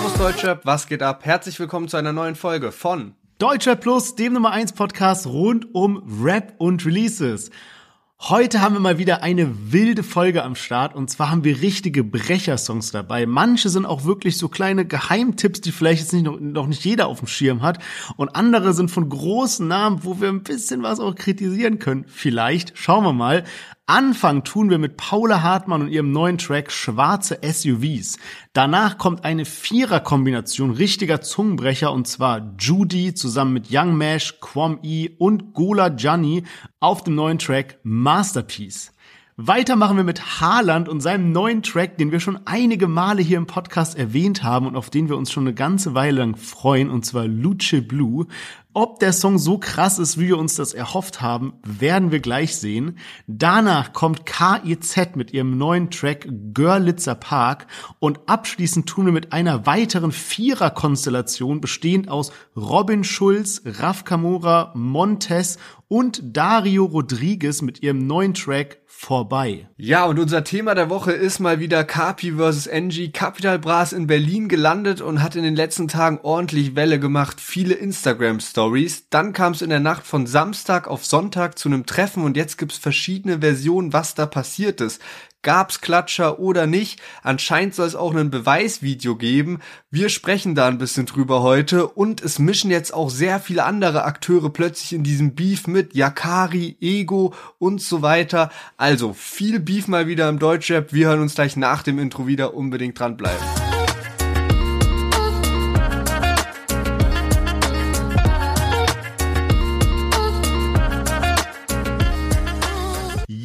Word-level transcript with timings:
Servus 0.00 0.14
Deutschrap, 0.16 0.64
was 0.64 0.86
geht 0.86 1.02
ab? 1.02 1.26
Herzlich 1.26 1.60
willkommen 1.60 1.86
zu 1.86 1.98
einer 1.98 2.14
neuen 2.14 2.34
Folge 2.34 2.72
von 2.72 3.12
Deutschrap 3.36 3.82
Plus, 3.82 4.14
dem 4.14 4.32
Nummer 4.32 4.50
1 4.50 4.72
Podcast 4.72 5.26
rund 5.26 5.74
um 5.74 6.02
Rap 6.24 6.54
und 6.56 6.86
Releases. 6.86 7.50
Heute 8.18 8.62
haben 8.62 8.74
wir 8.74 8.80
mal 8.80 8.96
wieder 8.96 9.22
eine 9.22 9.72
wilde 9.72 10.02
Folge 10.02 10.42
am 10.42 10.54
Start 10.54 10.94
und 10.94 11.10
zwar 11.10 11.30
haben 11.30 11.44
wir 11.44 11.60
richtige 11.60 12.02
Brechersongs 12.02 12.92
dabei. 12.92 13.26
Manche 13.26 13.68
sind 13.68 13.84
auch 13.84 14.04
wirklich 14.04 14.38
so 14.38 14.48
kleine 14.48 14.86
Geheimtipps, 14.86 15.60
die 15.60 15.72
vielleicht 15.72 16.00
jetzt 16.00 16.14
nicht 16.14 16.24
noch, 16.24 16.40
noch 16.40 16.66
nicht 16.66 16.82
jeder 16.82 17.06
auf 17.06 17.18
dem 17.18 17.28
Schirm 17.28 17.60
hat 17.60 17.78
und 18.16 18.34
andere 18.34 18.72
sind 18.72 18.90
von 18.90 19.06
großen 19.06 19.68
Namen, 19.68 20.02
wo 20.02 20.18
wir 20.18 20.28
ein 20.28 20.42
bisschen 20.42 20.82
was 20.82 20.98
auch 20.98 21.14
kritisieren 21.14 21.78
können. 21.78 22.06
Vielleicht, 22.08 22.72
schauen 22.78 23.04
wir 23.04 23.12
mal. 23.12 23.44
Anfang 23.90 24.44
tun 24.44 24.70
wir 24.70 24.78
mit 24.78 24.96
Paula 24.96 25.42
Hartmann 25.42 25.82
und 25.82 25.88
ihrem 25.88 26.12
neuen 26.12 26.38
Track 26.38 26.70
Schwarze 26.70 27.40
SUVs. 27.42 28.18
Danach 28.52 28.98
kommt 28.98 29.24
eine 29.24 29.44
Vierer-Kombination 29.44 30.70
richtiger 30.70 31.22
Zungenbrecher 31.22 31.92
und 31.92 32.06
zwar 32.06 32.54
Judy 32.56 33.14
zusammen 33.14 33.52
mit 33.52 33.66
Young 33.72 33.96
Mash, 33.96 34.38
Quam 34.40 34.78
E 34.84 35.08
und 35.18 35.54
Gola 35.54 35.88
Gianni 35.88 36.44
auf 36.78 37.02
dem 37.02 37.16
neuen 37.16 37.40
Track 37.40 37.80
Masterpiece. 37.82 38.92
Weiter 39.36 39.74
machen 39.74 39.96
wir 39.96 40.04
mit 40.04 40.40
Haaland 40.40 40.86
und 40.88 41.00
seinem 41.00 41.32
neuen 41.32 41.62
Track, 41.62 41.96
den 41.96 42.12
wir 42.12 42.20
schon 42.20 42.38
einige 42.44 42.88
Male 42.88 43.22
hier 43.22 43.38
im 43.38 43.46
Podcast 43.46 43.96
erwähnt 43.96 44.42
haben 44.42 44.66
und 44.66 44.76
auf 44.76 44.90
den 44.90 45.08
wir 45.08 45.16
uns 45.16 45.32
schon 45.32 45.44
eine 45.44 45.54
ganze 45.54 45.94
Weile 45.94 46.18
lang 46.18 46.36
freuen, 46.36 46.90
und 46.90 47.06
zwar 47.06 47.26
Luce 47.26 47.80
Blue. 47.80 48.26
Ob 48.72 49.00
der 49.00 49.12
Song 49.12 49.38
so 49.38 49.58
krass 49.58 49.98
ist, 49.98 50.16
wie 50.16 50.28
wir 50.28 50.38
uns 50.38 50.54
das 50.54 50.74
erhofft 50.74 51.20
haben, 51.20 51.54
werden 51.64 52.12
wir 52.12 52.20
gleich 52.20 52.54
sehen. 52.54 52.98
Danach 53.26 53.92
kommt 53.92 54.26
KIZ 54.26 55.16
mit 55.16 55.32
ihrem 55.32 55.58
neuen 55.58 55.90
Track 55.90 56.28
Görlitzer 56.54 57.16
Park 57.16 57.66
und 57.98 58.20
abschließend 58.26 58.88
tun 58.88 59.06
wir 59.06 59.12
mit 59.12 59.32
einer 59.32 59.66
weiteren 59.66 60.12
Vierer-Konstellation 60.12 61.60
bestehend 61.60 62.08
aus 62.08 62.30
Robin 62.54 63.02
Schulz, 63.02 63.60
Raf 63.64 64.04
Kamora, 64.04 64.70
Montes 64.76 65.58
und 65.88 66.22
Dario 66.22 66.84
Rodriguez 66.84 67.62
mit 67.62 67.82
ihrem 67.82 68.06
neuen 68.06 68.34
Track 68.34 68.78
vorbei. 69.00 69.66
Ja, 69.78 70.04
und 70.04 70.18
unser 70.18 70.44
Thema 70.44 70.74
der 70.74 70.90
Woche 70.90 71.12
ist 71.12 71.40
mal 71.40 71.58
wieder 71.58 71.84
Capi 71.84 72.32
vs. 72.32 72.66
NG. 72.66 73.10
Capital 73.10 73.58
Bras 73.58 73.94
in 73.94 74.06
Berlin 74.06 74.46
gelandet 74.46 75.00
und 75.00 75.22
hat 75.22 75.36
in 75.36 75.42
den 75.42 75.56
letzten 75.56 75.88
Tagen 75.88 76.20
ordentlich 76.22 76.76
Welle 76.76 77.00
gemacht. 77.00 77.40
Viele 77.40 77.72
Instagram-Stories. 77.72 79.08
Dann 79.08 79.32
kam 79.32 79.54
es 79.54 79.62
in 79.62 79.70
der 79.70 79.80
Nacht 79.80 80.06
von 80.06 80.26
Samstag 80.26 80.86
auf 80.86 81.06
Sonntag 81.06 81.58
zu 81.58 81.70
einem 81.70 81.86
Treffen 81.86 82.22
und 82.24 82.36
jetzt 82.36 82.58
gibt's 82.58 82.76
verschiedene 82.76 83.40
Versionen, 83.40 83.94
was 83.94 84.14
da 84.14 84.26
passiert 84.26 84.82
ist 84.82 85.00
gab's 85.42 85.80
Klatscher 85.80 86.38
oder 86.38 86.66
nicht. 86.66 87.00
Anscheinend 87.22 87.74
soll 87.74 87.86
es 87.86 87.96
auch 87.96 88.14
ein 88.14 88.30
Beweisvideo 88.30 89.16
geben. 89.16 89.60
Wir 89.90 90.08
sprechen 90.08 90.54
da 90.54 90.68
ein 90.68 90.78
bisschen 90.78 91.06
drüber 91.06 91.42
heute 91.42 91.86
und 91.86 92.22
es 92.22 92.38
mischen 92.38 92.70
jetzt 92.70 92.92
auch 92.92 93.10
sehr 93.10 93.40
viele 93.40 93.64
andere 93.64 94.04
Akteure 94.04 94.50
plötzlich 94.50 94.92
in 94.92 95.02
diesem 95.02 95.34
Beef 95.34 95.66
mit. 95.66 95.94
Yakari, 95.94 96.76
Ego 96.80 97.34
und 97.58 97.80
so 97.80 98.02
weiter. 98.02 98.50
Also 98.76 99.12
viel 99.12 99.60
Beef 99.60 99.88
mal 99.88 100.06
wieder 100.06 100.28
im 100.28 100.38
Deutschrap. 100.38 100.92
Wir 100.92 101.08
hören 101.08 101.20
uns 101.20 101.34
gleich 101.34 101.56
nach 101.56 101.82
dem 101.82 101.98
Intro 101.98 102.26
wieder. 102.26 102.54
Unbedingt 102.54 102.98
dranbleiben. 102.98 103.46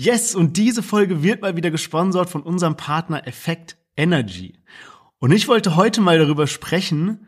Yes, 0.06 0.36
und 0.36 0.58
diese 0.58 0.84
Folge 0.84 1.23
wird 1.23 1.42
mal 1.42 1.58
wieder 1.58 1.72
gesponsert 1.72 2.30
von 2.30 2.44
unserem 2.44 2.78
Partner 2.78 3.25
Effect 3.28 3.75
Energy. 3.98 4.53
Und 5.18 5.31
ich 5.31 5.47
wollte 5.47 5.75
heute 5.75 6.00
mal 6.00 6.19
darüber 6.19 6.46
sprechen, 6.46 7.25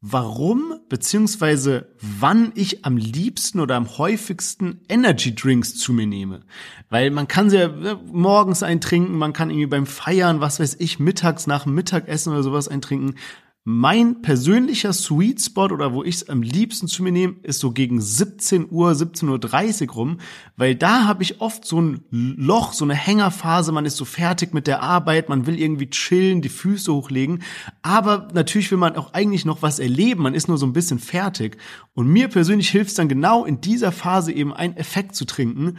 warum 0.00 0.74
beziehungsweise 0.88 1.96
wann 2.00 2.52
ich 2.54 2.84
am 2.84 2.96
liebsten 2.96 3.58
oder 3.58 3.74
am 3.74 3.98
häufigsten 3.98 4.82
Energy 4.88 5.34
Drinks 5.34 5.74
zu 5.74 5.92
mir 5.92 6.06
nehme. 6.06 6.42
Weil 6.88 7.10
man 7.10 7.26
kann 7.26 7.50
sie 7.50 7.58
ja 7.58 7.66
ne, 7.66 7.98
morgens 8.12 8.62
eintrinken, 8.62 9.18
man 9.18 9.32
kann 9.32 9.50
irgendwie 9.50 9.66
beim 9.66 9.86
Feiern, 9.86 10.40
was 10.40 10.60
weiß 10.60 10.76
ich, 10.78 11.00
mittags 11.00 11.48
nach 11.48 11.64
dem 11.64 11.74
Mittagessen 11.74 12.32
oder 12.32 12.44
sowas 12.44 12.68
eintrinken. 12.68 13.16
Mein 13.64 14.22
persönlicher 14.22 14.94
Sweet 14.94 15.38
Spot 15.38 15.66
oder 15.66 15.92
wo 15.92 16.02
ich 16.02 16.14
es 16.14 16.28
am 16.30 16.40
liebsten 16.40 16.88
zu 16.88 17.02
mir 17.02 17.12
nehme, 17.12 17.36
ist 17.42 17.60
so 17.60 17.72
gegen 17.72 18.00
17 18.00 18.68
Uhr, 18.70 18.92
17.30 18.92 19.88
Uhr 19.88 19.94
rum, 19.94 20.18
weil 20.56 20.74
da 20.74 21.04
habe 21.04 21.22
ich 21.22 21.42
oft 21.42 21.66
so 21.66 21.78
ein 21.78 22.00
Loch, 22.10 22.72
so 22.72 22.86
eine 22.86 22.94
Hängerphase, 22.94 23.70
man 23.72 23.84
ist 23.84 23.98
so 23.98 24.06
fertig 24.06 24.54
mit 24.54 24.66
der 24.66 24.82
Arbeit, 24.82 25.28
man 25.28 25.46
will 25.46 25.60
irgendwie 25.60 25.90
chillen, 25.90 26.40
die 26.40 26.48
Füße 26.48 26.90
hochlegen, 26.90 27.42
aber 27.82 28.28
natürlich 28.32 28.70
will 28.70 28.78
man 28.78 28.96
auch 28.96 29.12
eigentlich 29.12 29.44
noch 29.44 29.60
was 29.60 29.78
erleben, 29.78 30.22
man 30.22 30.34
ist 30.34 30.48
nur 30.48 30.56
so 30.56 30.64
ein 30.64 30.72
bisschen 30.72 30.98
fertig. 30.98 31.58
Und 31.92 32.06
mir 32.08 32.28
persönlich 32.28 32.70
hilft 32.70 32.88
es 32.88 32.96
dann 32.96 33.10
genau 33.10 33.44
in 33.44 33.60
dieser 33.60 33.92
Phase 33.92 34.32
eben 34.32 34.54
einen 34.54 34.78
Effekt 34.78 35.14
zu 35.14 35.26
trinken, 35.26 35.76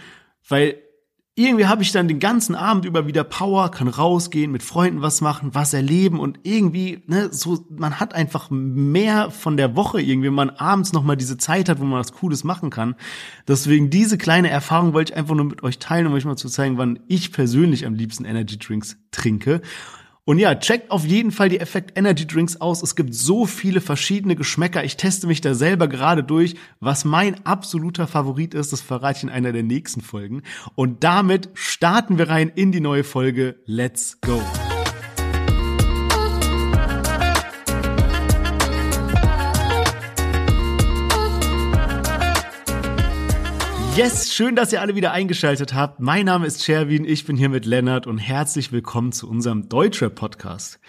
weil 0.48 0.78
irgendwie 1.36 1.66
habe 1.66 1.82
ich 1.82 1.94
dann 1.94 2.10
den 2.10 2.20
ganzen 2.20 2.56
Abend 2.56 2.84
über 2.84 3.08
wieder 3.08 3.24
Power, 3.24 3.72
kann 3.72 3.88
rausgehen, 3.88 4.52
mit 4.52 4.64
Freunden 4.64 5.02
was 5.02 5.22
machen, 5.22 5.56
was 5.56 5.74
erleben 5.74 6.20
und 6.20 6.40
irgendwie, 6.44 7.04
ne, 7.08 7.30
so, 7.32 7.66
man 7.70 8.02
hat 8.02 8.14
einfach 8.14 8.50
mehr 8.50 9.32
von 9.32 9.56
der 9.56 9.78
Woche 9.78 10.02
irgendwie, 10.02 10.28
wenn 10.28 10.34
man 10.34 10.50
abends 10.50 10.92
nochmal 10.92 11.16
diese 11.16 11.38
Zeit 11.38 11.70
hat, 11.70 11.80
wo 11.80 11.86
man 11.86 12.00
was 12.00 12.12
Cooles 12.12 12.44
machen 12.44 12.70
kann. 12.70 12.96
Deswegen 13.48 13.90
diese 13.90 14.18
kleine 14.18 14.50
Erfahrung 14.50 14.94
wollte 14.94 15.14
ich 15.14 15.18
einfach 15.18 15.36
nur 15.36 15.46
mit 15.46 15.64
euch 15.64 15.80
teilen, 15.80 16.08
um 16.08 16.14
euch 16.14 16.26
mal 16.26 16.36
zu 16.36 16.50
zeigen, 16.50 16.78
wann 16.78 17.00
ich 17.08 17.32
persönlich 17.32 17.86
am 17.86 17.94
liebsten 17.94 18.26
Energy 18.26 18.60
Drinks 18.60 18.98
trinke. 19.12 19.62
Und 20.24 20.38
ja, 20.38 20.54
checkt 20.56 20.92
auf 20.92 21.06
jeden 21.06 21.32
Fall 21.32 21.50
die 21.50 21.60
Effekt 21.60 21.98
Energy 21.98 22.28
Drinks 22.28 22.62
aus. 22.62 22.84
Es 22.84 22.96
gibt 22.96 23.16
so 23.16 23.46
viele 23.46 23.82
verschiedene 23.82 24.36
Geschmäcker. 24.36 24.84
Ich 24.84 24.96
teste 24.96 25.26
mich 25.26 25.42
da 25.42 25.56
selber 25.56 25.88
gerade 25.88 26.24
durch. 26.24 26.56
Was 26.80 27.06
mein 27.06 27.44
absoluter 27.46 28.08
Favorit 28.08 28.54
ist, 28.54 28.72
das 28.72 28.82
verrate 28.82 29.18
ich 29.18 29.24
in 29.24 29.30
einer 29.30 29.52
der 29.52 29.64
nächsten 29.64 30.02
Folgen. 30.02 30.44
Und 30.76 31.04
damit 31.04 31.50
starten 31.54 32.20
wir 32.20 32.30
rein 32.30 32.52
in 32.54 32.72
die 32.72 32.82
neue 32.82 33.04
Folge. 33.04 33.56
Let's 33.66 34.20
go! 34.22 34.40
Yes, 43.98 44.34
schön, 44.34 44.56
dass 44.56 44.72
ihr 44.72 44.80
alle 44.80 44.96
wieder 44.96 45.12
eingeschaltet 45.12 45.74
habt. 45.74 46.00
Mein 46.00 46.26
Name 46.26 46.48
ist 46.48 46.64
Sherwin, 46.64 47.04
ich 47.04 47.26
bin 47.26 47.36
hier 47.36 47.50
mit 47.50 47.66
Lennart 47.66 48.08
und 48.08 48.20
herzlich 48.20 48.72
willkommen 48.72 49.12
zu 49.12 49.30
unserem 49.30 49.68
Deutschrap 49.68 50.16
Podcast. 50.16 50.80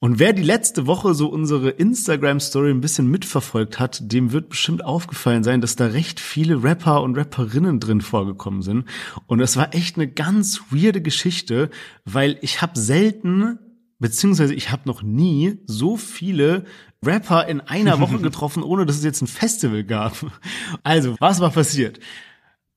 Und 0.00 0.18
wer 0.18 0.34
die 0.34 0.42
letzte 0.42 0.86
Woche 0.86 1.14
so 1.14 1.28
unsere 1.28 1.70
Instagram 1.70 2.38
Story 2.38 2.70
ein 2.70 2.82
bisschen 2.82 3.06
mitverfolgt 3.10 3.78
hat, 3.78 4.12
dem 4.12 4.32
wird 4.32 4.50
bestimmt 4.50 4.84
aufgefallen 4.84 5.44
sein, 5.44 5.62
dass 5.62 5.76
da 5.76 5.86
recht 5.86 6.20
viele 6.20 6.62
Rapper 6.62 7.02
und 7.02 7.16
Rapperinnen 7.16 7.80
drin 7.80 8.02
vorgekommen 8.02 8.60
sind. 8.60 8.84
Und 9.26 9.40
es 9.40 9.56
war 9.56 9.74
echt 9.74 9.96
eine 9.96 10.06
ganz 10.06 10.60
weirde 10.70 11.00
Geschichte, 11.00 11.70
weil 12.04 12.36
ich 12.42 12.60
habe 12.60 12.78
selten 12.78 13.58
beziehungsweise 14.00 14.54
ich 14.54 14.72
habe 14.72 14.82
noch 14.86 15.02
nie 15.02 15.58
so 15.66 15.96
viele 15.96 16.64
Rapper 17.04 17.46
in 17.46 17.60
einer 17.60 18.00
Woche 18.00 18.18
getroffen, 18.22 18.62
ohne 18.62 18.86
dass 18.86 18.96
es 18.96 19.04
jetzt 19.04 19.22
ein 19.22 19.28
Festival 19.28 19.84
gab. 19.84 20.16
Also, 20.82 21.14
was 21.20 21.40
war 21.40 21.50
passiert? 21.50 22.00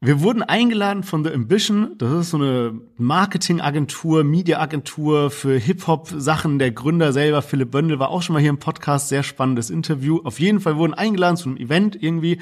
Wir 0.05 0.19
wurden 0.19 0.43
eingeladen 0.43 1.03
von 1.03 1.23
The 1.23 1.31
Ambition. 1.31 1.97
Das 1.97 2.11
ist 2.11 2.31
so 2.31 2.37
eine 2.37 2.77
Marketingagentur, 2.97 4.25
Mediaagentur 4.25 5.31
für 5.31 5.57
Hip-Hop-Sachen. 5.57 6.59
Der 6.59 6.71
Gründer 6.71 7.13
selber, 7.13 7.41
Philipp 7.41 7.71
Böndel, 7.71 7.99
war 7.99 8.09
auch 8.09 8.21
schon 8.21 8.33
mal 8.33 8.41
hier 8.41 8.49
im 8.49 8.59
Podcast. 8.59 9.07
Sehr 9.07 9.23
spannendes 9.23 9.69
Interview. 9.69 10.19
Auf 10.25 10.41
jeden 10.41 10.59
Fall 10.59 10.75
wurden 10.75 10.93
eingeladen 10.93 11.37
zu 11.37 11.47
einem 11.47 11.57
Event 11.57 11.95
irgendwie 12.03 12.39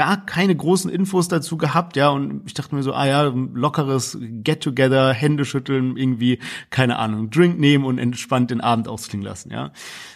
gar 0.00 0.24
keine 0.24 0.56
großen 0.56 0.90
Infos 0.90 1.28
dazu 1.28 1.58
gehabt, 1.58 1.94
ja, 1.94 2.08
und 2.08 2.40
ich 2.46 2.54
dachte 2.54 2.74
mir 2.74 2.82
so, 2.82 2.94
ah 2.94 3.06
ja, 3.06 3.24
lockeres 3.24 4.16
Get-Together, 4.18 5.12
Hände 5.12 5.44
schütteln, 5.44 5.98
irgendwie, 5.98 6.38
keine 6.70 6.98
Ahnung, 6.98 7.28
Drink 7.28 7.60
nehmen 7.60 7.84
und 7.84 7.98
entspannt 7.98 8.50
den 8.50 8.62
Abend 8.62 8.88
ausklingen 8.88 9.26
lassen, 9.26 9.52
ja. 9.52 9.72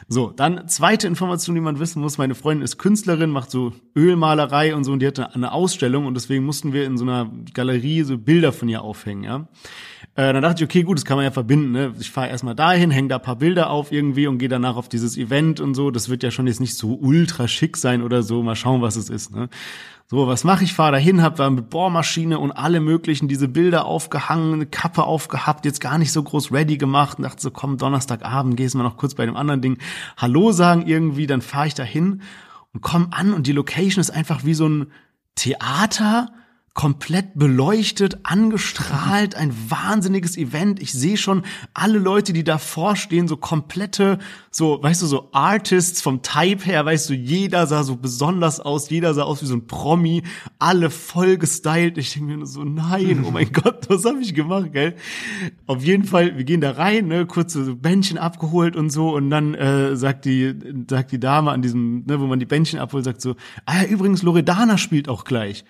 So, 0.09 0.31
dann 0.31 0.69
zweite 0.69 1.07
Information, 1.07 1.55
die 1.55 1.61
man 1.61 1.81
wissen 1.81 2.01
muss, 2.01 2.17
meine 2.17 2.35
Freundin 2.35 2.65
ist 2.65 2.79
Künstlerin, 2.79 3.29
macht 3.29 3.51
so 3.51 3.75
Ölmalerei 3.95 4.75
und 4.75 4.85
so, 4.85 4.93
und 4.93 5.01
die 5.01 5.07
hatte 5.07 5.35
eine 5.35 5.53
Ausstellung 5.53 6.07
und 6.07 6.15
deswegen 6.15 6.47
mussten 6.47 6.73
wir 6.73 6.87
in 6.87 6.97
so 6.97 7.05
einer 7.05 7.31
Galerie 7.53 8.05
so 8.05 8.17
Bilder 8.17 8.55
von 8.55 8.71
ihr 8.71 8.81
aufhängen, 8.81 9.23
ja. 9.23 9.49
Äh, 10.17 10.33
dann 10.33 10.43
dachte 10.43 10.63
ich, 10.63 10.71
okay, 10.71 10.85
gut, 10.85 10.97
das 10.97 11.05
kann 11.05 11.17
man 11.17 11.25
ja 11.25 11.33
verbinden. 11.33 11.73
Ne? 11.73 11.93
Ich 11.99 12.11
fahre 12.11 12.29
erstmal 12.29 12.55
dahin, 12.55 12.91
hänge 12.91 13.09
da 13.09 13.19
paar 13.19 13.37
Bilder 13.37 13.71
auf 13.71 13.91
irgendwie 13.91 14.29
und 14.29 14.39
gehe 14.39 14.49
danach 14.49 14.77
auf 14.77 14.89
dieses 14.89 15.17
Event 15.17 15.61
und 15.61 15.75
so. 15.75 15.91
Das 15.91 16.09
wird 16.09 16.23
ja 16.23 16.31
schon 16.31 16.47
jetzt 16.47 16.61
nicht 16.61 16.77
so 16.77 16.95
ultra 16.95 17.49
schick 17.49 17.77
sein 17.77 18.01
oder 18.03 18.23
so. 18.23 18.43
Mal 18.43 18.55
schauen, 18.55 18.81
was 18.81 18.95
es 18.95 19.11
ist. 19.11 19.35
Ne? 19.35 19.49
So, 20.07 20.29
was 20.29 20.45
mache 20.45 20.63
ich? 20.63 20.73
Fahre 20.73 20.93
dahin, 20.93 21.23
hab 21.23 21.37
da 21.37 21.51
mit 21.51 21.71
Bohrmaschine 21.71 22.39
und 22.39 22.53
alle 22.53 22.79
möglichen 22.79 23.27
diese 23.27 23.49
Bilder 23.49 23.87
aufgehangen, 23.87 24.55
eine 24.55 24.67
Kappe 24.67 25.03
aufgehabt, 25.03 25.65
jetzt 25.65 25.81
gar 25.81 25.99
nicht 25.99 26.13
so 26.13 26.23
groß 26.23 26.53
ready 26.53 26.77
gemacht 26.77 27.19
und 27.19 27.25
dachte 27.25 27.41
so, 27.43 27.51
komm, 27.51 27.79
Donnerstagabend 27.79 28.57
gehst 28.57 28.75
mal 28.75 28.83
noch 28.83 28.99
kurz 28.99 29.15
bei 29.15 29.25
dem 29.25 29.35
anderen 29.35 29.63
Ding 29.63 29.79
Hallo 30.17 30.53
sagen 30.53 30.87
irgendwie, 30.87 31.27
dann 31.27 31.41
fahre 31.41 31.69
ich 31.69 31.75
dahin 31.75 32.21
und 32.75 32.83
komm 32.83 33.09
an 33.13 33.33
und 33.33 33.47
die 33.47 33.53
Location 33.53 34.01
ist 34.01 34.11
einfach 34.11 34.45
wie 34.45 34.55
so 34.55 34.69
ein 34.69 34.87
Theater 35.37 36.31
komplett 36.75 37.39
beleuchtet, 37.39 38.19
angestrahlt, 38.25 39.37
ein 39.37 39.55
wahnsinniges 39.69 40.37
Event. 40.37 40.83
Ich 40.83 40.93
sehe 40.93 41.17
schon 41.17 41.45
alle 41.73 42.01
Leute, 42.01 42.33
die 42.33 42.43
davor 42.43 42.97
stehen, 42.97 43.29
so 43.29 43.37
komplette, 43.37 44.19
so, 44.51 44.83
weißt 44.83 45.03
du, 45.03 45.07
so 45.07 45.29
Artists 45.31 46.03
vom 46.03 46.23
Type 46.23 46.65
her, 46.65 46.85
weißt 46.85 47.09
du, 47.09 47.15
jeder 47.15 47.69
sah 47.69 47.85
so 47.85 47.95
besonders 47.95 48.59
aus, 48.59 48.91
jeder 48.91 49.15
sah 49.15 49.23
aus 49.23 49.41
wie 49.41 49.47
so 49.47 49.55
ein 49.55 49.69
Promi, 49.69 50.25
alle 50.59 50.91
voll 50.91 51.39
gestylt. 51.39 51.97
Ich 51.97 52.13
denke 52.13 52.29
mir 52.29 52.37
nur 52.39 52.47
so, 52.47 52.65
nein, 52.65 53.25
oh 53.25 53.31
mein 53.31 53.53
Gott, 53.53 53.89
was 53.89 54.05
habe 54.05 54.21
ich 54.21 54.35
gemacht, 54.35 54.73
gell? 54.73 54.97
Auf 55.69 55.85
jeden 55.85 56.05
Fall, 56.05 56.37
wir 56.37 56.45
gehen 56.45 56.61
da 56.61 56.73
rein, 56.73 57.07
ne, 57.07 57.25
kurze 57.25 57.65
so 57.65 57.77
Bändchen 57.77 58.19
abgeholt 58.19 58.75
und 58.75 58.91
so 58.91 59.15
und 59.15 59.31
dann 59.31 59.55
äh, 59.55 59.95
sagt 59.95 60.25
die 60.25 60.53
sagt 60.91 61.13
die 61.13 61.21
Dame 61.21 61.53
an 61.53 61.63
diesem, 61.63 62.05
ne, 62.05 62.21
wo 62.21 62.27
man 62.27 62.41
die 62.41 62.47
Bändchen 62.47 62.81
abholt, 62.81 63.05
sagt 63.05 63.21
so, 63.21 63.37
ah 63.65 63.83
ja, 63.83 63.85
übrigens 63.85 64.25
Loredana 64.25 64.77
spielt 64.77 65.09
auch 65.09 65.23
gleich. 65.23 65.65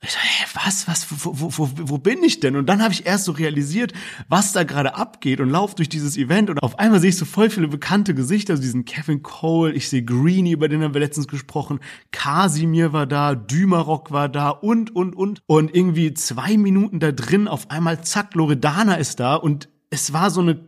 Ich 0.00 0.12
so, 0.12 0.18
hä, 0.18 0.46
was, 0.64 0.86
was, 0.86 1.06
wo, 1.10 1.32
wo, 1.40 1.58
wo, 1.58 1.70
wo 1.90 1.98
bin 1.98 2.22
ich 2.22 2.38
denn? 2.38 2.54
Und 2.54 2.66
dann 2.66 2.82
habe 2.82 2.94
ich 2.94 3.04
erst 3.04 3.24
so 3.24 3.32
realisiert, 3.32 3.92
was 4.28 4.52
da 4.52 4.62
gerade 4.62 4.94
abgeht 4.94 5.40
und 5.40 5.50
lauf 5.50 5.74
durch 5.74 5.88
dieses 5.88 6.16
Event 6.16 6.50
und 6.50 6.62
auf 6.62 6.78
einmal 6.78 7.00
sehe 7.00 7.10
ich 7.10 7.16
so 7.16 7.24
voll 7.24 7.50
viele 7.50 7.66
bekannte 7.66 8.14
Gesichter, 8.14 8.52
also 8.52 8.62
diesen 8.62 8.84
Kevin 8.84 9.22
Cole, 9.22 9.72
ich 9.72 9.88
sehe 9.88 10.04
Greenie, 10.04 10.52
über 10.52 10.68
den 10.68 10.84
haben 10.84 10.94
wir 10.94 11.00
letztens 11.00 11.26
gesprochen, 11.26 11.80
Kasimir 12.12 12.92
war 12.92 13.06
da, 13.06 13.34
Dümerok 13.34 14.12
war 14.12 14.28
da 14.28 14.50
und, 14.50 14.94
und, 14.94 15.14
und. 15.14 15.42
Und 15.46 15.74
irgendwie 15.74 16.14
zwei 16.14 16.56
Minuten 16.56 17.00
da 17.00 17.10
drin, 17.10 17.48
auf 17.48 17.70
einmal 17.70 18.04
zack, 18.04 18.34
Loredana 18.34 18.94
ist 18.94 19.18
da 19.18 19.34
und 19.34 19.68
es 19.90 20.12
war 20.12 20.30
so 20.30 20.40
eine 20.40 20.60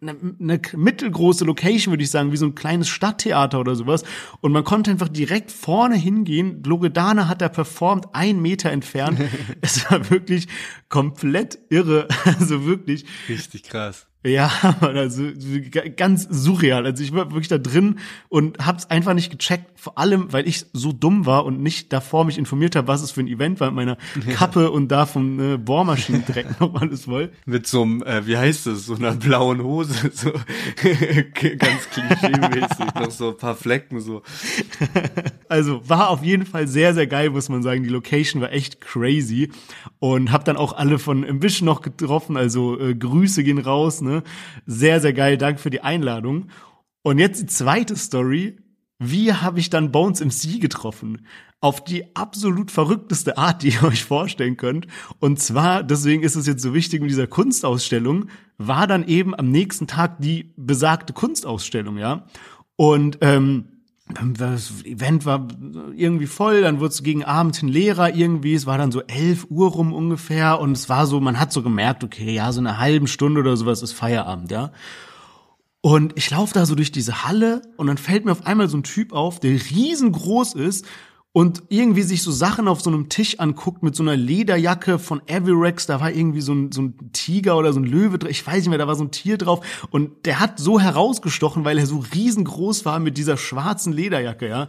eine, 0.00 0.34
eine 0.40 0.60
mittelgroße 0.74 1.44
Location, 1.44 1.92
würde 1.92 2.02
ich 2.02 2.10
sagen, 2.10 2.32
wie 2.32 2.36
so 2.36 2.46
ein 2.46 2.54
kleines 2.54 2.88
Stadttheater 2.88 3.60
oder 3.60 3.74
sowas. 3.74 4.04
Und 4.40 4.52
man 4.52 4.64
konnte 4.64 4.90
einfach 4.90 5.08
direkt 5.08 5.50
vorne 5.50 5.96
hingehen. 5.96 6.62
Loredana 6.64 7.28
hat 7.28 7.42
da 7.42 7.48
performt, 7.48 8.06
ein 8.12 8.40
Meter 8.40 8.70
entfernt. 8.70 9.20
es 9.60 9.90
war 9.90 10.10
wirklich 10.10 10.48
komplett 10.88 11.58
irre. 11.68 12.08
Also 12.24 12.64
wirklich. 12.64 13.04
Richtig 13.28 13.64
krass. 13.64 14.06
Ja, 14.22 14.50
also 14.80 15.22
ganz 15.96 16.28
surreal. 16.30 16.84
Also 16.84 17.02
ich 17.02 17.12
war 17.12 17.30
wirklich 17.30 17.48
da 17.48 17.56
drin 17.56 18.00
und 18.28 18.58
hab's 18.64 18.90
einfach 18.90 19.14
nicht 19.14 19.30
gecheckt, 19.30 19.80
vor 19.80 19.96
allem, 19.96 20.30
weil 20.30 20.46
ich 20.46 20.66
so 20.74 20.92
dumm 20.92 21.24
war 21.24 21.46
und 21.46 21.62
nicht 21.62 21.90
davor 21.90 22.26
mich 22.26 22.36
informiert 22.36 22.76
habe, 22.76 22.86
was 22.86 23.00
es 23.00 23.12
für 23.12 23.20
ein 23.20 23.28
Event 23.28 23.60
war 23.60 23.70
mit 23.70 23.76
meiner 23.76 23.96
Kappe 24.34 24.70
und 24.70 24.88
da 24.88 25.06
vom 25.06 25.54
äh, 25.54 25.56
Bohrmaschinendreck 25.56 26.60
noch 26.60 26.74
alles 26.74 27.06
voll. 27.06 27.32
Mit 27.46 27.66
so 27.66 27.80
einem, 27.80 28.02
äh, 28.02 28.26
wie 28.26 28.36
heißt 28.36 28.66
das, 28.66 28.84
so 28.84 28.94
einer 28.94 29.12
blauen 29.12 29.62
Hose, 29.62 30.10
so 30.12 30.32
ganz 31.58 31.88
klischee-mäßig, 31.90 32.94
noch 32.94 33.10
so 33.10 33.30
ein 33.30 33.38
paar 33.38 33.54
Flecken 33.54 34.00
so. 34.00 34.22
Also 35.48 35.80
war 35.88 36.10
auf 36.10 36.22
jeden 36.22 36.44
Fall 36.44 36.68
sehr, 36.68 36.92
sehr 36.92 37.06
geil, 37.06 37.30
muss 37.30 37.48
man 37.48 37.62
sagen. 37.62 37.84
Die 37.84 37.88
Location 37.88 38.42
war 38.42 38.52
echt 38.52 38.82
crazy 38.82 39.50
und 39.98 40.30
hab 40.30 40.44
dann 40.44 40.58
auch 40.58 40.74
alle 40.74 40.98
von 40.98 41.26
Ambition 41.26 41.64
noch 41.64 41.80
getroffen, 41.80 42.36
also 42.36 42.78
äh, 42.78 42.94
Grüße 42.94 43.42
gehen 43.42 43.58
raus, 43.58 44.02
ne? 44.02 44.09
Sehr, 44.66 45.00
sehr 45.00 45.12
geil, 45.12 45.38
danke 45.38 45.60
für 45.60 45.70
die 45.70 45.80
Einladung. 45.80 46.48
Und 47.02 47.18
jetzt 47.18 47.40
die 47.42 47.46
zweite 47.46 47.96
Story. 47.96 48.56
Wie 49.02 49.32
habe 49.32 49.58
ich 49.58 49.70
dann 49.70 49.92
Bones 49.92 50.20
MC 50.20 50.60
getroffen? 50.60 51.26
Auf 51.62 51.82
die 51.82 52.14
absolut 52.14 52.70
verrückteste 52.70 53.38
Art, 53.38 53.62
die 53.62 53.68
ihr 53.72 53.82
euch 53.84 54.04
vorstellen 54.04 54.58
könnt. 54.58 54.86
Und 55.18 55.40
zwar, 55.40 55.82
deswegen 55.82 56.22
ist 56.22 56.36
es 56.36 56.46
jetzt 56.46 56.62
so 56.62 56.74
wichtig 56.74 57.00
mit 57.00 57.10
dieser 57.10 57.26
Kunstausstellung, 57.26 58.26
war 58.58 58.86
dann 58.86 59.06
eben 59.08 59.34
am 59.34 59.50
nächsten 59.50 59.86
Tag 59.86 60.20
die 60.20 60.52
besagte 60.56 61.14
Kunstausstellung, 61.14 61.96
ja. 61.96 62.26
Und 62.76 63.18
ähm, 63.22 63.79
das 64.36 64.84
Event 64.84 65.24
war 65.24 65.48
irgendwie 65.94 66.26
voll, 66.26 66.62
dann 66.62 66.80
wurde 66.80 66.92
es 66.92 67.02
gegen 67.02 67.24
Abend 67.24 67.56
hin 67.56 67.68
leerer 67.68 68.14
irgendwie, 68.14 68.54
es 68.54 68.66
war 68.66 68.78
dann 68.78 68.92
so 68.92 69.02
elf 69.02 69.46
Uhr 69.50 69.70
rum 69.70 69.92
ungefähr 69.92 70.60
und 70.60 70.72
es 70.72 70.88
war 70.88 71.06
so, 71.06 71.20
man 71.20 71.38
hat 71.38 71.52
so 71.52 71.62
gemerkt, 71.62 72.04
okay, 72.04 72.32
ja, 72.32 72.52
so 72.52 72.60
eine 72.60 72.78
halbe 72.78 73.08
Stunde 73.08 73.40
oder 73.40 73.56
sowas 73.56 73.82
ist 73.82 73.92
Feierabend, 73.92 74.50
ja. 74.50 74.72
Und 75.82 76.12
ich 76.16 76.30
laufe 76.30 76.52
da 76.52 76.66
so 76.66 76.74
durch 76.74 76.92
diese 76.92 77.24
Halle 77.24 77.62
und 77.76 77.86
dann 77.86 77.96
fällt 77.96 78.24
mir 78.24 78.32
auf 78.32 78.46
einmal 78.46 78.68
so 78.68 78.76
ein 78.76 78.82
Typ 78.82 79.12
auf, 79.12 79.40
der 79.40 79.52
riesengroß 79.52 80.54
ist 80.54 80.86
und 81.32 81.62
irgendwie 81.68 82.02
sich 82.02 82.22
so 82.22 82.32
Sachen 82.32 82.66
auf 82.66 82.80
so 82.80 82.90
einem 82.90 83.08
Tisch 83.08 83.38
anguckt 83.38 83.82
mit 83.82 83.94
so 83.94 84.02
einer 84.02 84.16
Lederjacke 84.16 84.98
von 84.98 85.22
Avirex, 85.30 85.86
da 85.86 86.00
war 86.00 86.10
irgendwie 86.10 86.40
so 86.40 86.52
ein, 86.52 86.72
so 86.72 86.82
ein 86.82 87.12
Tiger 87.12 87.56
oder 87.56 87.72
so 87.72 87.78
ein 87.78 87.84
Löwe 87.84 88.18
drin, 88.18 88.30
ich 88.30 88.44
weiß 88.44 88.56
nicht 88.56 88.68
mehr, 88.68 88.78
da 88.78 88.88
war 88.88 88.96
so 88.96 89.04
ein 89.04 89.12
Tier 89.12 89.38
drauf 89.38 89.64
und 89.90 90.26
der 90.26 90.40
hat 90.40 90.58
so 90.58 90.80
herausgestochen, 90.80 91.64
weil 91.64 91.78
er 91.78 91.86
so 91.86 92.02
riesengroß 92.14 92.84
war 92.84 92.98
mit 92.98 93.16
dieser 93.16 93.36
schwarzen 93.36 93.92
Lederjacke, 93.92 94.48
ja. 94.48 94.68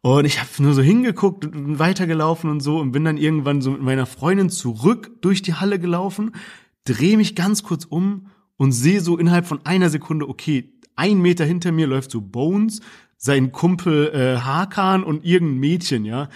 Und 0.00 0.24
ich 0.24 0.38
habe 0.38 0.48
nur 0.60 0.74
so 0.74 0.82
hingeguckt 0.82 1.44
und 1.44 1.80
weitergelaufen 1.80 2.48
und 2.48 2.60
so 2.60 2.78
und 2.78 2.92
bin 2.92 3.04
dann 3.04 3.16
irgendwann 3.16 3.60
so 3.60 3.72
mit 3.72 3.82
meiner 3.82 4.06
Freundin 4.06 4.48
zurück 4.48 5.10
durch 5.20 5.42
die 5.42 5.54
Halle 5.54 5.80
gelaufen, 5.80 6.36
drehe 6.84 7.16
mich 7.16 7.34
ganz 7.34 7.64
kurz 7.64 7.84
um 7.84 8.28
und 8.56 8.70
sehe 8.70 9.00
so 9.00 9.18
innerhalb 9.18 9.46
von 9.46 9.66
einer 9.66 9.90
Sekunde, 9.90 10.28
okay, 10.28 10.72
ein 10.94 11.20
Meter 11.20 11.44
hinter 11.44 11.72
mir 11.72 11.88
läuft 11.88 12.12
so 12.12 12.20
Bones, 12.20 12.80
sein 13.18 13.52
Kumpel 13.52 14.08
äh, 14.14 14.40
Hakan 14.40 15.04
und 15.04 15.24
irgendein 15.24 15.58
Mädchen, 15.58 16.04
ja. 16.04 16.28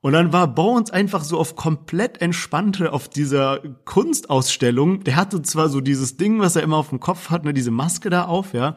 Und 0.00 0.12
dann 0.12 0.34
war 0.34 0.48
Bones 0.48 0.90
einfach 0.90 1.24
so 1.24 1.38
auf 1.38 1.56
komplett 1.56 2.20
entspannte 2.20 2.92
auf 2.92 3.08
dieser 3.08 3.60
Kunstausstellung. 3.86 5.02
Der 5.04 5.16
hatte 5.16 5.40
zwar 5.40 5.70
so 5.70 5.80
dieses 5.80 6.18
Ding, 6.18 6.40
was 6.40 6.56
er 6.56 6.62
immer 6.62 6.76
auf 6.76 6.90
dem 6.90 7.00
Kopf 7.00 7.30
hat, 7.30 7.46
ne, 7.46 7.54
diese 7.54 7.70
Maske 7.70 8.10
da 8.10 8.26
auf, 8.26 8.52
ja. 8.52 8.76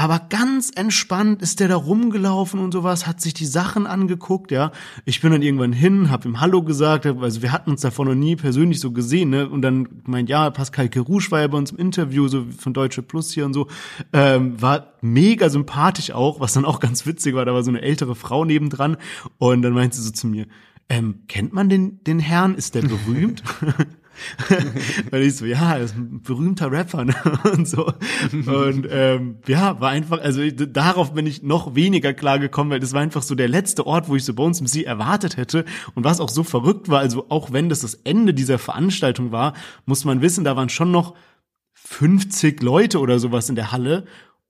Aber 0.00 0.18
ganz 0.30 0.72
entspannt 0.74 1.42
ist 1.42 1.60
der 1.60 1.68
da 1.68 1.76
rumgelaufen 1.76 2.58
und 2.58 2.72
sowas, 2.72 3.06
hat 3.06 3.20
sich 3.20 3.34
die 3.34 3.44
Sachen 3.44 3.86
angeguckt, 3.86 4.50
ja. 4.50 4.72
Ich 5.04 5.20
bin 5.20 5.30
dann 5.30 5.42
irgendwann 5.42 5.74
hin, 5.74 6.10
hab 6.10 6.24
ihm 6.24 6.40
Hallo 6.40 6.62
gesagt, 6.62 7.04
also 7.04 7.42
wir 7.42 7.52
hatten 7.52 7.68
uns 7.68 7.82
davor 7.82 8.06
noch 8.06 8.14
nie 8.14 8.34
persönlich 8.34 8.80
so 8.80 8.92
gesehen, 8.92 9.28
ne. 9.28 9.46
Und 9.46 9.60
dann 9.60 10.00
meint, 10.06 10.30
ja, 10.30 10.48
Pascal 10.48 10.88
Kerouche 10.88 11.30
war 11.32 11.42
ja 11.42 11.48
bei 11.48 11.58
uns 11.58 11.72
im 11.72 11.76
Interview, 11.76 12.28
so 12.28 12.46
von 12.56 12.72
Deutsche 12.72 13.02
Plus 13.02 13.30
hier 13.34 13.44
und 13.44 13.52
so, 13.52 13.66
ähm, 14.14 14.58
war 14.62 14.94
mega 15.02 15.50
sympathisch 15.50 16.12
auch, 16.12 16.40
was 16.40 16.54
dann 16.54 16.64
auch 16.64 16.80
ganz 16.80 17.04
witzig 17.04 17.34
war, 17.34 17.44
da 17.44 17.52
war 17.52 17.62
so 17.62 17.70
eine 17.70 17.82
ältere 17.82 18.14
Frau 18.14 18.46
nebendran 18.46 18.96
und 19.36 19.60
dann 19.60 19.74
meint 19.74 19.92
sie 19.92 20.00
so 20.00 20.12
zu 20.12 20.28
mir, 20.28 20.46
ähm, 20.88 21.24
kennt 21.28 21.52
man 21.52 21.68
den, 21.68 22.02
den 22.04 22.20
Herrn? 22.20 22.54
Ist 22.54 22.74
der 22.74 22.80
berühmt? 22.80 23.42
Weil 25.10 25.22
ich 25.22 25.36
so, 25.36 25.44
ja, 25.44 25.76
er 25.76 25.84
ist 25.84 25.96
ein 25.96 26.22
berühmter 26.22 26.70
Rapper 26.70 27.04
ne? 27.04 27.14
und 27.52 27.66
so. 27.66 27.92
Und 28.32 28.86
ähm, 28.90 29.38
ja, 29.46 29.80
war 29.80 29.90
einfach, 29.90 30.20
also 30.20 30.48
darauf 30.50 31.14
bin 31.14 31.26
ich 31.26 31.42
noch 31.42 31.74
weniger 31.74 32.12
klar 32.12 32.38
gekommen, 32.38 32.70
weil 32.70 32.80
das 32.80 32.92
war 32.92 33.00
einfach 33.00 33.22
so 33.22 33.34
der 33.34 33.48
letzte 33.48 33.86
Ort, 33.86 34.08
wo 34.08 34.16
ich 34.16 34.24
so 34.24 34.34
Bones 34.34 34.60
MC 34.60 34.84
erwartet 34.84 35.36
hätte. 35.36 35.64
Und 35.94 36.04
was 36.04 36.20
auch 36.20 36.28
so 36.28 36.42
verrückt 36.42 36.88
war, 36.88 37.00
also 37.00 37.26
auch 37.28 37.52
wenn 37.52 37.68
das 37.68 37.80
das 37.80 37.94
Ende 37.94 38.34
dieser 38.34 38.58
Veranstaltung 38.58 39.32
war, 39.32 39.54
muss 39.86 40.04
man 40.04 40.22
wissen, 40.22 40.44
da 40.44 40.56
waren 40.56 40.68
schon 40.68 40.90
noch 40.90 41.14
50 41.74 42.62
Leute 42.62 43.00
oder 43.00 43.18
sowas 43.18 43.48
in 43.48 43.54
der 43.54 43.72
Halle. 43.72 44.04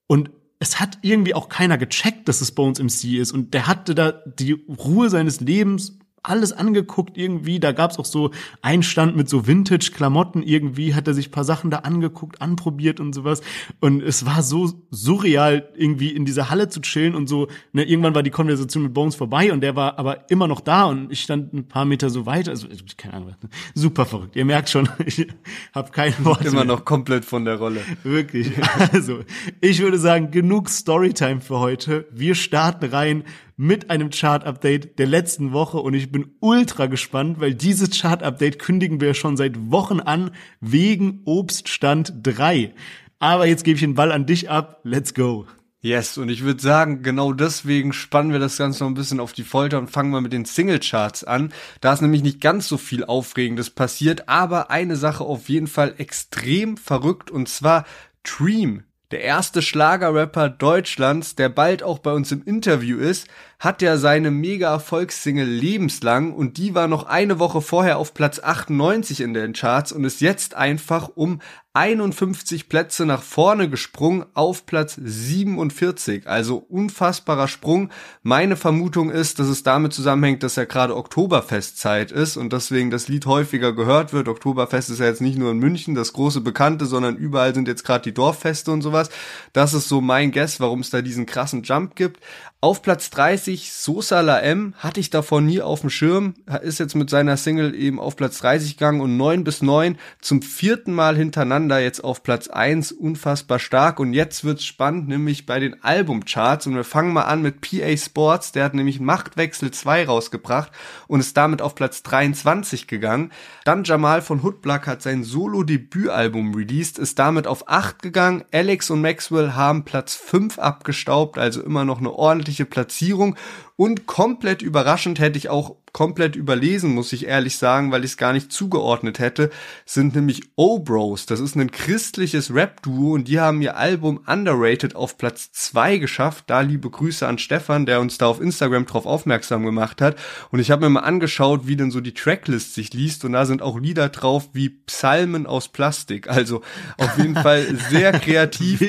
Und 0.06 0.30
es 0.58 0.78
hat 0.78 0.98
irgendwie 1.02 1.34
auch 1.34 1.48
keiner 1.48 1.78
gecheckt, 1.78 2.28
dass 2.28 2.42
es 2.42 2.52
Bones 2.52 2.78
MC 2.78 3.18
ist. 3.18 3.32
Und 3.32 3.54
der 3.54 3.66
hatte 3.66 3.94
da 3.94 4.12
die 4.12 4.52
Ruhe 4.52 5.08
seines 5.08 5.40
Lebens 5.40 5.98
alles 6.22 6.52
angeguckt 6.52 7.16
irgendwie. 7.16 7.60
Da 7.60 7.72
gab's 7.72 7.98
auch 7.98 8.04
so 8.04 8.30
einen 8.62 8.82
Stand 8.82 9.16
mit 9.16 9.28
so 9.28 9.46
Vintage-Klamotten 9.46 10.42
irgendwie, 10.42 10.94
hat 10.94 11.08
er 11.08 11.14
sich 11.14 11.30
paar 11.30 11.44
Sachen 11.44 11.70
da 11.70 11.78
angeguckt, 11.78 12.42
anprobiert 12.42 13.00
und 13.00 13.14
sowas. 13.14 13.40
Und 13.80 14.02
es 14.02 14.26
war 14.26 14.42
so 14.42 14.72
surreal, 14.90 15.68
irgendwie 15.76 16.10
in 16.10 16.24
dieser 16.24 16.50
Halle 16.50 16.68
zu 16.68 16.80
chillen 16.80 17.14
und 17.14 17.26
so. 17.26 17.48
Ne, 17.72 17.84
irgendwann 17.84 18.14
war 18.14 18.22
die 18.22 18.30
Konversation 18.30 18.82
mit 18.82 18.94
Bones 18.94 19.14
vorbei 19.14 19.52
und 19.52 19.62
der 19.62 19.76
war 19.76 19.98
aber 19.98 20.30
immer 20.30 20.46
noch 20.46 20.60
da 20.60 20.84
und 20.84 21.10
ich 21.10 21.22
stand 21.22 21.54
ein 21.54 21.68
paar 21.68 21.84
Meter 21.84 22.10
so 22.10 22.26
weiter. 22.26 22.50
Also, 22.50 22.68
keine 22.96 23.14
Ahnung, 23.14 23.34
super 23.74 24.04
verrückt. 24.04 24.36
Ihr 24.36 24.44
merkt 24.44 24.68
schon, 24.68 24.88
ich 25.06 25.26
habe 25.74 25.90
kein 25.90 26.12
Wort. 26.24 26.44
Immer 26.44 26.56
mehr. 26.56 26.64
noch 26.64 26.84
komplett 26.84 27.24
von 27.24 27.44
der 27.44 27.56
Rolle. 27.56 27.80
Wirklich. 28.02 28.50
Also, 28.92 29.20
ich 29.60 29.80
würde 29.80 29.98
sagen, 29.98 30.30
genug 30.30 30.68
Storytime 30.68 31.40
für 31.40 31.58
heute. 31.58 32.06
Wir 32.10 32.34
starten 32.34 32.86
rein 32.86 33.24
mit 33.60 33.90
einem 33.90 34.08
Chart-Update 34.08 34.98
der 34.98 35.06
letzten 35.06 35.52
Woche 35.52 35.80
und 35.80 35.92
ich 35.92 36.10
bin 36.10 36.34
ultra 36.40 36.86
gespannt, 36.86 37.40
weil 37.40 37.54
dieses 37.54 37.90
Chart-Update 37.90 38.58
kündigen 38.58 39.02
wir 39.02 39.12
schon 39.12 39.36
seit 39.36 39.70
Wochen 39.70 40.00
an 40.00 40.30
wegen 40.62 41.20
Obststand 41.26 42.14
3. 42.22 42.72
Aber 43.18 43.44
jetzt 43.44 43.64
gebe 43.64 43.74
ich 43.74 43.82
den 43.82 43.94
Ball 43.94 44.12
an 44.12 44.24
dich 44.24 44.48
ab. 44.48 44.80
Let's 44.82 45.12
go. 45.12 45.44
Yes, 45.82 46.16
und 46.16 46.30
ich 46.30 46.42
würde 46.42 46.62
sagen, 46.62 47.02
genau 47.02 47.34
deswegen 47.34 47.92
spannen 47.92 48.32
wir 48.32 48.38
das 48.38 48.56
Ganze 48.56 48.82
noch 48.82 48.90
ein 48.90 48.94
bisschen 48.94 49.20
auf 49.20 49.34
die 49.34 49.44
Folter 49.44 49.76
und 49.76 49.90
fangen 49.90 50.10
mal 50.10 50.22
mit 50.22 50.32
den 50.32 50.46
Singlecharts 50.46 51.24
an. 51.24 51.52
Da 51.82 51.92
ist 51.92 52.00
nämlich 52.00 52.22
nicht 52.22 52.40
ganz 52.40 52.66
so 52.66 52.78
viel 52.78 53.04
Aufregendes 53.04 53.68
passiert, 53.68 54.26
aber 54.26 54.70
eine 54.70 54.96
Sache 54.96 55.24
auf 55.24 55.50
jeden 55.50 55.66
Fall 55.66 55.96
extrem 55.98 56.78
verrückt 56.78 57.30
und 57.30 57.46
zwar 57.50 57.84
Dream 58.22 58.84
der 59.10 59.22
erste 59.22 59.60
Schlagerrapper 59.60 60.48
Deutschlands, 60.48 61.34
der 61.34 61.48
bald 61.48 61.82
auch 61.82 61.98
bei 61.98 62.12
uns 62.12 62.30
im 62.30 62.44
Interview 62.44 62.98
ist, 62.98 63.26
hat 63.60 63.82
ja 63.82 63.98
seine 63.98 64.30
mega 64.30 64.72
Erfolgssingle 64.72 65.44
Lebenslang 65.44 66.32
und 66.32 66.56
die 66.56 66.74
war 66.74 66.88
noch 66.88 67.04
eine 67.04 67.38
Woche 67.38 67.60
vorher 67.60 67.98
auf 67.98 68.14
Platz 68.14 68.40
98 68.40 69.20
in 69.20 69.34
den 69.34 69.52
Charts 69.52 69.92
und 69.92 70.04
ist 70.04 70.22
jetzt 70.22 70.54
einfach 70.54 71.10
um 71.14 71.40
51 71.72 72.68
Plätze 72.68 73.06
nach 73.06 73.22
vorne 73.22 73.70
gesprungen 73.70 74.26
auf 74.34 74.66
Platz 74.66 74.98
47. 75.00 76.26
Also 76.26 76.56
unfassbarer 76.56 77.46
Sprung. 77.46 77.90
Meine 78.24 78.56
Vermutung 78.56 79.10
ist, 79.10 79.38
dass 79.38 79.46
es 79.46 79.62
damit 79.62 79.92
zusammenhängt, 79.92 80.42
dass 80.42 80.56
ja 80.56 80.64
gerade 80.64 80.96
Oktoberfestzeit 80.96 82.10
ist 82.10 82.36
und 82.36 82.52
deswegen 82.52 82.90
das 82.90 83.06
Lied 83.06 83.24
häufiger 83.26 83.72
gehört 83.72 84.12
wird. 84.12 84.26
Oktoberfest 84.26 84.90
ist 84.90 84.98
ja 84.98 85.06
jetzt 85.06 85.20
nicht 85.20 85.38
nur 85.38 85.52
in 85.52 85.58
München 85.58 85.94
das 85.94 86.12
große 86.12 86.40
Bekannte, 86.40 86.86
sondern 86.86 87.16
überall 87.16 87.54
sind 87.54 87.68
jetzt 87.68 87.84
gerade 87.84 88.02
die 88.02 88.14
Dorffeste 88.14 88.72
und 88.72 88.82
sowas. 88.82 89.08
Das 89.52 89.72
ist 89.72 89.88
so 89.88 90.00
mein 90.00 90.32
Guess, 90.32 90.58
warum 90.58 90.80
es 90.80 90.90
da 90.90 91.02
diesen 91.02 91.26
krassen 91.26 91.62
Jump 91.62 91.94
gibt. 91.94 92.18
Auf 92.62 92.82
Platz 92.82 93.08
30 93.08 93.72
Sosa 93.72 94.20
La 94.20 94.38
M 94.38 94.74
hatte 94.76 95.00
ich 95.00 95.08
davor 95.08 95.40
nie 95.40 95.62
auf 95.62 95.80
dem 95.80 95.88
Schirm, 95.88 96.34
ist 96.60 96.78
jetzt 96.78 96.94
mit 96.94 97.08
seiner 97.08 97.38
Single 97.38 97.74
eben 97.74 97.98
auf 97.98 98.16
Platz 98.16 98.36
30 98.40 98.76
gegangen 98.76 99.00
und 99.00 99.16
9 99.16 99.44
bis 99.44 99.62
9 99.62 99.96
zum 100.20 100.42
vierten 100.42 100.92
Mal 100.92 101.16
hintereinander 101.16 101.78
jetzt 101.78 102.04
auf 102.04 102.22
Platz 102.22 102.48
1, 102.48 102.92
unfassbar 102.92 103.60
stark 103.60 103.98
und 103.98 104.12
jetzt 104.12 104.44
wird's 104.44 104.66
spannend, 104.66 105.08
nämlich 105.08 105.46
bei 105.46 105.58
den 105.58 105.82
Albumcharts 105.82 106.66
und 106.66 106.74
wir 106.74 106.84
fangen 106.84 107.14
mal 107.14 107.22
an 107.22 107.40
mit 107.40 107.62
PA 107.62 107.96
Sports, 107.96 108.52
der 108.52 108.64
hat 108.64 108.74
nämlich 108.74 109.00
Machtwechsel 109.00 109.70
2 109.70 110.04
rausgebracht 110.04 110.70
und 111.08 111.20
ist 111.20 111.38
damit 111.38 111.62
auf 111.62 111.74
Platz 111.74 112.02
23 112.02 112.86
gegangen. 112.86 113.32
Dann 113.64 113.84
Jamal 113.84 114.20
von 114.20 114.42
Hoodblack 114.42 114.86
hat 114.86 115.00
sein 115.00 115.24
Solo-Debütalbum 115.24 116.54
released, 116.54 116.98
ist 116.98 117.18
damit 117.18 117.46
auf 117.46 117.70
8 117.70 118.02
gegangen. 118.02 118.44
Alex 118.52 118.90
und 118.90 119.00
Maxwell 119.00 119.52
haben 119.52 119.86
Platz 119.86 120.14
5 120.14 120.58
abgestaubt, 120.58 121.38
also 121.38 121.62
immer 121.62 121.86
noch 121.86 122.00
eine 122.00 122.12
ordentliche 122.12 122.49
ordentliche 122.50 122.64
Platzierung. 122.64 123.36
Und 123.76 124.06
komplett 124.06 124.62
überraschend 124.62 125.20
hätte 125.20 125.38
ich 125.38 125.48
auch 125.48 125.76
komplett 125.92 126.36
überlesen, 126.36 126.94
muss 126.94 127.12
ich 127.12 127.26
ehrlich 127.26 127.56
sagen, 127.56 127.90
weil 127.92 128.04
ich 128.04 128.12
es 128.12 128.16
gar 128.16 128.32
nicht 128.32 128.52
zugeordnet 128.52 129.18
hätte, 129.18 129.50
sind 129.84 130.14
nämlich 130.14 130.42
O-Bros. 130.56 131.26
Das 131.26 131.40
ist 131.40 131.56
ein 131.56 131.70
christliches 131.70 132.54
Rap-Duo 132.54 133.14
und 133.14 133.28
die 133.28 133.40
haben 133.40 133.60
ihr 133.62 133.76
Album 133.76 134.20
Underrated 134.26 134.96
auf 134.96 135.18
Platz 135.18 135.50
zwei 135.52 135.98
geschafft. 135.98 136.44
Da 136.46 136.60
liebe 136.60 136.90
Grüße 136.90 137.26
an 137.26 137.38
Stefan, 137.38 137.86
der 137.86 138.00
uns 138.00 138.18
da 138.18 138.26
auf 138.26 138.40
Instagram 138.40 138.86
drauf 138.86 139.06
aufmerksam 139.06 139.64
gemacht 139.64 140.00
hat. 140.00 140.16
Und 140.50 140.60
ich 140.60 140.70
habe 140.70 140.82
mir 140.84 140.90
mal 140.90 141.00
angeschaut, 141.00 141.66
wie 141.66 141.76
denn 141.76 141.90
so 141.90 142.00
die 142.00 142.14
Tracklist 142.14 142.74
sich 142.74 142.92
liest 142.92 143.24
und 143.24 143.32
da 143.32 143.46
sind 143.46 143.62
auch 143.62 143.78
Lieder 143.78 144.08
drauf 144.08 144.50
wie 144.52 144.68
Psalmen 144.68 145.46
aus 145.46 145.68
Plastik. 145.68 146.28
Also 146.28 146.62
auf 146.98 147.18
jeden 147.18 147.34
Fall 147.42 147.66
sehr 147.90 148.12
kreativ. 148.12 148.80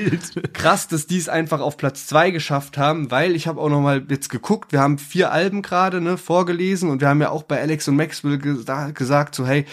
Krass, 0.54 0.88
dass 0.88 1.08
die 1.08 1.18
es 1.18 1.30
einfach 1.30 1.62
auf 1.62 1.78
Platz 1.78 2.08
zwei 2.08 2.32
geschafft 2.32 2.78
haben, 2.78 3.10
weil 3.10 3.36
ich 3.36 3.48
habe 3.48 3.60
auch 3.60 3.70
noch 3.70 3.82
mal 3.82 4.06
jetzt 4.10 4.30
geguckt, 4.30 4.72
wir 4.72 4.80
haben 4.80 4.98
vier 4.98 5.32
Alben 5.32 5.62
gerade 5.62 6.02
ne, 6.02 6.18
vorgelesen 6.18 6.90
und 6.92 7.02
wir 7.02 7.08
haben 7.08 7.22
ja 7.22 7.30
auch 7.30 7.44
bei 7.44 7.60
Alex 7.60 7.88
und 7.88 7.96
Maxwell 7.96 8.38
gesa 8.38 8.92
gesagt, 8.92 9.36
so 9.36 9.46
hey, 9.46 9.66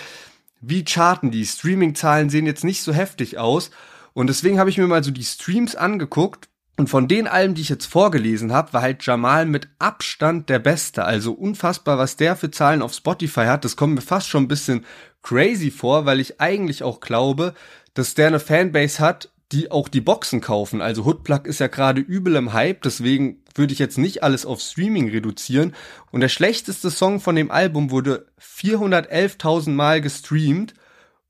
wie 0.61 0.85
charten 0.85 1.31
die? 1.31 1.47
Streaming-Zahlen 1.47 2.31
sehen 2.31 2.47
jetzt 2.47 2.65
nicht 2.65 2.83
so 2.83 2.93
heftig 2.93 3.39
aus. 3.39 3.71
Und 4.13 4.29
deswegen 4.29 4.59
habe 4.59 4.71
ich 4.71 4.79
mir 4.79 4.87
mal 4.87 5.05
so 5.05 5.11
die 5.11 5.25
Streams 5.25 5.77
angeguckt. 5.77 6.49
Und 6.77 6.89
von 6.89 7.09
den 7.09 7.27
Alben, 7.27 7.55
die 7.55 7.63
ich 7.63 7.69
jetzt 7.69 7.87
vorgelesen 7.87 8.53
habe, 8.53 8.73
war 8.73 8.83
halt 8.83 9.05
Jamal 9.05 9.47
mit 9.47 9.69
Abstand 9.79 10.49
der 10.49 10.61
Beste. 10.61 11.05
Also 11.05 11.33
unfassbar, 11.33 11.99
was 11.99 12.17
der 12.17 12.37
für 12.37 12.51
Zahlen 12.51 12.83
auf 12.83 12.95
Spotify 12.95 13.47
hat. 13.47 13.65
Das 13.65 13.77
kommt 13.77 13.95
mir 13.95 14.01
fast 14.01 14.29
schon 14.29 14.45
ein 14.45 14.49
bisschen 14.49 14.85
crazy 15.23 15.71
vor, 15.71 16.07
weil 16.07 16.21
ich 16.21 16.41
eigentlich 16.41 16.83
auch 16.83 17.01
glaube, 17.01 17.55
dass 17.95 18.15
der 18.15 18.29
eine 18.29 18.41
Fanbase 18.41 19.01
hat, 19.01 19.31
die 19.51 19.71
auch 19.71 19.89
die 19.89 20.01
Boxen 20.01 20.41
kaufen. 20.41 20.81
Also 20.81 21.05
Hoodplug 21.05 21.47
ist 21.47 21.59
ja 21.59 21.67
gerade 21.67 22.01
übel 22.01 22.37
im 22.37 22.53
Hype, 22.53 22.83
deswegen 22.83 23.43
würde 23.59 23.73
ich 23.73 23.79
jetzt 23.79 23.99
nicht 23.99 24.23
alles 24.23 24.47
auf 24.47 24.61
Streaming 24.61 25.11
reduzieren. 25.11 25.75
Und 26.11 26.21
der 26.21 26.29
schlechteste 26.29 26.91
Song 26.91 27.21
von 27.21 27.37
dem 27.37 27.51
Album 27.51 27.91
wurde 27.91 28.27
411.000 28.41 29.71
Mal 29.71 30.01
gestreamt. 30.01 30.75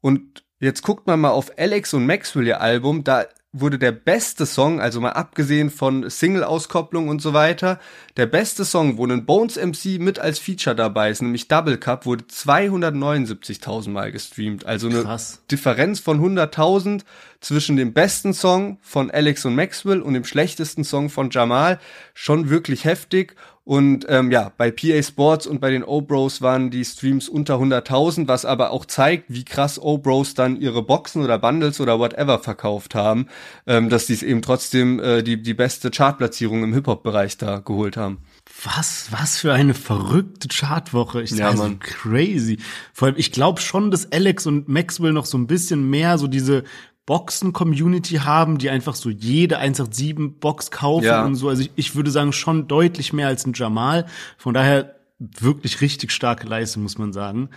Und 0.00 0.44
jetzt 0.60 0.82
guckt 0.82 1.06
man 1.06 1.20
mal 1.20 1.30
auf 1.30 1.52
Alex 1.58 1.94
und 1.94 2.06
Maxwell 2.06 2.46
ihr 2.46 2.60
Album, 2.60 3.04
da 3.04 3.26
wurde 3.60 3.78
der 3.78 3.92
beste 3.92 4.46
Song, 4.46 4.80
also 4.80 5.00
mal 5.00 5.12
abgesehen 5.12 5.70
von 5.70 6.08
Single-Auskopplung 6.08 7.08
und 7.08 7.20
so 7.20 7.32
weiter, 7.32 7.78
der 8.16 8.26
beste 8.26 8.64
Song, 8.64 8.98
wo 8.98 9.06
ein 9.06 9.26
Bones 9.26 9.56
MC 9.56 9.98
mit 10.00 10.18
als 10.18 10.38
Feature 10.38 10.76
dabei 10.76 11.10
ist, 11.10 11.22
nämlich 11.22 11.48
Double 11.48 11.78
Cup, 11.78 12.06
wurde 12.06 12.24
279.000 12.24 13.90
Mal 13.90 14.12
gestreamt. 14.12 14.66
Also 14.66 14.88
eine 14.88 15.02
Krass. 15.02 15.42
Differenz 15.50 16.00
von 16.00 16.20
100.000 16.20 17.02
zwischen 17.40 17.76
dem 17.76 17.92
besten 17.92 18.34
Song 18.34 18.78
von 18.82 19.10
Alex 19.10 19.44
und 19.44 19.54
Maxwell 19.54 20.02
und 20.02 20.14
dem 20.14 20.24
schlechtesten 20.24 20.84
Song 20.84 21.08
von 21.08 21.30
Jamal. 21.30 21.78
Schon 22.14 22.50
wirklich 22.50 22.84
heftig. 22.84 23.36
Und 23.68 24.06
ähm, 24.08 24.30
ja, 24.30 24.50
bei 24.56 24.70
PA 24.70 25.02
Sports 25.02 25.46
und 25.46 25.60
bei 25.60 25.68
den 25.68 25.84
O-Bros 25.84 26.40
waren 26.40 26.70
die 26.70 26.86
Streams 26.86 27.28
unter 27.28 27.56
100.000, 27.56 28.26
was 28.26 28.46
aber 28.46 28.70
auch 28.70 28.86
zeigt, 28.86 29.26
wie 29.28 29.44
krass 29.44 29.78
O-Bros 29.78 30.32
dann 30.32 30.58
ihre 30.58 30.82
Boxen 30.82 31.22
oder 31.22 31.38
Bundles 31.38 31.78
oder 31.78 31.98
whatever 31.98 32.38
verkauft 32.38 32.94
haben, 32.94 33.26
ähm, 33.66 33.90
dass 33.90 34.06
die 34.06 34.14
es 34.14 34.22
eben 34.22 34.40
trotzdem 34.40 35.00
äh, 35.00 35.22
die, 35.22 35.42
die 35.42 35.52
beste 35.52 35.90
Chartplatzierung 35.90 36.64
im 36.64 36.72
Hip-Hop-Bereich 36.72 37.36
da 37.36 37.58
geholt 37.58 37.98
haben. 37.98 38.22
Was, 38.64 39.08
was 39.10 39.36
für 39.36 39.52
eine 39.52 39.74
verrückte 39.74 40.48
Chartwoche. 40.48 41.20
Ich 41.20 41.32
ja, 41.32 41.50
also 41.50 41.70
crazy. 41.78 42.58
Vor 42.94 43.08
allem, 43.08 43.16
ich 43.18 43.32
glaube 43.32 43.60
schon, 43.60 43.90
dass 43.90 44.10
Alex 44.10 44.46
und 44.46 44.68
Maxwell 44.68 45.12
noch 45.12 45.26
so 45.26 45.36
ein 45.36 45.46
bisschen 45.46 45.90
mehr 45.90 46.16
so 46.16 46.26
diese 46.26 46.64
Boxen-Community 47.08 48.16
haben, 48.16 48.58
die 48.58 48.68
einfach 48.68 48.94
so 48.94 49.08
jede 49.08 49.58
187-Box 49.60 50.70
kaufen 50.70 51.06
ja. 51.06 51.24
und 51.24 51.36
so. 51.36 51.48
Also 51.48 51.62
ich, 51.62 51.70
ich 51.74 51.96
würde 51.96 52.10
sagen, 52.10 52.34
schon 52.34 52.68
deutlich 52.68 53.14
mehr 53.14 53.28
als 53.28 53.46
ein 53.46 53.54
Jamal. 53.54 54.04
Von 54.36 54.52
daher 54.52 54.94
wirklich 55.18 55.80
richtig 55.80 56.12
starke 56.12 56.46
Leistung, 56.46 56.82
muss 56.82 56.98
man 56.98 57.14
sagen. 57.14 57.48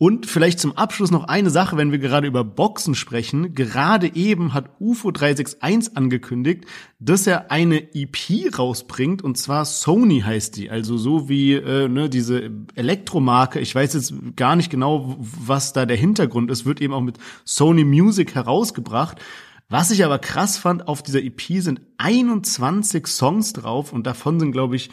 Und 0.00 0.26
vielleicht 0.26 0.60
zum 0.60 0.76
Abschluss 0.76 1.10
noch 1.10 1.24
eine 1.24 1.50
Sache, 1.50 1.76
wenn 1.76 1.90
wir 1.90 1.98
gerade 1.98 2.28
über 2.28 2.44
Boxen 2.44 2.94
sprechen. 2.94 3.54
Gerade 3.54 4.14
eben 4.14 4.54
hat 4.54 4.70
UFO 4.78 5.10
361 5.10 5.96
angekündigt, 5.96 6.66
dass 7.00 7.26
er 7.26 7.50
eine 7.50 7.96
EP 7.96 8.56
rausbringt 8.56 9.22
und 9.22 9.36
zwar 9.36 9.64
Sony 9.64 10.20
heißt 10.20 10.56
die, 10.56 10.70
also 10.70 10.96
so 10.96 11.28
wie 11.28 11.54
äh, 11.54 11.88
ne, 11.88 12.08
diese 12.08 12.48
Elektromarke. 12.76 13.58
Ich 13.58 13.74
weiß 13.74 13.94
jetzt 13.94 14.14
gar 14.36 14.54
nicht 14.54 14.70
genau, 14.70 15.16
was 15.18 15.72
da 15.72 15.84
der 15.84 15.96
Hintergrund 15.96 16.52
ist. 16.52 16.64
Wird 16.64 16.80
eben 16.80 16.94
auch 16.94 17.00
mit 17.00 17.18
Sony 17.44 17.82
Music 17.82 18.36
herausgebracht. 18.36 19.20
Was 19.68 19.90
ich 19.90 20.04
aber 20.04 20.20
krass 20.20 20.58
fand, 20.58 20.86
auf 20.86 21.02
dieser 21.02 21.24
EP 21.24 21.42
sind 21.60 21.80
21 21.96 23.08
Songs 23.08 23.52
drauf 23.52 23.92
und 23.92 24.06
davon 24.06 24.38
sind 24.38 24.52
glaube 24.52 24.76
ich 24.76 24.90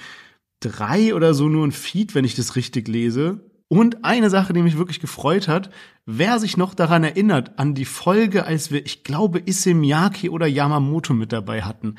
drei 0.62 1.14
oder 1.14 1.36
so 1.36 1.48
nur 1.48 1.66
ein 1.66 1.72
Feed, 1.72 2.16
wenn 2.16 2.26
ich 2.26 2.36
das 2.36 2.56
richtig 2.56 2.88
lese. 2.88 3.52
Und 3.75 4.05
eine 4.05 4.29
Sache, 4.29 4.53
die 4.53 4.62
mich 4.62 4.77
wirklich 4.77 5.01
gefreut 5.01 5.50
hat, 5.50 5.70
wer 6.05 6.39
sich 6.39 6.55
noch 6.55 6.74
daran 6.74 7.03
erinnert, 7.03 7.60
an 7.60 7.74
die 7.74 7.84
Folge, 7.84 8.46
als 8.46 8.72
wir, 8.72 8.86
ich 8.86 9.03
glaube, 9.03 9.41
Issey 9.46 9.74
Miyake 9.74 10.32
oder 10.32 10.48
Yamamoto 10.48 11.13
mit 11.13 11.34
dabei 11.34 11.63
hatten. 11.63 11.96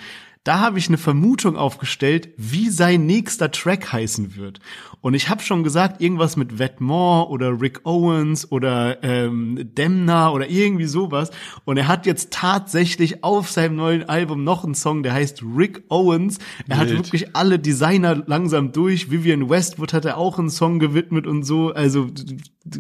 Da 0.47 0.61
habe 0.61 0.79
ich 0.79 0.87
eine 0.87 0.97
Vermutung 0.97 1.57
aufgestellt, 1.57 2.29
wie 2.37 2.71
sein 2.71 3.05
nächster 3.05 3.51
Track 3.51 3.93
heißen 3.93 4.37
wird. 4.37 4.61
Und 5.01 5.15
ich 5.15 5.29
habe 5.29 5.43
schon 5.43 5.65
gesagt, 5.65 6.01
irgendwas 6.01 6.37
mit 6.37 6.61
Vetmore 6.61 7.29
oder 7.31 7.61
Rick 7.61 7.85
Owens 7.85 8.53
oder 8.53 9.03
ähm, 9.03 9.59
Demna 9.77 10.31
oder 10.31 10.49
irgendwie 10.49 10.85
sowas. 10.85 11.33
Und 11.65 11.79
er 11.79 11.89
hat 11.89 12.07
jetzt 12.07 12.33
tatsächlich 12.33 13.25
auf 13.25 13.51
seinem 13.51 13.75
neuen 13.75 14.09
Album 14.09 14.45
noch 14.45 14.63
einen 14.63 14.77
Song, 14.77 15.03
der 15.03 15.15
heißt 15.15 15.43
Rick 15.43 15.83
Owens. 15.89 16.39
Er 16.69 16.79
Wild. 16.79 16.91
hat 16.91 16.97
wirklich 16.97 17.35
alle 17.35 17.59
Designer 17.59 18.23
langsam 18.27 18.71
durch. 18.71 19.11
Vivian 19.11 19.51
Westwood 19.51 19.93
hat 19.93 20.05
er 20.05 20.17
auch 20.17 20.39
einen 20.39 20.51
Song 20.51 20.79
gewidmet 20.79 21.27
und 21.27 21.43
so. 21.43 21.75
Also 21.75 22.09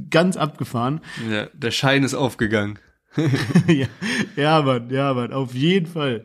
ganz 0.08 0.36
abgefahren. 0.36 1.00
Ja, 1.28 1.48
der 1.52 1.72
Schein 1.72 2.04
ist 2.04 2.14
aufgegangen. 2.14 2.78
ja, 3.66 3.86
ja, 4.36 4.62
Mann, 4.62 4.90
ja, 4.90 5.14
Mann, 5.14 5.32
auf 5.32 5.54
jeden 5.54 5.86
Fall. 5.86 6.24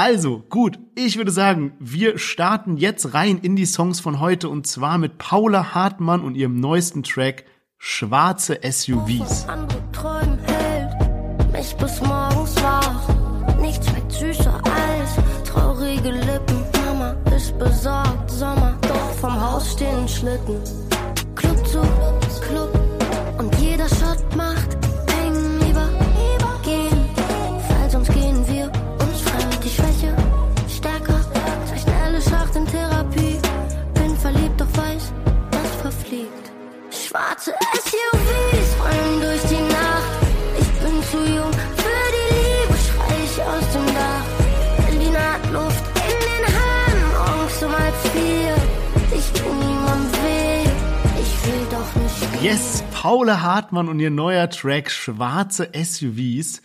Also, 0.00 0.44
gut, 0.48 0.78
ich 0.94 1.16
würde 1.16 1.32
sagen, 1.32 1.72
wir 1.80 2.18
starten 2.18 2.76
jetzt 2.76 3.14
rein 3.14 3.38
in 3.38 3.56
die 3.56 3.66
Songs 3.66 3.98
von 3.98 4.20
heute 4.20 4.48
und 4.48 4.64
zwar 4.64 4.96
mit 4.96 5.18
Paula 5.18 5.74
Hartmann 5.74 6.20
und 6.20 6.36
ihrem 6.36 6.60
neuesten 6.60 7.02
Track 7.02 7.46
Schwarze 7.78 8.60
SUVs. 8.62 9.48
Besorgt, 17.58 18.30
Sommer, 18.30 18.78
doch 18.82 19.12
vom 19.20 19.40
Haus 19.40 19.72
stehen 19.72 20.06
Schlitten. 20.06 20.60
Club 21.34 21.66
zu 21.66 21.80
Schwarze 37.18 37.52
SUVs 37.74 38.76
rollen 38.78 39.20
durch 39.20 39.42
die 39.50 39.72
Nacht. 39.72 40.18
Ich 40.60 40.70
bin 40.80 41.02
zu 41.02 41.18
jung 41.18 41.52
für 41.52 42.04
die 42.14 42.34
Liebe, 42.36 42.74
schrei 42.86 43.14
ich 43.24 43.42
aus 43.42 43.72
dem 43.72 43.86
Dach. 43.86 44.86
Berliner 44.86 45.38
Luft 45.52 45.84
in 45.96 46.16
den 46.28 46.44
Haaren, 46.54 47.00
morgens 47.18 47.62
um 47.64 47.72
halb 47.76 47.94
vier. 48.12 48.54
Ich 49.18 49.32
tu 49.32 49.48
niemand 49.52 50.12
weh, 50.22 50.62
ich 51.20 51.46
will 51.46 51.66
doch 51.72 52.02
nicht. 52.02 52.42
Yes, 52.44 52.84
Paula 52.92 53.42
Hartmann 53.42 53.88
und 53.88 53.98
ihr 53.98 54.10
neuer 54.10 54.48
Track 54.48 54.88
Schwarze 54.88 55.68
SUVs. 55.74 56.62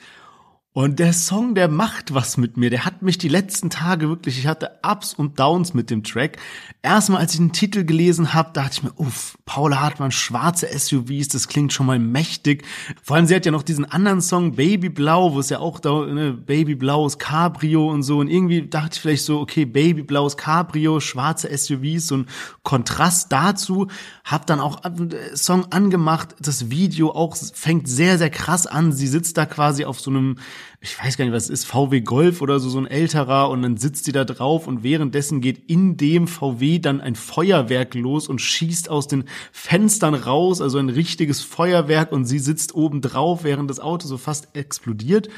Und 0.76 0.98
der 0.98 1.14
Song, 1.14 1.54
der 1.54 1.68
macht 1.68 2.16
was 2.16 2.36
mit 2.38 2.58
mir. 2.58 2.72
Der 2.72 2.84
hat 2.84 3.04
mich 3.04 3.20
die 3.20 3.28
letzten 3.28 3.70
Tage 3.70 4.10
wirklich, 4.10 4.40
ich 4.40 4.48
hatte 4.48 4.72
Ups 4.82 5.14
und 5.14 5.40
Downs 5.40 5.76
mit 5.76 5.92
dem 5.92 6.04
Track. 6.04 6.38
Erstmal, 6.82 7.22
als 7.22 7.34
ich 7.34 7.38
den 7.38 7.54
Titel 7.54 7.84
gelesen 7.84 8.34
habe, 8.34 8.54
dachte 8.54 8.72
ich 8.74 8.84
mir, 8.84 8.92
uff, 8.96 9.38
Paula 9.46 9.82
Hartmann, 9.82 10.12
schwarze 10.12 10.68
SUVs, 10.68 11.28
das 11.28 11.48
klingt 11.48 11.74
schon 11.74 11.86
mal 11.86 12.00
mächtig. 12.00 12.66
Vor 13.04 13.16
allem, 13.16 13.28
sie 13.28 13.36
hat 13.36 13.46
ja 13.46 13.52
noch 13.52 13.62
diesen 13.62 13.86
anderen 13.86 14.20
Song, 14.20 14.56
Baby 14.56 14.90
Blau, 14.90 15.36
wo 15.36 15.40
es 15.40 15.50
ja 15.50 15.60
auch 15.60 15.80
da, 15.80 16.08
ne, 16.08 16.34
Baby 16.34 16.74
Blaues 16.74 17.20
Cabrio 17.20 17.92
und 17.92 18.02
so. 18.02 18.18
Und 18.18 18.28
irgendwie 18.28 18.68
dachte 18.68 18.96
ich 18.96 19.02
vielleicht 19.02 19.26
so, 19.26 19.42
okay, 19.42 19.66
Baby 19.66 20.02
Blaues 20.02 20.38
Cabrio, 20.38 21.00
schwarze 21.00 21.56
SUVs, 21.56 22.08
so 22.08 22.18
ein 22.18 22.26
Kontrast 22.64 23.32
dazu. 23.32 23.90
Hab 24.24 24.48
dann 24.48 24.60
auch 24.60 24.84
äh, 24.84 25.36
Song 25.36 25.72
angemacht. 25.72 26.30
Das 26.40 26.72
Video 26.72 27.12
auch 27.12 27.36
fängt 27.36 27.88
sehr, 27.88 28.18
sehr 28.18 28.32
krass 28.32 28.66
an. 28.66 28.92
Sie 28.92 29.08
sitzt 29.08 29.38
da 29.38 29.46
quasi 29.46 29.86
auf 29.86 30.00
so 30.00 30.10
einem 30.10 30.38
ich 30.84 31.02
weiß 31.02 31.16
gar 31.16 31.24
nicht, 31.24 31.34
was 31.34 31.46
es 31.46 31.50
ist, 31.50 31.66
VW 31.66 32.02
Golf 32.02 32.42
oder 32.42 32.60
so, 32.60 32.68
so 32.68 32.78
ein 32.78 32.88
älterer 32.88 33.50
und 33.50 33.62
dann 33.62 33.78
sitzt 33.78 34.04
sie 34.04 34.12
da 34.12 34.26
drauf 34.26 34.68
und 34.68 34.84
währenddessen 34.84 35.40
geht 35.40 35.70
in 35.70 35.96
dem 35.96 36.28
VW 36.28 36.80
dann 36.80 37.00
ein 37.00 37.16
Feuerwerk 37.16 37.96
los 37.96 38.28
und 38.28 38.42
schießt 38.42 38.90
aus 38.90 39.08
den 39.08 39.24
Fenstern 39.54 40.14
raus, 40.14 40.60
also 40.60 40.80
ein 40.80 40.90
richtiges 40.90 41.42
Feuerwerk 41.42 42.12
und 42.12 42.26
sie 42.26 42.38
sitzt 42.38 42.76
oben 42.76 43.00
drauf, 43.00 43.46
während 43.46 43.70
das 43.70 43.80
Auto 43.80 44.08
so 44.08 44.18
fast 44.18 44.50
explodiert 44.58 45.30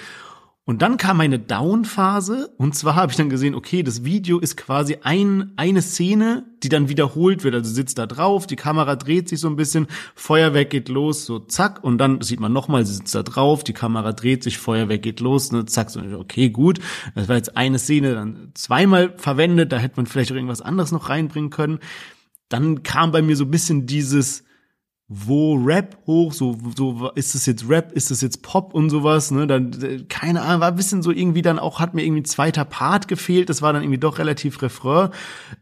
und 0.68 0.82
dann 0.82 0.98
kam 0.98 1.20
eine 1.20 1.38
Down-Phase 1.38 2.50
und 2.58 2.74
zwar 2.74 2.96
habe 2.96 3.12
ich 3.12 3.18
dann 3.18 3.30
gesehen, 3.30 3.54
okay, 3.54 3.84
das 3.84 4.04
Video 4.04 4.40
ist 4.40 4.58
quasi 4.58 4.98
ein, 5.04 5.54
eine 5.58 5.84
Szene, 5.84 6.44
die 6.64 6.70
dann 6.70 6.90
wiederholt 6.90 7.44
wird. 7.44 7.54
Also 7.54 7.72
sitzt 7.72 8.00
da 8.00 8.08
drauf, 8.08 8.48
die 8.48 8.56
Kamera 8.56 8.96
dreht 8.96 9.30
sich 9.30 9.40
so 9.40 9.48
ein 9.48 9.58
bisschen, 9.58 9.86
Feuerwerk 10.16 10.72
geht 10.72 10.90
los, 10.90 11.28
so 11.28 11.38
zack 11.38 11.84
und 11.84 12.00
dann 12.00 12.22
sieht 12.22 12.40
man 12.40 12.52
nochmal, 12.52 12.84
sitzt 12.84 13.14
da 13.14 13.22
drauf, 13.22 13.64
die 13.64 13.74
Kamera 13.74 14.12
dreht 14.12 14.42
sich, 14.42 14.58
Feuerwerk 14.58 15.04
geht 15.04 15.20
los, 15.20 15.52
ne, 15.52 15.66
zack, 15.66 15.92
so, 15.92 16.02
okay, 16.18 16.50
gut. 16.50 16.80
Das 17.14 17.30
war 17.30 17.36
jetzt 17.36 17.56
eine 17.56 17.78
Szene 17.78 18.16
dann 18.16 18.50
zweimal 18.56 19.14
verwendet, 19.18 19.72
da 19.72 19.78
hätte 19.78 19.98
man 19.98 20.08
vielleicht 20.08 20.32
auch 20.32 20.36
irgendwas 20.36 20.62
anderes 20.62 20.92
noch 20.92 21.10
reinbringen 21.10 21.52
können. 21.52 21.78
Dann 22.50 22.82
kam 22.82 23.12
bei 23.12 23.22
mir 23.22 23.36
so 23.36 23.44
ein 23.44 23.52
bisschen 23.52 23.86
dieses 23.86 24.44
wo 25.08 25.54
Rap 25.56 25.98
hoch, 26.08 26.34
so, 26.34 26.58
so, 26.76 27.12
ist 27.12 27.36
es 27.36 27.46
jetzt 27.46 27.70
Rap, 27.70 27.92
ist 27.92 28.10
es 28.10 28.22
jetzt 28.22 28.42
Pop 28.42 28.74
und 28.74 28.90
sowas, 28.90 29.30
ne, 29.30 29.46
dann, 29.46 30.08
keine 30.10 30.42
Ahnung, 30.42 30.62
war 30.62 30.70
ein 30.70 30.76
bisschen 30.76 31.04
so 31.04 31.12
irgendwie 31.12 31.44
dann 31.44 31.60
auch, 31.60 31.80
hat 31.80 31.94
mir 31.94 32.04
irgendwie 32.04 32.22
ein 32.22 32.26
zweiter 32.26 32.66
Part 32.66 33.08
gefehlt, 33.08 33.50
das 33.50 33.62
war 33.62 33.72
dann 33.72 33.84
irgendwie 33.84 34.00
doch 34.00 34.18
relativ 34.18 34.64
Refrain, 34.64 35.12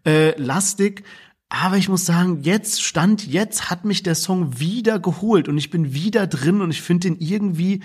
äh, 0.06 0.40
lastig, 0.40 1.04
aber 1.50 1.76
ich 1.78 1.90
muss 1.90 2.06
sagen, 2.06 2.40
jetzt, 2.42 2.82
Stand 2.82 3.28
jetzt 3.28 3.70
hat 3.70 3.84
mich 3.84 4.02
der 4.02 4.16
Song 4.16 4.60
wieder 4.60 4.98
geholt 5.00 5.50
und 5.50 5.58
ich 5.58 5.70
bin 5.70 5.94
wieder 5.94 6.26
drin 6.26 6.62
und 6.62 6.72
ich 6.72 6.82
finde 6.82 7.10
den 7.10 7.20
irgendwie, 7.20 7.84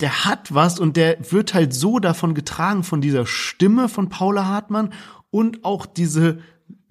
der 0.00 0.24
hat 0.24 0.52
was 0.52 0.80
und 0.80 0.96
der 0.96 1.18
wird 1.30 1.54
halt 1.54 1.72
so 1.72 2.00
davon 2.00 2.34
getragen 2.34 2.82
von 2.82 3.00
dieser 3.00 3.26
Stimme 3.26 3.88
von 3.88 4.08
Paula 4.08 4.46
Hartmann 4.46 4.92
und 5.30 5.64
auch 5.64 5.86
diese 5.86 6.40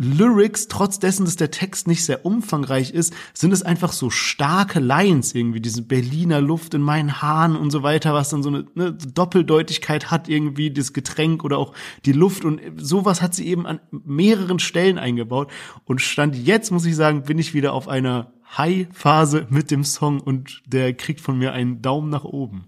Lyrics, 0.01 0.67
trotz 0.67 0.97
dessen, 0.97 1.25
dass 1.25 1.35
der 1.35 1.51
Text 1.51 1.87
nicht 1.87 2.03
sehr 2.03 2.25
umfangreich 2.25 2.91
ist, 2.91 3.13
sind 3.33 3.53
es 3.53 3.61
einfach 3.61 3.91
so 3.91 4.09
starke 4.09 4.79
Lines 4.79 5.35
irgendwie, 5.35 5.61
diese 5.61 5.83
Berliner 5.83 6.41
Luft 6.41 6.73
in 6.73 6.81
meinen 6.81 7.21
Haaren 7.21 7.55
und 7.55 7.69
so 7.69 7.83
weiter, 7.83 8.13
was 8.13 8.29
dann 8.29 8.41
so 8.41 8.49
eine, 8.49 8.65
eine 8.75 8.93
Doppeldeutigkeit 8.93 10.09
hat 10.09 10.27
irgendwie, 10.27 10.71
das 10.71 10.93
Getränk 10.93 11.43
oder 11.43 11.59
auch 11.59 11.73
die 12.05 12.13
Luft 12.13 12.45
und 12.45 12.59
sowas 12.77 13.21
hat 13.21 13.35
sie 13.35 13.47
eben 13.47 13.67
an 13.67 13.79
mehreren 13.91 14.57
Stellen 14.57 14.97
eingebaut 14.97 15.51
und 15.85 16.01
stand 16.01 16.35
jetzt, 16.35 16.71
muss 16.71 16.85
ich 16.85 16.95
sagen, 16.95 17.23
bin 17.23 17.37
ich 17.37 17.53
wieder 17.53 17.73
auf 17.73 17.87
einer 17.87 18.33
High-Phase 18.57 19.47
mit 19.49 19.69
dem 19.69 19.83
Song 19.83 20.19
und 20.19 20.63
der 20.65 20.93
kriegt 20.93 21.21
von 21.21 21.37
mir 21.37 21.53
einen 21.53 21.81
Daumen 21.81 22.09
nach 22.09 22.23
oben. 22.23 22.65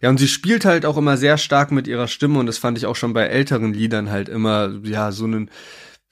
Ja, 0.00 0.10
und 0.10 0.18
sie 0.18 0.28
spielt 0.28 0.64
halt 0.64 0.84
auch 0.86 0.96
immer 0.96 1.16
sehr 1.16 1.38
stark 1.38 1.72
mit 1.72 1.86
ihrer 1.86 2.08
Stimme 2.08 2.38
und 2.38 2.46
das 2.46 2.58
fand 2.58 2.76
ich 2.76 2.86
auch 2.86 2.96
schon 2.96 3.12
bei 3.12 3.22
älteren 3.24 3.72
Liedern 3.72 4.10
halt 4.10 4.28
immer, 4.28 4.80
ja, 4.82 5.12
so 5.12 5.24
einen, 5.24 5.50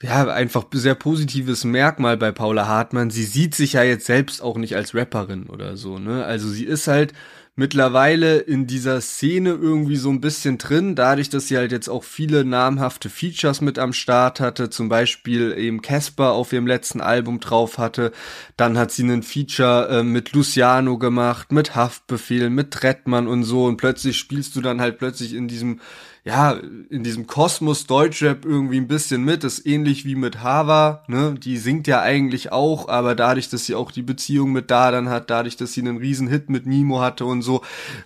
ja, 0.01 0.27
einfach 0.27 0.65
sehr 0.73 0.95
positives 0.95 1.63
Merkmal 1.63 2.17
bei 2.17 2.31
Paula 2.31 2.67
Hartmann. 2.67 3.09
Sie 3.09 3.23
sieht 3.23 3.55
sich 3.55 3.73
ja 3.73 3.83
jetzt 3.83 4.05
selbst 4.05 4.41
auch 4.41 4.57
nicht 4.57 4.75
als 4.75 4.93
Rapperin 4.93 5.47
oder 5.47 5.77
so, 5.77 5.97
ne? 5.97 6.25
Also 6.25 6.49
sie 6.49 6.65
ist 6.65 6.87
halt 6.87 7.13
mittlerweile 7.55 8.39
in 8.39 8.65
dieser 8.65 8.99
Szene 8.99 9.51
irgendwie 9.51 9.95
so 9.95 10.09
ein 10.09 10.21
bisschen 10.21 10.57
drin, 10.57 10.95
dadurch, 10.95 11.29
dass 11.29 11.47
sie 11.47 11.57
halt 11.57 11.71
jetzt 11.71 11.87
auch 11.87 12.03
viele 12.03 12.45
namhafte 12.45 13.09
Features 13.09 13.61
mit 13.61 13.77
am 13.77 13.93
Start 13.93 14.39
hatte, 14.39 14.71
zum 14.71 14.89
Beispiel 14.89 15.55
eben 15.57 15.81
Casper 15.81 16.31
auf 16.31 16.51
ihrem 16.51 16.65
letzten 16.65 16.99
Album 16.99 17.39
drauf 17.39 17.77
hatte, 17.77 18.11
dann 18.57 18.77
hat 18.77 18.91
sie 18.91 19.03
einen 19.03 19.21
Feature 19.21 19.87
äh, 19.89 20.03
mit 20.03 20.33
Luciano 20.33 20.97
gemacht, 20.97 21.51
mit 21.51 21.75
Haftbefehl, 21.75 22.49
mit 22.49 22.71
Trettmann 22.71 23.27
und 23.27 23.43
so 23.43 23.65
und 23.65 23.77
plötzlich 23.77 24.17
spielst 24.17 24.55
du 24.55 24.61
dann 24.61 24.81
halt 24.81 24.97
plötzlich 24.97 25.35
in 25.35 25.47
diesem 25.47 25.79
ja, 26.25 26.53
in 26.89 27.03
diesem 27.03 27.27
Kosmos 27.27 27.85
Deutschrap 27.85 28.45
irgendwie 28.45 28.77
ein 28.77 28.87
bisschen 28.87 29.25
mit. 29.25 29.43
Ist 29.43 29.65
ähnlich 29.65 30.05
wie 30.05 30.15
mit 30.15 30.41
Hava, 30.41 31.03
ne? 31.07 31.35
Die 31.37 31.57
singt 31.57 31.85
ja 31.85 32.01
eigentlich 32.01 32.53
auch, 32.53 32.87
aber 32.87 33.13
dadurch, 33.13 33.49
dass 33.49 33.65
sie 33.65 33.75
auch 33.75 33.91
die 33.91 34.03
Beziehung 34.03 34.53
mit 34.53 34.71
Dadan 34.71 35.09
hat, 35.09 35.29
dadurch, 35.29 35.57
dass 35.57 35.73
sie 35.73 35.81
einen 35.81 35.97
riesen 35.97 36.29
Hit 36.29 36.49
mit 36.49 36.65
Nimo 36.65 37.01
hatte 37.01 37.25
und 37.25 37.41
so, 37.41 37.61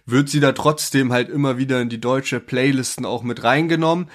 wird 0.08 0.30
sie 0.30 0.40
da 0.40 0.52
trotzdem 0.54 1.14
halt 1.14 1.30
immer 1.30 1.60
wieder 1.60 1.80
in 1.80 1.90
die 1.90 2.02
deutsche 2.02 2.40
Playlisten 2.40 3.06
auch 3.06 3.22
mit 3.22 3.44
reingenommen. 3.44 4.08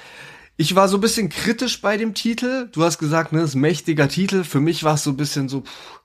Ich 0.56 0.74
war 0.74 0.88
so 0.88 0.96
ein 0.96 1.00
bisschen 1.00 1.28
kritisch 1.28 1.80
bei 1.80 1.96
dem 1.96 2.12
Titel. 2.12 2.68
Du 2.72 2.82
hast 2.82 2.98
gesagt, 2.98 3.32
ne, 3.32 3.42
ist 3.42 3.54
ein 3.54 3.60
mächtiger 3.60 4.08
Titel. 4.08 4.42
Für 4.42 4.60
mich 4.60 4.82
war 4.82 4.94
es 4.94 5.04
so 5.04 5.10
ein 5.10 5.16
bisschen 5.16 5.48
so, 5.48 5.60
pff, 5.60 6.01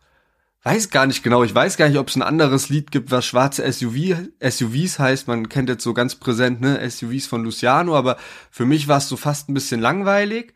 weiß 0.68 0.90
gar 0.90 1.06
nicht 1.06 1.24
genau. 1.24 1.44
Ich 1.44 1.56
weiß 1.56 1.78
gar 1.78 1.88
nicht, 1.88 1.98
ob 1.98 2.10
es 2.10 2.18
ein 2.18 2.22
anderes 2.22 2.68
Lied 2.68 2.92
gibt, 2.92 3.10
was 3.10 3.26
schwarze 3.26 3.72
SUV, 3.72 4.18
SUVs 4.42 5.00
heißt. 5.00 5.28
Man 5.30 5.48
kennt 5.48 5.70
jetzt 5.70 5.84
so 5.84 5.94
ganz 5.94 6.16
präsent, 6.16 6.60
ne, 6.60 6.90
SUVs 6.90 7.26
von 7.26 7.46
Luciano, 7.46 7.96
aber 7.96 8.18
für 8.52 8.66
mich 8.66 8.90
war 8.90 8.98
es 8.98 9.08
so 9.08 9.16
fast 9.16 9.48
ein 9.48 9.54
bisschen 9.54 9.80
langweilig. 9.80 10.54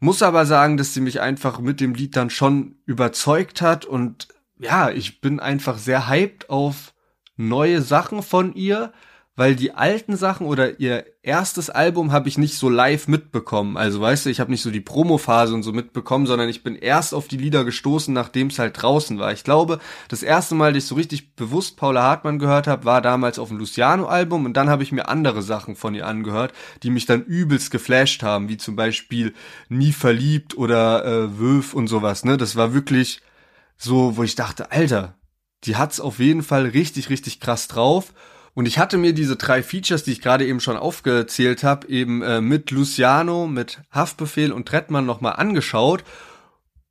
Muss 0.00 0.20
aber 0.20 0.46
sagen, 0.46 0.78
dass 0.78 0.94
sie 0.94 1.00
mich 1.00 1.20
einfach 1.20 1.60
mit 1.60 1.80
dem 1.80 1.94
Lied 1.94 2.16
dann 2.16 2.28
schon 2.28 2.74
überzeugt 2.86 3.62
hat 3.62 3.84
und 3.84 4.26
ja, 4.58 4.90
ich 4.90 5.20
bin 5.20 5.38
einfach 5.38 5.78
sehr 5.78 6.08
hyped 6.08 6.50
auf 6.50 6.92
neue 7.36 7.82
Sachen 7.82 8.24
von 8.24 8.54
ihr 8.54 8.92
weil 9.42 9.56
die 9.56 9.74
alten 9.74 10.16
Sachen 10.16 10.46
oder 10.46 10.78
ihr 10.78 11.04
erstes 11.24 11.68
Album 11.68 12.12
habe 12.12 12.28
ich 12.28 12.38
nicht 12.38 12.56
so 12.56 12.68
live 12.68 13.08
mitbekommen. 13.08 13.76
Also 13.76 14.00
weißt 14.00 14.24
du, 14.24 14.30
ich 14.30 14.38
habe 14.38 14.52
nicht 14.52 14.62
so 14.62 14.70
die 14.70 14.80
Promophase 14.80 15.52
und 15.52 15.64
so 15.64 15.72
mitbekommen, 15.72 16.26
sondern 16.26 16.48
ich 16.48 16.62
bin 16.62 16.76
erst 16.76 17.12
auf 17.12 17.26
die 17.26 17.38
Lieder 17.38 17.64
gestoßen, 17.64 18.14
nachdem 18.14 18.46
es 18.46 18.60
halt 18.60 18.80
draußen 18.80 19.18
war. 19.18 19.32
Ich 19.32 19.42
glaube, 19.42 19.80
das 20.06 20.22
erste 20.22 20.54
Mal, 20.54 20.72
dass 20.72 20.84
ich 20.84 20.88
so 20.88 20.94
richtig 20.94 21.34
bewusst 21.34 21.76
Paula 21.76 22.04
Hartmann 22.04 22.38
gehört 22.38 22.68
habe, 22.68 22.84
war 22.84 23.02
damals 23.02 23.40
auf 23.40 23.48
dem 23.48 23.58
Luciano-Album 23.58 24.44
und 24.44 24.56
dann 24.56 24.70
habe 24.70 24.84
ich 24.84 24.92
mir 24.92 25.08
andere 25.08 25.42
Sachen 25.42 25.74
von 25.74 25.96
ihr 25.96 26.06
angehört, 26.06 26.52
die 26.84 26.90
mich 26.90 27.06
dann 27.06 27.24
übelst 27.24 27.72
geflasht 27.72 28.22
haben, 28.22 28.48
wie 28.48 28.58
zum 28.58 28.76
Beispiel 28.76 29.34
Nie 29.68 29.90
verliebt 29.90 30.56
oder 30.56 31.04
äh, 31.04 31.40
Wölf 31.40 31.74
und 31.74 31.88
sowas. 31.88 32.24
Ne, 32.24 32.36
das 32.36 32.54
war 32.54 32.74
wirklich 32.74 33.22
so, 33.76 34.16
wo 34.16 34.22
ich 34.22 34.36
dachte, 34.36 34.70
Alter, 34.70 35.16
die 35.64 35.74
hat's 35.74 35.98
auf 35.98 36.20
jeden 36.20 36.44
Fall 36.44 36.66
richtig, 36.66 37.10
richtig 37.10 37.40
krass 37.40 37.66
drauf. 37.66 38.12
Und 38.54 38.66
ich 38.66 38.78
hatte 38.78 38.98
mir 38.98 39.14
diese 39.14 39.36
drei 39.36 39.62
Features, 39.62 40.04
die 40.04 40.12
ich 40.12 40.20
gerade 40.20 40.46
eben 40.46 40.60
schon 40.60 40.76
aufgezählt 40.76 41.64
habe, 41.64 41.88
eben 41.88 42.22
äh, 42.22 42.40
mit 42.40 42.70
Luciano, 42.70 43.46
mit 43.46 43.80
Haftbefehl 43.90 44.52
und 44.52 44.68
Trettmann 44.68 45.06
nochmal 45.06 45.34
angeschaut 45.36 46.04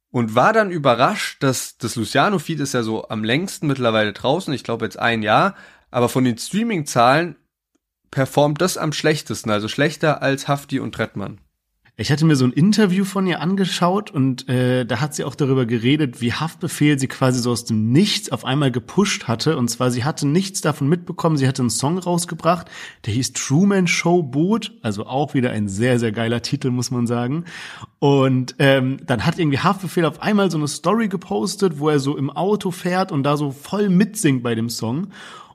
und 0.10 0.34
war 0.34 0.54
dann 0.54 0.71
überrascht, 0.71 1.43
dass 1.43 1.78
das 1.78 1.95
Luciano-Feed 1.95 2.60
ist 2.60 2.74
ja 2.74 2.84
so 2.84 3.08
am 3.10 3.24
längsten 3.24 3.67
mittlerweile 3.67 4.12
draußen, 4.12 4.54
ich 4.54 4.63
glaube 4.63 4.86
jetzt 4.86 5.00
ein 5.00 5.21
Jahr, 5.21 5.56
aber 5.91 6.10
von 6.10 6.24
den 6.24 6.38
Streaming-Zahlen 6.38 7.36
performt 8.10 8.62
das 8.62 8.78
am 8.78 8.91
schlechtesten, 8.91 9.52
also 9.52 9.67
schlechter 9.67 10.21
als 10.21 10.47
Hafti 10.47 10.80
und 10.80 10.93
Trettmann. 10.93 11.39
Ich 12.02 12.12
hatte 12.12 12.26
mir 12.26 12.36
so 12.36 12.46
ein 12.46 12.52
Interview 12.52 13.06
von 13.06 13.28
ihr 13.28 13.42
angeschaut 13.42 14.10
und 14.10 14.50
äh, 14.50 14.88
da 14.88 15.02
hat 15.02 15.14
sie 15.14 15.24
auch 15.24 15.36
darüber 15.36 15.68
geredet, 15.68 16.20
wie 16.20 16.34
Haftbefehl 16.34 16.98
sie 16.98 17.08
quasi 17.08 17.40
so 17.40 17.52
aus 17.52 17.64
dem 17.64 17.92
Nichts 17.92 18.32
auf 18.32 18.44
einmal 18.44 18.72
gepusht 18.72 19.28
hatte. 19.28 19.56
Und 19.56 19.68
zwar, 19.68 19.92
sie 19.92 20.04
hatte 20.04 20.28
nichts 20.28 20.62
davon 20.62 20.90
mitbekommen. 20.90 21.38
Sie 21.38 21.48
hatte 21.48 21.62
einen 21.62 21.70
Song 21.70 22.00
rausgebracht, 22.00 22.66
der 23.06 23.14
hieß 23.14 23.34
Truman 23.34 23.86
Show 23.86 24.24
Boot, 24.24 24.72
also 24.82 25.06
auch 25.06 25.36
wieder 25.36 25.52
ein 25.52 25.68
sehr, 25.68 26.00
sehr 26.00 26.12
geiler 26.12 26.42
Titel, 26.42 26.72
muss 26.72 26.90
man 26.90 27.06
sagen. 27.06 27.46
Und 28.00 28.56
ähm, 28.58 28.98
dann 29.06 29.24
hat 29.24 29.38
irgendwie 29.38 29.60
Haftbefehl 29.60 30.06
auf 30.06 30.24
einmal 30.24 30.50
so 30.50 30.58
eine 30.58 30.68
Story 30.68 31.08
gepostet, 31.08 31.78
wo 31.78 31.90
er 31.90 32.00
so 32.00 32.18
im 32.18 32.32
Auto 32.32 32.72
fährt 32.72 33.12
und 33.12 33.22
da 33.22 33.38
so 33.38 33.52
voll 33.52 33.90
mitsingt 33.90 34.42
bei 34.42 34.56
dem 34.56 34.70
Song. 34.70 35.10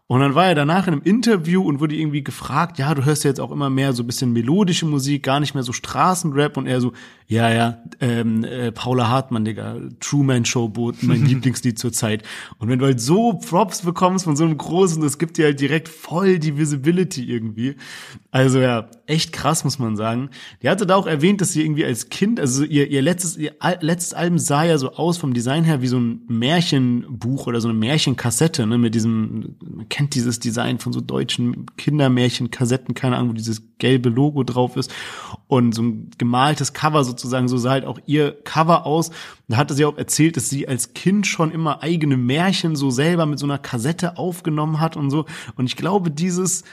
Und 0.08 0.20
dann 0.20 0.36
war 0.36 0.46
er 0.46 0.54
danach 0.54 0.86
in 0.86 0.92
einem 0.92 1.02
Interview 1.02 1.62
und 1.62 1.80
wurde 1.80 1.96
irgendwie 1.96 2.22
gefragt, 2.22 2.78
ja, 2.78 2.94
du 2.94 3.04
hörst 3.04 3.24
ja 3.24 3.30
jetzt 3.30 3.40
auch 3.40 3.50
immer 3.50 3.70
mehr 3.70 3.92
so 3.92 4.04
ein 4.04 4.06
bisschen 4.06 4.32
melodische 4.32 4.86
Musik, 4.86 5.24
gar 5.24 5.40
nicht 5.40 5.54
mehr 5.54 5.64
so 5.64 5.72
Straßenrap 5.72 6.56
und 6.56 6.68
er 6.68 6.80
so, 6.80 6.92
ja, 7.26 7.50
ja, 7.50 7.78
ähm, 8.00 8.44
äh, 8.44 8.70
Paula 8.70 9.08
Hartmann, 9.08 9.44
Digga, 9.44 9.78
Truman 9.98 10.44
Show 10.44 10.68
Boot, 10.68 11.02
mein 11.02 11.26
Lieblingslied 11.26 11.76
zur 11.76 11.92
Zeit. 11.92 12.22
Und 12.58 12.68
wenn 12.68 12.78
du 12.78 12.84
halt 12.84 13.00
so 13.00 13.32
Props 13.32 13.82
bekommst 13.82 14.26
von 14.26 14.36
so 14.36 14.44
einem 14.44 14.56
großen, 14.56 15.02
das 15.02 15.18
gibt 15.18 15.38
dir 15.38 15.46
halt 15.46 15.60
direkt 15.60 15.88
voll 15.88 16.38
die 16.38 16.56
Visibility 16.56 17.24
irgendwie. 17.24 17.74
Also 18.30 18.60
ja, 18.60 18.88
echt 19.06 19.32
krass, 19.32 19.64
muss 19.64 19.80
man 19.80 19.96
sagen. 19.96 20.30
Die 20.62 20.68
hatte 20.68 20.86
da 20.86 20.94
auch 20.94 21.08
erwähnt, 21.08 21.40
dass 21.40 21.52
sie 21.52 21.62
irgendwie 21.62 21.84
als 21.84 22.10
Kind, 22.10 22.38
also 22.38 22.62
ihr, 22.62 22.88
ihr 22.88 23.02
letztes, 23.02 23.36
ihr 23.36 23.54
letztes 23.80 24.14
Album 24.14 24.38
sah 24.38 24.62
ja 24.62 24.78
so 24.78 24.92
aus 24.92 25.18
vom 25.18 25.34
Design 25.34 25.64
her 25.64 25.82
wie 25.82 25.88
so 25.88 25.98
ein 25.98 26.20
Märchenbuch 26.28 27.48
oder 27.48 27.60
so 27.60 27.68
eine 27.68 27.78
Märchenkassette, 27.78 28.68
ne, 28.68 28.78
mit 28.78 28.94
diesem, 28.94 29.56
kennt 29.96 30.14
dieses 30.14 30.38
Design 30.38 30.78
von 30.78 30.92
so 30.92 31.00
deutschen 31.00 31.64
Kindermärchenkassetten, 31.78 32.94
keine 32.94 33.16
Ahnung, 33.16 33.30
wo 33.30 33.32
dieses 33.32 33.62
gelbe 33.78 34.10
Logo 34.10 34.42
drauf 34.42 34.76
ist 34.76 34.92
und 35.46 35.74
so 35.74 35.80
ein 35.80 36.10
gemaltes 36.18 36.74
Cover 36.74 37.02
sozusagen, 37.02 37.48
so 37.48 37.56
sah 37.56 37.70
halt 37.70 37.86
auch 37.86 37.98
ihr 38.04 38.32
Cover 38.44 38.84
aus. 38.84 39.10
Da 39.48 39.56
hatte 39.56 39.72
sie 39.72 39.86
auch 39.86 39.96
erzählt, 39.96 40.36
dass 40.36 40.50
sie 40.50 40.68
als 40.68 40.92
Kind 40.92 41.26
schon 41.26 41.50
immer 41.50 41.82
eigene 41.82 42.18
Märchen 42.18 42.76
so 42.76 42.90
selber 42.90 43.24
mit 43.24 43.38
so 43.38 43.46
einer 43.46 43.56
Kassette 43.56 44.18
aufgenommen 44.18 44.80
hat 44.80 44.98
und 44.98 45.08
so. 45.08 45.24
Und 45.56 45.64
ich 45.64 45.76
glaube, 45.76 46.10
dieses 46.10 46.64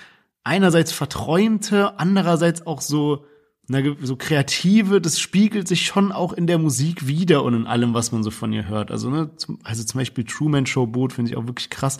einerseits 0.43 0.91
verträumte, 0.91 1.97
andererseits 1.99 2.67
auch 2.67 2.81
so 2.81 3.23
na, 3.69 3.79
so 4.01 4.17
kreative, 4.17 4.99
das 4.99 5.21
spiegelt 5.21 5.69
sich 5.69 5.85
schon 5.85 6.11
auch 6.11 6.33
in 6.33 6.45
der 6.45 6.57
Musik 6.57 7.07
wieder 7.07 7.45
und 7.45 7.53
in 7.53 7.67
allem, 7.67 7.93
was 7.93 8.11
man 8.11 8.21
so 8.21 8.31
von 8.31 8.51
ihr 8.51 8.67
hört. 8.67 8.91
Also, 8.91 9.09
ne, 9.09 9.33
zum, 9.37 9.59
also 9.63 9.81
zum 9.85 9.99
Beispiel 9.99 10.25
Truman 10.25 10.65
Show 10.65 10.85
Boot 10.85 11.13
finde 11.13 11.31
ich 11.31 11.37
auch 11.37 11.47
wirklich 11.47 11.69
krass. 11.69 11.97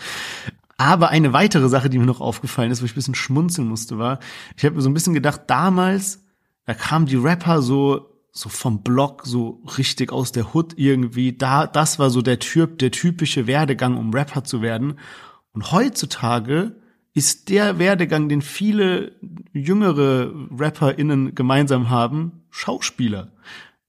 Aber 0.83 1.11
eine 1.11 1.31
weitere 1.31 1.69
Sache, 1.69 1.89
die 1.89 1.97
mir 1.97 2.05
noch 2.05 2.19
aufgefallen 2.19 2.69
ist, 2.69 2.81
wo 2.81 2.85
ich 2.85 2.91
ein 2.91 2.95
bisschen 2.95 3.15
schmunzeln 3.15 3.69
musste, 3.69 3.97
war, 3.97 4.19
ich 4.57 4.65
habe 4.65 4.75
mir 4.75 4.81
so 4.81 4.89
ein 4.89 4.93
bisschen 4.93 5.13
gedacht, 5.13 5.43
damals, 5.47 6.25
da 6.65 6.73
kamen 6.73 7.05
die 7.05 7.15
Rapper 7.15 7.61
so 7.61 8.09
so 8.35 8.49
vom 8.49 8.81
Block, 8.81 9.21
so 9.25 9.61
richtig 9.77 10.11
aus 10.11 10.33
der 10.33 10.53
Hood 10.53 10.73
irgendwie. 10.75 11.37
Da, 11.37 11.67
das 11.67 11.99
war 11.99 12.09
so 12.09 12.21
der 12.21 12.39
Typ, 12.39 12.79
der 12.79 12.91
typische 12.91 13.47
Werdegang, 13.47 13.95
um 13.95 14.11
Rapper 14.11 14.43
zu 14.43 14.61
werden. 14.61 14.99
Und 15.53 15.71
heutzutage 15.71 16.75
ist 17.13 17.49
der 17.49 17.79
Werdegang, 17.79 18.27
den 18.27 18.41
viele 18.41 19.13
jüngere 19.53 20.33
RapperInnen 20.51 21.33
gemeinsam 21.35 21.91
haben, 21.91 22.43
Schauspieler. 22.49 23.31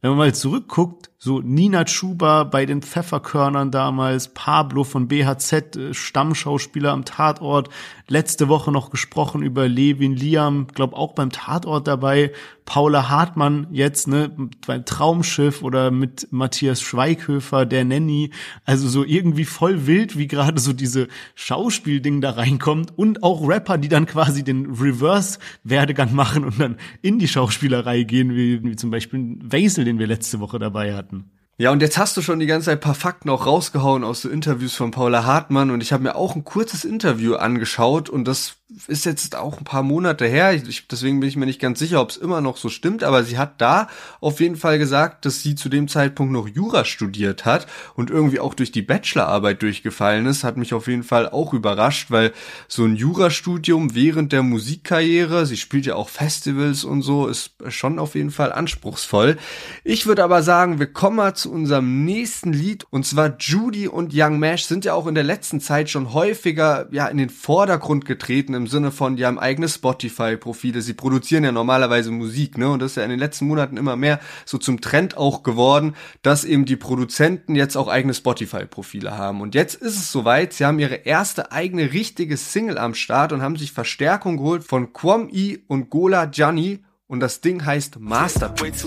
Wenn 0.01 0.11
man 0.11 0.19
mal 0.19 0.35
zurückguckt, 0.35 1.11
so 1.25 1.41
Nina 1.41 1.87
Chuba 1.87 2.45
bei 2.45 2.67
den 2.67 2.83
Pfefferkörnern 2.83 3.71
damals, 3.71 4.29
Pablo 4.29 4.85
von 4.85 5.09
BHZ, 5.09 5.75
äh, 5.75 5.95
Stammschauspieler 5.95 6.93
am 6.93 7.07
Tatort, 7.07 7.71
letzte 8.09 8.49
Woche 8.49 8.71
noch 8.71 8.91
gesprochen 8.91 9.43
über 9.43 9.67
Levin 9.67 10.15
Liam, 10.15 10.67
glaub 10.75 10.93
auch 10.93 11.15
beim 11.15 11.31
Tatort 11.31 11.89
dabei, 11.89 12.31
Paula 12.65 13.11
Hartmann 13.11 13.67
jetzt, 13.71 14.09
ne, 14.09 14.31
beim 14.67 14.85
Traumschiff 14.85 15.63
oder 15.63 15.91
mit 15.91 16.29
Matthias 16.31 16.81
Schweighöfer, 16.81 17.67
der 17.67 17.85
Nanny, 17.85 18.31
also 18.65 18.89
so 18.89 19.05
irgendwie 19.05 19.45
voll 19.45 19.87
wild, 19.87 20.17
wie 20.19 20.27
gerade 20.27 20.61
so 20.61 20.73
diese 20.73 21.09
Schauspielding 21.35 22.21
da 22.21 22.31
reinkommt. 22.31 22.97
Und 22.97 23.23
auch 23.23 23.47
Rapper, 23.47 23.79
die 23.79 23.89
dann 23.89 24.07
quasi 24.07 24.45
den 24.45 24.67
Reverse-Werdegang 24.67 26.15
machen 26.15 26.45
und 26.45 26.59
dann 26.59 26.77
in 27.03 27.19
die 27.19 27.29
Schauspielerei 27.29 28.03
gehen, 28.03 28.35
wie, 28.35 28.63
wie 28.63 28.77
zum 28.77 28.91
Beispiel 28.91 29.39
Weisel, 29.43 29.85
den 29.85 29.99
wir 29.99 30.07
letzte 30.07 30.41
Woche 30.41 30.59
dabei 30.59 30.95
hatten. 30.95 31.14
Ja, 31.57 31.71
und 31.71 31.83
jetzt 31.83 31.99
hast 31.99 32.17
du 32.17 32.23
schon 32.23 32.41
die 32.41 32.47
ganze 32.47 32.67
Zeit 32.67 32.81
paar 32.81 32.97
Fakten 32.97 33.31
auch 33.31 33.47
rausgehauen 33.47 34.03
aus 34.03 34.23
so 34.23 34.29
Interviews 34.29 34.75
von 34.75 34.91
Paula 34.91 35.25
Hartmann. 35.25 35.71
Und 35.71 35.83
ich 35.83 35.93
habe 35.93 36.03
mir 36.03 36.17
auch 36.17 36.35
ein 36.35 36.43
kurzes 36.43 36.85
Interview 36.85 37.37
angeschaut 37.37 38.11
und 38.11 38.27
das 38.27 38.57
ist 38.89 39.05
jetzt 39.05 39.37
auch 39.37 39.59
ein 39.59 39.65
paar 39.65 39.83
Monate 39.83 40.27
her, 40.27 40.55
ich, 40.55 40.89
deswegen 40.89 41.21
bin 41.21 41.29
ich 41.29 41.37
mir 41.37 41.45
nicht 41.45 41.61
ganz 41.61 41.79
sicher, 41.79 42.01
ob 42.01 42.09
es 42.09 42.17
immer 42.17 42.41
noch 42.41 42.57
so 42.57 42.71
stimmt, 42.71 43.05
aber 43.05 43.23
sie 43.23 43.37
hat 43.37 43.61
da 43.61 43.89
auf 44.21 44.41
jeden 44.41 44.57
Fall 44.57 44.79
gesagt, 44.79 45.27
dass 45.27 45.43
sie 45.43 45.55
zu 45.55 45.69
dem 45.69 45.87
Zeitpunkt 45.87 46.33
noch 46.33 46.49
Jura 46.49 46.87
studiert 46.87 47.45
hat 47.45 47.67
und 47.95 48.11
irgendwie 48.11 48.41
auch 48.41 48.55
durch 48.55 48.73
die 48.73 48.81
Bachelorarbeit 48.83 49.63
durchgefallen 49.63 50.25
ist, 50.25 50.45
hat 50.45 50.57
mich 50.57 50.73
auf 50.73 50.89
jeden 50.89 51.03
Fall 51.03 51.29
auch 51.29 51.53
überrascht, 51.53 52.11
weil 52.11 52.33
so 52.67 52.85
ein 52.85 52.97
Jurastudium 52.97 53.95
während 53.95 54.33
der 54.33 54.43
Musikkarriere, 54.43 55.45
sie 55.45 55.59
spielt 55.59 55.85
ja 55.85 55.97
auch 55.97 56.09
Festivals 56.09 56.85
und 56.85 57.03
so, 57.03 57.27
ist 57.27 57.53
schon 57.69 57.99
auf 57.99 58.15
jeden 58.15 58.31
Fall 58.31 58.51
anspruchsvoll. 58.51 59.37
Ich 59.85 60.07
würde 60.07 60.25
aber 60.25 60.43
sagen, 60.43 60.79
wir 60.79 60.91
kommen 60.91 61.17
mal 61.17 61.35
zu 61.35 61.53
unserem 61.53 62.05
nächsten 62.07 62.55
Lied 62.55 62.87
und 62.89 63.07
zwar 63.07 63.37
Judy 63.39 63.89
und 63.89 64.13
Young 64.15 64.39
Mash 64.39 64.65
sind 64.65 64.87
ja 64.87 64.95
auch 64.95 65.07
in 65.07 65.15
der 65.15 65.25
letzten 65.25 65.61
Zeit 65.61 65.91
schon 65.91 66.15
häufiger 66.15 66.89
ja 66.93 67.07
in 67.09 67.19
den 67.19 67.31
Vordergrund 67.31 68.07
getreten 68.07 68.55
im 68.55 68.64
im 68.65 68.69
Sinne 68.71 68.91
von, 68.91 69.17
die 69.17 69.27
haben 69.27 69.39
eigene 69.39 69.69
Spotify-Profile, 69.69 70.81
sie 70.81 70.95
produzieren 70.95 71.45
ja 71.45 71.53
normalerweise 71.53 72.11
Musik, 72.11 72.57
ne? 72.57 72.71
Und 72.71 72.81
das 72.81 72.93
ist 72.93 72.97
ja 72.97 73.05
in 73.05 73.11
den 73.11 73.19
letzten 73.19 73.47
Monaten 73.47 73.77
immer 73.77 73.95
mehr 73.95 74.21
so 74.47 74.57
zum 74.57 74.81
Trend 74.81 75.19
auch 75.19 75.43
geworden, 75.43 75.95
dass 76.23 76.45
eben 76.45 76.65
die 76.65 76.77
Produzenten 76.77 77.57
jetzt 77.57 77.77
auch 77.77 77.89
eigene 77.89 78.15
Spotify-Profile 78.15 79.19
haben. 79.19 79.43
Und 79.43 79.55
jetzt 79.55 79.75
ist 79.75 79.97
es 79.97 80.11
soweit, 80.11 80.55
sie 80.55 80.65
haben 80.65 80.79
ihre 80.79 80.95
erste 80.95 81.53
eigene 81.53 81.93
richtige 81.93 82.39
Single 82.39 82.79
am 82.79 82.95
Start 82.95 83.33
und 83.33 83.43
haben 83.43 83.57
sich 83.57 83.73
Verstärkung 83.73 84.39
geholt 84.39 84.65
von 84.65 84.95
Kwam 84.95 85.29
E 85.31 85.59
und 85.69 85.91
Gola 85.91 86.25
Gianni 86.25 86.83
und 87.07 87.21
das 87.21 87.41
Ding 87.41 87.65
heißt 87.65 87.99
Masterpiece. 87.99 88.85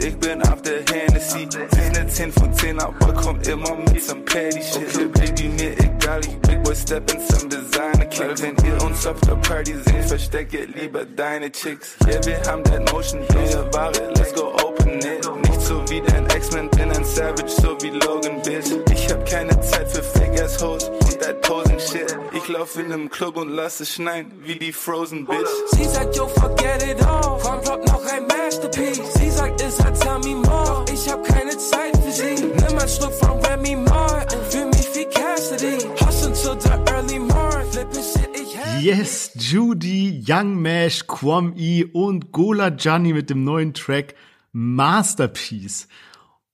ich 0.00 0.16
bin 0.16 0.42
auf 0.42 0.62
der 0.62 0.80
Hennessy. 0.90 1.48
Eine 1.76 2.06
10 2.06 2.32
von 2.32 2.52
10, 2.52 2.80
aber 2.80 3.12
kommt 3.14 3.46
immer 3.46 3.76
mit 3.76 4.02
some 4.02 4.22
Paddy 4.22 4.60
Shit. 4.62 4.88
Okay, 4.94 5.06
Baby, 5.06 5.48
mir 5.48 5.78
egal, 5.78 6.20
ich 6.24 6.36
Big 6.40 6.62
Boy 6.62 6.74
Step 6.74 7.10
in 7.12 7.20
some 7.20 7.48
Designer 7.48 8.06
Kick. 8.06 8.42
Wenn 8.42 8.56
ihr 8.66 8.82
uns 8.84 9.06
auf 9.06 9.20
der 9.20 9.36
Party 9.36 9.74
seht, 9.84 10.04
verstecke 10.06 10.64
lieber 10.64 11.04
deine 11.04 11.50
Chicks. 11.52 11.96
Yeah, 12.06 12.24
wir 12.24 12.40
haben 12.50 12.64
that 12.64 12.92
Motion, 12.92 13.20
neue 13.32 13.72
Ware, 13.72 14.12
let's 14.16 14.34
go 14.34 14.54
open 14.54 14.98
it. 14.98 15.30
Nicht 15.48 15.60
so 15.60 15.84
wie 15.88 16.00
dein 16.00 16.26
X-Men, 16.26 16.68
bin 16.70 16.90
ein 16.90 17.04
Savage, 17.04 17.48
so 17.48 17.76
wie 17.80 17.90
Logan, 17.90 18.42
Bitch. 18.42 18.72
Ich 18.92 19.08
hab 19.12 19.24
keine 19.24 19.58
Zeit 19.60 19.90
für 19.90 20.02
Fake-Ass-Hoes 20.02 20.88
und 20.88 21.20
that 21.20 21.40
Posing 21.42 21.71
Shit. 21.90 22.16
Ich 22.32 22.48
lauf 22.48 22.76
in 22.78 22.88
nem 22.88 23.10
Club 23.10 23.36
und 23.36 23.48
lass 23.50 23.80
es 23.80 23.94
schneien, 23.94 24.30
wie 24.44 24.56
die 24.56 24.72
Frozen, 24.72 25.26
Bitch. 25.26 25.48
Sie 25.72 25.84
sagt, 25.84 26.16
yo, 26.16 26.28
forget 26.28 26.82
it 26.82 27.02
all. 27.04 27.38
Komm, 27.42 27.60
noch 27.84 28.04
ein 28.06 28.26
Masterpiece. 28.26 29.00
Sie 29.14 29.30
sagt, 29.30 29.60
es 29.60 29.82
hat 29.82 30.00
Tommy 30.00 30.34
Moore. 30.34 30.84
Ich 30.92 31.10
hab 31.10 31.24
keine 31.24 31.56
Zeit 31.56 31.96
für 31.96 32.12
sie. 32.12 32.34
Nimm 32.34 32.78
ein 32.78 32.88
Schluck 32.88 33.12
von 33.14 33.40
Remy 33.44 33.76
Martin. 33.76 34.38
Fühl 34.50 34.66
mich 34.66 34.88
wie 34.94 35.06
Cassidy. 35.06 35.78
Hustle 36.00 36.32
till 36.32 36.60
the 36.60 36.92
early 36.92 37.18
morning. 37.18 37.70
Flippin' 37.72 38.02
shit, 38.02 38.28
ich 38.34 38.82
Yes, 38.82 39.32
Judy, 39.34 40.22
Young 40.26 40.60
Mash, 40.60 41.06
Kwam 41.06 41.54
E 41.56 41.84
und 41.84 42.32
Gola 42.32 42.70
Gianni 42.70 43.12
mit 43.12 43.30
dem 43.30 43.44
neuen 43.44 43.74
Track 43.74 44.14
Masterpiece. 44.52 45.88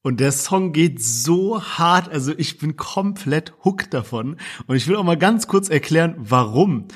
Und 0.08 0.20
der 0.20 0.32
Song 0.32 0.72
geht 0.72 1.02
so 1.02 1.62
hart, 1.62 2.08
also 2.08 2.32
ich 2.34 2.56
bin 2.56 2.78
komplett 2.78 3.52
hooked 3.62 3.92
davon. 3.92 4.38
Und 4.66 4.74
ich 4.74 4.88
will 4.88 4.96
auch 4.96 5.04
mal 5.04 5.18
ganz 5.18 5.48
kurz 5.48 5.68
erklären, 5.68 6.14
warum. 6.16 6.88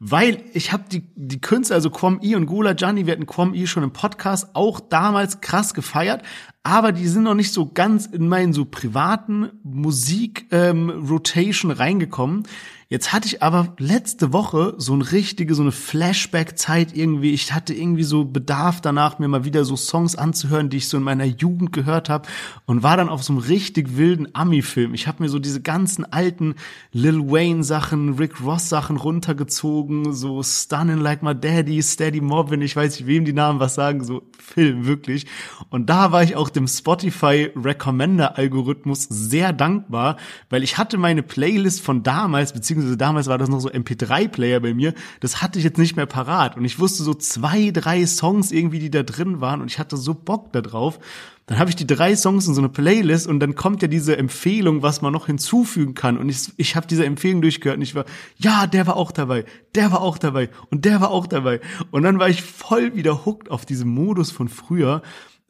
Weil 0.00 0.42
ich 0.52 0.70
habe 0.70 0.84
die, 0.92 1.10
die 1.16 1.40
Künstler, 1.40 1.76
also 1.76 1.88
Quam 1.88 2.18
E 2.20 2.34
und 2.34 2.44
Gula 2.44 2.74
Gianni, 2.74 3.06
wir 3.06 3.14
hatten 3.14 3.24
Quam 3.24 3.54
E 3.54 3.66
schon 3.66 3.84
im 3.84 3.94
Podcast 3.94 4.48
auch 4.52 4.80
damals 4.80 5.40
krass 5.40 5.72
gefeiert, 5.72 6.22
aber 6.62 6.92
die 6.92 7.08
sind 7.08 7.22
noch 7.22 7.32
nicht 7.32 7.54
so 7.54 7.72
ganz 7.72 8.04
in 8.04 8.28
meinen 8.28 8.52
so 8.52 8.66
privaten 8.66 9.48
Musik-Rotation 9.62 11.70
ähm, 11.70 11.76
reingekommen. 11.78 12.42
Jetzt 12.90 13.12
hatte 13.12 13.26
ich 13.26 13.42
aber 13.42 13.74
letzte 13.78 14.32
Woche 14.32 14.72
so 14.78 14.94
eine 14.94 15.12
richtige, 15.12 15.54
so 15.54 15.60
eine 15.60 15.72
Flashback-Zeit 15.72 16.96
irgendwie. 16.96 17.32
Ich 17.32 17.52
hatte 17.52 17.74
irgendwie 17.74 18.02
so 18.02 18.24
Bedarf 18.24 18.80
danach, 18.80 19.18
mir 19.18 19.28
mal 19.28 19.44
wieder 19.44 19.66
so 19.66 19.76
Songs 19.76 20.16
anzuhören, 20.16 20.70
die 20.70 20.78
ich 20.78 20.88
so 20.88 20.96
in 20.96 21.02
meiner 21.02 21.26
Jugend 21.26 21.74
gehört 21.74 22.08
habe 22.08 22.26
und 22.64 22.82
war 22.82 22.96
dann 22.96 23.10
auf 23.10 23.22
so 23.22 23.34
einem 23.34 23.42
richtig 23.42 23.98
wilden 23.98 24.34
Ami-Film. 24.34 24.94
Ich 24.94 25.06
habe 25.06 25.22
mir 25.22 25.28
so 25.28 25.38
diese 25.38 25.60
ganzen 25.60 26.10
alten 26.10 26.54
Lil 26.90 27.30
Wayne-Sachen, 27.30 28.14
Rick 28.14 28.40
Ross-Sachen 28.42 28.96
runtergezogen, 28.96 30.14
so 30.14 30.42
Stunning 30.42 30.96
Like 30.96 31.22
My 31.22 31.34
Daddy, 31.34 31.82
Steady 31.82 32.22
Mobbin, 32.22 32.62
ich 32.62 32.74
weiß 32.74 33.00
nicht, 33.00 33.06
wem 33.06 33.26
die 33.26 33.34
Namen 33.34 33.60
was 33.60 33.74
sagen, 33.74 34.02
so 34.02 34.22
Film, 34.38 34.86
wirklich. 34.86 35.26
Und 35.68 35.90
da 35.90 36.10
war 36.10 36.22
ich 36.22 36.36
auch 36.36 36.48
dem 36.48 36.66
Spotify 36.66 37.50
Recommender-Algorithmus 37.54 39.02
sehr 39.10 39.52
dankbar, 39.52 40.16
weil 40.48 40.62
ich 40.62 40.78
hatte 40.78 40.96
meine 40.96 41.22
Playlist 41.22 41.82
von 41.82 42.02
damals, 42.02 42.54
beziehungsweise 42.54 42.77
beziehungsweise 42.78 42.96
damals 42.96 43.26
war 43.26 43.38
das 43.38 43.48
noch 43.48 43.60
so 43.60 43.68
MP3-Player 43.68 44.60
bei 44.60 44.74
mir, 44.74 44.94
das 45.20 45.42
hatte 45.42 45.58
ich 45.58 45.64
jetzt 45.64 45.78
nicht 45.78 45.96
mehr 45.96 46.06
parat. 46.06 46.56
Und 46.56 46.64
ich 46.64 46.78
wusste 46.78 47.02
so 47.02 47.14
zwei, 47.14 47.70
drei 47.70 48.06
Songs 48.06 48.52
irgendwie, 48.52 48.78
die 48.78 48.90
da 48.90 49.02
drin 49.02 49.40
waren 49.40 49.60
und 49.60 49.70
ich 49.70 49.78
hatte 49.78 49.96
so 49.96 50.14
Bock 50.14 50.52
da 50.52 50.60
drauf. 50.60 50.98
Dann 51.46 51.58
habe 51.58 51.70
ich 51.70 51.76
die 51.76 51.86
drei 51.86 52.14
Songs 52.14 52.46
in 52.46 52.54
so 52.54 52.60
eine 52.60 52.68
Playlist 52.68 53.26
und 53.26 53.40
dann 53.40 53.54
kommt 53.54 53.80
ja 53.80 53.88
diese 53.88 54.18
Empfehlung, 54.18 54.82
was 54.82 55.00
man 55.00 55.14
noch 55.14 55.26
hinzufügen 55.26 55.94
kann. 55.94 56.18
Und 56.18 56.28
ich, 56.28 56.52
ich 56.58 56.76
habe 56.76 56.86
diese 56.86 57.06
Empfehlung 57.06 57.40
durchgehört 57.40 57.78
und 57.78 57.82
ich 57.82 57.94
war, 57.94 58.04
ja, 58.36 58.66
der 58.66 58.86
war 58.86 58.96
auch 58.96 59.12
dabei, 59.12 59.46
der 59.74 59.90
war 59.90 60.02
auch 60.02 60.18
dabei 60.18 60.50
und 60.70 60.84
der 60.84 61.00
war 61.00 61.10
auch 61.10 61.26
dabei. 61.26 61.60
Und 61.90 62.02
dann 62.02 62.18
war 62.18 62.28
ich 62.28 62.42
voll 62.42 62.94
wieder 62.94 63.24
hooked 63.24 63.50
auf 63.50 63.64
diesen 63.64 63.88
Modus 63.88 64.30
von 64.30 64.48
früher 64.48 65.02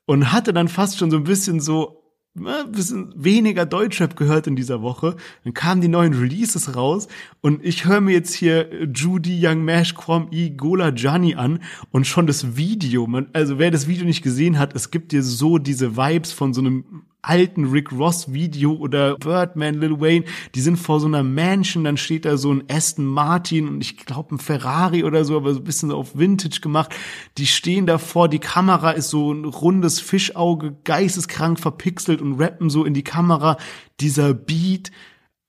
und 0.06 0.32
hatte 0.32 0.52
dann 0.52 0.68
fast 0.68 0.98
schon 0.98 1.10
so 1.10 1.16
ein 1.16 1.24
bisschen 1.24 1.60
so 1.60 1.97
ein 2.46 2.72
bisschen 2.72 3.12
weniger 3.16 3.66
Deutschrap 3.66 4.16
gehört 4.16 4.46
in 4.46 4.57
dieser 4.57 4.83
Woche. 4.83 5.16
Dann 5.44 5.55
kamen 5.55 5.81
die 5.81 5.88
neuen 5.88 6.14
Releases 6.14 6.77
raus 6.77 7.09
und 7.40 7.64
ich 7.64 7.85
höre 7.85 8.01
mir 8.01 8.12
jetzt 8.12 8.35
hier 8.35 8.68
Judy, 8.92 9.38
Young 9.44 9.64
Mash, 9.64 9.94
Quam 9.94 10.29
E, 10.31 10.51
Gola, 10.51 10.90
Johnny 10.90 11.35
an 11.35 11.61
und 11.90 12.07
schon 12.07 12.27
das 12.27 12.57
Video, 12.57 13.07
man, 13.07 13.29
also 13.33 13.59
wer 13.59 13.70
das 13.70 13.88
Video 13.88 14.05
nicht 14.05 14.22
gesehen 14.22 14.59
hat, 14.59 14.74
es 14.74 14.90
gibt 14.90 15.12
dir 15.12 15.22
so 15.22 15.59
diese 15.59 15.96
Vibes 15.96 16.33
von 16.33 16.55
so 16.55 16.61
einem 16.61 17.05
alten 17.22 17.66
Rick 17.66 17.92
Ross 17.92 18.33
Video 18.33 18.74
oder 18.74 19.16
Birdman, 19.16 19.81
Lil 19.81 20.00
Wayne, 20.00 20.24
die 20.54 20.61
sind 20.61 20.76
vor 20.76 21.00
so 21.00 21.07
einer 21.07 21.22
Mansion, 21.22 21.85
dann 21.85 21.96
steht 21.96 22.24
da 22.24 22.37
so 22.37 22.52
ein 22.52 22.64
Aston 22.70 23.07
Martin 23.07 23.68
und 23.68 23.81
ich 23.81 23.96
glaube 23.96 24.35
ein 24.35 24.38
Ferrari 24.38 25.04
oder 25.04 25.24
so, 25.24 25.37
aber 25.37 25.52
so 25.52 25.61
ein 25.61 25.64
bisschen 25.64 25.90
auf 25.90 26.16
Vintage 26.16 26.61
gemacht. 26.61 26.94
Die 27.37 27.46
stehen 27.46 27.87
davor, 27.87 28.28
die 28.28 28.38
Kamera 28.38 28.92
ist 28.92 29.11
so 29.11 29.33
ein 29.33 29.44
rundes 29.44 30.00
Fischauge, 30.00 30.76
geisteskrank 30.85 31.59
verpixelt 31.59 32.22
und 32.22 32.40
rappen 32.40 32.70
so 32.70 32.85
in 32.85 32.94
die 32.94 33.04
Kamera. 33.04 33.57
Dieser 34.00 34.33
Beat, 34.35 34.90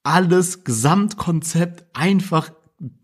alles 0.04 0.64
Gesamtkonzept 0.64 1.86
einfach 1.94 2.52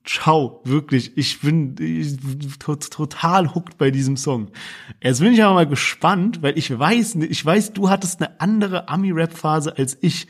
Ciao, 0.06 0.62
wirklich. 0.64 1.18
Ich 1.18 1.42
bin, 1.42 1.76
ich 1.80 2.18
total 2.60 3.54
hooked 3.54 3.78
bei 3.78 3.92
diesem 3.92 4.16
Song. 4.16 4.52
Jetzt 5.02 5.20
bin 5.20 5.34
ich 5.34 5.44
aber 5.44 5.54
mal 5.54 5.68
gespannt, 5.68 6.42
weil 6.42 6.58
ich 6.58 6.78
weiß, 6.78 7.16
ich 7.16 7.46
weiß, 7.46 7.74
du 7.74 7.90
hattest 7.90 8.22
eine 8.22 8.40
andere 8.40 8.88
Ami-Rap-Phase 8.88 9.78
als 9.78 9.98
ich. 10.02 10.28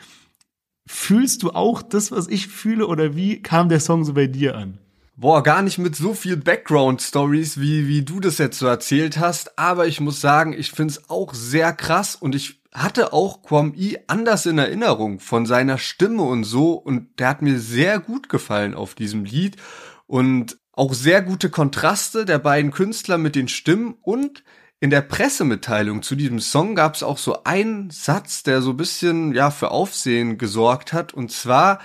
Fühlst 0.88 1.44
du 1.44 1.52
auch 1.52 1.82
das, 1.82 2.12
was 2.12 2.28
ich 2.28 2.48
fühle, 2.48 2.88
oder 2.88 3.16
wie 3.16 3.42
kam 3.42 3.70
der 3.70 3.80
Song 3.80 4.04
so 4.04 4.14
bei 4.14 4.28
dir 4.28 4.56
an? 4.56 4.80
Boah, 5.18 5.44
gar 5.44 5.62
nicht 5.62 5.78
mit 5.78 5.96
so 5.96 6.14
viel 6.14 6.38
Background-Stories, 6.38 7.60
wie, 7.60 7.88
wie 7.88 8.04
du 8.04 8.20
das 8.20 8.38
jetzt 8.38 8.60
so 8.60 8.66
erzählt 8.66 9.18
hast, 9.18 9.58
aber 9.58 9.88
ich 9.88 10.02
muss 10.02 10.20
sagen, 10.22 10.54
ich 10.54 10.72
find's 10.72 11.10
auch 11.10 11.34
sehr 11.34 11.72
krass 11.72 12.16
und 12.16 12.36
ich 12.36 12.62
hatte 12.76 13.14
auch 13.14 13.42
Kwam 13.42 13.74
I 13.76 13.98
anders 14.08 14.46
in 14.46 14.58
Erinnerung 14.58 15.20
von 15.20 15.46
seiner 15.46 15.78
Stimme 15.78 16.24
und 16.24 16.44
so. 16.44 16.74
Und 16.74 17.20
der 17.20 17.30
hat 17.30 17.42
mir 17.42 17.60
sehr 17.60 18.00
gut 18.00 18.30
gefallen 18.30 18.76
auf 18.76 18.96
diesem 18.96 19.24
Lied. 19.24 19.56
Und 20.08 20.58
auch 20.74 20.94
sehr 20.94 21.22
gute 21.22 21.50
Kontraste 21.50 22.26
der 22.26 22.38
beiden 22.38 22.72
Künstler 22.72 23.18
mit 23.18 23.36
den 23.36 23.48
Stimmen. 23.48 23.96
Und 24.02 24.44
in 24.82 24.90
der 24.90 25.02
Pressemitteilung 25.02 26.04
zu 26.04 26.16
diesem 26.16 26.40
Song 26.40 26.76
gab 26.76 26.96
es 26.96 27.04
auch 27.04 27.18
so 27.18 27.44
einen 27.46 27.90
Satz, 27.92 28.44
der 28.44 28.62
so 28.62 28.74
bisschen 28.74 29.34
ja 29.34 29.52
für 29.52 29.72
Aufsehen 29.72 30.38
gesorgt 30.38 30.92
hat. 30.92 31.14
Und 31.14 31.32
zwar 31.32 31.80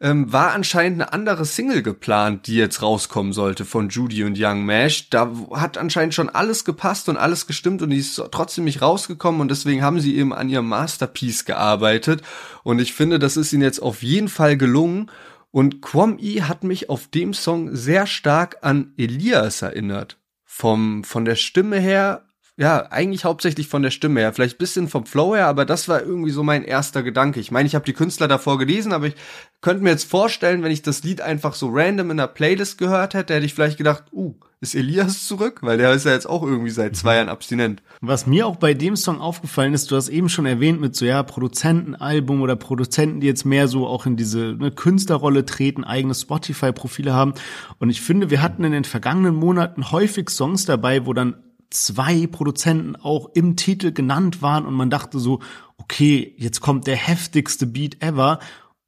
ähm, 0.00 0.30
war 0.30 0.52
anscheinend 0.52 1.00
eine 1.00 1.12
andere 1.12 1.44
Single 1.46 1.82
geplant, 1.82 2.46
die 2.46 2.56
jetzt 2.56 2.82
rauskommen 2.82 3.32
sollte 3.32 3.64
von 3.64 3.88
Judy 3.88 4.24
und 4.24 4.36
Young 4.38 4.64
Mash. 4.66 5.08
Da 5.08 5.32
hat 5.52 5.78
anscheinend 5.78 6.14
schon 6.14 6.28
alles 6.28 6.64
gepasst 6.64 7.08
und 7.08 7.16
alles 7.16 7.46
gestimmt 7.46 7.80
und 7.80 7.90
die 7.90 7.98
ist 7.98 8.22
trotzdem 8.30 8.64
nicht 8.64 8.82
rausgekommen 8.82 9.40
und 9.40 9.50
deswegen 9.50 9.82
haben 9.82 10.00
sie 10.00 10.16
eben 10.16 10.34
an 10.34 10.50
ihrem 10.50 10.68
Masterpiece 10.68 11.46
gearbeitet. 11.46 12.22
Und 12.62 12.78
ich 12.78 12.92
finde, 12.92 13.18
das 13.18 13.36
ist 13.36 13.52
ihnen 13.52 13.62
jetzt 13.62 13.80
auf 13.80 14.02
jeden 14.02 14.28
Fall 14.28 14.56
gelungen. 14.56 15.10
Und 15.50 15.80
Quam 15.80 16.18
E 16.20 16.42
hat 16.42 16.64
mich 16.64 16.90
auf 16.90 17.08
dem 17.08 17.32
Song 17.32 17.74
sehr 17.74 18.06
stark 18.06 18.58
an 18.60 18.92
Elias 18.98 19.62
erinnert. 19.62 20.18
Vom, 20.44 21.04
von 21.04 21.24
der 21.24 21.36
Stimme 21.36 21.78
her 21.78 22.25
ja, 22.58 22.90
eigentlich 22.90 23.26
hauptsächlich 23.26 23.68
von 23.68 23.82
der 23.82 23.90
Stimme 23.90 24.20
her, 24.20 24.32
vielleicht 24.32 24.56
bisschen 24.56 24.88
vom 24.88 25.04
Flow 25.04 25.34
her, 25.34 25.46
aber 25.46 25.66
das 25.66 25.88
war 25.88 26.02
irgendwie 26.02 26.30
so 26.30 26.42
mein 26.42 26.64
erster 26.64 27.02
Gedanke. 27.02 27.38
Ich 27.38 27.50
meine, 27.50 27.66
ich 27.66 27.74
habe 27.74 27.84
die 27.84 27.92
Künstler 27.92 28.28
davor 28.28 28.56
gelesen, 28.56 28.92
aber 28.92 29.08
ich 29.08 29.14
könnte 29.60 29.82
mir 29.82 29.90
jetzt 29.90 30.08
vorstellen, 30.08 30.62
wenn 30.62 30.72
ich 30.72 30.80
das 30.80 31.02
Lied 31.02 31.20
einfach 31.20 31.54
so 31.54 31.68
random 31.70 32.12
in 32.12 32.16
der 32.16 32.28
Playlist 32.28 32.78
gehört 32.78 33.12
hätte, 33.12 33.34
hätte 33.34 33.44
ich 33.44 33.52
vielleicht 33.52 33.76
gedacht, 33.76 34.04
uh, 34.10 34.34
ist 34.62 34.74
Elias 34.74 35.26
zurück? 35.26 35.58
Weil 35.60 35.76
der 35.76 35.92
ist 35.92 36.06
ja 36.06 36.12
jetzt 36.12 36.26
auch 36.26 36.42
irgendwie 36.42 36.70
seit 36.70 36.96
zwei 36.96 37.16
Jahren 37.16 37.28
abstinent. 37.28 37.82
Was 38.00 38.26
mir 38.26 38.46
auch 38.46 38.56
bei 38.56 38.72
dem 38.72 38.96
Song 38.96 39.20
aufgefallen 39.20 39.74
ist, 39.74 39.90
du 39.90 39.96
hast 39.96 40.08
eben 40.08 40.30
schon 40.30 40.46
erwähnt 40.46 40.80
mit 40.80 40.96
so, 40.96 41.04
ja, 41.04 41.22
Produzentenalbum 41.22 42.40
oder 42.40 42.56
Produzenten, 42.56 43.20
die 43.20 43.26
jetzt 43.26 43.44
mehr 43.44 43.68
so 43.68 43.86
auch 43.86 44.06
in 44.06 44.16
diese 44.16 44.54
ne, 44.54 44.70
Künstlerrolle 44.70 45.44
treten, 45.44 45.84
eigene 45.84 46.14
Spotify-Profile 46.14 47.12
haben. 47.12 47.34
Und 47.78 47.90
ich 47.90 48.00
finde, 48.00 48.30
wir 48.30 48.40
hatten 48.40 48.64
in 48.64 48.72
den 48.72 48.84
vergangenen 48.84 49.34
Monaten 49.34 49.90
häufig 49.90 50.30
Songs 50.30 50.64
dabei, 50.64 51.04
wo 51.04 51.12
dann 51.12 51.34
zwei 51.70 52.26
Produzenten 52.26 52.96
auch 52.96 53.30
im 53.34 53.56
Titel 53.56 53.92
genannt 53.92 54.42
waren 54.42 54.66
und 54.66 54.74
man 54.74 54.90
dachte 54.90 55.18
so, 55.18 55.40
okay, 55.78 56.34
jetzt 56.38 56.60
kommt 56.60 56.86
der 56.86 56.96
heftigste 56.96 57.66
Beat 57.66 58.02
ever 58.02 58.38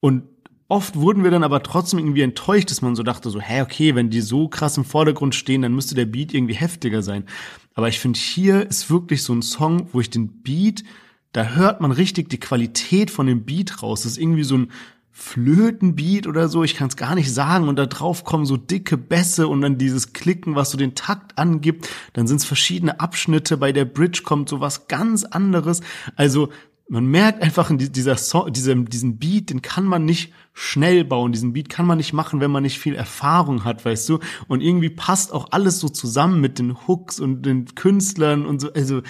und 0.01 0.23
oft 0.69 0.97
wurden 0.97 1.25
wir 1.25 1.31
dann 1.31 1.45
aber 1.45 1.63
trotzdem 1.63 1.99
irgendwie 1.99 2.23
enttäuscht, 2.23 2.71
dass 2.71 2.83
man 2.83 2.95
so 2.95 3.03
dachte 3.03 3.31
so, 3.31 3.41
hä, 3.41 3.63
okay, 3.63 3.95
wenn 3.95 4.11
die 4.11 4.21
so 4.21 4.49
krass 4.49 4.77
im 4.77 4.85
Vordergrund 4.85 5.35
stehen, 5.35 5.63
dann 5.63 5.75
müsste 5.75 5.95
der 5.95 6.07
Beat 6.07 6.35
irgendwie 6.35 6.55
heftiger 6.55 7.03
sein. 7.03 7.25
Aber 7.75 7.89
ich 7.89 7.99
finde, 7.99 8.19
hier 8.19 8.67
ist 8.67 8.91
wirklich 8.91 9.23
so 9.23 9.33
ein 9.33 9.43
Song, 9.43 9.89
wo 9.93 10.01
ich 10.01 10.11
den 10.11 10.43
Beat, 10.43 10.85
da 11.33 11.51
hört 11.51 11.81
man 11.81 11.93
richtig 11.93 12.29
die 12.29 12.41
Qualität 12.41 13.11
von 13.11 13.27
dem 13.27 13.45
Beat 13.45 13.83
raus. 13.83 14.03
Das 14.03 14.13
ist 14.13 14.19
irgendwie 14.19 14.45
so 14.45 14.57
ein 14.57 14.73
Flötenbeat 15.21 16.29
oder 16.29 16.49
so, 16.49 16.63
ich 16.63 16.77
kann 16.77 16.87
es 16.87 16.97
gar 16.97 17.17
nicht 17.17 17.35
sagen. 17.35 17.69
Und 17.69 17.75
da 17.77 17.87
drauf 17.87 18.23
kommen 18.23 18.47
so 18.47 18.57
dicke 18.57 18.97
Bässe 18.97 19.49
und 19.49 19.61
dann 19.63 19.77
dieses 19.77 20.13
Klicken, 20.13 20.55
was 20.55 20.71
so 20.71 20.79
den 20.79 20.95
Takt 20.95 21.37
angibt. 21.37 21.89
Dann 22.13 22.29
sind 22.29 22.37
es 22.37 22.45
verschiedene 22.45 23.01
Abschnitte. 23.01 23.57
Bei 23.57 23.73
der 23.73 23.85
Bridge 23.85 24.23
kommt 24.25 24.49
so 24.49 24.61
was 24.61 24.87
ganz 24.87 25.25
anderes. 25.25 25.81
Also 26.15 26.51
man 26.89 27.05
merkt 27.07 27.43
einfach 27.43 27.69
in 27.69 27.79
dieser 27.79 28.17
Song, 28.17 28.53
diesem, 28.53 28.89
diesen 28.89 29.19
Beat, 29.19 29.51
den 29.51 29.61
kann 29.61 29.85
man 29.87 30.05
nicht 30.05 30.33
schnell 30.55 31.05
bauen. 31.05 31.33
Diesen 31.33 31.53
Beat 31.53 31.69
kann 31.69 31.85
man 31.85 31.99
nicht 31.99 32.13
machen, 32.13 32.41
wenn 32.41 32.53
man 32.53 32.63
nicht 32.63 32.79
viel 32.79 32.95
Erfahrung 32.95 33.65
hat, 33.65 33.85
weißt 33.85 34.09
du? 34.09 34.21
Und 34.47 34.61
irgendwie 34.61 34.89
passt 34.89 35.33
auch 35.33 35.49
alles 35.51 35.81
so 35.81 35.89
zusammen 35.89 36.41
mit 36.41 36.61
den 36.61 36.87
Hooks 36.87 37.19
und 37.19 37.43
den 37.43 37.75
Künstlern 37.75 38.47
und 38.47 38.61
so. 38.61 38.73
Also 38.73 39.03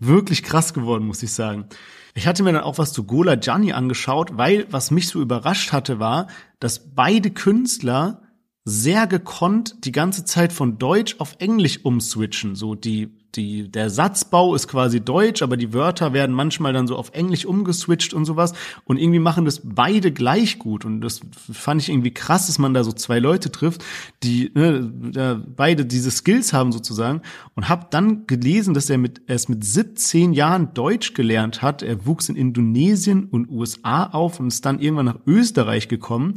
wirklich 0.00 0.42
krass 0.42 0.74
geworden, 0.74 1.06
muss 1.06 1.22
ich 1.22 1.32
sagen. 1.32 1.66
Ich 2.14 2.26
hatte 2.26 2.42
mir 2.42 2.52
dann 2.52 2.62
auch 2.62 2.78
was 2.78 2.92
zu 2.92 3.04
Gola 3.04 3.36
Gianni 3.36 3.72
angeschaut, 3.72 4.36
weil 4.36 4.66
was 4.70 4.90
mich 4.90 5.08
so 5.08 5.20
überrascht 5.20 5.72
hatte, 5.72 5.98
war, 5.98 6.26
dass 6.60 6.94
beide 6.94 7.30
Künstler 7.30 8.22
sehr 8.64 9.06
gekonnt 9.06 9.84
die 9.84 9.92
ganze 9.92 10.24
Zeit 10.24 10.52
von 10.52 10.78
Deutsch 10.78 11.16
auf 11.18 11.36
Englisch 11.38 11.84
umswitchen. 11.84 12.54
So 12.54 12.74
die 12.74 13.10
die, 13.34 13.70
der 13.70 13.88
Satzbau 13.88 14.54
ist 14.54 14.68
quasi 14.68 15.00
deutsch, 15.00 15.42
aber 15.42 15.56
die 15.56 15.72
Wörter 15.72 16.12
werden 16.12 16.34
manchmal 16.34 16.72
dann 16.72 16.86
so 16.86 16.96
auf 16.96 17.12
Englisch 17.14 17.46
umgeswitcht 17.46 18.12
und 18.12 18.24
sowas. 18.24 18.52
Und 18.84 18.98
irgendwie 18.98 19.18
machen 19.18 19.44
das 19.44 19.62
beide 19.64 20.12
gleich 20.12 20.58
gut. 20.58 20.84
Und 20.84 21.00
das 21.00 21.20
fand 21.50 21.80
ich 21.80 21.88
irgendwie 21.88 22.12
krass, 22.12 22.46
dass 22.46 22.58
man 22.58 22.74
da 22.74 22.84
so 22.84 22.92
zwei 22.92 23.18
Leute 23.18 23.50
trifft, 23.50 23.84
die 24.22 24.50
ne, 24.54 25.42
beide 25.56 25.86
diese 25.86 26.10
Skills 26.10 26.52
haben 26.52 26.72
sozusagen. 26.72 27.22
Und 27.54 27.68
habe 27.68 27.86
dann 27.90 28.26
gelesen, 28.26 28.74
dass 28.74 28.90
er 28.90 28.98
mit 28.98 29.22
erst 29.26 29.48
mit 29.48 29.64
17 29.64 30.34
Jahren 30.34 30.74
Deutsch 30.74 31.14
gelernt 31.14 31.62
hat. 31.62 31.82
Er 31.82 32.04
wuchs 32.04 32.28
in 32.28 32.36
Indonesien 32.36 33.24
und 33.24 33.48
USA 33.48 34.04
auf 34.04 34.40
und 34.40 34.48
ist 34.48 34.66
dann 34.66 34.78
irgendwann 34.78 35.06
nach 35.06 35.20
Österreich 35.26 35.88
gekommen. 35.88 36.34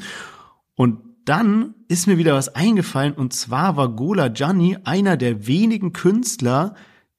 Und 0.76 1.00
dann 1.26 1.74
ist 1.88 2.08
mir 2.08 2.18
wieder 2.18 2.36
was 2.36 2.56
eingefallen 2.56 3.14
und 3.14 3.34
zwar 3.34 3.76
war 3.78 3.90
Gola 3.90 4.30
Gianni 4.30 4.78
einer 4.84 5.18
der 5.18 5.48
wenigen 5.48 5.92
Künstler, 5.92 6.76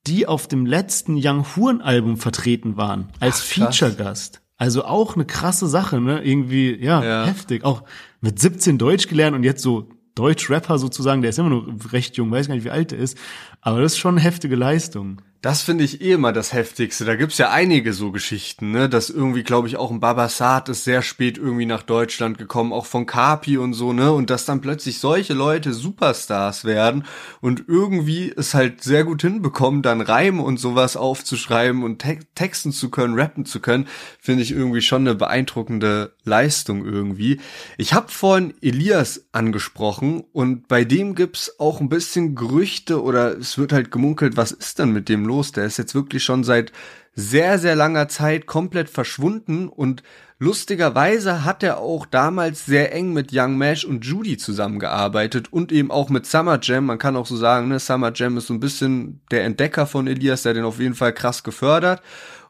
die 0.06 0.26
auf 0.26 0.46
dem 0.46 0.64
letzten 0.64 1.16
Young 1.20 1.44
Horn 1.56 1.80
Album 1.80 2.16
vertreten 2.16 2.76
waren 2.76 3.08
als 3.20 3.40
Feature-Gast. 3.40 4.40
Also 4.56 4.84
auch 4.84 5.16
eine 5.16 5.26
krasse 5.26 5.66
Sache, 5.66 6.00
ne? 6.00 6.22
Irgendwie, 6.22 6.74
ja, 6.82 7.04
ja, 7.04 7.26
heftig. 7.26 7.64
Auch 7.64 7.82
mit 8.20 8.38
17 8.38 8.78
Deutsch 8.78 9.08
gelernt 9.08 9.36
und 9.36 9.42
jetzt 9.42 9.62
so 9.62 9.88
Deutsch-Rapper 10.14 10.78
sozusagen, 10.78 11.20
der 11.20 11.30
ist 11.30 11.38
immer 11.38 11.50
noch 11.50 11.92
recht 11.92 12.16
jung, 12.16 12.30
weiß 12.30 12.48
gar 12.48 12.54
nicht, 12.54 12.64
wie 12.64 12.70
alt 12.70 12.92
er 12.92 12.98
ist. 12.98 13.18
Aber 13.60 13.82
das 13.82 13.92
ist 13.92 13.98
schon 13.98 14.14
eine 14.14 14.22
heftige 14.22 14.56
Leistung. 14.56 15.20
Das 15.46 15.62
finde 15.62 15.84
ich 15.84 16.00
eh 16.00 16.14
immer 16.14 16.32
das 16.32 16.52
Heftigste. 16.52 17.04
Da 17.04 17.14
gibt's 17.14 17.38
ja 17.38 17.50
einige 17.50 17.92
so 17.92 18.10
Geschichten, 18.10 18.72
ne? 18.72 18.88
Dass 18.88 19.10
irgendwie, 19.10 19.44
glaube 19.44 19.68
ich, 19.68 19.76
auch 19.76 19.92
ein 19.92 20.00
Babasat 20.00 20.68
ist 20.70 20.82
sehr 20.82 21.02
spät 21.02 21.38
irgendwie 21.38 21.66
nach 21.66 21.84
Deutschland 21.84 22.36
gekommen, 22.36 22.72
auch 22.72 22.84
von 22.84 23.06
Kapi 23.06 23.56
und 23.56 23.72
so, 23.72 23.92
ne? 23.92 24.10
Und 24.10 24.28
dass 24.28 24.44
dann 24.44 24.60
plötzlich 24.60 24.98
solche 24.98 25.34
Leute 25.34 25.72
Superstars 25.72 26.64
werden 26.64 27.04
und 27.40 27.62
irgendwie 27.68 28.34
es 28.36 28.54
halt 28.54 28.82
sehr 28.82 29.04
gut 29.04 29.22
hinbekommen, 29.22 29.82
dann 29.82 30.00
Reime 30.00 30.42
und 30.42 30.58
sowas 30.58 30.96
aufzuschreiben 30.96 31.84
und 31.84 32.00
te 32.00 32.18
texten 32.34 32.72
zu 32.72 32.90
können, 32.90 33.14
rappen 33.14 33.44
zu 33.44 33.60
können, 33.60 33.86
finde 34.18 34.42
ich 34.42 34.50
irgendwie 34.50 34.82
schon 34.82 35.02
eine 35.02 35.14
beeindruckende 35.14 36.16
Leistung 36.24 36.84
irgendwie. 36.84 37.38
Ich 37.78 37.94
habe 37.94 38.08
vorhin 38.08 38.52
Elias 38.62 39.26
angesprochen 39.30 40.24
und 40.32 40.66
bei 40.66 40.82
dem 40.82 41.14
gibt's 41.14 41.60
auch 41.60 41.80
ein 41.80 41.88
bisschen 41.88 42.34
Gerüchte 42.34 43.00
oder 43.00 43.38
es 43.38 43.58
wird 43.58 43.72
halt 43.72 43.92
gemunkelt, 43.92 44.36
was 44.36 44.50
ist 44.50 44.80
denn 44.80 44.90
mit 44.90 45.08
dem 45.08 45.24
los? 45.24 45.35
Los. 45.36 45.52
Der 45.52 45.64
ist 45.64 45.76
jetzt 45.76 45.94
wirklich 45.94 46.24
schon 46.24 46.44
seit 46.44 46.72
sehr, 47.14 47.58
sehr 47.58 47.76
langer 47.76 48.08
Zeit 48.08 48.46
komplett 48.46 48.90
verschwunden 48.90 49.68
und 49.68 50.02
lustigerweise 50.38 51.44
hat 51.44 51.62
er 51.62 51.78
auch 51.78 52.04
damals 52.04 52.66
sehr 52.66 52.94
eng 52.94 53.14
mit 53.14 53.30
Young 53.32 53.56
Mash 53.56 53.84
und 53.84 54.04
Judy 54.04 54.36
zusammengearbeitet 54.36 55.50
und 55.50 55.72
eben 55.72 55.90
auch 55.90 56.10
mit 56.10 56.26
Summer 56.26 56.58
Jam. 56.60 56.86
Man 56.86 56.98
kann 56.98 57.16
auch 57.16 57.26
so 57.26 57.36
sagen, 57.36 57.68
ne, 57.68 57.78
Summer 57.78 58.12
Jam 58.14 58.36
ist 58.36 58.48
so 58.48 58.54
ein 58.54 58.60
bisschen 58.60 59.20
der 59.30 59.44
Entdecker 59.44 59.86
von 59.86 60.06
Elias, 60.06 60.42
der 60.42 60.54
den 60.54 60.64
auf 60.64 60.78
jeden 60.78 60.94
Fall 60.94 61.14
krass 61.14 61.42
gefördert. 61.42 62.02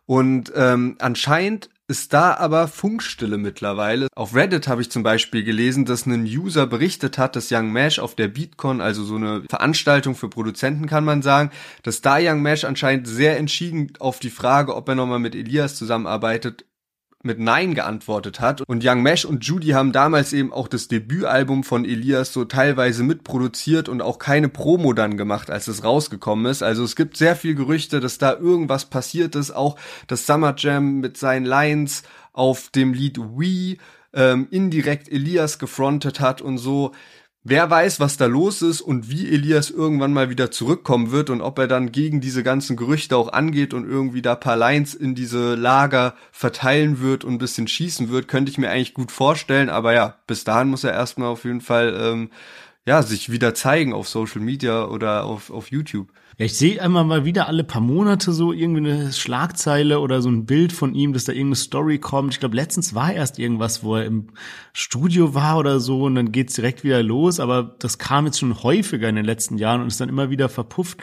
Und 0.04 0.52
ähm, 0.56 0.96
anscheinend 0.98 1.68
ist 1.88 2.12
da 2.12 2.34
aber 2.34 2.68
Funkstille 2.68 3.38
mittlerweile. 3.38 4.08
Auf 4.14 4.34
Reddit 4.34 4.66
habe 4.66 4.82
ich 4.82 4.90
zum 4.90 5.02
Beispiel 5.02 5.44
gelesen, 5.44 5.84
dass 5.84 6.06
ein 6.06 6.24
User 6.24 6.66
berichtet 6.66 7.16
hat, 7.16 7.36
dass 7.36 7.52
Young 7.52 7.72
Mash 7.72 7.98
auf 7.98 8.14
der 8.14 8.28
BeatCon, 8.28 8.80
also 8.80 9.04
so 9.04 9.16
eine 9.16 9.42
Veranstaltung 9.48 10.14
für 10.14 10.28
Produzenten 10.28 10.86
kann 10.86 11.04
man 11.04 11.22
sagen, 11.22 11.50
dass 11.82 12.00
da 12.00 12.18
Young 12.20 12.42
Mash 12.42 12.64
anscheinend 12.64 13.06
sehr 13.06 13.36
entschieden 13.38 13.92
auf 14.00 14.18
die 14.18 14.30
Frage, 14.30 14.74
ob 14.74 14.88
er 14.88 14.96
nochmal 14.96 15.20
mit 15.20 15.34
Elias 15.34 15.76
zusammenarbeitet, 15.76 16.64
mit 17.26 17.38
Nein 17.38 17.74
geantwortet 17.74 18.40
hat. 18.40 18.62
Und 18.62 18.84
Young 18.84 19.02
Mesh 19.02 19.24
und 19.24 19.44
Judy 19.44 19.68
haben 19.68 19.92
damals 19.92 20.32
eben 20.32 20.52
auch 20.52 20.68
das 20.68 20.88
Debütalbum 20.88 21.64
von 21.64 21.84
Elias 21.84 22.32
so 22.32 22.44
teilweise 22.44 23.02
mitproduziert 23.02 23.88
und 23.88 24.00
auch 24.00 24.18
keine 24.18 24.48
Promo 24.48 24.92
dann 24.92 25.16
gemacht, 25.16 25.50
als 25.50 25.68
es 25.68 25.84
rausgekommen 25.84 26.46
ist. 26.46 26.62
Also 26.62 26.84
es 26.84 26.96
gibt 26.96 27.16
sehr 27.16 27.36
viel 27.36 27.54
Gerüchte, 27.54 28.00
dass 28.00 28.18
da 28.18 28.32
irgendwas 28.32 28.86
passiert 28.86 29.34
ist. 29.34 29.50
Auch 29.50 29.76
das 30.06 30.26
Summer 30.26 30.54
Jam 30.56 31.00
mit 31.00 31.16
seinen 31.16 31.44
Lines 31.44 32.02
auf 32.32 32.70
dem 32.70 32.94
Lied 32.94 33.18
We 33.18 33.76
ähm, 34.14 34.48
indirekt 34.50 35.10
Elias 35.10 35.58
gefrontet 35.58 36.20
hat 36.20 36.40
und 36.40 36.58
so. 36.58 36.92
Wer 37.48 37.70
weiß, 37.70 38.00
was 38.00 38.16
da 38.16 38.26
los 38.26 38.60
ist 38.60 38.80
und 38.80 39.08
wie 39.08 39.32
Elias 39.32 39.70
irgendwann 39.70 40.12
mal 40.12 40.30
wieder 40.30 40.50
zurückkommen 40.50 41.12
wird 41.12 41.30
und 41.30 41.40
ob 41.40 41.60
er 41.60 41.68
dann 41.68 41.92
gegen 41.92 42.20
diese 42.20 42.42
ganzen 42.42 42.76
Gerüchte 42.76 43.16
auch 43.16 43.32
angeht 43.32 43.72
und 43.72 43.88
irgendwie 43.88 44.20
da 44.20 44.34
paar 44.34 44.56
Lines 44.56 44.94
in 44.94 45.14
diese 45.14 45.54
Lager 45.54 46.16
verteilen 46.32 47.00
wird 47.00 47.22
und 47.22 47.34
ein 47.34 47.38
bisschen 47.38 47.68
schießen 47.68 48.08
wird, 48.08 48.26
könnte 48.26 48.50
ich 48.50 48.58
mir 48.58 48.70
eigentlich 48.70 48.94
gut 48.94 49.12
vorstellen. 49.12 49.68
Aber 49.68 49.92
ja, 49.92 50.16
bis 50.26 50.42
dahin 50.42 50.70
muss 50.70 50.82
er 50.82 50.92
erstmal 50.92 51.28
auf 51.28 51.44
jeden 51.44 51.60
Fall 51.60 51.96
ähm, 51.96 52.30
ja 52.84 53.00
sich 53.04 53.30
wieder 53.30 53.54
zeigen 53.54 53.92
auf 53.92 54.08
Social 54.08 54.40
Media 54.40 54.84
oder 54.86 55.22
auf, 55.22 55.50
auf 55.50 55.70
YouTube. 55.70 56.08
Ja, 56.38 56.44
ich 56.44 56.52
sehe 56.52 56.82
einmal 56.82 57.04
mal 57.04 57.24
wieder 57.24 57.48
alle 57.48 57.64
paar 57.64 57.80
Monate 57.80 58.30
so 58.30 58.52
irgendwie 58.52 58.90
eine 58.90 59.10
Schlagzeile 59.10 60.00
oder 60.00 60.20
so 60.20 60.28
ein 60.28 60.44
Bild 60.44 60.70
von 60.70 60.94
ihm, 60.94 61.14
dass 61.14 61.24
da 61.24 61.32
irgendeine 61.32 61.56
Story 61.56 61.98
kommt. 61.98 62.34
Ich 62.34 62.40
glaube, 62.40 62.56
letztens 62.56 62.94
war 62.94 63.10
erst 63.10 63.38
irgendwas, 63.38 63.82
wo 63.82 63.96
er 63.96 64.04
im 64.04 64.26
Studio 64.74 65.32
war 65.32 65.56
oder 65.56 65.80
so 65.80 66.02
und 66.02 66.14
dann 66.14 66.32
geht's 66.32 66.52
direkt 66.52 66.84
wieder 66.84 67.02
los. 67.02 67.40
Aber 67.40 67.74
das 67.78 67.96
kam 67.96 68.26
jetzt 68.26 68.38
schon 68.38 68.62
häufiger 68.62 69.08
in 69.08 69.16
den 69.16 69.24
letzten 69.24 69.56
Jahren 69.56 69.80
und 69.80 69.86
ist 69.86 69.98
dann 69.98 70.10
immer 70.10 70.28
wieder 70.28 70.50
verpufft. 70.50 70.98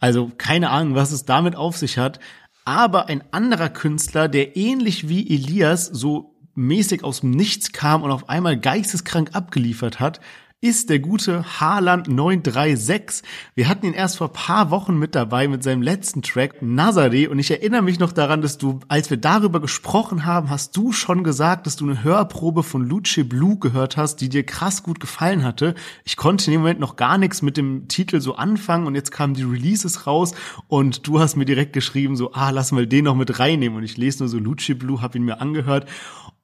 Also 0.00 0.30
keine 0.36 0.68
Ahnung, 0.68 0.94
was 0.94 1.12
es 1.12 1.24
damit 1.24 1.56
auf 1.56 1.78
sich 1.78 1.96
hat. 1.96 2.20
Aber 2.66 3.08
ein 3.08 3.24
anderer 3.30 3.70
Künstler, 3.70 4.28
der 4.28 4.54
ähnlich 4.54 5.08
wie 5.08 5.34
Elias 5.34 5.86
so 5.86 6.34
mäßig 6.56 7.04
aus 7.04 7.20
dem 7.20 7.30
Nichts 7.30 7.72
kam 7.72 8.02
und 8.02 8.10
auf 8.10 8.28
einmal 8.28 8.60
geisteskrank 8.60 9.30
abgeliefert 9.32 9.98
hat, 9.98 10.20
ist 10.64 10.88
der 10.88 10.98
gute 10.98 11.60
Haaland 11.60 12.08
936. 12.08 13.22
Wir 13.54 13.68
hatten 13.68 13.84
ihn 13.84 13.92
erst 13.92 14.16
vor 14.16 14.32
paar 14.32 14.70
Wochen 14.70 14.98
mit 14.98 15.14
dabei 15.14 15.46
mit 15.46 15.62
seinem 15.62 15.82
letzten 15.82 16.22
Track 16.22 16.62
Nazare 16.62 17.28
und 17.28 17.38
ich 17.38 17.50
erinnere 17.50 17.82
mich 17.82 17.98
noch 17.98 18.12
daran, 18.12 18.40
dass 18.40 18.56
du, 18.56 18.80
als 18.88 19.10
wir 19.10 19.18
darüber 19.18 19.60
gesprochen 19.60 20.24
haben, 20.24 20.48
hast 20.48 20.74
du 20.74 20.90
schon 20.92 21.22
gesagt, 21.22 21.66
dass 21.66 21.76
du 21.76 21.84
eine 21.84 22.02
Hörprobe 22.02 22.62
von 22.62 22.82
Luce 22.82 23.28
Blue 23.28 23.58
gehört 23.58 23.98
hast, 23.98 24.22
die 24.22 24.30
dir 24.30 24.42
krass 24.42 24.82
gut 24.82 25.00
gefallen 25.00 25.44
hatte. 25.44 25.74
Ich 26.02 26.16
konnte 26.16 26.46
in 26.46 26.52
dem 26.52 26.62
Moment 26.62 26.80
noch 26.80 26.96
gar 26.96 27.18
nichts 27.18 27.42
mit 27.42 27.58
dem 27.58 27.86
Titel 27.88 28.22
so 28.22 28.36
anfangen 28.36 28.86
und 28.86 28.94
jetzt 28.94 29.12
kamen 29.12 29.34
die 29.34 29.42
Releases 29.42 30.06
raus 30.06 30.32
und 30.68 31.06
du 31.06 31.20
hast 31.20 31.36
mir 31.36 31.44
direkt 31.44 31.74
geschrieben 31.74 32.16
so, 32.16 32.32
ah, 32.32 32.48
lass 32.48 32.72
mal 32.72 32.86
den 32.86 33.04
noch 33.04 33.16
mit 33.16 33.38
reinnehmen 33.38 33.76
und 33.76 33.84
ich 33.84 33.98
lese 33.98 34.20
nur 34.20 34.30
so 34.30 34.38
Luce 34.38 34.78
Blue, 34.78 35.02
hab 35.02 35.14
ihn 35.14 35.24
mir 35.24 35.42
angehört 35.42 35.86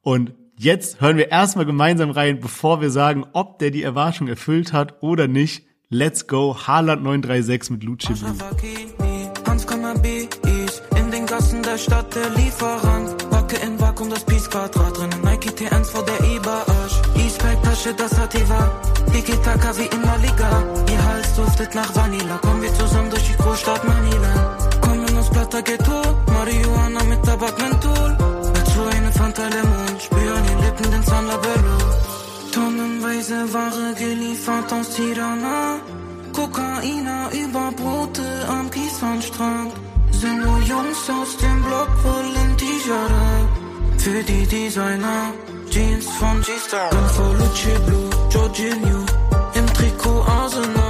und 0.03 0.33
Jetzt 0.61 1.01
hören 1.01 1.17
wir 1.17 1.31
erstmal 1.31 1.65
gemeinsam 1.65 2.11
rein, 2.11 2.39
bevor 2.39 2.81
wir 2.81 2.91
sagen, 2.91 3.25
ob 3.33 3.57
der 3.57 3.71
die 3.71 3.81
Erwartung 3.81 4.27
erfüllt 4.27 4.73
hat 4.73 5.01
oder 5.01 5.27
nicht. 5.27 5.65
Let's 5.89 6.27
go, 6.27 6.55
Haaland 6.55 7.01
936 7.01 7.71
mit 7.71 7.83
Lucci 7.83 8.13
Blue. 8.13 8.35
in 10.97 11.11
den 11.11 11.25
Gassen 11.25 11.63
der 11.63 11.79
Stadt 11.79 12.13
der 12.13 12.29
Lieferant. 12.37 13.27
Backe 13.31 13.55
in 13.55 13.79
Vakuum, 13.79 14.11
das 14.11 14.23
Peace-Quadrat 14.23 14.99
drin. 14.99 15.09
Nike 15.23 15.49
T1 15.49 15.85
vor 15.85 16.05
der 16.05 16.19
E-Bar-Arsch. 16.29 17.01
E-Spike-Tasche, 17.17 17.95
das 17.97 18.11
Sativa. 18.11 18.71
Tiki-Taka 19.11 19.75
wie 19.79 19.89
in 19.95 20.01
La 20.03 20.15
Liga. 20.17 20.63
Ihr 20.91 21.03
Hals 21.03 21.35
duftet 21.37 21.73
nach 21.73 21.95
Vanilla. 21.95 22.37
Kommen 22.37 22.61
wir 22.61 22.73
zusammen 22.75 23.09
durch 23.09 23.23
die 23.23 23.37
Großstadt 23.41 23.83
Manila. 23.83 24.57
Kommen 24.79 25.17
aus 25.17 25.29
Plata 25.31 25.61
Ghetto. 25.61 26.03
Marihuana 26.31 27.03
mit 27.05 27.23
Tabakmenthol. 27.23 28.15
Dazu 28.53 28.83
eine 28.95 29.11
Fanta 29.11 29.47
Lemon. 29.47 29.90
Spüren 30.03 30.45
Lippen 30.63 30.91
den 30.91 31.03
Zahnlabello. 31.03 31.77
Tonnenweise 32.51 33.53
Ware 33.53 33.93
geliefert 33.97 34.73
aus 34.73 34.89
Tirana. 34.95 35.79
Kokaina 36.33 37.29
über 37.43 37.71
Brote 37.71 38.27
am 38.47 38.69
Kieswandstrand. 38.71 39.73
Sind 40.11 40.39
nur 40.45 40.59
Jungs 40.59 41.09
aus 41.09 41.37
dem 41.37 41.63
Block, 41.63 41.89
wollen 42.03 42.57
T-Shirt 42.57 43.49
Für 43.97 44.23
die 44.23 44.45
Designer, 44.45 45.33
Jeans 45.69 46.07
von 46.19 46.41
G-Star. 46.41 46.89
Luce 47.39 47.79
Blue, 47.85 48.09
Jorginho. 48.29 49.05
Im 49.53 49.67
Trikot 49.73 50.21
Arsenal. 50.23 50.80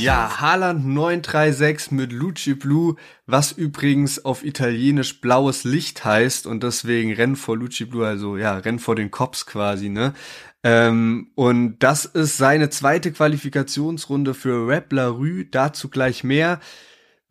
Ja, 0.00 0.40
Haaland 0.40 0.86
936 0.86 1.90
mit 1.90 2.10
Luci 2.10 2.54
Blue, 2.54 2.96
was 3.26 3.52
übrigens 3.52 4.24
auf 4.24 4.42
Italienisch 4.42 5.20
blaues 5.20 5.64
Licht 5.64 6.06
heißt 6.06 6.46
und 6.46 6.62
deswegen 6.62 7.12
Renn 7.12 7.36
vor 7.36 7.58
Luci 7.58 7.84
Blue, 7.84 8.06
also 8.06 8.38
ja, 8.38 8.56
Renn 8.56 8.78
vor 8.78 8.96
den 8.96 9.10
Cops 9.10 9.44
quasi, 9.44 9.90
ne? 9.90 10.14
Ähm, 10.62 11.32
und 11.34 11.80
das 11.80 12.06
ist 12.06 12.38
seine 12.38 12.70
zweite 12.70 13.12
Qualifikationsrunde 13.12 14.32
für 14.32 14.66
Rap 14.66 14.90
La 14.90 15.08
Rue, 15.08 15.44
dazu 15.44 15.90
gleich 15.90 16.24
mehr. 16.24 16.60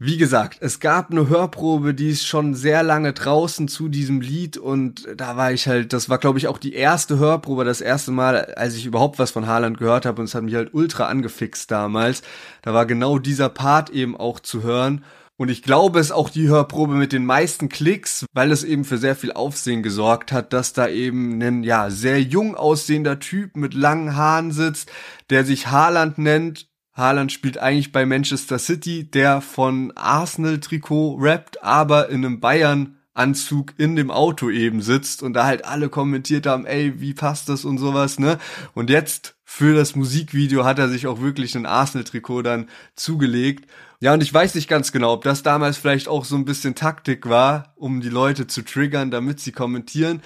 Wie 0.02 0.16
gesagt, 0.16 0.60
es 0.62 0.80
gab 0.80 1.12
eine 1.12 1.28
Hörprobe, 1.28 1.94
die 1.94 2.10
ist 2.10 2.26
schon 2.26 2.54
sehr 2.54 2.84
lange 2.84 3.12
draußen 3.12 3.68
zu 3.68 3.90
diesem 3.90 4.22
Lied 4.22 4.56
und 4.58 5.06
da 5.18 5.36
war 5.36 5.52
ich 5.52 5.68
halt, 5.68 5.92
das 5.92 6.08
war 6.08 6.20
glaube 6.20 6.40
ich 6.40 6.48
auch 6.48 6.58
die 6.58 6.74
erste 6.74 7.20
Hörprobe, 7.20 7.66
das 7.66 7.82
erste 7.82 8.12
Mal, 8.12 8.46
als 8.56 8.76
ich 8.76 8.86
überhaupt 8.86 9.20
was 9.20 9.32
von 9.32 9.46
Haaland 9.46 9.78
gehört 9.78 10.06
habe 10.06 10.22
und 10.22 10.30
es 10.30 10.36
hat 10.36 10.44
mich 10.44 10.56
halt 10.56 10.74
ultra 10.74 11.08
angefixt 11.08 11.70
damals. 11.70 12.22
Da 12.62 12.74
war 12.74 12.86
genau 12.86 13.20
dieser 13.20 13.50
Part 13.50 13.90
eben 13.90 14.16
auch 14.16 14.40
zu 14.40 14.64
hören 14.64 15.04
und 15.36 15.50
ich 15.50 15.64
glaube, 15.64 16.00
es 16.00 16.08
ist 16.08 16.12
auch 16.14 16.30
die 16.30 16.48
Hörprobe 16.48 16.96
mit 16.96 17.12
den 17.12 17.26
meisten 17.26 17.68
Klicks, 17.68 18.26
weil 18.34 18.54
es 18.54 18.64
eben 18.64 18.86
für 18.86 18.98
sehr 18.98 19.18
viel 19.18 19.34
Aufsehen 19.34 19.84
gesorgt 19.84 20.32
hat, 20.32 20.54
dass 20.54 20.72
da 20.72 20.88
eben 20.88 21.42
ein, 21.42 21.64
ja, 21.64 21.90
sehr 21.90 22.22
jung 22.22 22.56
aussehender 22.56 23.20
Typ 23.20 23.58
mit 23.58 23.74
langen 23.74 24.16
Haaren 24.16 24.54
sitzt, 24.54 24.90
der 25.30 25.44
sich 25.44 25.68
Haaland 25.68 26.20
nennt 26.20 26.69
Haaland 27.00 27.32
spielt 27.32 27.58
eigentlich 27.58 27.92
bei 27.92 28.06
Manchester 28.06 28.60
City, 28.60 29.10
der 29.10 29.42
von 29.42 29.92
Arsenal-Trikot 29.96 31.18
rappt, 31.20 31.64
aber 31.64 32.10
in 32.10 32.24
einem 32.24 32.40
Bayern 32.40 32.98
Anzug 33.16 33.74
in 33.78 33.96
dem 33.96 34.12
Auto 34.12 34.50
eben 34.50 34.82
sitzt 34.82 35.24
und 35.24 35.34
da 35.34 35.46
halt 35.46 35.66
alle 35.66 35.90
kommentiert 35.90 36.46
haben, 36.46 36.66
ey, 36.66 37.02
wie 37.02 37.14
passt 37.14 37.50
das 37.50 37.66
und 37.66 37.78
sowas, 37.78 38.18
ne? 38.18 38.38
Und 38.74 38.90
jetzt 38.90 39.36
für 39.44 39.76
das 39.76 39.96
Musikvideo 39.96 40.64
hat 40.64 40.80
er 40.80 40.90
sich 40.90 41.08
auch 41.08 41.20
wirklich 41.20 41.56
ein 41.56 41.66
Arsenal-Trikot 41.66 42.44
dann 42.44 42.70
zugelegt. 42.96 43.70
Ja, 44.00 44.14
und 44.14 44.22
ich 44.22 44.34
weiß 44.34 44.56
nicht 44.56 44.70
ganz 44.70 44.92
genau, 44.92 45.14
ob 45.14 45.24
das 45.24 45.44
damals 45.44 45.78
vielleicht 45.78 46.08
auch 46.08 46.24
so 46.24 46.36
ein 46.36 46.46
bisschen 46.46 46.76
Taktik 46.76 47.28
war, 47.28 47.74
um 47.76 48.00
die 48.00 48.10
Leute 48.10 48.48
zu 48.48 48.62
triggern, 48.62 49.12
damit 49.12 49.40
sie 49.42 49.52
kommentieren 49.52 50.22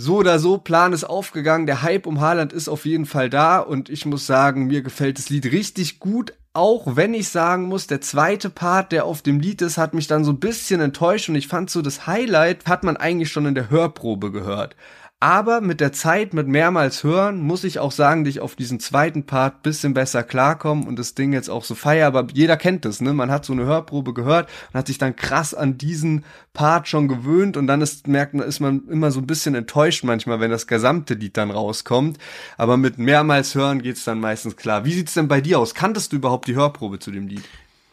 so 0.00 0.16
oder 0.16 0.38
so, 0.38 0.56
Plan 0.56 0.94
ist 0.94 1.04
aufgegangen. 1.04 1.66
Der 1.66 1.82
Hype 1.82 2.06
um 2.06 2.20
Haaland 2.20 2.54
ist 2.54 2.68
auf 2.68 2.86
jeden 2.86 3.04
Fall 3.04 3.28
da 3.28 3.58
und 3.58 3.90
ich 3.90 4.06
muss 4.06 4.26
sagen, 4.26 4.66
mir 4.66 4.80
gefällt 4.80 5.18
das 5.18 5.28
Lied 5.28 5.52
richtig 5.52 6.00
gut. 6.00 6.32
Auch 6.54 6.96
wenn 6.96 7.12
ich 7.12 7.28
sagen 7.28 7.64
muss, 7.64 7.86
der 7.86 8.00
zweite 8.00 8.48
Part, 8.48 8.92
der 8.92 9.04
auf 9.04 9.20
dem 9.20 9.40
Lied 9.40 9.60
ist, 9.60 9.76
hat 9.76 9.92
mich 9.92 10.06
dann 10.06 10.24
so 10.24 10.32
ein 10.32 10.40
bisschen 10.40 10.80
enttäuscht 10.80 11.28
und 11.28 11.34
ich 11.34 11.48
fand 11.48 11.68
so 11.68 11.82
das 11.82 12.06
Highlight 12.06 12.66
hat 12.66 12.82
man 12.82 12.96
eigentlich 12.96 13.30
schon 13.30 13.44
in 13.44 13.54
der 13.54 13.68
Hörprobe 13.68 14.32
gehört. 14.32 14.74
Aber 15.22 15.60
mit 15.60 15.80
der 15.80 15.92
Zeit, 15.92 16.32
mit 16.32 16.48
mehrmals 16.48 17.04
hören, 17.04 17.42
muss 17.42 17.64
ich 17.64 17.78
auch 17.78 17.92
sagen, 17.92 18.24
dass 18.24 18.30
ich 18.30 18.40
auf 18.40 18.56
diesen 18.56 18.80
zweiten 18.80 19.26
Part 19.26 19.62
bisschen 19.62 19.92
besser 19.92 20.22
klarkommen 20.22 20.86
und 20.86 20.98
das 20.98 21.14
Ding 21.14 21.34
jetzt 21.34 21.50
auch 21.50 21.62
so 21.62 21.74
feier. 21.74 22.06
Aber 22.06 22.26
jeder 22.32 22.56
kennt 22.56 22.86
das, 22.86 23.02
ne? 23.02 23.12
Man 23.12 23.30
hat 23.30 23.44
so 23.44 23.52
eine 23.52 23.66
Hörprobe 23.66 24.14
gehört 24.14 24.48
und 24.72 24.78
hat 24.78 24.86
sich 24.86 24.96
dann 24.96 25.16
krass 25.16 25.52
an 25.52 25.76
diesen 25.76 26.24
Part 26.54 26.88
schon 26.88 27.06
gewöhnt 27.06 27.58
und 27.58 27.66
dann 27.66 27.82
ist, 27.82 28.08
merkt 28.08 28.32
man, 28.32 28.48
ist 28.48 28.60
man 28.60 28.88
immer 28.88 29.10
so 29.10 29.20
ein 29.20 29.26
bisschen 29.26 29.54
enttäuscht 29.54 30.04
manchmal, 30.04 30.40
wenn 30.40 30.50
das 30.50 30.66
gesamte 30.66 31.12
Lied 31.12 31.36
dann 31.36 31.50
rauskommt. 31.50 32.16
Aber 32.56 32.78
mit 32.78 32.96
mehrmals 32.96 33.54
hören 33.54 33.82
geht's 33.82 34.04
dann 34.04 34.20
meistens 34.20 34.56
klar. 34.56 34.86
Wie 34.86 34.94
sieht's 34.94 35.12
denn 35.12 35.28
bei 35.28 35.42
dir 35.42 35.58
aus? 35.58 35.74
Kanntest 35.74 36.12
du 36.12 36.16
überhaupt 36.16 36.48
die 36.48 36.54
Hörprobe 36.54 36.98
zu 36.98 37.10
dem 37.10 37.28
Lied? 37.28 37.44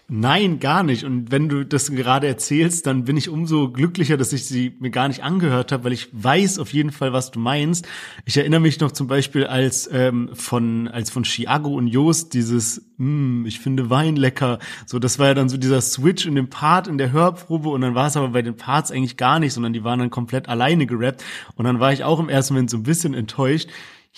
Nein, 0.10 0.60
gar 0.60 0.84
nicht. 0.84 1.04
Und 1.04 1.32
wenn 1.32 1.50
du 1.50 1.65
das 1.65 1.91
gerade 1.91 2.28
erzählst, 2.28 2.88
dann 2.88 3.04
bin 3.04 3.17
ich 3.17 3.28
umso 3.28 3.70
glücklicher, 3.70 4.15
dass 4.15 4.32
ich 4.32 4.46
sie 4.46 4.74
mir 4.80 4.89
gar 4.89 5.10
nicht 5.10 5.22
angehört 5.22 5.74
habe, 5.74 5.84
weil 5.84 5.91
ich 5.91 6.08
weiß 6.13 6.60
auf 6.60 6.72
jeden 6.72 6.91
Fall, 6.91 7.12
was 7.12 7.32
du 7.32 7.39
meinst. 7.39 7.86
Ich 8.24 8.38
erinnere 8.38 8.62
mich 8.62 8.80
noch 8.80 8.93
zum 8.93 9.08
Beispiel 9.08 9.46
als 9.46 9.89
ähm, 9.91 10.30
von 10.32 10.88
als 10.88 11.10
von 11.10 11.26
Chiago 11.26 11.76
und 11.76 11.88
Jost 11.88 12.34
dieses, 12.34 12.89
mm, 12.96 13.48
ich 13.48 13.60
finde 13.60 13.89
Wein 13.89 14.15
lecker. 14.15 14.60
So, 14.86 14.98
das 14.98 15.20
war 15.20 15.28
ja 15.28 15.34
dann 15.34 15.50
so 15.50 15.58
dieser 15.58 15.82
Switch 15.82 16.26
in 16.26 16.36
dem 16.36 16.50
Part 16.50 16.88
in 16.88 16.98
der 16.98 17.12
Hörprobe 17.12 17.67
und 17.67 17.82
dann 17.82 17.93
war 17.93 18.08
es 18.08 18.15
aber 18.15 18.30
bei 18.30 18.41
den 18.41 18.56
Parts 18.56 18.91
eigentlich 18.91 19.17
gar 19.17 19.39
nicht, 19.39 19.52
sondern 19.52 19.74
die 19.74 19.84
waren 19.84 20.00
dann 20.00 20.10
komplett 20.10 20.48
alleine 20.48 20.86
gerappt. 20.86 21.22
Und 21.56 21.65
dann 21.65 21.82
war 21.82 21.91
ich 21.91 22.06
auch 22.06 22.22
im 22.22 22.30
ersten 22.30 22.54
Moment 22.54 22.70
so 22.70 22.78
ein 22.78 22.84
bisschen 22.84 23.13
enttäuscht. 23.13 23.67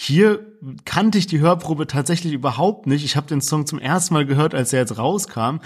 Hier 0.01 0.55
kannte 0.85 1.17
ich 1.17 1.27
die 1.27 1.41
Hörprobe 1.41 1.85
tatsächlich 1.85 2.31
überhaupt 2.31 2.88
nicht. 2.88 3.03
Ich 3.03 3.17
habe 3.17 3.27
den 3.27 3.41
Song 3.41 3.65
zum 3.65 3.79
ersten 3.79 4.13
Mal 4.13 4.25
gehört, 4.25 4.55
als 4.55 4.71
er 4.71 4.79
jetzt 4.79 4.97
rauskam. 4.97 5.57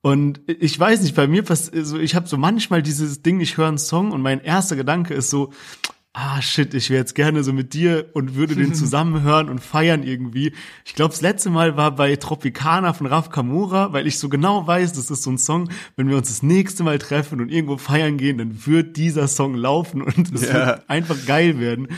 Und 0.00 0.40
ich 0.46 0.80
weiß 0.80 1.02
nicht, 1.02 1.14
bei 1.14 1.26
mir 1.26 1.42
passiert 1.42 1.86
so, 1.86 1.98
ich 1.98 2.14
habe 2.14 2.26
so 2.26 2.38
manchmal 2.38 2.80
dieses 2.80 3.20
Ding, 3.20 3.40
ich 3.40 3.58
höre 3.58 3.68
einen 3.68 3.76
Song 3.76 4.12
und 4.12 4.22
mein 4.22 4.40
erster 4.40 4.74
Gedanke 4.76 5.12
ist 5.12 5.28
so, 5.28 5.52
ah 6.14 6.40
shit, 6.40 6.72
ich 6.72 6.88
wäre 6.88 7.00
jetzt 7.00 7.14
gerne 7.14 7.44
so 7.44 7.52
mit 7.52 7.74
dir 7.74 8.06
und 8.14 8.36
würde 8.36 8.54
den 8.54 8.72
zusammen 8.74 9.22
hören 9.22 9.50
und 9.50 9.60
feiern 9.60 10.02
irgendwie. 10.02 10.54
Ich 10.86 10.94
glaube, 10.94 11.10
das 11.10 11.20
letzte 11.20 11.50
Mal 11.50 11.76
war 11.76 11.94
bei 11.94 12.16
Tropicana 12.16 12.94
von 12.94 13.06
Raf 13.06 13.28
Kamura, 13.28 13.92
weil 13.92 14.06
ich 14.06 14.18
so 14.18 14.30
genau 14.30 14.66
weiß, 14.66 14.94
das 14.94 15.10
ist 15.10 15.24
so 15.24 15.30
ein 15.30 15.38
Song, 15.38 15.68
wenn 15.96 16.08
wir 16.08 16.16
uns 16.16 16.28
das 16.28 16.42
nächste 16.42 16.84
Mal 16.84 16.98
treffen 16.98 17.42
und 17.42 17.50
irgendwo 17.50 17.76
feiern 17.76 18.16
gehen, 18.16 18.38
dann 18.38 18.64
wird 18.64 18.96
dieser 18.96 19.28
Song 19.28 19.54
laufen 19.54 20.00
und 20.00 20.32
es 20.32 20.48
ja. 20.48 20.54
wird 20.54 20.88
einfach 20.88 21.16
geil 21.26 21.60
werden. 21.60 21.88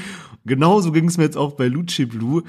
Genauso 0.47 0.93
ging 0.93 1.09
es 1.09 1.19
mir 1.19 1.25
jetzt 1.25 1.37
auch 1.37 1.53
bei 1.53 1.67
Lucci 1.67 2.07
Blue. 2.07 2.45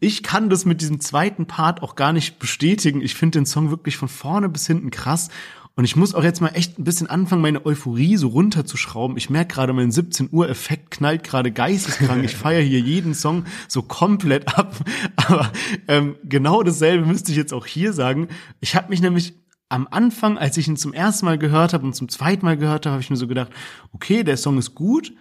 Ich 0.00 0.22
kann 0.22 0.50
das 0.50 0.64
mit 0.64 0.80
diesem 0.80 0.98
zweiten 1.00 1.46
Part 1.46 1.82
auch 1.82 1.94
gar 1.94 2.12
nicht 2.12 2.38
bestätigen. 2.38 3.00
Ich 3.00 3.14
finde 3.14 3.38
den 3.38 3.46
Song 3.46 3.70
wirklich 3.70 3.96
von 3.96 4.08
vorne 4.08 4.48
bis 4.48 4.66
hinten 4.66 4.90
krass. 4.90 5.28
Und 5.74 5.84
ich 5.84 5.96
muss 5.96 6.14
auch 6.14 6.24
jetzt 6.24 6.40
mal 6.40 6.48
echt 6.48 6.78
ein 6.78 6.84
bisschen 6.84 7.06
anfangen, 7.06 7.40
meine 7.40 7.64
Euphorie 7.64 8.16
so 8.16 8.28
runterzuschrauben. 8.28 9.16
Ich 9.16 9.30
merke 9.30 9.54
gerade, 9.54 9.72
mein 9.72 9.90
17 9.90 10.28
Uhr 10.30 10.48
Effekt 10.48 10.90
knallt 10.90 11.24
gerade 11.24 11.50
geisteskrank. 11.50 12.24
Ich 12.24 12.36
feiere 12.36 12.60
hier 12.60 12.80
jeden 12.80 13.14
Song 13.14 13.44
so 13.68 13.82
komplett 13.82 14.58
ab. 14.58 14.76
Aber 15.16 15.50
ähm, 15.88 16.16
genau 16.24 16.62
dasselbe 16.62 17.06
müsste 17.06 17.30
ich 17.30 17.38
jetzt 17.38 17.54
auch 17.54 17.64
hier 17.64 17.92
sagen. 17.92 18.28
Ich 18.60 18.76
habe 18.76 18.90
mich 18.90 19.00
nämlich 19.00 19.34
am 19.70 19.88
Anfang, 19.90 20.36
als 20.36 20.58
ich 20.58 20.68
ihn 20.68 20.76
zum 20.76 20.92
ersten 20.92 21.24
Mal 21.24 21.38
gehört 21.38 21.72
habe 21.72 21.86
und 21.86 21.94
zum 21.94 22.10
zweiten 22.10 22.44
Mal 22.44 22.58
gehört 22.58 22.84
habe, 22.84 22.92
habe 22.92 23.02
ich 23.02 23.08
mir 23.08 23.16
so 23.16 23.26
gedacht, 23.26 23.50
okay, 23.92 24.24
der 24.24 24.36
Song 24.36 24.58
ist 24.58 24.74
gut 24.74 25.12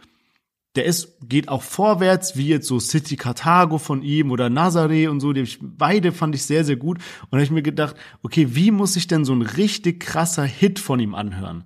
der 0.75 0.85
ist, 0.85 1.17
geht 1.27 1.49
auch 1.49 1.63
vorwärts, 1.63 2.37
wie 2.37 2.47
jetzt 2.47 2.67
so 2.67 2.79
City 2.79 3.17
Carthago 3.17 3.77
von 3.77 4.03
ihm 4.03 4.31
oder 4.31 4.47
Nazaré 4.47 5.09
und 5.09 5.19
so, 5.19 5.33
die 5.33 5.41
ich, 5.41 5.59
beide 5.61 6.13
fand 6.13 6.33
ich 6.33 6.45
sehr, 6.45 6.63
sehr 6.63 6.77
gut. 6.77 6.99
Und 7.23 7.33
habe 7.33 7.43
ich 7.43 7.51
mir 7.51 7.61
gedacht, 7.61 7.95
okay, 8.23 8.55
wie 8.55 8.71
muss 8.71 8.95
ich 8.95 9.07
denn 9.07 9.25
so 9.25 9.33
ein 9.33 9.41
richtig 9.41 9.99
krasser 9.99 10.45
Hit 10.45 10.79
von 10.79 10.99
ihm 10.99 11.13
anhören? 11.13 11.65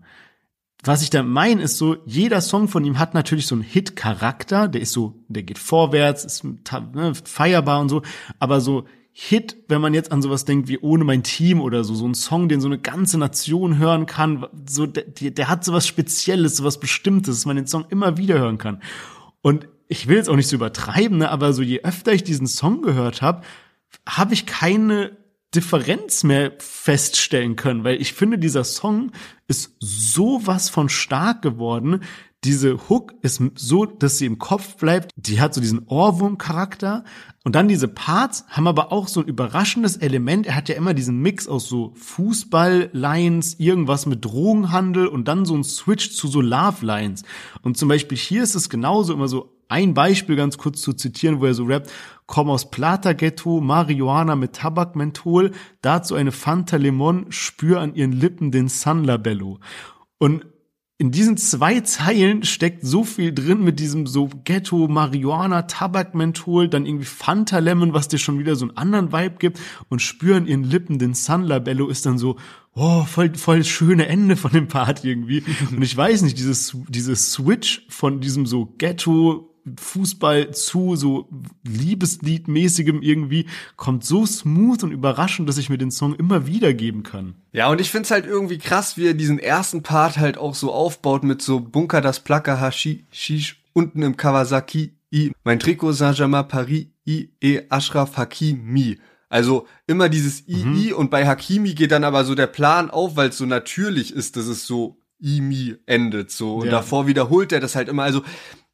Was 0.84 1.02
ich 1.02 1.10
da 1.10 1.24
meine, 1.24 1.62
ist 1.64 1.78
so, 1.78 1.98
jeder 2.06 2.42
Song 2.42 2.68
von 2.68 2.84
ihm 2.84 3.00
hat 3.00 3.14
natürlich 3.14 3.48
so 3.48 3.56
einen 3.56 3.64
Hit-Charakter, 3.64 4.68
der 4.68 4.82
ist 4.82 4.92
so, 4.92 5.24
der 5.28 5.44
geht 5.44 5.58
vorwärts, 5.58 6.26
ist 6.26 6.44
ne, 6.44 7.14
feierbar 7.24 7.82
und 7.82 7.90
so, 7.90 8.02
aber 8.40 8.62
so 8.62 8.86
Hit, 9.18 9.56
wenn 9.70 9.80
man 9.80 9.94
jetzt 9.94 10.12
an 10.12 10.22
sowas 10.22 10.44
denkt 10.44 10.68
wie 10.68 10.78
Ohne 10.80 11.06
mein 11.06 11.24
Team 11.24 11.62
oder 11.62 11.86
so, 11.86 11.96
so 11.96 12.06
ein 12.06 12.16
Song, 12.16 12.50
den 12.50 12.60
so 12.60 12.68
eine 12.68 12.78
ganze 12.78 13.18
Nation 13.18 13.78
hören 13.78 14.08
kann, 14.08 14.46
so, 14.68 14.86
der, 14.86 15.06
der 15.06 15.48
hat 15.48 15.64
sowas 15.64 15.88
Spezielles, 15.88 16.58
sowas 16.58 16.82
Bestimmtes, 16.82 17.38
dass 17.38 17.46
man 17.46 17.56
den 17.56 17.66
Song 17.66 17.86
immer 17.90 18.18
wieder 18.18 18.38
hören 18.38 18.58
kann. 18.58 18.84
Und 19.42 19.70
ich 19.88 20.08
will 20.08 20.18
jetzt 20.18 20.28
auch 20.28 20.36
nicht 20.36 20.50
so 20.50 20.58
übertreiben, 20.58 21.20
ne, 21.20 21.32
aber 21.32 21.54
so 21.54 21.62
je 21.62 21.82
öfter 21.84 22.12
ich 22.12 22.26
diesen 22.26 22.46
Song 22.46 22.82
gehört 22.82 23.22
habe, 23.22 23.42
habe 24.06 24.34
ich 24.34 24.46
keine 24.46 25.16
Differenz 25.56 26.26
mehr 26.26 26.52
feststellen 26.60 27.56
können, 27.56 27.86
weil 27.86 28.02
ich 28.02 28.12
finde, 28.12 28.38
dieser 28.38 28.66
Song 28.66 29.14
ist 29.48 29.78
sowas 29.80 30.70
von 30.70 30.90
stark 30.90 31.42
geworden, 31.42 32.02
diese 32.46 32.90
Hook 32.90 33.14
ist 33.22 33.42
so, 33.56 33.86
dass 33.86 34.18
sie 34.18 34.26
im 34.26 34.38
Kopf 34.38 34.78
bleibt. 34.78 35.12
Die 35.16 35.42
hat 35.42 35.54
so 35.54 35.62
diesen 35.62 35.88
Ohrwurm-Charakter. 35.88 37.04
Und 37.44 37.56
dann 37.56 37.68
diese 37.68 37.88
Parts 37.88 38.46
haben 38.50 38.68
aber 38.68 38.92
auch 38.92 39.08
so 39.08 39.22
ein 39.22 39.28
überraschendes 39.28 39.98
Element. 39.98 40.48
Er 40.48 40.56
hat 40.56 40.70
ja 40.70 40.76
immer 40.76 40.94
diesen 40.94 41.22
Mix 41.22 41.48
aus 41.48 41.68
so 41.68 41.94
Fußball-Lines, 41.96 43.56
irgendwas 43.60 44.06
mit 44.06 44.24
Drogenhandel 44.24 45.08
und 45.08 45.28
dann 45.28 45.46
so 45.46 45.56
ein 45.56 45.64
Switch 45.64 46.12
zu 46.12 46.28
so 46.28 46.42
Love-Lines. 46.42 47.24
Und 47.62 47.78
zum 47.78 47.90
Beispiel 47.90 48.18
hier 48.18 48.44
ist 48.44 48.56
es 48.56 48.70
genauso 48.70 49.14
immer 49.14 49.28
so 49.28 49.52
ein 49.68 49.94
Beispiel 49.96 50.36
ganz 50.36 50.58
kurz 50.58 50.82
zu 50.82 50.94
zitieren, 50.94 51.42
wo 51.42 51.46
er 51.46 51.56
so 51.56 51.66
rappt, 51.66 51.92
komm 52.28 52.50
aus 52.50 52.70
Plata-Ghetto, 52.70 53.62
Marihuana 53.62 54.36
mit 54.36 54.54
Tabakmenthol, 54.54 55.52
dazu 55.82 56.16
eine 56.16 56.32
Fanta 56.32 56.78
Lemon, 56.78 57.32
spür 57.32 57.82
an 57.82 57.96
ihren 57.96 58.12
Lippen 58.12 58.52
den 58.52 58.68
San 58.68 59.04
Labello. 59.04 59.60
Und 60.20 60.46
in 60.98 61.12
diesen 61.12 61.36
zwei 61.36 61.82
Zeilen 61.82 62.44
steckt 62.44 62.86
so 62.86 63.04
viel 63.04 63.34
drin 63.34 63.64
mit 63.64 63.80
diesem 63.82 64.08
so 64.08 64.30
Ghetto, 64.46 64.88
Marihuana, 64.88 65.64
Tabakmenthol, 65.64 66.70
dann 66.70 66.86
irgendwie 66.86 67.06
Fanta 67.06 67.60
Lemon, 67.60 67.94
was 67.94 68.08
dir 68.08 68.18
schon 68.18 68.40
wieder 68.40 68.56
so 68.56 68.66
einen 68.66 68.78
anderen 68.78 69.12
Vibe 69.12 69.36
gibt 69.38 69.60
und 69.90 70.02
spüren 70.02 70.48
ihren 70.48 70.64
Lippen 70.64 70.98
den 70.98 71.14
Sun 71.14 71.44
Labello 71.44 71.90
ist 71.90 72.06
dann 72.06 72.18
so, 72.18 72.38
oh, 72.76 73.04
voll, 73.04 73.34
voll 73.36 73.66
schöne 73.66 74.08
Ende 74.08 74.38
von 74.38 74.52
dem 74.52 74.68
Part 74.68 75.04
irgendwie. 75.04 75.44
Und 75.72 75.82
ich 75.82 75.96
weiß 75.96 76.22
nicht, 76.22 76.38
dieses, 76.38 76.78
dieses 76.88 77.32
Switch 77.32 77.86
von 77.90 78.22
diesem 78.22 78.46
so 78.46 78.74
Ghetto, 78.78 79.55
Fußball 79.78 80.52
zu 80.52 80.96
so 80.96 81.28
Liebesliedmäßigem 81.64 83.02
irgendwie 83.02 83.48
kommt 83.76 84.06
so 84.06 84.26
smooth 84.26 84.84
und 84.84 84.92
überraschend, 84.92 85.50
dass 85.50 85.58
ich 85.58 85.70
mir 85.70 85.78
den 85.78 85.92
Song 85.92 86.16
immer 86.16 86.48
wieder 86.48 86.74
geben 86.74 87.04
kann. 87.04 87.36
Ja, 87.52 87.70
und 87.70 87.82
ich 87.82 87.90
find's 87.90 88.12
halt 88.12 88.26
irgendwie 88.26 88.58
krass, 88.58 88.98
wie 88.98 89.08
er 89.08 89.14
diesen 89.14 89.40
ersten 89.40 89.84
Part 89.84 90.18
halt 90.18 90.38
auch 90.38 90.56
so 90.56 90.72
aufbaut 90.72 91.24
mit 91.24 91.42
so 91.42 91.60
Bunker 91.60 92.02
das 92.02 92.20
Plaka 92.20 92.60
Hashish 92.60 93.64
unten 93.74 94.02
im 94.02 94.18
Kawasaki 94.18 94.94
I, 95.12 95.32
mein 95.44 95.60
Trikot 95.60 95.94
Saint-Germain 95.94 96.48
Paris 96.48 96.88
I, 97.08 97.30
E 97.42 97.62
Ashraf 97.70 98.18
Hakimi. 98.18 99.00
Also 99.30 99.68
immer 99.88 100.10
dieses 100.10 100.48
I, 100.48 100.64
mhm. 100.64 100.76
I 100.76 100.94
und 100.94 101.10
bei 101.10 101.26
Hakimi 101.26 101.74
geht 101.74 101.92
dann 101.92 102.04
aber 102.04 102.26
so 102.26 102.36
der 102.36 102.48
Plan 102.48 102.90
auf, 102.90 103.16
weil 103.16 103.30
es 103.30 103.38
so 103.38 103.46
natürlich 103.46 104.14
ist, 104.14 104.36
dass 104.38 104.46
es 104.46 104.68
so 104.68 104.98
I-Mi 105.22 105.76
endet 105.86 106.32
so. 106.32 106.56
Und 106.56 106.66
ja. 106.66 106.72
davor 106.72 107.08
wiederholt 107.08 107.52
er 107.52 107.60
das 107.60 107.76
halt 107.76 107.90
immer. 107.90 108.04
Also 108.04 108.22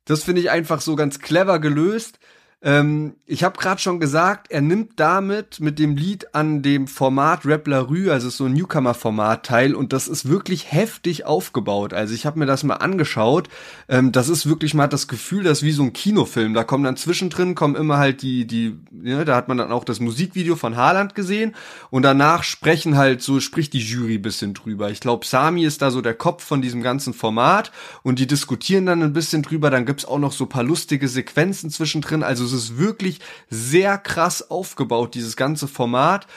das 0.05 0.23
finde 0.23 0.41
ich 0.41 0.49
einfach 0.49 0.81
so 0.81 0.95
ganz 0.95 1.19
clever 1.19 1.59
gelöst. 1.59 2.19
Ähm, 2.63 3.15
ich 3.25 3.43
habe 3.43 3.57
gerade 3.57 3.81
schon 3.81 3.99
gesagt, 3.99 4.51
er 4.51 4.61
nimmt 4.61 4.99
damit 4.99 5.59
mit 5.59 5.79
dem 5.79 5.95
Lied 5.95 6.35
an 6.35 6.61
dem 6.61 6.87
Format 6.87 7.43
Rap 7.43 7.65
La 7.67 7.79
Rue, 7.79 8.11
also 8.11 8.29
so 8.29 8.45
ein 8.45 8.53
Newcomer-Format 8.53 9.45
teil 9.45 9.73
und 9.73 9.93
das 9.93 10.07
ist 10.07 10.29
wirklich 10.29 10.71
heftig 10.71 11.25
aufgebaut. 11.25 11.93
Also 11.93 12.13
ich 12.13 12.27
habe 12.27 12.37
mir 12.37 12.45
das 12.45 12.63
mal 12.63 12.75
angeschaut. 12.75 13.49
Ähm, 13.89 14.11
das 14.11 14.29
ist 14.29 14.47
wirklich 14.47 14.75
mal 14.75 14.85
das 14.85 15.07
Gefühl, 15.07 15.43
das 15.43 15.59
ist 15.59 15.63
wie 15.63 15.71
so 15.71 15.81
ein 15.81 15.93
Kinofilm. 15.93 16.53
Da 16.53 16.63
kommen 16.63 16.83
dann 16.83 16.97
zwischendrin 16.97 17.55
kommen 17.55 17.75
immer 17.75 17.97
halt 17.97 18.21
die 18.21 18.45
die, 18.45 18.77
ja, 19.01 19.25
da 19.25 19.35
hat 19.35 19.47
man 19.47 19.57
dann 19.57 19.71
auch 19.71 19.83
das 19.83 19.99
Musikvideo 19.99 20.55
von 20.55 20.75
Haaland 20.75 21.15
gesehen 21.15 21.55
und 21.89 22.03
danach 22.03 22.43
sprechen 22.43 22.95
halt 22.95 23.23
so 23.23 23.39
spricht 23.39 23.73
die 23.73 23.79
Jury 23.79 24.19
bisschen 24.19 24.53
drüber. 24.53 24.91
Ich 24.91 24.99
glaube, 24.99 25.25
Sami 25.25 25.65
ist 25.65 25.81
da 25.81 25.89
so 25.89 26.01
der 26.01 26.13
Kopf 26.13 26.43
von 26.43 26.61
diesem 26.61 26.83
ganzen 26.83 27.15
Format 27.15 27.71
und 28.03 28.19
die 28.19 28.27
diskutieren 28.27 28.85
dann 28.85 29.01
ein 29.01 29.13
bisschen 29.13 29.41
drüber. 29.41 29.71
Dann 29.71 29.87
gibt's 29.87 30.05
auch 30.05 30.19
noch 30.19 30.31
so 30.31 30.45
paar 30.45 30.63
lustige 30.63 31.07
Sequenzen 31.07 31.71
zwischendrin. 31.71 32.21
Also 32.21 32.50
es 32.51 32.65
ist 32.65 32.77
wirklich 32.77 33.19
sehr 33.49 33.97
krass 33.97 34.49
aufgebaut, 34.49 35.15
dieses 35.15 35.35
ganze 35.35 35.67
Format. 35.67 36.27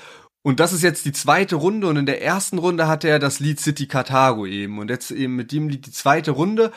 Und 0.43 0.61
das 0.61 0.73
ist 0.73 0.83
jetzt 0.83 1.07
die 1.07 1.12
zweite 1.12 1.57
Runde 1.57 1.87
und 1.87 1.97
in 1.97 2.07
der 2.07 2.23
ersten 2.23 2.59
Runde 2.59 2.87
hatte 2.87 3.09
er 3.09 3.19
das 3.19 3.41
Lied 3.41 3.61
City 3.61 3.87
Carthago 3.87 4.45
eben 4.45 4.79
und 4.79 4.91
jetzt 4.91 5.11
eben 5.11 5.37
mit 5.37 5.53
dem 5.53 5.69
Lied 5.69 5.87
die 5.87 5.93
zweite 5.93 6.33
Runde 6.33 6.71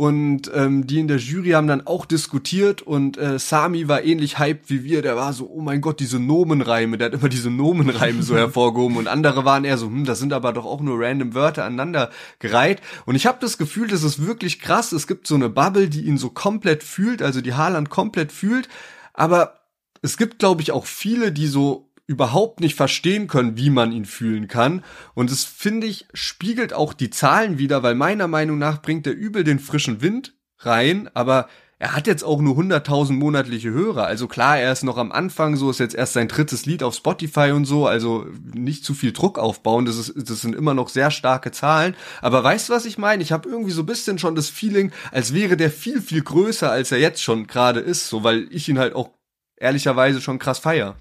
und 0.00 0.50
ähm, 0.54 0.86
die 0.86 0.98
in 0.98 1.08
der 1.08 1.18
Jury 1.18 1.50
haben 1.50 1.66
dann 1.66 1.86
auch 1.86 2.06
diskutiert 2.06 2.80
und 2.80 3.18
äh, 3.18 3.38
Sami 3.38 3.86
war 3.86 4.02
ähnlich 4.02 4.38
hyped 4.38 4.70
wie 4.70 4.82
wir, 4.82 5.02
der 5.02 5.14
war 5.14 5.34
so, 5.34 5.50
oh 5.50 5.60
mein 5.60 5.82
Gott, 5.82 6.00
diese 6.00 6.18
Nomenreime, 6.18 6.96
der 6.96 7.08
hat 7.08 7.12
immer 7.12 7.28
diese 7.28 7.50
Nomenreime 7.50 8.22
so 8.22 8.34
hervorgehoben. 8.38 8.96
Und 8.96 9.08
andere 9.08 9.44
waren 9.44 9.66
eher 9.66 9.76
so, 9.76 9.88
hm, 9.88 10.06
das 10.06 10.18
sind 10.18 10.32
aber 10.32 10.54
doch 10.54 10.64
auch 10.64 10.80
nur 10.80 10.98
random 10.98 11.34
Wörter 11.34 11.66
aneinander 11.66 12.08
gereiht. 12.38 12.80
Und 13.04 13.14
ich 13.14 13.26
habe 13.26 13.36
das 13.42 13.58
Gefühl, 13.58 13.88
das 13.88 14.02
ist 14.02 14.26
wirklich 14.26 14.58
krass, 14.58 14.92
es 14.92 15.06
gibt 15.06 15.26
so 15.26 15.34
eine 15.34 15.50
Bubble, 15.50 15.90
die 15.90 16.06
ihn 16.06 16.16
so 16.16 16.30
komplett 16.30 16.82
fühlt, 16.82 17.20
also 17.20 17.42
die 17.42 17.52
Haaland 17.52 17.90
komplett 17.90 18.32
fühlt, 18.32 18.70
aber 19.12 19.60
es 20.00 20.16
gibt, 20.16 20.38
glaube 20.38 20.62
ich, 20.62 20.72
auch 20.72 20.86
viele, 20.86 21.30
die 21.30 21.46
so 21.46 21.89
überhaupt 22.10 22.58
nicht 22.58 22.74
verstehen 22.74 23.28
können, 23.28 23.56
wie 23.56 23.70
man 23.70 23.92
ihn 23.92 24.04
fühlen 24.04 24.48
kann. 24.48 24.82
Und 25.14 25.30
es, 25.30 25.44
finde 25.44 25.86
ich, 25.86 26.08
spiegelt 26.12 26.72
auch 26.72 26.92
die 26.92 27.10
Zahlen 27.10 27.56
wieder, 27.56 27.84
weil 27.84 27.94
meiner 27.94 28.26
Meinung 28.26 28.58
nach 28.58 28.82
bringt 28.82 29.06
er 29.06 29.12
übel 29.12 29.44
den 29.44 29.60
frischen 29.60 30.02
Wind 30.02 30.34
rein, 30.58 31.08
aber 31.14 31.48
er 31.78 31.94
hat 31.94 32.08
jetzt 32.08 32.24
auch 32.24 32.40
nur 32.40 32.58
100.000 32.58 33.12
monatliche 33.12 33.70
Hörer. 33.70 34.06
Also 34.06 34.26
klar, 34.26 34.58
er 34.58 34.72
ist 34.72 34.82
noch 34.82 34.98
am 34.98 35.12
Anfang, 35.12 35.54
so 35.54 35.70
ist 35.70 35.78
jetzt 35.78 35.94
erst 35.94 36.14
sein 36.14 36.26
drittes 36.26 36.66
Lied 36.66 36.82
auf 36.82 36.96
Spotify 36.96 37.52
und 37.52 37.64
so, 37.64 37.86
also 37.86 38.26
nicht 38.54 38.84
zu 38.84 38.92
viel 38.92 39.12
Druck 39.12 39.38
aufbauen, 39.38 39.84
das, 39.84 39.96
ist, 39.96 40.28
das 40.28 40.40
sind 40.40 40.56
immer 40.56 40.74
noch 40.74 40.88
sehr 40.88 41.12
starke 41.12 41.52
Zahlen. 41.52 41.94
Aber 42.22 42.42
weißt 42.42 42.68
du, 42.68 42.72
was 42.72 42.86
ich 42.86 42.98
meine? 42.98 43.22
Ich 43.22 43.30
habe 43.30 43.48
irgendwie 43.48 43.70
so 43.70 43.84
bisschen 43.84 44.18
schon 44.18 44.34
das 44.34 44.48
Feeling, 44.48 44.90
als 45.12 45.32
wäre 45.32 45.56
der 45.56 45.70
viel, 45.70 46.02
viel 46.02 46.22
größer, 46.22 46.70
als 46.72 46.90
er 46.90 46.98
jetzt 46.98 47.22
schon 47.22 47.46
gerade 47.46 47.78
ist, 47.78 48.08
so 48.08 48.24
weil 48.24 48.48
ich 48.50 48.68
ihn 48.68 48.80
halt 48.80 48.96
auch 48.96 49.10
ehrlicherweise 49.56 50.20
schon 50.20 50.40
krass 50.40 50.58
feier. 50.58 50.96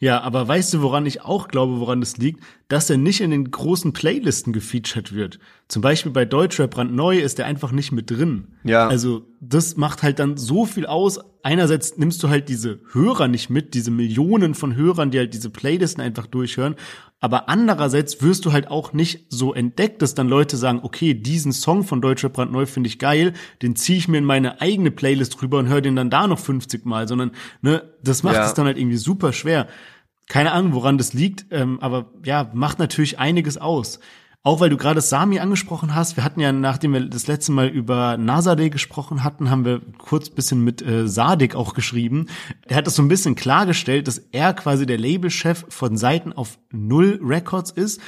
Ja, 0.00 0.22
aber 0.22 0.48
weißt 0.48 0.72
du, 0.72 0.80
woran 0.80 1.04
ich 1.04 1.20
auch 1.20 1.48
glaube, 1.48 1.78
woran 1.78 2.00
das 2.00 2.16
liegt? 2.16 2.42
Dass 2.68 2.88
er 2.88 2.96
nicht 2.96 3.20
in 3.20 3.30
den 3.30 3.50
großen 3.50 3.92
Playlisten 3.92 4.54
gefeatured 4.54 5.14
wird. 5.14 5.38
Zum 5.68 5.82
Beispiel 5.82 6.10
bei 6.10 6.24
Deutschrap 6.24 6.70
brandneu 6.70 7.18
ist 7.18 7.38
er 7.38 7.44
einfach 7.44 7.70
nicht 7.70 7.92
mit 7.92 8.10
drin. 8.10 8.48
Ja. 8.64 8.88
Also, 8.88 9.26
das 9.40 9.76
macht 9.76 10.02
halt 10.02 10.18
dann 10.18 10.38
so 10.38 10.64
viel 10.64 10.86
aus, 10.86 11.20
einerseits 11.42 11.96
nimmst 11.96 12.22
du 12.22 12.28
halt 12.28 12.48
diese 12.48 12.80
Hörer 12.92 13.28
nicht 13.28 13.50
mit, 13.50 13.74
diese 13.74 13.90
Millionen 13.90 14.54
von 14.54 14.74
Hörern, 14.74 15.10
die 15.10 15.18
halt 15.18 15.34
diese 15.34 15.50
Playlisten 15.50 16.02
einfach 16.02 16.26
durchhören. 16.26 16.76
Aber 17.20 17.50
andererseits 17.50 18.22
wirst 18.22 18.46
du 18.46 18.52
halt 18.52 18.68
auch 18.68 18.94
nicht 18.94 19.26
so 19.28 19.52
entdeckt, 19.52 20.00
dass 20.00 20.14
dann 20.14 20.28
Leute 20.28 20.56
sagen, 20.56 20.80
okay, 20.82 21.12
diesen 21.12 21.52
Song 21.52 21.84
von 21.84 22.00
Deutscher 22.00 22.30
Brandneu 22.30 22.64
finde 22.64 22.88
ich 22.88 22.98
geil, 22.98 23.34
den 23.60 23.76
ziehe 23.76 23.98
ich 23.98 24.08
mir 24.08 24.18
in 24.18 24.24
meine 24.24 24.60
eigene 24.62 24.90
Playlist 24.90 25.40
rüber 25.42 25.58
und 25.58 25.68
höre 25.68 25.82
den 25.82 25.96
dann 25.96 26.08
da 26.08 26.26
noch 26.26 26.38
50 26.38 26.86
Mal, 26.86 27.06
sondern 27.06 27.32
ne, 27.60 27.82
das 28.02 28.22
macht 28.22 28.36
ja. 28.36 28.46
es 28.46 28.54
dann 28.54 28.64
halt 28.64 28.78
irgendwie 28.78 28.96
super 28.96 29.34
schwer. 29.34 29.68
Keine 30.28 30.52
Ahnung, 30.52 30.72
woran 30.72 30.96
das 30.96 31.12
liegt, 31.12 31.46
ähm, 31.50 31.78
aber 31.80 32.10
ja, 32.24 32.50
macht 32.54 32.78
natürlich 32.78 33.18
einiges 33.18 33.58
aus. 33.58 34.00
Auch 34.42 34.60
weil 34.60 34.70
du 34.70 34.78
gerade 34.78 35.02
Sami 35.02 35.38
angesprochen 35.38 35.94
hast, 35.94 36.16
wir 36.16 36.24
hatten 36.24 36.40
ja, 36.40 36.50
nachdem 36.50 36.94
wir 36.94 37.04
das 37.04 37.26
letzte 37.26 37.52
Mal 37.52 37.68
über 37.68 38.16
Nazadeh 38.16 38.70
gesprochen 38.70 39.22
hatten, 39.22 39.50
haben 39.50 39.66
wir 39.66 39.82
kurz 39.98 40.30
bisschen 40.30 40.64
mit 40.64 40.80
äh, 40.80 41.06
Sadik 41.06 41.54
auch 41.54 41.74
geschrieben. 41.74 42.26
Er 42.66 42.76
hat 42.76 42.86
das 42.86 42.94
so 42.94 43.02
ein 43.02 43.08
bisschen 43.08 43.34
klargestellt, 43.34 44.08
dass 44.08 44.16
er 44.32 44.54
quasi 44.54 44.86
der 44.86 44.96
Labelchef 44.96 45.66
von 45.68 45.98
Seiten 45.98 46.32
auf 46.32 46.58
Null 46.70 47.20
Records 47.22 47.70
ist 47.70 48.00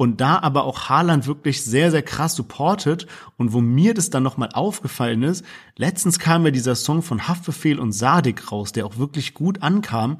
und 0.00 0.22
da 0.22 0.38
aber 0.38 0.64
auch 0.64 0.88
Haaland 0.88 1.26
wirklich 1.26 1.62
sehr, 1.62 1.90
sehr 1.90 2.02
krass 2.02 2.34
supportet. 2.34 3.06
Und 3.36 3.52
wo 3.52 3.60
mir 3.60 3.92
das 3.92 4.08
dann 4.08 4.22
nochmal 4.22 4.48
aufgefallen 4.54 5.24
ist, 5.24 5.44
letztens 5.76 6.18
kam 6.18 6.44
ja 6.44 6.52
dieser 6.52 6.74
Song 6.74 7.02
von 7.02 7.28
Haftbefehl 7.28 7.78
und 7.78 7.92
Sadik 7.92 8.50
raus, 8.50 8.72
der 8.72 8.86
auch 8.86 8.96
wirklich 8.96 9.34
gut 9.34 9.62
ankam. 9.62 10.16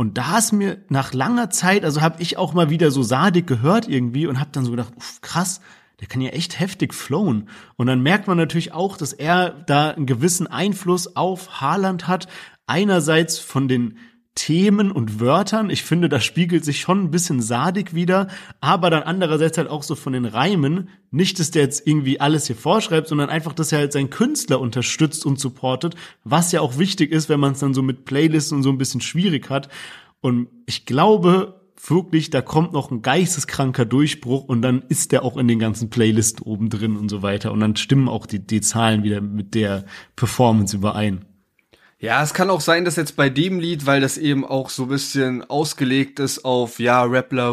Und 0.00 0.16
da 0.16 0.38
ist 0.38 0.52
mir 0.52 0.78
nach 0.88 1.12
langer 1.12 1.50
Zeit, 1.50 1.84
also 1.84 2.00
habe 2.00 2.22
ich 2.22 2.38
auch 2.38 2.54
mal 2.54 2.70
wieder 2.70 2.90
so 2.90 3.02
Sadik 3.02 3.46
gehört 3.46 3.86
irgendwie 3.86 4.26
und 4.26 4.40
habe 4.40 4.48
dann 4.50 4.64
so 4.64 4.70
gedacht, 4.70 4.94
uff, 4.96 5.20
krass, 5.20 5.60
der 6.00 6.08
kann 6.08 6.22
ja 6.22 6.30
echt 6.30 6.58
heftig 6.58 6.94
flowen. 6.94 7.50
Und 7.76 7.86
dann 7.86 8.00
merkt 8.00 8.26
man 8.26 8.38
natürlich 8.38 8.72
auch, 8.72 8.96
dass 8.96 9.12
er 9.12 9.50
da 9.50 9.90
einen 9.90 10.06
gewissen 10.06 10.46
Einfluss 10.46 11.16
auf 11.16 11.60
Haaland 11.60 12.08
hat. 12.08 12.28
Einerseits 12.66 13.38
von 13.38 13.68
den 13.68 13.98
Themen 14.34 14.92
und 14.92 15.20
Wörtern. 15.20 15.70
Ich 15.70 15.82
finde, 15.82 16.08
das 16.08 16.24
spiegelt 16.24 16.64
sich 16.64 16.80
schon 16.80 17.02
ein 17.02 17.10
bisschen 17.10 17.42
sadig 17.42 17.94
wieder, 17.94 18.28
aber 18.60 18.88
dann 18.88 19.02
andererseits 19.02 19.58
halt 19.58 19.68
auch 19.68 19.82
so 19.82 19.94
von 19.94 20.12
den 20.12 20.24
Reimen. 20.24 20.88
Nicht, 21.10 21.38
dass 21.40 21.50
der 21.50 21.62
jetzt 21.62 21.86
irgendwie 21.86 22.20
alles 22.20 22.46
hier 22.46 22.56
vorschreibt, 22.56 23.08
sondern 23.08 23.28
einfach, 23.28 23.52
dass 23.52 23.72
er 23.72 23.80
halt 23.80 23.92
seinen 23.92 24.10
Künstler 24.10 24.60
unterstützt 24.60 25.26
und 25.26 25.40
supportet, 25.40 25.94
was 26.24 26.52
ja 26.52 26.60
auch 26.60 26.78
wichtig 26.78 27.10
ist, 27.12 27.28
wenn 27.28 27.40
man 27.40 27.52
es 27.52 27.58
dann 27.58 27.74
so 27.74 27.82
mit 27.82 28.04
Playlists 28.04 28.52
und 28.52 28.62
so 28.62 28.70
ein 28.70 28.78
bisschen 28.78 29.00
schwierig 29.00 29.50
hat. 29.50 29.68
Und 30.20 30.48
ich 30.66 30.86
glaube 30.86 31.60
wirklich, 31.88 32.30
da 32.30 32.42
kommt 32.42 32.72
noch 32.72 32.90
ein 32.90 33.02
geisteskranker 33.02 33.84
Durchbruch 33.84 34.44
und 34.44 34.62
dann 34.62 34.82
ist 34.88 35.12
der 35.12 35.24
auch 35.24 35.36
in 35.36 35.48
den 35.48 35.58
ganzen 35.58 35.90
Playlisten 35.90 36.44
oben 36.44 36.68
drin 36.68 36.96
und 36.96 37.08
so 37.08 37.22
weiter. 37.22 37.52
Und 37.52 37.60
dann 37.60 37.76
stimmen 37.76 38.08
auch 38.08 38.26
die, 38.26 38.38
die 38.38 38.60
Zahlen 38.60 39.02
wieder 39.02 39.20
mit 39.20 39.54
der 39.54 39.84
Performance 40.14 40.76
überein. 40.76 41.24
Ja, 42.02 42.22
es 42.22 42.32
kann 42.32 42.48
auch 42.48 42.62
sein, 42.62 42.86
dass 42.86 42.96
jetzt 42.96 43.14
bei 43.14 43.28
dem 43.28 43.60
Lied, 43.60 43.84
weil 43.84 44.00
das 44.00 44.16
eben 44.16 44.46
auch 44.46 44.70
so 44.70 44.86
bisschen 44.86 45.44
ausgelegt 45.44 46.18
ist 46.18 46.46
auf, 46.46 46.80
ja, 46.80 47.02
Rap 47.02 47.30
La 47.30 47.50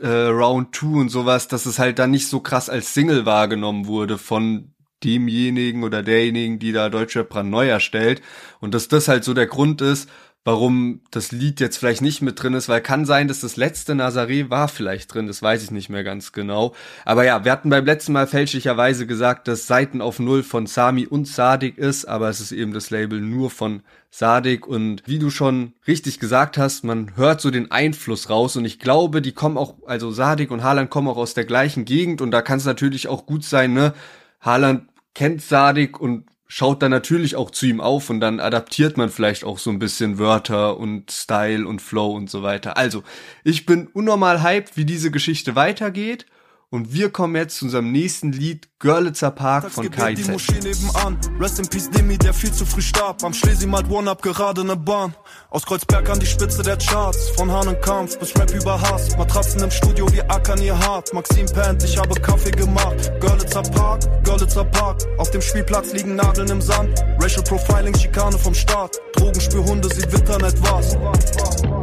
äh, 0.00 0.08
Round 0.08 0.74
2 0.74 0.86
und 0.98 1.08
sowas, 1.10 1.46
dass 1.46 1.64
es 1.66 1.78
halt 1.78 2.00
dann 2.00 2.10
nicht 2.10 2.26
so 2.26 2.40
krass 2.40 2.68
als 2.68 2.92
Single 2.92 3.24
wahrgenommen 3.24 3.86
wurde 3.86 4.18
von 4.18 4.74
demjenigen 5.04 5.84
oder 5.84 6.02
derjenigen, 6.02 6.58
die 6.58 6.72
da 6.72 6.88
Deutsche 6.88 7.22
Brand 7.22 7.50
neu 7.50 7.68
erstellt. 7.68 8.20
Und 8.58 8.74
dass 8.74 8.88
das 8.88 9.06
halt 9.06 9.22
so 9.22 9.32
der 9.32 9.46
Grund 9.46 9.80
ist, 9.80 10.08
warum 10.44 11.00
das 11.12 11.30
Lied 11.30 11.60
jetzt 11.60 11.76
vielleicht 11.76 12.02
nicht 12.02 12.20
mit 12.20 12.42
drin 12.42 12.54
ist, 12.54 12.68
weil 12.68 12.80
kann 12.80 13.06
sein, 13.06 13.28
dass 13.28 13.40
das 13.40 13.56
letzte 13.56 13.92
Nazaré 13.92 14.50
war 14.50 14.66
vielleicht 14.66 15.14
drin, 15.14 15.28
das 15.28 15.40
weiß 15.40 15.62
ich 15.62 15.70
nicht 15.70 15.88
mehr 15.88 16.02
ganz 16.02 16.32
genau. 16.32 16.74
Aber 17.04 17.24
ja, 17.24 17.44
wir 17.44 17.52
hatten 17.52 17.70
beim 17.70 17.84
letzten 17.84 18.12
Mal 18.12 18.26
fälschlicherweise 18.26 19.06
gesagt, 19.06 19.46
dass 19.46 19.68
Seiten 19.68 20.00
auf 20.00 20.18
Null 20.18 20.42
von 20.42 20.66
Sami 20.66 21.06
und 21.06 21.28
Sadik 21.28 21.78
ist, 21.78 22.06
aber 22.06 22.28
es 22.28 22.40
ist 22.40 22.50
eben 22.50 22.72
das 22.72 22.90
Label 22.90 23.20
nur 23.20 23.50
von 23.50 23.82
Sadik 24.10 24.66
und 24.66 25.02
wie 25.06 25.20
du 25.20 25.30
schon 25.30 25.74
richtig 25.86 26.18
gesagt 26.18 26.58
hast, 26.58 26.82
man 26.82 27.16
hört 27.16 27.40
so 27.40 27.50
den 27.50 27.70
Einfluss 27.70 28.28
raus 28.28 28.56
und 28.56 28.64
ich 28.64 28.80
glaube, 28.80 29.22
die 29.22 29.32
kommen 29.32 29.56
auch, 29.56 29.76
also 29.86 30.10
Sadik 30.10 30.50
und 30.50 30.64
Haaland 30.64 30.90
kommen 30.90 31.08
auch 31.08 31.16
aus 31.16 31.34
der 31.34 31.44
gleichen 31.44 31.84
Gegend 31.84 32.20
und 32.20 32.32
da 32.32 32.42
kann 32.42 32.58
es 32.58 32.64
natürlich 32.64 33.06
auch 33.06 33.26
gut 33.26 33.44
sein, 33.44 33.72
ne? 33.72 33.94
Haaland 34.40 34.88
kennt 35.14 35.40
Sadik 35.40 36.00
und 36.00 36.24
schaut 36.54 36.82
dann 36.82 36.90
natürlich 36.90 37.34
auch 37.34 37.50
zu 37.50 37.64
ihm 37.64 37.80
auf 37.80 38.10
und 38.10 38.20
dann 38.20 38.38
adaptiert 38.38 38.98
man 38.98 39.08
vielleicht 39.08 39.42
auch 39.42 39.58
so 39.58 39.70
ein 39.70 39.78
bisschen 39.78 40.18
Wörter 40.18 40.76
und 40.76 41.10
Style 41.10 41.66
und 41.66 41.80
Flow 41.80 42.12
und 42.12 42.28
so 42.28 42.42
weiter. 42.42 42.76
Also, 42.76 43.02
ich 43.42 43.64
bin 43.64 43.86
unnormal 43.86 44.42
hyped, 44.42 44.76
wie 44.76 44.84
diese 44.84 45.10
Geschichte 45.10 45.56
weitergeht 45.56 46.26
und 46.72 46.94
wir 46.94 47.10
kommen 47.10 47.36
jetzt 47.36 47.58
zu 47.58 47.66
unserem 47.66 47.92
nächsten 47.92 48.32
Lied, 48.32 48.66
Görlitzer 48.78 49.30
Park 49.30 49.70
von 49.70 49.90
KIZ. 49.90 50.24
die 50.24 50.30
Moschee 50.30 50.54
nebenan. 50.54 51.18
Rest 51.38 51.58
in 51.58 51.68
Peace 51.68 51.90
Demi, 51.90 52.16
der 52.16 52.32
viel 52.32 52.50
zu 52.50 52.64
früh 52.64 52.80
starb. 52.80 53.22
Am 53.22 53.34
Schlesi 53.34 53.66
malt 53.66 53.90
One-Up 53.90 54.22
gerade 54.22 54.64
ne 54.64 54.74
Bahn. 54.74 55.14
Aus 55.50 55.66
Kreuzberg 55.66 56.08
an 56.08 56.18
die 56.18 56.26
Spitze 56.26 56.62
der 56.62 56.78
Charts. 56.78 57.28
Von 57.36 57.50
Hahnenkampf 57.52 58.18
bis 58.18 58.34
Rap 58.38 58.50
über 58.54 58.80
Hass. 58.80 59.14
Matratzen 59.18 59.62
im 59.62 59.70
Studio 59.70 60.10
wie 60.12 60.22
Ackern 60.22 60.62
ihr 60.62 60.78
hart. 60.78 61.12
Maxim 61.12 61.44
pennt, 61.44 61.84
ich 61.84 61.98
habe 61.98 62.18
Kaffee 62.18 62.50
gemacht. 62.50 63.12
Görlitzer 63.20 63.62
Park, 63.62 64.08
Görlitzer 64.24 64.64
Park. 64.64 65.02
Auf 65.18 65.30
dem 65.30 65.42
Spielplatz 65.42 65.92
liegen 65.92 66.16
Nadeln 66.16 66.48
im 66.48 66.62
Sand. 66.62 66.98
Racial 67.20 67.44
Profiling, 67.44 67.94
Schikane 67.94 68.38
vom 68.38 68.54
Staat. 68.54 68.96
Drogenspürhunde, 69.14 69.94
sieht 69.94 70.10
wittern 70.10 70.42
etwas. 70.42 70.94
Görlitzer 70.94 71.52
Park, 71.66 71.82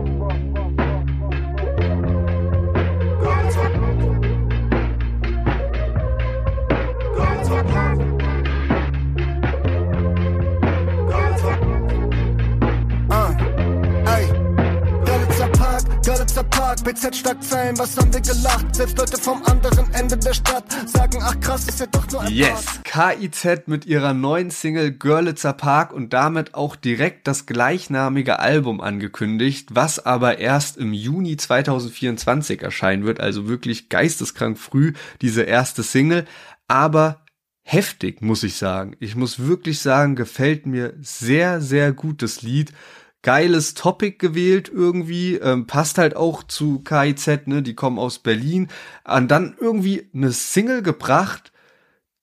BZ 16.89 17.15
Schlagzeilen, 17.15 17.77
was 17.77 17.95
haben 17.95 18.11
wir 18.11 18.21
gelacht? 18.21 18.75
Selbst 18.75 18.97
Leute 18.97 19.17
vom 19.17 19.43
anderen 19.43 19.93
Ende 19.93 20.17
der 20.17 20.33
Stadt 20.33 20.65
sagen, 20.87 21.19
ach 21.21 21.39
krass, 21.39 21.67
ist 21.67 21.79
ja 21.79 21.85
doch 21.85 22.09
nur 22.11 22.21
ein 22.21 22.33
Yes, 22.33 22.79
KIZ 22.83 23.67
mit 23.67 23.85
ihrer 23.85 24.15
neuen 24.15 24.49
Single 24.49 24.91
Görlitzer 24.91 25.53
Park 25.53 25.93
und 25.93 26.11
damit 26.11 26.55
auch 26.55 26.75
direkt 26.75 27.27
das 27.27 27.45
gleichnamige 27.45 28.39
Album 28.39 28.81
angekündigt, 28.81 29.69
was 29.71 30.03
aber 30.03 30.39
erst 30.39 30.77
im 30.77 30.93
Juni 30.93 31.37
2024 31.37 32.63
erscheinen 32.63 33.05
wird, 33.05 33.19
also 33.19 33.47
wirklich 33.47 33.89
geisteskrank 33.89 34.57
früh 34.57 34.93
diese 35.21 35.43
erste 35.43 35.83
Single, 35.83 36.25
aber 36.67 37.21
heftig, 37.61 38.23
muss 38.23 38.41
ich 38.41 38.55
sagen. 38.55 38.95
Ich 38.99 39.15
muss 39.15 39.45
wirklich 39.45 39.79
sagen, 39.79 40.15
gefällt 40.15 40.65
mir 40.65 40.95
sehr, 41.01 41.61
sehr 41.61 41.91
gut 41.93 42.23
das 42.23 42.41
Lied 42.41 42.73
geiles 43.21 43.73
Topic 43.73 44.17
gewählt 44.17 44.71
irgendwie, 44.73 45.35
ähm, 45.35 45.67
passt 45.67 45.97
halt 45.97 46.15
auch 46.15 46.43
zu 46.43 46.79
KIZ, 46.79 47.47
ne, 47.47 47.61
die 47.61 47.75
kommen 47.75 47.99
aus 47.99 48.19
Berlin, 48.19 48.69
und 49.03 49.29
dann 49.29 49.55
irgendwie 49.59 50.09
eine 50.13 50.31
Single 50.31 50.81
gebracht, 50.81 51.51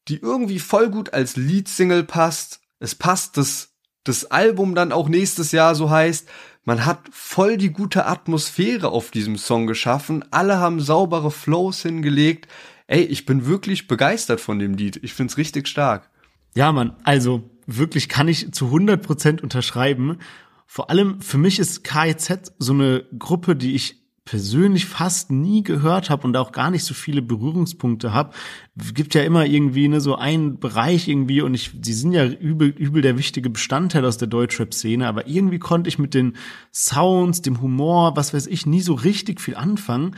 die 0.08 0.18
irgendwie 0.20 0.58
voll 0.58 0.90
gut 0.90 1.12
als 1.12 1.36
Lead-Single 1.36 2.04
passt. 2.04 2.60
Es 2.78 2.94
passt, 2.94 3.36
dass 3.36 3.74
das 4.04 4.26
Album 4.26 4.74
dann 4.74 4.92
auch 4.92 5.08
nächstes 5.08 5.52
Jahr 5.52 5.74
so 5.74 5.90
heißt. 5.90 6.28
Man 6.64 6.84
hat 6.84 7.00
voll 7.10 7.56
die 7.56 7.70
gute 7.70 8.06
Atmosphäre 8.06 8.88
auf 8.88 9.10
diesem 9.10 9.36
Song 9.36 9.66
geschaffen. 9.66 10.24
Alle 10.30 10.58
haben 10.58 10.80
saubere 10.80 11.30
Flows 11.30 11.82
hingelegt. 11.82 12.48
Ey, 12.86 13.02
ich 13.02 13.26
bin 13.26 13.46
wirklich 13.46 13.88
begeistert 13.88 14.40
von 14.40 14.58
dem 14.58 14.74
Lied. 14.74 15.00
Ich 15.02 15.12
find's 15.12 15.36
richtig 15.38 15.68
stark. 15.68 16.10
Ja, 16.54 16.72
man, 16.72 16.96
also 17.04 17.50
wirklich 17.66 18.08
kann 18.08 18.28
ich 18.28 18.52
zu 18.52 18.66
100 18.66 19.02
Prozent 19.02 19.42
unterschreiben. 19.42 20.18
Vor 20.66 20.90
allem 20.90 21.20
für 21.20 21.38
mich 21.38 21.58
ist 21.58 21.84
KIZ 21.84 22.52
so 22.58 22.72
eine 22.72 23.04
Gruppe, 23.18 23.56
die 23.56 23.74
ich 23.74 24.06
persönlich 24.26 24.86
fast 24.86 25.30
nie 25.30 25.62
gehört 25.62 26.10
habe 26.10 26.26
und 26.26 26.36
auch 26.36 26.50
gar 26.50 26.70
nicht 26.70 26.82
so 26.82 26.94
viele 26.94 27.22
Berührungspunkte 27.22 28.12
habe. 28.12 28.34
Gibt 28.92 29.14
ja 29.14 29.22
immer 29.22 29.46
irgendwie 29.46 29.86
ne, 29.86 30.00
so 30.00 30.16
einen 30.16 30.58
Bereich 30.58 31.06
irgendwie 31.06 31.40
und 31.40 31.54
ich, 31.54 31.80
die 31.80 31.92
sind 31.92 32.12
ja 32.12 32.26
übel, 32.26 32.68
übel 32.68 33.02
der 33.02 33.16
wichtige 33.16 33.48
Bestandteil 33.48 34.04
aus 34.04 34.18
der 34.18 34.26
Deutschrap-Szene, 34.26 35.06
aber 35.06 35.28
irgendwie 35.28 35.60
konnte 35.60 35.88
ich 35.88 36.00
mit 36.00 36.12
den 36.12 36.36
Sounds, 36.74 37.40
dem 37.40 37.62
Humor, 37.62 38.16
was 38.16 38.34
weiß 38.34 38.48
ich, 38.48 38.66
nie 38.66 38.82
so 38.82 38.94
richtig 38.94 39.40
viel 39.40 39.54
anfangen. 39.54 40.16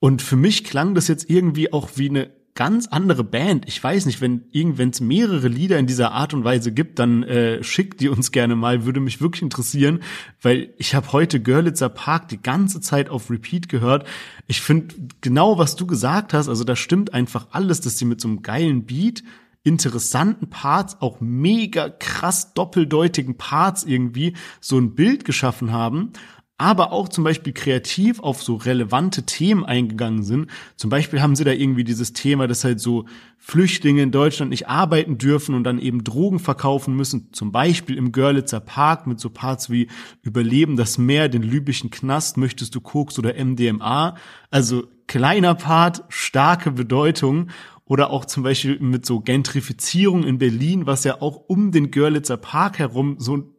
Und 0.00 0.20
für 0.20 0.36
mich 0.36 0.64
klang 0.64 0.96
das 0.96 1.06
jetzt 1.06 1.30
irgendwie 1.30 1.72
auch 1.72 1.90
wie 1.94 2.10
eine 2.10 2.30
ganz 2.54 2.86
andere 2.86 3.24
Band. 3.24 3.66
Ich 3.66 3.82
weiß 3.82 4.06
nicht, 4.06 4.20
wenn 4.20 4.44
irgendwann 4.52 4.90
es 4.90 5.00
mehrere 5.00 5.48
Lieder 5.48 5.78
in 5.78 5.86
dieser 5.86 6.12
Art 6.12 6.34
und 6.34 6.44
Weise 6.44 6.72
gibt, 6.72 7.00
dann 7.00 7.24
äh, 7.24 7.62
schickt 7.64 8.00
die 8.00 8.08
uns 8.08 8.30
gerne 8.30 8.54
mal, 8.54 8.84
würde 8.84 9.00
mich 9.00 9.20
wirklich 9.20 9.42
interessieren, 9.42 10.00
weil 10.40 10.72
ich 10.78 10.94
habe 10.94 11.12
heute 11.12 11.40
Görlitzer 11.40 11.88
Park 11.88 12.28
die 12.28 12.40
ganze 12.40 12.80
Zeit 12.80 13.10
auf 13.10 13.28
Repeat 13.28 13.68
gehört. 13.68 14.06
Ich 14.46 14.60
finde 14.60 14.94
genau, 15.20 15.58
was 15.58 15.74
du 15.74 15.86
gesagt 15.86 16.32
hast, 16.32 16.48
also 16.48 16.62
da 16.62 16.76
stimmt 16.76 17.12
einfach 17.12 17.48
alles, 17.50 17.80
dass 17.80 17.98
sie 17.98 18.04
mit 18.04 18.20
so 18.20 18.28
einem 18.28 18.42
geilen 18.42 18.84
Beat 18.84 19.24
interessanten 19.64 20.50
Parts, 20.50 21.00
auch 21.00 21.20
mega 21.20 21.88
krass 21.88 22.52
doppeldeutigen 22.52 23.36
Parts 23.36 23.82
irgendwie 23.82 24.34
so 24.60 24.78
ein 24.78 24.94
Bild 24.94 25.24
geschaffen 25.24 25.72
haben 25.72 26.12
aber 26.56 26.92
auch 26.92 27.08
zum 27.08 27.24
Beispiel 27.24 27.52
kreativ 27.52 28.20
auf 28.20 28.42
so 28.42 28.54
relevante 28.54 29.24
Themen 29.24 29.64
eingegangen 29.64 30.22
sind. 30.22 30.50
Zum 30.76 30.88
Beispiel 30.88 31.20
haben 31.20 31.34
sie 31.34 31.42
da 31.42 31.50
irgendwie 31.50 31.82
dieses 31.82 32.12
Thema, 32.12 32.46
dass 32.46 32.62
halt 32.62 32.78
so 32.78 33.06
Flüchtlinge 33.38 34.02
in 34.02 34.12
Deutschland 34.12 34.50
nicht 34.50 34.68
arbeiten 34.68 35.18
dürfen 35.18 35.56
und 35.56 35.64
dann 35.64 35.80
eben 35.80 36.04
Drogen 36.04 36.38
verkaufen 36.38 36.94
müssen. 36.94 37.32
Zum 37.32 37.50
Beispiel 37.50 37.96
im 37.96 38.12
Görlitzer 38.12 38.60
Park 38.60 39.08
mit 39.08 39.18
so 39.18 39.30
Parts 39.30 39.68
wie 39.68 39.88
Überleben 40.22 40.76
das 40.76 40.96
Meer, 40.96 41.28
den 41.28 41.42
libyschen 41.42 41.90
Knast, 41.90 42.36
möchtest 42.36 42.74
du 42.74 42.80
Koks 42.80 43.18
oder 43.18 43.34
MDMA. 43.34 44.16
Also 44.50 44.84
kleiner 45.08 45.56
Part, 45.56 46.04
starke 46.08 46.70
Bedeutung 46.70 47.48
oder 47.84 48.10
auch 48.10 48.24
zum 48.24 48.44
Beispiel 48.44 48.78
mit 48.78 49.04
so 49.04 49.20
Gentrifizierung 49.20 50.22
in 50.22 50.38
Berlin, 50.38 50.86
was 50.86 51.04
ja 51.04 51.20
auch 51.20 51.36
um 51.48 51.72
den 51.72 51.90
Görlitzer 51.90 52.36
Park 52.36 52.78
herum 52.78 53.16
so 53.18 53.53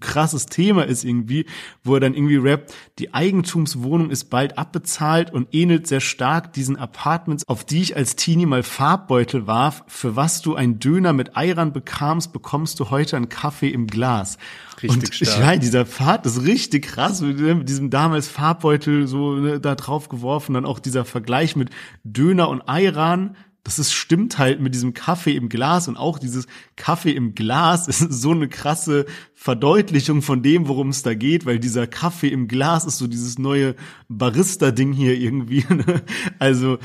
krasses 0.00 0.46
Thema 0.46 0.82
ist 0.86 1.04
irgendwie, 1.04 1.46
wo 1.82 1.94
er 1.94 2.00
dann 2.00 2.14
irgendwie 2.14 2.36
rappt, 2.36 2.74
die 2.98 3.14
Eigentumswohnung 3.14 4.10
ist 4.10 4.24
bald 4.24 4.58
abbezahlt 4.58 5.32
und 5.32 5.48
ähnelt 5.52 5.86
sehr 5.86 6.00
stark 6.00 6.52
diesen 6.52 6.76
Apartments, 6.76 7.48
auf 7.48 7.64
die 7.64 7.80
ich 7.80 7.96
als 7.96 8.14
Teenie 8.14 8.44
mal 8.44 8.62
Farbbeutel 8.62 9.46
warf. 9.46 9.82
Für 9.86 10.16
was 10.16 10.42
du 10.42 10.54
einen 10.54 10.80
Döner 10.80 11.14
mit 11.14 11.36
Eiern 11.36 11.72
bekamst, 11.72 12.32
bekommst 12.32 12.78
du 12.78 12.90
heute 12.90 13.16
einen 13.16 13.30
Kaffee 13.30 13.70
im 13.70 13.86
Glas. 13.86 14.36
Richtig 14.82 14.90
und 14.90 15.14
stark. 15.14 15.38
ich 15.38 15.44
meine, 15.44 15.60
dieser 15.60 15.86
Pfad 15.86 16.26
ist 16.26 16.44
richtig 16.44 16.84
krass, 16.84 17.22
mit 17.22 17.68
diesem 17.68 17.88
damals 17.88 18.28
Farbbeutel 18.28 19.06
so 19.06 19.34
ne, 19.34 19.60
da 19.60 19.74
drauf 19.74 20.10
geworfen, 20.10 20.54
dann 20.54 20.66
auch 20.66 20.78
dieser 20.78 21.06
Vergleich 21.06 21.56
mit 21.56 21.70
Döner 22.04 22.50
und 22.50 22.68
Ayran, 22.68 23.36
das 23.64 23.78
ist, 23.78 23.92
stimmt 23.92 24.38
halt 24.38 24.60
mit 24.60 24.74
diesem 24.74 24.94
Kaffee 24.94 25.36
im 25.36 25.48
Glas 25.48 25.88
und 25.88 25.96
auch 25.96 26.18
dieses 26.18 26.46
Kaffee 26.76 27.12
im 27.12 27.34
Glas 27.34 27.88
ist 27.88 27.98
so 27.98 28.30
eine 28.30 28.48
krasse 28.48 29.06
Verdeutlichung 29.34 30.22
von 30.22 30.42
dem, 30.42 30.68
worum 30.68 30.88
es 30.88 31.02
da 31.02 31.14
geht, 31.14 31.46
weil 31.46 31.58
dieser 31.58 31.86
Kaffee 31.86 32.28
im 32.28 32.48
Glas 32.48 32.84
ist 32.84 32.98
so 32.98 33.06
dieses 33.06 33.38
neue 33.38 33.74
Barista-Ding 34.08 34.92
hier 34.92 35.14
irgendwie. 35.18 35.64
Ne? 35.80 36.02
Also 36.38 36.78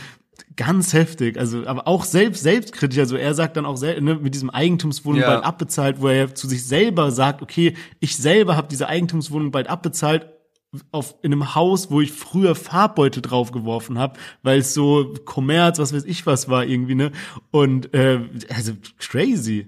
ganz 0.55 0.93
heftig, 0.93 1.37
also 1.37 1.65
aber 1.65 1.87
auch 1.87 2.05
selbst 2.05 2.43
selbstkritisch, 2.43 2.99
also 2.99 3.17
er 3.17 3.33
sagt 3.33 3.57
dann 3.57 3.65
auch 3.65 3.81
ne, 3.81 4.19
mit 4.21 4.33
diesem 4.33 4.49
Eigentumswohnung 4.49 5.21
ja. 5.21 5.27
bald 5.27 5.43
abbezahlt, 5.43 5.99
wo 5.99 6.07
er 6.07 6.33
zu 6.33 6.47
sich 6.47 6.65
selber 6.65 7.11
sagt, 7.11 7.41
okay, 7.41 7.75
ich 7.99 8.15
selber 8.15 8.55
habe 8.55 8.67
diese 8.69 8.87
Eigentumswohnung 8.87 9.51
bald 9.51 9.67
abbezahlt 9.67 10.27
auf 10.91 11.15
in 11.21 11.31
einem 11.31 11.55
Haus, 11.55 11.91
wo 11.91 12.01
ich 12.01 12.11
früher 12.11 12.55
Farbbeutel 12.55 13.21
draufgeworfen 13.21 13.97
habe, 13.97 14.19
weil 14.43 14.59
es 14.59 14.73
so 14.73 15.13
Kommerz, 15.25 15.79
was 15.79 15.93
weiß 15.93 16.05
ich 16.05 16.25
was 16.25 16.49
war 16.49 16.65
irgendwie, 16.65 16.95
ne? 16.95 17.11
Und 17.51 17.93
äh, 17.93 18.21
also 18.49 18.73
crazy. 18.99 19.67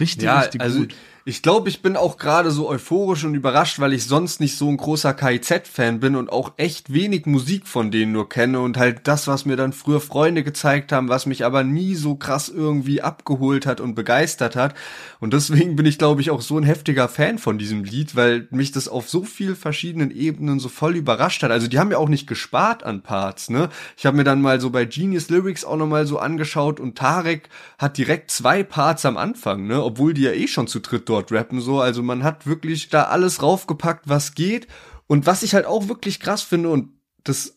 Richtig, 0.00 0.24
ja, 0.24 0.40
richtig 0.40 0.60
also 0.60 0.80
gut. 0.80 0.94
Ich 1.24 1.40
glaube, 1.40 1.68
ich 1.68 1.82
bin 1.82 1.96
auch 1.96 2.16
gerade 2.16 2.50
so 2.50 2.68
euphorisch 2.68 3.22
und 3.22 3.36
überrascht, 3.36 3.78
weil 3.78 3.92
ich 3.92 4.06
sonst 4.06 4.40
nicht 4.40 4.56
so 4.56 4.68
ein 4.68 4.76
großer 4.76 5.14
KIZ-Fan 5.14 6.00
bin 6.00 6.16
und 6.16 6.32
auch 6.32 6.54
echt 6.56 6.92
wenig 6.92 7.26
Musik 7.26 7.68
von 7.68 7.92
denen 7.92 8.10
nur 8.10 8.28
kenne 8.28 8.58
und 8.58 8.76
halt 8.76 9.06
das, 9.06 9.28
was 9.28 9.44
mir 9.44 9.54
dann 9.54 9.72
früher 9.72 10.00
Freunde 10.00 10.42
gezeigt 10.42 10.90
haben, 10.90 11.08
was 11.08 11.26
mich 11.26 11.44
aber 11.44 11.62
nie 11.62 11.94
so 11.94 12.16
krass 12.16 12.48
irgendwie 12.48 13.02
abgeholt 13.02 13.66
hat 13.66 13.80
und 13.80 13.94
begeistert 13.94 14.56
hat. 14.56 14.74
Und 15.20 15.32
deswegen 15.32 15.76
bin 15.76 15.86
ich, 15.86 15.96
glaube 15.96 16.20
ich, 16.22 16.32
auch 16.32 16.40
so 16.40 16.58
ein 16.58 16.64
heftiger 16.64 17.08
Fan 17.08 17.38
von 17.38 17.56
diesem 17.56 17.84
Lied, 17.84 18.16
weil 18.16 18.48
mich 18.50 18.72
das 18.72 18.88
auf 18.88 19.08
so 19.08 19.22
vielen 19.22 19.54
verschiedenen 19.54 20.10
Ebenen 20.10 20.58
so 20.58 20.68
voll 20.68 20.96
überrascht 20.96 21.44
hat. 21.44 21.52
Also 21.52 21.68
die 21.68 21.78
haben 21.78 21.92
ja 21.92 21.98
auch 21.98 22.08
nicht 22.08 22.26
gespart 22.26 22.82
an 22.82 23.02
Parts, 23.02 23.48
ne? 23.48 23.68
Ich 23.96 24.06
habe 24.06 24.16
mir 24.16 24.24
dann 24.24 24.42
mal 24.42 24.60
so 24.60 24.70
bei 24.70 24.86
Genius 24.86 25.30
Lyrics 25.30 25.64
auch 25.64 25.76
nochmal 25.76 26.04
so 26.04 26.18
angeschaut 26.18 26.80
und 26.80 26.98
Tarek 26.98 27.48
hat 27.78 27.96
direkt 27.96 28.32
zwei 28.32 28.64
Parts 28.64 29.06
am 29.06 29.16
Anfang, 29.16 29.68
ne? 29.68 29.84
Obwohl 29.84 30.14
die 30.14 30.22
ja 30.22 30.32
eh 30.32 30.48
schon 30.48 30.66
zu 30.66 30.80
dritt 30.80 31.11
dort 31.12 31.32
rappen 31.32 31.60
so. 31.60 31.80
Also 31.80 32.02
man 32.02 32.24
hat 32.24 32.46
wirklich 32.46 32.88
da 32.88 33.04
alles 33.04 33.42
raufgepackt, 33.42 34.08
was 34.08 34.34
geht. 34.34 34.66
Und 35.06 35.26
was 35.26 35.42
ich 35.42 35.54
halt 35.54 35.66
auch 35.66 35.88
wirklich 35.88 36.20
krass 36.20 36.42
finde 36.42 36.70
und 36.70 36.88
das 37.22 37.54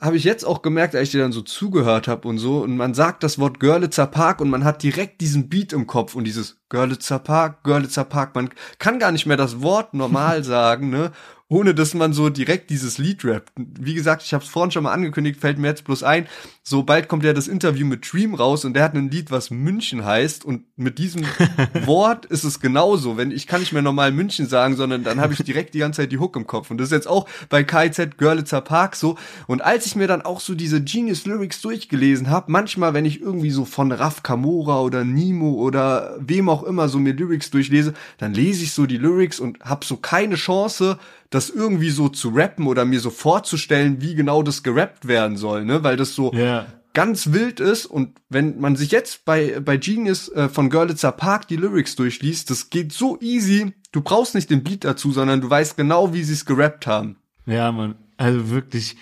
habe 0.00 0.16
ich 0.16 0.24
jetzt 0.24 0.44
auch 0.44 0.62
gemerkt, 0.62 0.94
als 0.94 1.08
ich 1.08 1.12
dir 1.12 1.22
dann 1.22 1.32
so 1.32 1.42
zugehört 1.42 2.06
habe 2.06 2.28
und 2.28 2.38
so. 2.38 2.58
Und 2.62 2.76
man 2.76 2.94
sagt 2.94 3.22
das 3.22 3.38
Wort 3.38 3.58
Görlitzer 3.58 4.06
Park 4.06 4.40
und 4.40 4.50
man 4.50 4.62
hat 4.62 4.82
direkt 4.82 5.20
diesen 5.20 5.48
Beat 5.48 5.72
im 5.72 5.86
Kopf 5.86 6.14
und 6.14 6.24
dieses 6.24 6.60
Görlitzer 6.68 7.18
Park, 7.18 7.64
Görlitzer 7.64 8.04
Park. 8.04 8.34
Man 8.36 8.50
kann 8.78 9.00
gar 9.00 9.10
nicht 9.10 9.26
mehr 9.26 9.36
das 9.36 9.60
Wort 9.60 9.94
normal 9.94 10.44
sagen, 10.44 10.90
ne? 10.90 11.10
Ohne 11.50 11.74
dass 11.74 11.94
man 11.94 12.12
so 12.12 12.28
direkt 12.28 12.68
dieses 12.68 12.98
Lied 12.98 13.24
rappt. 13.24 13.52
Wie 13.56 13.94
gesagt, 13.94 14.22
ich 14.22 14.34
habe 14.34 14.44
es 14.44 14.50
vorhin 14.50 14.70
schon 14.70 14.82
mal 14.82 14.92
angekündigt, 14.92 15.40
fällt 15.40 15.58
mir 15.58 15.68
jetzt 15.68 15.84
bloß 15.84 16.02
ein, 16.02 16.26
so 16.62 16.82
bald 16.82 17.08
kommt 17.08 17.24
ja 17.24 17.32
das 17.32 17.48
Interview 17.48 17.86
mit 17.86 18.12
Dream 18.12 18.34
raus 18.34 18.66
und 18.66 18.74
der 18.74 18.84
hat 18.84 18.94
ein 18.94 19.10
Lied, 19.10 19.30
was 19.30 19.50
München 19.50 20.04
heißt 20.04 20.44
und 20.44 20.64
mit 20.76 20.98
diesem 20.98 21.24
Wort 21.86 22.26
ist 22.26 22.44
es 22.44 22.60
genauso. 22.60 23.16
Wenn 23.16 23.30
ich 23.30 23.46
kann 23.46 23.60
nicht 23.60 23.72
mehr 23.72 23.80
normal 23.80 24.12
München 24.12 24.46
sagen, 24.46 24.76
sondern 24.76 25.04
dann 25.04 25.20
habe 25.20 25.32
ich 25.32 25.42
direkt 25.42 25.72
die 25.72 25.78
ganze 25.78 26.02
Zeit 26.02 26.12
die 26.12 26.18
Hook 26.18 26.36
im 26.36 26.46
Kopf 26.46 26.70
und 26.70 26.76
das 26.76 26.88
ist 26.88 26.92
jetzt 26.92 27.08
auch 27.08 27.26
bei 27.48 27.64
KZ 27.64 28.18
Görlitzer 28.18 28.60
Park 28.60 28.94
so 28.94 29.16
und 29.46 29.62
als 29.62 29.86
ich 29.86 29.96
mir 29.96 30.06
dann 30.06 30.20
auch 30.20 30.40
so 30.40 30.54
diese 30.54 30.82
Genius 30.82 31.24
Lyrics 31.24 31.62
durchgelesen 31.62 32.28
habe, 32.28 32.52
manchmal 32.52 32.92
wenn 32.92 33.06
ich 33.06 33.22
irgendwie 33.22 33.50
so 33.50 33.64
von 33.64 33.90
Raf 33.90 34.22
Kamora 34.22 34.80
oder 34.80 35.02
Nimo 35.02 35.54
oder 35.54 36.16
wem 36.20 36.50
auch 36.50 36.62
immer 36.62 36.90
so 36.90 36.98
mir 36.98 37.14
Lyrics 37.14 37.50
durchlese, 37.50 37.94
dann 38.18 38.34
lese 38.34 38.64
ich 38.64 38.72
so 38.72 38.84
die 38.84 38.98
Lyrics 38.98 39.40
und 39.40 39.60
habe 39.60 39.86
so 39.86 39.96
keine 39.96 40.34
Chance 40.34 40.98
das 41.30 41.50
irgendwie 41.50 41.90
so 41.90 42.08
zu 42.08 42.30
rappen 42.30 42.66
oder 42.66 42.84
mir 42.84 43.00
so 43.00 43.10
vorzustellen, 43.10 44.00
wie 44.00 44.14
genau 44.14 44.42
das 44.42 44.62
gerappt 44.62 45.08
werden 45.08 45.36
soll, 45.36 45.64
ne? 45.64 45.84
Weil 45.84 45.96
das 45.96 46.14
so 46.14 46.32
yeah. 46.32 46.66
ganz 46.94 47.32
wild 47.32 47.60
ist 47.60 47.86
und 47.86 48.18
wenn 48.28 48.58
man 48.60 48.76
sich 48.76 48.90
jetzt 48.90 49.24
bei, 49.24 49.60
bei 49.60 49.76
Genius 49.76 50.30
äh, 50.30 50.48
von 50.48 50.70
Görlitzer 50.70 51.12
Park 51.12 51.48
die 51.48 51.56
Lyrics 51.56 51.96
durchliest, 51.96 52.50
das 52.50 52.70
geht 52.70 52.92
so 52.92 53.18
easy. 53.20 53.74
Du 53.92 54.00
brauchst 54.00 54.34
nicht 54.34 54.50
den 54.50 54.64
Beat 54.64 54.84
dazu, 54.84 55.12
sondern 55.12 55.40
du 55.40 55.50
weißt 55.50 55.76
genau, 55.76 56.14
wie 56.14 56.22
sie 56.22 56.32
es 56.32 56.46
gerappt 56.46 56.86
haben. 56.86 57.16
Ja, 57.46 57.72
man, 57.72 57.96
also 58.16 58.50
wirklich, 58.50 58.96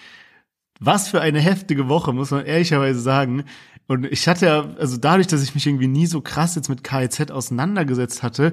was 0.80 1.08
für 1.08 1.20
eine 1.20 1.40
heftige 1.40 1.88
Woche, 1.88 2.12
muss 2.12 2.30
man 2.30 2.44
ehrlicherweise 2.44 3.00
sagen. 3.00 3.44
Und 3.88 4.04
ich 4.06 4.26
hatte 4.26 4.46
ja, 4.46 4.74
also 4.78 4.96
dadurch, 4.96 5.28
dass 5.28 5.42
ich 5.42 5.54
mich 5.54 5.66
irgendwie 5.66 5.86
nie 5.86 6.06
so 6.06 6.20
krass 6.20 6.56
jetzt 6.56 6.68
mit 6.68 6.82
KIZ 6.82 7.30
auseinandergesetzt 7.30 8.22
hatte, 8.22 8.52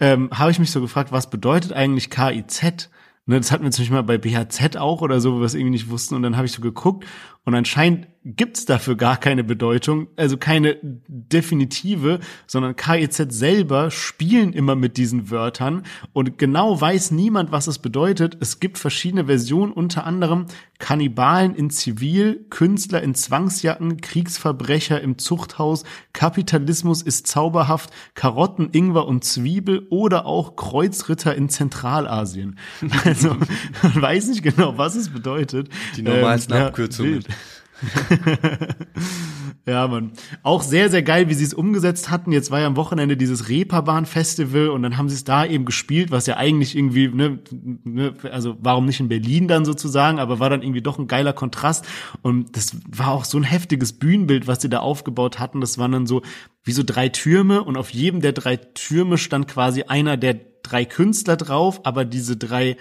ähm, 0.00 0.30
habe 0.32 0.52
ich 0.52 0.60
mich 0.60 0.70
so 0.70 0.80
gefragt, 0.80 1.10
was 1.10 1.30
bedeutet 1.30 1.72
eigentlich 1.72 2.10
KIZ? 2.10 2.90
Ne, 3.28 3.36
das 3.36 3.52
hatten 3.52 3.62
wir 3.62 3.70
zum 3.70 3.82
Beispiel 3.82 3.94
mal 3.94 4.02
bei 4.02 4.16
BHZ 4.16 4.78
auch 4.78 5.02
oder 5.02 5.20
so, 5.20 5.34
wo 5.34 5.40
wir 5.40 5.44
es 5.44 5.52
irgendwie 5.52 5.72
nicht 5.72 5.90
wussten. 5.90 6.14
Und 6.14 6.22
dann 6.22 6.38
habe 6.38 6.46
ich 6.46 6.52
so 6.52 6.62
geguckt 6.62 7.04
und 7.44 7.54
anscheinend 7.54 8.08
gibt's 8.24 8.64
dafür 8.64 8.96
gar 8.96 9.16
keine 9.16 9.44
Bedeutung, 9.44 10.08
also 10.16 10.36
keine 10.36 10.76
definitive, 10.82 12.20
sondern 12.46 12.76
KIZ 12.76 13.26
selber 13.30 13.90
spielen 13.90 14.52
immer 14.52 14.74
mit 14.74 14.96
diesen 14.96 15.30
Wörtern 15.30 15.84
und 16.12 16.36
genau 16.38 16.80
weiß 16.80 17.12
niemand, 17.12 17.52
was 17.52 17.66
es 17.68 17.78
bedeutet. 17.78 18.36
Es 18.40 18.60
gibt 18.60 18.78
verschiedene 18.78 19.26
Versionen, 19.26 19.72
unter 19.72 20.04
anderem 20.04 20.46
Kannibalen 20.78 21.54
in 21.54 21.70
Zivil, 21.70 22.46
Künstler 22.50 23.02
in 23.02 23.14
Zwangsjacken, 23.14 24.00
Kriegsverbrecher 24.00 25.00
im 25.00 25.18
Zuchthaus, 25.18 25.84
Kapitalismus 26.12 27.02
ist 27.02 27.26
zauberhaft, 27.26 27.90
Karotten, 28.14 28.70
Ingwer 28.72 29.06
und 29.06 29.24
Zwiebel 29.24 29.86
oder 29.90 30.26
auch 30.26 30.56
Kreuzritter 30.56 31.34
in 31.34 31.48
Zentralasien. 31.48 32.58
Also 33.04 33.36
man 33.82 34.02
weiß 34.02 34.28
nicht 34.28 34.42
genau, 34.42 34.76
was 34.76 34.94
es 34.94 35.10
bedeutet. 35.10 35.68
Die 35.96 36.02
normalsten 36.02 36.54
ähm, 36.54 36.62
Abkürzungen. 36.62 37.20
Ja, 37.20 37.34
ja, 39.66 39.86
man. 39.86 40.12
Auch 40.42 40.62
sehr, 40.62 40.90
sehr 40.90 41.02
geil, 41.02 41.28
wie 41.28 41.34
sie 41.34 41.44
es 41.44 41.54
umgesetzt 41.54 42.10
hatten. 42.10 42.32
Jetzt 42.32 42.50
war 42.50 42.60
ja 42.60 42.66
am 42.66 42.76
Wochenende 42.76 43.16
dieses 43.16 43.48
Reeperbahn-Festival 43.48 44.68
und 44.68 44.82
dann 44.82 44.96
haben 44.96 45.08
sie 45.08 45.14
es 45.14 45.24
da 45.24 45.44
eben 45.44 45.64
gespielt, 45.64 46.10
was 46.10 46.26
ja 46.26 46.36
eigentlich 46.36 46.76
irgendwie, 46.76 47.08
ne, 47.08 47.38
ne, 47.84 48.14
also 48.30 48.56
warum 48.60 48.86
nicht 48.86 49.00
in 49.00 49.08
Berlin 49.08 49.48
dann 49.48 49.64
sozusagen, 49.64 50.18
aber 50.18 50.40
war 50.40 50.50
dann 50.50 50.62
irgendwie 50.62 50.82
doch 50.82 50.98
ein 50.98 51.08
geiler 51.08 51.32
Kontrast. 51.32 51.86
Und 52.22 52.56
das 52.56 52.76
war 52.88 53.12
auch 53.12 53.24
so 53.24 53.38
ein 53.38 53.44
heftiges 53.44 53.92
Bühnenbild, 53.92 54.46
was 54.46 54.62
sie 54.62 54.68
da 54.68 54.80
aufgebaut 54.80 55.38
hatten. 55.38 55.60
Das 55.60 55.78
waren 55.78 55.92
dann 55.92 56.06
so 56.06 56.22
wie 56.64 56.72
so 56.72 56.82
drei 56.84 57.08
Türme 57.08 57.62
und 57.62 57.76
auf 57.76 57.90
jedem 57.90 58.20
der 58.20 58.32
drei 58.32 58.56
Türme 58.56 59.18
stand 59.18 59.48
quasi 59.48 59.84
einer 59.84 60.16
der 60.16 60.34
drei 60.68 60.84
Künstler 60.84 61.36
drauf, 61.36 61.80
aber 61.84 62.04
diese 62.04 62.36
drei 62.36 62.76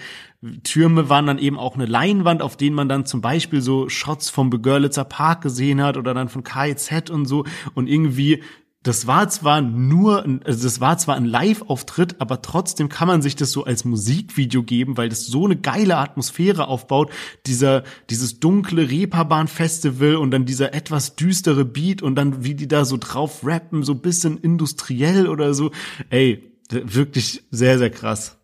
Türme 0.63 1.09
waren 1.09 1.25
dann 1.25 1.39
eben 1.39 1.57
auch 1.57 1.75
eine 1.75 1.85
Leinwand, 1.85 2.41
auf 2.41 2.57
denen 2.57 2.75
man 2.75 2.89
dann 2.89 3.05
zum 3.05 3.21
Beispiel 3.21 3.61
so 3.61 3.89
Shots 3.89 4.29
vom 4.29 4.49
Begörlitzer 4.49 5.05
Park 5.05 5.41
gesehen 5.41 5.81
hat 5.81 5.97
oder 5.97 6.13
dann 6.13 6.29
von 6.29 6.43
KIZ 6.43 7.09
und 7.09 7.25
so 7.25 7.45
und 7.73 7.88
irgendwie 7.88 8.41
das 8.88 9.05
war 9.05 9.27
zwar 9.27 9.59
nur, 9.61 10.23
also 10.45 10.63
das 10.63 10.79
war 10.79 10.97
zwar 10.97 11.15
ein 11.15 11.25
Live-Auftritt, 11.25 12.21
aber 12.21 12.41
trotzdem 12.41 12.88
kann 12.88 13.09
man 13.09 13.21
sich 13.21 13.35
das 13.35 13.51
so 13.51 13.65
als 13.65 13.83
Musikvideo 13.83 14.63
geben, 14.63 14.95
weil 14.95 15.09
das 15.09 15.25
so 15.25 15.43
eine 15.43 15.57
geile 15.57 15.97
Atmosphäre 15.97 16.69
aufbaut. 16.69 17.11
Dieser, 17.47 17.83
dieses 18.09 18.39
dunkle 18.39 18.89
Reeperbahn-Festival 18.89 20.15
und 20.15 20.31
dann 20.31 20.45
dieser 20.45 20.73
etwas 20.73 21.17
düstere 21.17 21.65
Beat 21.65 22.01
und 22.01 22.15
dann 22.15 22.45
wie 22.45 22.55
die 22.55 22.69
da 22.69 22.85
so 22.85 22.95
drauf 22.97 23.41
rappen, 23.43 23.83
so 23.83 23.93
bisschen 23.95 24.38
industriell 24.38 25.27
oder 25.27 25.53
so. 25.53 25.71
Ey, 26.09 26.57
wirklich 26.70 27.43
sehr, 27.51 27.78
sehr 27.78 27.89
krass. 27.89 28.38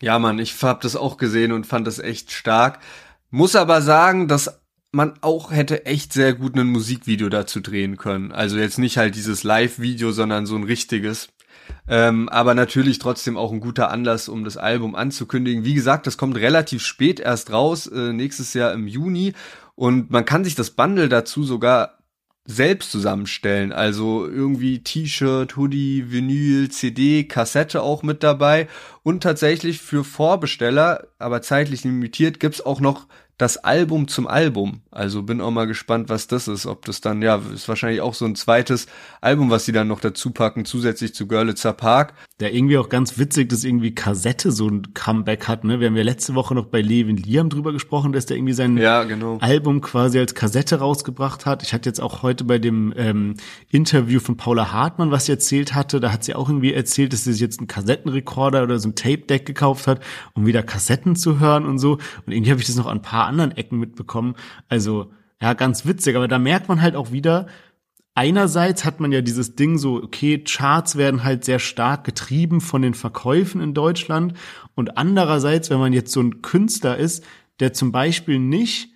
Ja, 0.00 0.18
Mann, 0.18 0.38
ich 0.38 0.62
hab 0.62 0.80
das 0.80 0.96
auch 0.96 1.16
gesehen 1.16 1.52
und 1.52 1.66
fand 1.66 1.86
das 1.86 1.98
echt 1.98 2.32
stark. 2.32 2.78
Muss 3.30 3.56
aber 3.56 3.82
sagen, 3.82 4.28
dass 4.28 4.60
man 4.90 5.14
auch 5.20 5.50
hätte 5.50 5.86
echt 5.86 6.12
sehr 6.12 6.32
gut 6.34 6.56
ein 6.56 6.66
Musikvideo 6.66 7.28
dazu 7.28 7.60
drehen 7.60 7.96
können. 7.96 8.32
Also 8.32 8.58
jetzt 8.58 8.78
nicht 8.78 8.96
halt 8.96 9.16
dieses 9.16 9.42
Live-Video, 9.42 10.12
sondern 10.12 10.46
so 10.46 10.56
ein 10.56 10.64
richtiges. 10.64 11.28
Ähm, 11.86 12.28
aber 12.30 12.54
natürlich 12.54 12.98
trotzdem 12.98 13.36
auch 13.36 13.52
ein 13.52 13.60
guter 13.60 13.90
Anlass, 13.90 14.28
um 14.28 14.44
das 14.44 14.56
Album 14.56 14.94
anzukündigen. 14.94 15.64
Wie 15.64 15.74
gesagt, 15.74 16.06
das 16.06 16.16
kommt 16.16 16.36
relativ 16.36 16.82
spät 16.82 17.20
erst 17.20 17.52
raus, 17.52 17.86
äh, 17.86 18.12
nächstes 18.12 18.54
Jahr 18.54 18.72
im 18.72 18.86
Juni. 18.86 19.34
Und 19.74 20.10
man 20.10 20.24
kann 20.24 20.44
sich 20.44 20.54
das 20.54 20.70
Bundle 20.70 21.08
dazu 21.08 21.44
sogar 21.44 21.97
selbst 22.50 22.90
zusammenstellen. 22.90 23.72
Also 23.72 24.26
irgendwie 24.26 24.82
T-Shirt, 24.82 25.56
Hoodie, 25.56 26.10
Vinyl, 26.10 26.70
CD, 26.70 27.24
Kassette 27.24 27.82
auch 27.82 28.02
mit 28.02 28.22
dabei. 28.22 28.68
Und 29.02 29.22
tatsächlich 29.22 29.80
für 29.80 30.02
Vorbesteller, 30.02 31.08
aber 31.18 31.42
zeitlich 31.42 31.84
limitiert, 31.84 32.40
gibt's 32.40 32.64
auch 32.64 32.80
noch 32.80 33.06
das 33.38 33.56
Album 33.56 34.08
zum 34.08 34.26
Album. 34.26 34.80
Also 34.90 35.22
bin 35.22 35.40
auch 35.40 35.52
mal 35.52 35.66
gespannt, 35.68 36.08
was 36.08 36.26
das 36.26 36.48
ist. 36.48 36.66
Ob 36.66 36.84
das 36.84 37.00
dann, 37.00 37.22
ja, 37.22 37.40
ist 37.54 37.68
wahrscheinlich 37.68 38.00
auch 38.00 38.14
so 38.14 38.24
ein 38.24 38.34
zweites 38.34 38.88
Album, 39.20 39.48
was 39.48 39.64
sie 39.64 39.70
dann 39.70 39.86
noch 39.86 40.00
dazu 40.00 40.32
packen, 40.32 40.64
zusätzlich 40.64 41.14
zu 41.14 41.28
Görlitzer 41.28 41.72
Park. 41.72 42.14
Der 42.40 42.52
irgendwie 42.52 42.78
auch 42.78 42.88
ganz 42.88 43.16
witzig, 43.16 43.48
dass 43.48 43.62
irgendwie 43.62 43.94
Kassette 43.94 44.50
so 44.50 44.68
ein 44.68 44.92
Comeback 44.92 45.46
hat, 45.46 45.62
ne? 45.62 45.78
Wir 45.78 45.86
haben 45.86 45.96
ja 45.96 46.02
letzte 46.02 46.34
Woche 46.34 46.52
noch 46.54 46.66
bei 46.66 46.80
Levin 46.80 47.16
Liam 47.16 47.48
drüber 47.48 47.72
gesprochen, 47.72 48.12
dass 48.12 48.26
der 48.26 48.36
irgendwie 48.36 48.54
sein 48.54 48.76
ja, 48.76 49.04
genau. 49.04 49.38
Album 49.38 49.80
quasi 49.82 50.18
als 50.18 50.34
Kassette 50.34 50.80
rausgebracht 50.80 51.46
hat. 51.46 51.62
Ich 51.62 51.72
hatte 51.72 51.88
jetzt 51.88 52.00
auch 52.00 52.22
heute 52.22 52.42
bei 52.42 52.58
dem 52.58 52.92
ähm, 52.96 53.34
Interview 53.70 54.18
von 54.18 54.36
Paula 54.36 54.72
Hartmann, 54.72 55.12
was 55.12 55.26
sie 55.26 55.32
erzählt 55.32 55.76
hatte, 55.76 56.00
da 56.00 56.12
hat 56.12 56.24
sie 56.24 56.34
auch 56.34 56.48
irgendwie 56.48 56.72
erzählt, 56.72 57.12
dass 57.12 57.22
sie 57.22 57.32
sich 57.32 57.40
jetzt 57.40 57.60
einen 57.60 57.68
Kassettenrekorder 57.68 58.64
oder 58.64 58.80
so 58.80 58.88
ein 58.88 58.96
Tape-Deck 58.96 59.46
gekauft 59.46 59.86
hat, 59.86 60.00
um 60.34 60.44
wieder 60.44 60.64
Kassetten 60.64 61.14
zu 61.14 61.38
hören 61.38 61.66
und 61.66 61.78
so. 61.78 61.98
Und 62.26 62.32
irgendwie 62.32 62.50
habe 62.50 62.60
ich 62.60 62.66
das 62.66 62.74
noch 62.74 62.86
an 62.86 62.98
ein 62.98 63.02
paar 63.02 63.27
anderen 63.28 63.52
Ecken 63.52 63.78
mitbekommen. 63.78 64.34
Also, 64.68 65.12
ja, 65.40 65.54
ganz 65.54 65.86
witzig. 65.86 66.16
Aber 66.16 66.28
da 66.28 66.38
merkt 66.38 66.68
man 66.68 66.82
halt 66.82 66.96
auch 66.96 67.12
wieder, 67.12 67.46
einerseits 68.14 68.84
hat 68.84 68.98
man 68.98 69.12
ja 69.12 69.20
dieses 69.20 69.54
Ding 69.54 69.78
so, 69.78 70.02
okay, 70.02 70.42
Charts 70.42 70.96
werden 70.96 71.22
halt 71.22 71.44
sehr 71.44 71.60
stark 71.60 72.02
getrieben 72.04 72.60
von 72.60 72.82
den 72.82 72.94
Verkäufen 72.94 73.60
in 73.60 73.74
Deutschland. 73.74 74.34
Und 74.74 74.98
andererseits, 74.98 75.70
wenn 75.70 75.78
man 75.78 75.92
jetzt 75.92 76.12
so 76.12 76.20
ein 76.20 76.42
Künstler 76.42 76.96
ist, 76.96 77.24
der 77.60 77.72
zum 77.72 77.92
Beispiel 77.92 78.38
nicht 78.38 78.90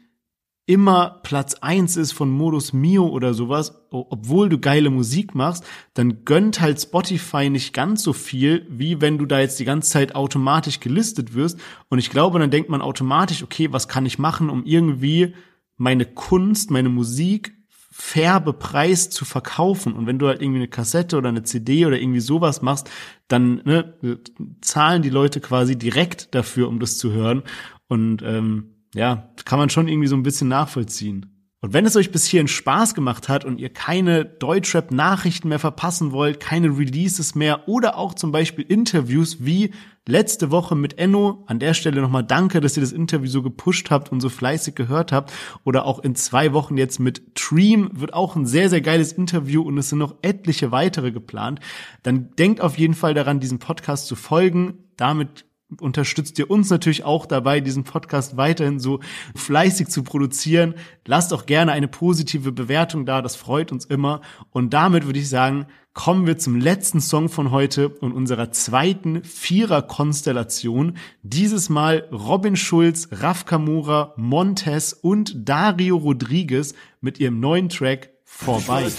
immer 0.66 1.20
Platz 1.22 1.54
eins 1.60 1.96
ist 1.96 2.12
von 2.12 2.30
Modus 2.30 2.72
Mio 2.72 3.08
oder 3.08 3.34
sowas, 3.34 3.82
obwohl 3.90 4.48
du 4.48 4.58
geile 4.58 4.90
Musik 4.90 5.34
machst, 5.34 5.64
dann 5.94 6.24
gönnt 6.24 6.60
halt 6.60 6.80
Spotify 6.80 7.50
nicht 7.50 7.74
ganz 7.74 8.02
so 8.02 8.12
viel, 8.12 8.66
wie 8.70 9.00
wenn 9.00 9.18
du 9.18 9.26
da 9.26 9.40
jetzt 9.40 9.58
die 9.58 9.64
ganze 9.64 9.90
Zeit 9.90 10.14
automatisch 10.14 10.80
gelistet 10.80 11.34
wirst. 11.34 11.58
Und 11.88 11.98
ich 11.98 12.10
glaube, 12.10 12.38
dann 12.38 12.50
denkt 12.50 12.70
man 12.70 12.80
automatisch, 12.80 13.42
okay, 13.42 13.72
was 13.72 13.88
kann 13.88 14.06
ich 14.06 14.18
machen, 14.18 14.50
um 14.50 14.64
irgendwie 14.64 15.34
meine 15.76 16.06
Kunst, 16.06 16.70
meine 16.70 16.88
Musik 16.88 17.54
fair 17.90 18.40
bepreist 18.40 19.12
zu 19.12 19.24
verkaufen. 19.24 19.92
Und 19.94 20.06
wenn 20.06 20.18
du 20.18 20.28
halt 20.28 20.40
irgendwie 20.40 20.60
eine 20.60 20.68
Kassette 20.68 21.18
oder 21.18 21.28
eine 21.28 21.42
CD 21.42 21.84
oder 21.86 22.00
irgendwie 22.00 22.20
sowas 22.20 22.62
machst, 22.62 22.88
dann 23.28 23.60
ne, 23.64 24.20
zahlen 24.60 25.02
die 25.02 25.10
Leute 25.10 25.40
quasi 25.40 25.76
direkt 25.76 26.34
dafür, 26.34 26.68
um 26.68 26.78
das 26.78 26.96
zu 26.98 27.12
hören. 27.12 27.42
Und 27.88 28.22
ähm, 28.22 28.71
ja, 28.94 29.32
kann 29.44 29.58
man 29.58 29.70
schon 29.70 29.88
irgendwie 29.88 30.08
so 30.08 30.16
ein 30.16 30.22
bisschen 30.22 30.48
nachvollziehen. 30.48 31.32
Und 31.64 31.72
wenn 31.72 31.86
es 31.86 31.94
euch 31.94 32.10
bis 32.10 32.26
hierhin 32.26 32.48
Spaß 32.48 32.92
gemacht 32.92 33.28
hat 33.28 33.44
und 33.44 33.60
ihr 33.60 33.72
keine 33.72 34.24
Deutschrap-Nachrichten 34.24 35.48
mehr 35.48 35.60
verpassen 35.60 36.10
wollt, 36.10 36.40
keine 36.40 36.76
Releases 36.76 37.36
mehr 37.36 37.68
oder 37.68 37.96
auch 37.96 38.14
zum 38.14 38.32
Beispiel 38.32 38.64
Interviews 38.64 39.44
wie 39.44 39.70
letzte 40.04 40.50
Woche 40.50 40.74
mit 40.74 40.98
Enno, 40.98 41.44
an 41.46 41.60
der 41.60 41.74
Stelle 41.74 42.00
nochmal 42.00 42.24
danke, 42.24 42.60
dass 42.60 42.76
ihr 42.76 42.80
das 42.80 42.90
Interview 42.90 43.28
so 43.28 43.42
gepusht 43.42 43.92
habt 43.92 44.10
und 44.10 44.20
so 44.20 44.28
fleißig 44.28 44.74
gehört 44.74 45.12
habt, 45.12 45.32
oder 45.62 45.86
auch 45.86 46.00
in 46.00 46.16
zwei 46.16 46.52
Wochen 46.52 46.76
jetzt 46.76 46.98
mit 46.98 47.22
Dream 47.34 47.90
wird 47.92 48.12
auch 48.12 48.34
ein 48.34 48.44
sehr, 48.44 48.68
sehr 48.68 48.80
geiles 48.80 49.12
Interview 49.12 49.62
und 49.62 49.78
es 49.78 49.88
sind 49.88 50.00
noch 50.00 50.16
etliche 50.22 50.72
weitere 50.72 51.12
geplant, 51.12 51.60
dann 52.02 52.34
denkt 52.34 52.60
auf 52.60 52.76
jeden 52.76 52.94
Fall 52.94 53.14
daran, 53.14 53.38
diesem 53.38 53.60
Podcast 53.60 54.08
zu 54.08 54.16
folgen. 54.16 54.78
Damit 54.96 55.44
unterstützt 55.80 56.38
ihr 56.38 56.50
uns 56.50 56.70
natürlich 56.70 57.04
auch 57.04 57.26
dabei, 57.26 57.60
diesen 57.60 57.84
Podcast 57.84 58.36
weiterhin 58.36 58.78
so 58.78 59.00
fleißig 59.34 59.88
zu 59.88 60.02
produzieren. 60.02 60.74
Lasst 61.06 61.32
auch 61.32 61.46
gerne 61.46 61.72
eine 61.72 61.88
positive 61.88 62.52
Bewertung 62.52 63.06
da, 63.06 63.22
das 63.22 63.36
freut 63.36 63.72
uns 63.72 63.84
immer. 63.84 64.20
Und 64.50 64.72
damit 64.74 65.06
würde 65.06 65.18
ich 65.18 65.28
sagen, 65.28 65.66
kommen 65.94 66.26
wir 66.26 66.38
zum 66.38 66.56
letzten 66.56 67.00
Song 67.00 67.28
von 67.28 67.50
heute 67.50 67.88
und 67.88 68.12
unserer 68.12 68.50
zweiten 68.50 69.22
Vierer-Konstellation. 69.24 70.96
Dieses 71.22 71.68
Mal 71.68 72.08
Robin 72.10 72.56
Schulz, 72.56 73.08
Raf 73.12 73.44
Kamura, 73.44 74.14
Montez 74.16 74.92
und 74.92 75.48
Dario 75.48 75.96
Rodriguez 75.96 76.74
mit 77.00 77.20
ihrem 77.20 77.40
neuen 77.40 77.68
Track 77.68 78.10
Vorbei. 78.24 78.90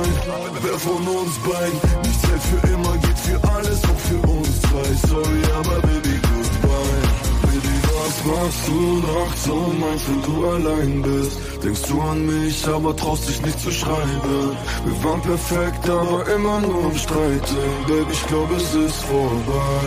Weiß, 0.00 0.62
wer 0.62 0.78
von 0.78 1.08
uns 1.08 1.38
beiden 1.38 2.00
nicht 2.02 2.20
zählt 2.20 2.42
für 2.42 2.66
immer, 2.72 2.96
geht 2.98 3.18
für 3.18 3.48
alles, 3.52 3.80
auch 3.84 4.00
für 4.08 4.28
uns 4.28 4.60
zwei. 4.62 5.08
Sorry, 5.08 5.42
aber 5.58 5.80
Baby, 5.86 6.20
goodbye. 6.30 7.02
Baby, 7.42 7.74
was 7.96 8.24
machst 8.24 8.68
du 8.68 8.80
nachts 9.12 9.44
so 9.44 9.72
meinst, 9.78 10.08
wenn 10.08 10.22
du 10.22 10.48
allein 10.48 11.02
bist? 11.02 11.38
Denkst 11.62 11.82
du 11.88 12.00
an 12.00 12.26
mich, 12.26 12.66
aber 12.66 12.96
traust 12.96 13.28
dich 13.28 13.42
nicht 13.42 13.60
zu 13.60 13.70
schreiben. 13.70 14.56
Wir 14.84 15.04
waren 15.04 15.20
perfekt, 15.20 15.88
aber 15.88 16.26
immer 16.34 16.60
nur 16.60 16.90
im 16.90 16.96
Streiten. 16.96 17.56
Baby, 17.86 18.12
ich 18.12 18.26
glaube, 18.26 18.54
es 18.56 18.74
ist 18.74 19.02
vorbei. 19.04 19.80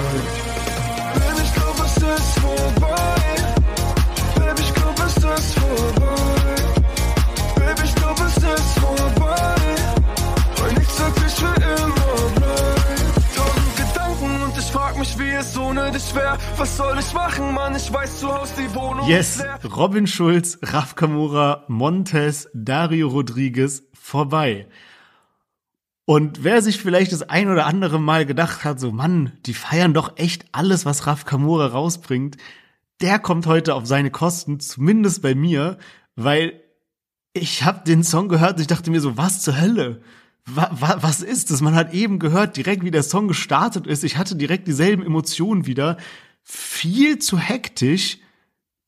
Baby, 1.16 1.42
ich 1.44 1.54
glaube, 1.56 1.82
es 1.86 1.98
ist 1.98 2.40
vorbei. 2.40 2.96
Baby, 4.36 4.62
ich 4.62 4.74
glaube, 4.76 5.02
es 5.08 5.16
ist 5.18 5.54
vorbei. 5.60 6.33
Mich, 15.04 15.20
wie 15.20 15.32
es 15.32 15.58
ohne 15.58 15.92
dich 15.92 16.16
wäre. 16.16 16.38
Was 16.58 16.78
soll 16.78 16.98
ich 16.98 17.14
machen, 17.14 17.54
Mann? 17.54 17.76
Ich 17.76 17.92
weiß, 17.92 18.20
zu 18.22 18.34
Hause 18.34 18.54
die 18.58 18.74
Wohnung 18.74 19.08
yes. 19.08 19.36
ist 19.36 19.42
leer. 19.42 19.60
Robin 19.76 20.08
Schulz, 20.08 20.60
Raf 20.62 20.96
Kamura, 20.96 21.66
Montes, 21.68 22.50
Dario 22.54 23.10
Rodriguez, 23.10 23.84
vorbei. 23.94 24.68
Und 26.06 26.44
wer 26.44 26.62
sich 26.62 26.80
vielleicht 26.80 27.12
das 27.12 27.22
ein 27.24 27.50
oder 27.50 27.66
andere 27.66 28.00
Mal 28.00 28.26
gedacht 28.26 28.64
hat, 28.64 28.80
so 28.80 28.92
Mann, 28.92 29.34
die 29.46 29.54
feiern 29.54 29.94
doch 29.94 30.18
echt 30.18 30.46
alles, 30.54 30.86
was 30.86 31.06
Raf 31.06 31.26
Kamura 31.26 31.68
rausbringt, 31.68 32.38
der 33.02 33.20
kommt 33.20 33.46
heute 33.46 33.76
auf 33.76 33.86
seine 33.86 34.12
Kosten, 34.12 34.62
zumindest 34.62 35.22
bei 35.22 35.36
mir, 35.36 35.78
weil 36.16 36.62
ich 37.34 37.64
habe 37.64 37.84
den 37.86 38.04
Song 38.04 38.30
gehört 38.30 38.56
und 38.56 38.62
ich 38.62 38.68
dachte 38.68 38.90
mir 38.90 39.02
so, 39.02 39.18
was 39.18 39.42
zur 39.42 39.60
Hölle? 39.60 40.02
Wa, 40.46 40.70
wa, 40.72 40.98
was 41.02 41.22
ist 41.22 41.52
das? 41.52 41.62
Man 41.62 41.76
hat 41.76 41.94
eben 41.94 42.20
gehört, 42.20 42.58
direkt 42.58 42.84
wie 42.84 42.92
der 42.92 43.04
Song 43.04 43.28
gestartet 43.28 43.88
ist, 43.88 44.04
ich 44.04 44.18
hatte 44.18 44.36
direkt 44.36 44.68
dieselben 44.68 45.04
Emotionen 45.04 45.66
wieder. 45.66 45.98
Viel 46.44 47.20
zu 47.20 47.38
hektisch, 47.38 48.18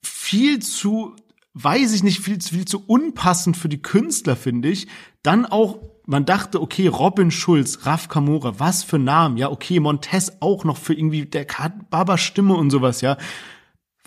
viel 0.04 0.60
zu, 0.60 1.16
weiß 1.54 1.94
ich 1.94 2.04
nicht, 2.04 2.20
viel, 2.20 2.42
viel 2.42 2.66
zu 2.66 2.84
unpassend 2.86 3.56
für 3.56 3.70
die 3.70 3.82
Künstler, 3.82 4.36
finde 4.36 4.70
ich. 4.70 4.88
Dann 5.24 5.46
auch, 5.46 5.80
man 6.06 6.26
dachte, 6.26 6.62
okay, 6.62 6.88
Robin 6.88 7.32
Schulz, 7.32 7.86
Raf 7.86 8.10
Kamora, 8.10 8.60
was 8.60 8.84
für 8.84 9.00
Namen, 9.00 9.38
ja, 9.38 9.50
okay, 9.50 9.80
Montez 9.80 10.34
auch 10.42 10.66
noch 10.66 10.78
für 10.78 10.94
irgendwie 10.94 11.26
der 11.26 11.48
Baba 11.90 12.18
Stimme 12.18 12.56
und 12.56 12.70
sowas, 12.70 13.02
ja. 13.02 13.18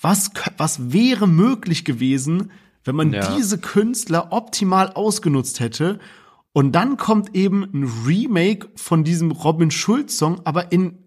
Was, 0.01 0.30
was 0.59 0.92
wäre 0.92 1.26
möglich 1.26 1.84
gewesen, 1.84 2.53
wenn 2.84 2.94
man 2.94 3.12
ja. 3.12 3.34
diese 3.34 3.59
Künstler 3.59 4.28
optimal 4.30 4.92
ausgenutzt 4.92 5.59
hätte 5.59 5.99
und 6.59 6.72
dann 6.72 6.96
kommt 6.96 7.36
eben 7.36 7.62
ein 7.72 7.88
Remake 8.04 8.68
von 8.74 9.04
diesem 9.04 9.30
Robin 9.30 9.70
Schulz 9.70 10.18
Song, 10.18 10.40
aber 10.42 10.72
in, 10.72 10.98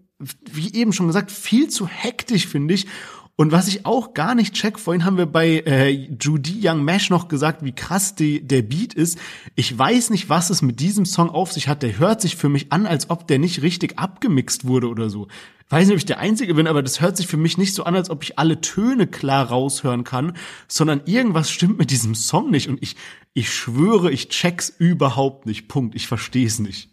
wie 0.50 0.72
eben 0.72 0.94
schon 0.94 1.08
gesagt, 1.08 1.30
viel 1.30 1.68
zu 1.68 1.86
hektisch, 1.86 2.46
finde 2.46 2.72
ich. 2.72 2.86
Und 3.34 3.50
was 3.50 3.66
ich 3.66 3.86
auch 3.86 4.12
gar 4.12 4.34
nicht 4.34 4.54
check, 4.54 4.78
vorhin 4.78 5.04
haben 5.04 5.16
wir 5.16 5.26
bei 5.26 5.60
äh, 5.60 5.88
Judy 5.88 6.60
Young 6.62 6.84
Mesh 6.84 7.08
noch 7.08 7.28
gesagt, 7.28 7.64
wie 7.64 7.72
krass 7.72 8.14
die, 8.14 8.46
der 8.46 8.60
Beat 8.60 8.92
ist. 8.92 9.18
Ich 9.56 9.76
weiß 9.76 10.10
nicht, 10.10 10.28
was 10.28 10.50
es 10.50 10.60
mit 10.60 10.80
diesem 10.80 11.06
Song 11.06 11.30
auf 11.30 11.50
sich 11.50 11.66
hat. 11.66 11.82
Der 11.82 11.98
hört 11.98 12.20
sich 12.20 12.36
für 12.36 12.50
mich 12.50 12.72
an, 12.72 12.86
als 12.86 13.08
ob 13.08 13.26
der 13.26 13.38
nicht 13.38 13.62
richtig 13.62 13.98
abgemixt 13.98 14.66
wurde 14.66 14.88
oder 14.88 15.08
so. 15.08 15.28
Weiß 15.70 15.86
nicht, 15.86 15.94
ob 15.94 15.98
ich 15.98 16.04
der 16.04 16.18
Einzige 16.18 16.52
bin, 16.52 16.66
aber 16.66 16.82
das 16.82 17.00
hört 17.00 17.16
sich 17.16 17.26
für 17.26 17.38
mich 17.38 17.56
nicht 17.56 17.74
so 17.74 17.84
an, 17.84 17.96
als 17.96 18.10
ob 18.10 18.22
ich 18.22 18.38
alle 18.38 18.60
Töne 18.60 19.06
klar 19.06 19.46
raushören 19.46 20.04
kann, 20.04 20.36
sondern 20.68 21.00
irgendwas 21.06 21.50
stimmt 21.50 21.78
mit 21.78 21.90
diesem 21.90 22.14
Song 22.14 22.50
nicht. 22.50 22.68
Und 22.68 22.82
ich, 22.82 22.96
ich 23.32 23.50
schwöre, 23.50 24.12
ich 24.12 24.28
check's 24.28 24.68
überhaupt 24.68 25.46
nicht. 25.46 25.68
Punkt. 25.68 25.94
Ich 25.94 26.06
versteh's 26.06 26.58
nicht. 26.58 26.91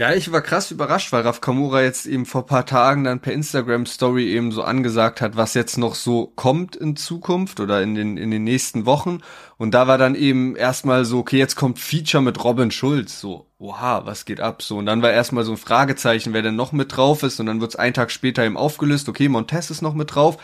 Ja, 0.00 0.14
ich 0.14 0.32
war 0.32 0.40
krass 0.40 0.70
überrascht, 0.70 1.12
weil 1.12 1.24
Raf 1.24 1.42
Kamura 1.42 1.82
jetzt 1.82 2.06
eben 2.06 2.24
vor 2.24 2.46
paar 2.46 2.64
Tagen 2.64 3.04
dann 3.04 3.20
per 3.20 3.34
Instagram 3.34 3.84
Story 3.84 4.32
eben 4.32 4.50
so 4.50 4.62
angesagt 4.62 5.20
hat, 5.20 5.36
was 5.36 5.52
jetzt 5.52 5.76
noch 5.76 5.94
so 5.94 6.32
kommt 6.36 6.74
in 6.74 6.96
Zukunft 6.96 7.60
oder 7.60 7.82
in 7.82 7.94
den, 7.94 8.16
in 8.16 8.30
den 8.30 8.42
nächsten 8.42 8.86
Wochen. 8.86 9.20
Und 9.58 9.74
da 9.74 9.88
war 9.88 9.98
dann 9.98 10.14
eben 10.14 10.56
erstmal 10.56 11.04
so, 11.04 11.18
okay, 11.18 11.36
jetzt 11.36 11.54
kommt 11.54 11.78
Feature 11.78 12.22
mit 12.22 12.42
Robin 12.42 12.70
Schulz. 12.70 13.20
So, 13.20 13.44
oha, 13.58 14.06
was 14.06 14.24
geht 14.24 14.40
ab? 14.40 14.62
So, 14.62 14.78
und 14.78 14.86
dann 14.86 15.02
war 15.02 15.10
erstmal 15.10 15.44
so 15.44 15.52
ein 15.52 15.58
Fragezeichen, 15.58 16.32
wer 16.32 16.40
denn 16.40 16.56
noch 16.56 16.72
mit 16.72 16.96
drauf 16.96 17.22
ist. 17.22 17.38
Und 17.38 17.44
dann 17.44 17.60
wird's 17.60 17.76
einen 17.76 17.92
Tag 17.92 18.10
später 18.10 18.42
eben 18.42 18.56
aufgelöst, 18.56 19.06
okay, 19.06 19.28
Montez 19.28 19.68
ist 19.68 19.82
noch 19.82 19.92
mit 19.92 20.14
drauf. 20.14 20.38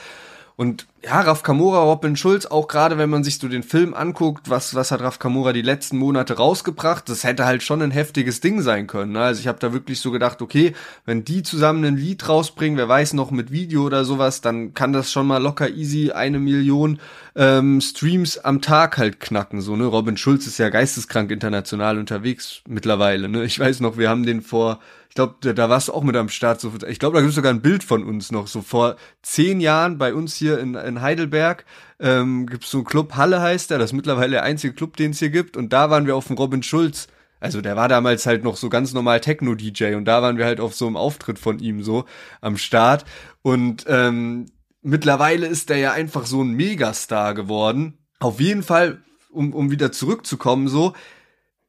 Und 0.57 0.87
ja, 1.05 1.21
Raf 1.21 1.43
Kamora, 1.43 1.83
Robin 1.83 2.17
Schulz, 2.17 2.47
auch 2.47 2.67
gerade 2.67 2.97
wenn 2.97 3.11
man 3.11 3.23
sich 3.23 3.39
so 3.39 3.47
den 3.47 3.63
Film 3.63 3.93
anguckt, 3.93 4.49
was, 4.49 4.75
was 4.75 4.91
hat 4.91 5.03
Raf 5.03 5.19
Kamora 5.19 5.53
die 5.53 5.61
letzten 5.61 5.99
Monate 5.99 6.39
rausgebracht, 6.39 7.11
das 7.11 7.25
hätte 7.25 7.45
halt 7.45 7.63
schon 7.63 7.83
ein 7.83 7.91
heftiges 7.91 8.41
Ding 8.41 8.63
sein 8.63 8.87
können. 8.87 9.13
Ne? 9.13 9.21
Also 9.21 9.41
ich 9.41 9.49
habe 9.49 9.59
da 9.59 9.75
wirklich 9.75 10.01
so 10.01 10.11
gedacht, 10.11 10.41
okay, 10.41 10.73
wenn 11.05 11.25
die 11.25 11.43
zusammen 11.43 11.85
ein 11.85 11.99
Lied 11.99 12.27
rausbringen, 12.27 12.79
wer 12.79 12.89
weiß 12.89 13.13
noch 13.13 13.31
mit 13.31 13.53
Video 13.53 13.85
oder 13.85 14.07
sowas, 14.07 14.41
dann 14.41 14.73
kann 14.73 14.95
das 14.95 15.13
schon 15.13 15.27
mal 15.27 15.43
locker 15.43 15.69
easy 15.69 16.13
eine 16.13 16.39
Million 16.39 17.01
ähm, 17.35 17.83
Streams 17.83 18.39
am 18.39 18.63
Tag 18.63 18.97
halt 18.97 19.21
knacken. 19.21 19.61
So, 19.61 19.77
ne? 19.77 19.85
Robin 19.85 20.17
Schulz 20.17 20.47
ist 20.47 20.57
ja 20.57 20.71
geisteskrank 20.71 21.31
international 21.31 21.99
unterwegs 21.99 22.63
mittlerweile. 22.67 23.29
Ne? 23.29 23.45
Ich 23.45 23.59
weiß 23.61 23.81
noch, 23.81 23.99
wir 23.99 24.09
haben 24.09 24.25
den 24.25 24.41
vor 24.41 24.81
glaube, 25.17 25.35
da, 25.41 25.53
da 25.53 25.69
warst 25.69 25.89
du 25.89 25.93
auch 25.93 26.05
mit 26.05 26.15
am 26.15 26.29
Start. 26.29 26.61
So, 26.61 26.73
ich 26.87 27.01
glaube, 27.01 27.15
da 27.17 27.21
gibt 27.21 27.31
es 27.31 27.35
sogar 27.35 27.53
ein 27.53 27.63
Bild 27.63 27.83
von 27.83 28.05
uns 28.05 28.31
noch. 28.31 28.47
So 28.47 28.63
vor 28.63 28.97
zehn 29.23 29.61
Jahren 29.61 29.99
bei 29.99 30.15
uns 30.15 30.37
hier 30.37 30.61
in, 30.61 30.75
in 30.77 31.01
Heidelberg 31.01 31.65
ähm, 31.99 32.47
gibt 32.47 32.65
es 32.65 32.71
so 32.71 32.79
einen 32.79 32.85
Club, 32.87 33.17
Halle 33.17 33.41
heißt 33.41 33.71
der, 33.71 33.79
das 33.79 33.91
ist 33.91 33.97
mittlerweile 33.97 34.33
der 34.33 34.43
einzige 34.45 34.75
Club, 34.75 34.97
den 34.97 35.11
es 35.11 35.19
hier 35.19 35.31
gibt. 35.31 35.57
Und 35.57 35.73
da 35.73 35.91
waren 35.91 36.07
wir 36.07 36.15
auf 36.15 36.29
dem 36.29 36.37
Robin 36.37 36.63
Schulz. 36.63 37.09
Also 37.41 37.61
der 37.61 37.77
war 37.77 37.89
damals 37.89 38.27
halt 38.27 38.45
noch 38.45 38.57
so 38.57 38.69
ganz 38.69 38.95
normal 38.95 39.21
Techno-DJ 39.21 39.95
und 39.95 40.07
da 40.07 40.23
waren 40.23 40.39
wir 40.39 40.47
halt 40.47 40.61
auf 40.61 40.75
so 40.75 40.87
einem 40.87 40.97
Auftritt 40.97 41.39
von 41.39 41.59
ihm 41.59 41.83
so 41.83 42.05
am 42.41 42.57
Start. 42.57 43.05
Und 43.43 43.85
ähm, 43.89 44.47
mittlerweile 44.83 45.47
ist 45.47 45.69
der 45.69 45.79
ja 45.79 45.93
einfach 45.93 46.27
so 46.27 46.43
ein 46.43 46.53
Megastar 46.53 47.35
geworden. 47.35 47.99
Auf 48.21 48.41
jeden 48.41 48.63
Fall, 48.63 49.03
um, 49.31 49.53
um 49.53 49.71
wieder 49.71 49.93
zurückzukommen, 49.93 50.69
so, 50.69 50.95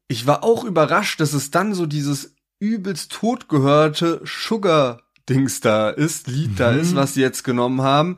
ich 0.08 0.26
war 0.26 0.44
auch 0.44 0.64
überrascht, 0.64 1.20
dass 1.20 1.34
es 1.34 1.52
dann 1.52 1.74
so 1.74 1.86
dieses 1.86 2.37
übelst 2.60 3.12
totgehörte 3.12 4.22
Sugar-Dings 4.26 5.62
da 5.62 5.90
ist, 5.90 6.28
Lied 6.28 6.52
mhm. 6.52 6.56
da 6.56 6.72
ist, 6.72 6.92
mhm. 6.92 6.96
was 6.98 7.14
sie 7.14 7.22
jetzt 7.22 7.44
genommen 7.44 7.82
haben. 7.82 8.18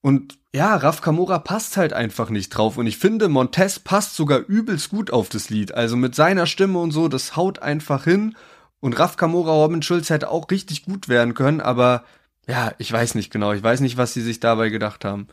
Und 0.00 0.38
ja, 0.54 0.76
Raf 0.76 1.00
Kamora 1.00 1.38
passt 1.38 1.76
halt 1.76 1.92
einfach 1.92 2.30
nicht 2.30 2.50
drauf. 2.50 2.76
Und 2.76 2.86
ich 2.86 2.98
finde, 2.98 3.28
Montez 3.28 3.80
passt 3.80 4.14
sogar 4.14 4.40
übelst 4.40 4.90
gut 4.90 5.10
auf 5.10 5.28
das 5.28 5.50
Lied. 5.50 5.74
Also 5.74 5.96
mit 5.96 6.14
seiner 6.14 6.46
Stimme 6.46 6.78
und 6.78 6.92
so, 6.92 7.08
das 7.08 7.36
haut 7.36 7.60
einfach 7.60 8.04
hin. 8.04 8.36
Und 8.80 8.98
Raf 8.98 9.16
Kamora, 9.16 9.52
Robin 9.52 9.82
Schulz 9.82 10.10
hätte 10.10 10.30
auch 10.30 10.50
richtig 10.50 10.84
gut 10.84 11.08
werden 11.08 11.34
können, 11.34 11.60
aber 11.60 12.04
ja, 12.46 12.72
ich 12.78 12.92
weiß 12.92 13.14
nicht 13.14 13.32
genau. 13.32 13.52
Ich 13.52 13.62
weiß 13.62 13.80
nicht, 13.80 13.96
was 13.96 14.12
sie 14.12 14.20
sich 14.20 14.40
dabei 14.40 14.68
gedacht 14.68 15.04
haben. 15.04 15.28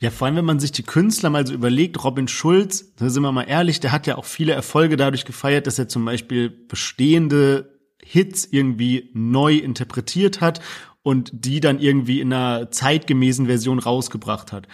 Ja, 0.00 0.10
vor 0.10 0.26
allem, 0.26 0.36
wenn 0.36 0.46
man 0.46 0.60
sich 0.60 0.72
die 0.72 0.82
Künstler 0.82 1.28
mal 1.28 1.46
so 1.46 1.52
überlegt, 1.52 2.02
Robin 2.02 2.26
Schulz, 2.26 2.94
da 2.96 3.10
sind 3.10 3.22
wir 3.22 3.32
mal 3.32 3.42
ehrlich, 3.42 3.80
der 3.80 3.92
hat 3.92 4.06
ja 4.06 4.16
auch 4.16 4.24
viele 4.24 4.54
Erfolge 4.54 4.96
dadurch 4.96 5.26
gefeiert, 5.26 5.66
dass 5.66 5.78
er 5.78 5.88
zum 5.88 6.06
Beispiel 6.06 6.48
bestehende 6.48 7.78
Hits 8.02 8.48
irgendwie 8.50 9.10
neu 9.12 9.56
interpretiert 9.56 10.40
hat 10.40 10.60
und 11.02 11.30
die 11.32 11.60
dann 11.60 11.78
irgendwie 11.78 12.20
in 12.20 12.32
einer 12.32 12.70
zeitgemäßen 12.70 13.44
Version 13.44 13.78
rausgebracht 13.78 14.52
hat. 14.52 14.68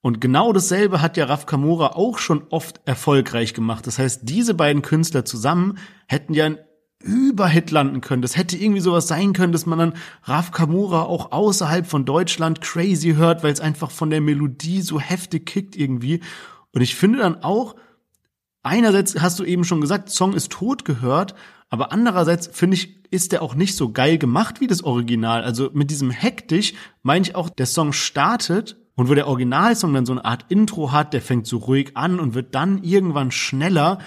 Und 0.00 0.18
genau 0.18 0.50
dasselbe 0.54 1.02
hat 1.02 1.18
ja 1.18 1.26
Raf 1.26 1.44
Kamora 1.44 1.88
auch 1.88 2.18
schon 2.18 2.46
oft 2.48 2.80
erfolgreich 2.86 3.52
gemacht. 3.52 3.86
Das 3.86 3.98
heißt, 3.98 4.22
diese 4.24 4.54
beiden 4.54 4.80
Künstler 4.80 5.26
zusammen 5.26 5.76
hätten 6.06 6.32
ja 6.32 6.52
Überhit 7.02 7.70
landen 7.70 8.02
können. 8.02 8.20
Das 8.20 8.36
hätte 8.36 8.58
irgendwie 8.58 8.80
sowas 8.80 9.08
sein 9.08 9.32
können, 9.32 9.52
dass 9.52 9.64
man 9.64 9.78
dann 9.78 9.94
Raf 10.24 10.52
Kamura 10.52 11.02
auch 11.02 11.32
außerhalb 11.32 11.86
von 11.86 12.04
Deutschland 12.04 12.60
crazy 12.60 13.14
hört, 13.14 13.42
weil 13.42 13.52
es 13.52 13.60
einfach 13.60 13.90
von 13.90 14.10
der 14.10 14.20
Melodie 14.20 14.82
so 14.82 15.00
heftig 15.00 15.46
kickt 15.46 15.76
irgendwie. 15.76 16.20
Und 16.72 16.82
ich 16.82 16.94
finde 16.94 17.20
dann 17.20 17.42
auch, 17.42 17.74
einerseits 18.62 19.18
hast 19.20 19.38
du 19.38 19.44
eben 19.44 19.64
schon 19.64 19.80
gesagt, 19.80 20.10
Song 20.10 20.34
ist 20.34 20.52
tot 20.52 20.84
gehört, 20.84 21.34
aber 21.70 21.92
andererseits 21.92 22.50
finde 22.52 22.76
ich, 22.76 23.00
ist 23.10 23.32
der 23.32 23.42
auch 23.42 23.54
nicht 23.54 23.76
so 23.76 23.92
geil 23.92 24.18
gemacht 24.18 24.60
wie 24.60 24.66
das 24.66 24.84
Original. 24.84 25.42
Also 25.42 25.70
mit 25.72 25.90
diesem 25.90 26.10
hektisch 26.10 26.74
meine 27.02 27.22
ich 27.22 27.34
auch, 27.34 27.48
der 27.48 27.66
Song 27.66 27.92
startet 27.92 28.76
und 28.94 29.08
wo 29.08 29.14
der 29.14 29.26
Originalsong 29.26 29.94
dann 29.94 30.04
so 30.04 30.12
eine 30.12 30.24
Art 30.24 30.46
Intro 30.50 30.92
hat, 30.92 31.14
der 31.14 31.22
fängt 31.22 31.46
so 31.46 31.58
ruhig 31.58 31.96
an 31.96 32.20
und 32.20 32.34
wird 32.34 32.54
dann 32.54 32.82
irgendwann 32.82 33.30
schneller, 33.30 33.98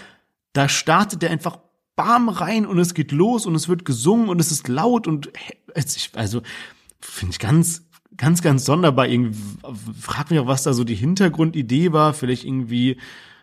da 0.54 0.70
startet 0.70 1.24
der 1.24 1.32
einfach 1.32 1.58
bam 1.96 2.30
rein 2.30 2.66
und 2.66 2.80
es 2.80 2.94
geht 2.94 3.12
los 3.12 3.46
und 3.46 3.56
es 3.56 3.68
wird 3.68 3.86
gesungen 3.86 4.30
und 4.30 4.40
es 4.40 4.52
ist 4.52 4.68
laut 4.68 5.08
und 5.08 5.32
also 6.16 6.42
finde 7.00 7.34
ich 7.34 7.40
ganz 7.40 7.84
ganz 8.18 8.42
ganz 8.42 8.66
sonderbar. 8.66 9.08
Irgendwie 9.08 9.40
frag 10.00 10.30
mich 10.30 10.40
auch 10.40 10.48
was 10.48 10.64
da 10.64 10.74
so 10.74 10.84
die 10.84 10.96
Hintergrundidee 10.96 11.92
war. 11.92 12.14
Vielleicht 12.14 12.46
irgendwie 12.46 12.98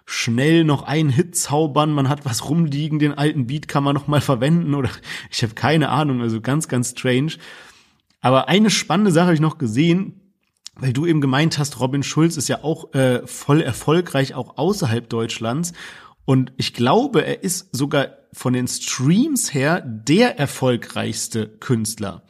schnell 0.07 0.65
noch 0.65 0.83
einen 0.83 1.11
Hit 1.11 1.37
zaubern. 1.37 1.93
Man 1.93 2.09
hat 2.09 2.25
was 2.25 2.49
rumliegen 2.49 2.99
den 2.99 3.15
alten 3.15 3.47
Beat 3.47 3.69
kann 3.69 3.85
man 3.85 3.95
noch 3.95 4.07
mal 4.09 4.21
verwenden 4.21 4.75
oder 4.75 4.91
ich 5.31 5.43
habe 5.43 5.55
keine 5.55 5.91
Ahnung 5.91 6.21
also 6.21 6.41
ganz 6.41 6.69
ganz 6.69 6.91
strange. 6.91 7.33
Aber 8.21 8.49
eine 8.49 8.71
spannende 8.71 9.13
Sache 9.13 9.27
habe 9.27 9.35
ich 9.35 9.41
noch 9.41 9.59
gesehen 9.59 10.21
weil 10.81 10.93
du 10.93 11.07
eben 11.07 11.21
gemeint 11.21 11.59
hast, 11.59 11.79
Robin 11.79 12.03
Schulz 12.03 12.37
ist 12.37 12.49
ja 12.49 12.65
auch 12.65 12.95
äh, 12.95 13.27
voll 13.27 13.61
erfolgreich, 13.61 14.35
auch 14.35 14.57
außerhalb 14.57 15.09
Deutschlands. 15.09 15.73
Und 16.25 16.53
ich 16.57 16.75
glaube, 16.75 17.25
er 17.25 17.43
ist 17.43 17.75
sogar 17.77 18.09
von 18.33 18.53
den 18.53 18.69
Streams 18.69 19.53
her 19.55 19.81
der 19.81 20.39
erfolgreichste 20.39 21.49
Künstler. 21.49 22.23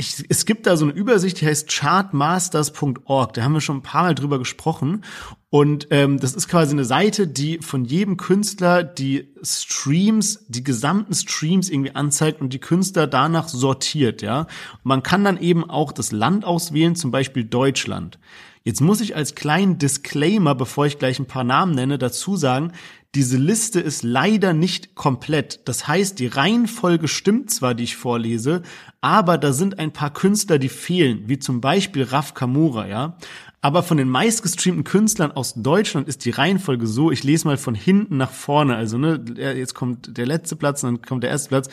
Ich, 0.00 0.24
es 0.28 0.46
gibt 0.46 0.68
da 0.68 0.76
so 0.76 0.84
eine 0.84 0.94
Übersicht, 0.94 1.40
die 1.40 1.46
heißt 1.46 1.68
chartmasters.org. 1.68 3.32
Da 3.32 3.42
haben 3.42 3.52
wir 3.54 3.60
schon 3.60 3.78
ein 3.78 3.82
paar 3.82 4.04
Mal 4.04 4.14
drüber 4.14 4.38
gesprochen. 4.38 5.02
Und 5.50 5.88
ähm, 5.90 6.20
das 6.20 6.34
ist 6.34 6.46
quasi 6.46 6.72
eine 6.72 6.84
Seite, 6.84 7.26
die 7.26 7.58
von 7.58 7.84
jedem 7.84 8.16
Künstler 8.16 8.84
die 8.84 9.34
Streams, 9.42 10.44
die 10.46 10.62
gesamten 10.62 11.14
Streams 11.14 11.68
irgendwie 11.68 11.96
anzeigt 11.96 12.40
und 12.40 12.52
die 12.52 12.60
Künstler 12.60 13.08
danach 13.08 13.48
sortiert, 13.48 14.22
ja. 14.22 14.42
Und 14.42 14.84
man 14.84 15.02
kann 15.02 15.24
dann 15.24 15.40
eben 15.40 15.68
auch 15.68 15.90
das 15.90 16.12
Land 16.12 16.44
auswählen, 16.44 16.94
zum 16.94 17.10
Beispiel 17.10 17.44
Deutschland. 17.44 18.20
Jetzt 18.68 18.82
muss 18.82 19.00
ich 19.00 19.16
als 19.16 19.34
kleinen 19.34 19.78
Disclaimer, 19.78 20.54
bevor 20.54 20.84
ich 20.84 20.98
gleich 20.98 21.18
ein 21.18 21.24
paar 21.24 21.42
Namen 21.42 21.74
nenne, 21.74 21.96
dazu 21.96 22.36
sagen, 22.36 22.72
diese 23.14 23.38
Liste 23.38 23.80
ist 23.80 24.02
leider 24.02 24.52
nicht 24.52 24.94
komplett. 24.94 25.66
Das 25.66 25.88
heißt, 25.88 26.18
die 26.18 26.26
Reihenfolge 26.26 27.08
stimmt 27.08 27.50
zwar, 27.50 27.72
die 27.72 27.84
ich 27.84 27.96
vorlese, 27.96 28.60
aber 29.00 29.38
da 29.38 29.54
sind 29.54 29.78
ein 29.78 29.94
paar 29.94 30.12
Künstler, 30.12 30.58
die 30.58 30.68
fehlen, 30.68 31.22
wie 31.28 31.38
zum 31.38 31.62
Beispiel 31.62 32.02
Raf 32.02 32.34
Kamura, 32.34 32.86
ja. 32.86 33.16
Aber 33.62 33.82
von 33.82 33.96
den 33.96 34.10
meistgestreamten 34.10 34.84
Künstlern 34.84 35.32
aus 35.32 35.54
Deutschland 35.54 36.06
ist 36.06 36.26
die 36.26 36.30
Reihenfolge 36.30 36.86
so, 36.86 37.10
ich 37.10 37.24
lese 37.24 37.48
mal 37.48 37.56
von 37.56 37.74
hinten 37.74 38.18
nach 38.18 38.32
vorne, 38.32 38.76
also 38.76 38.98
ne, 38.98 39.24
jetzt 39.38 39.74
kommt 39.74 40.18
der 40.18 40.26
letzte 40.26 40.56
Platz, 40.56 40.82
dann 40.82 41.00
kommt 41.00 41.22
der 41.22 41.30
erste 41.30 41.48
Platz. 41.48 41.70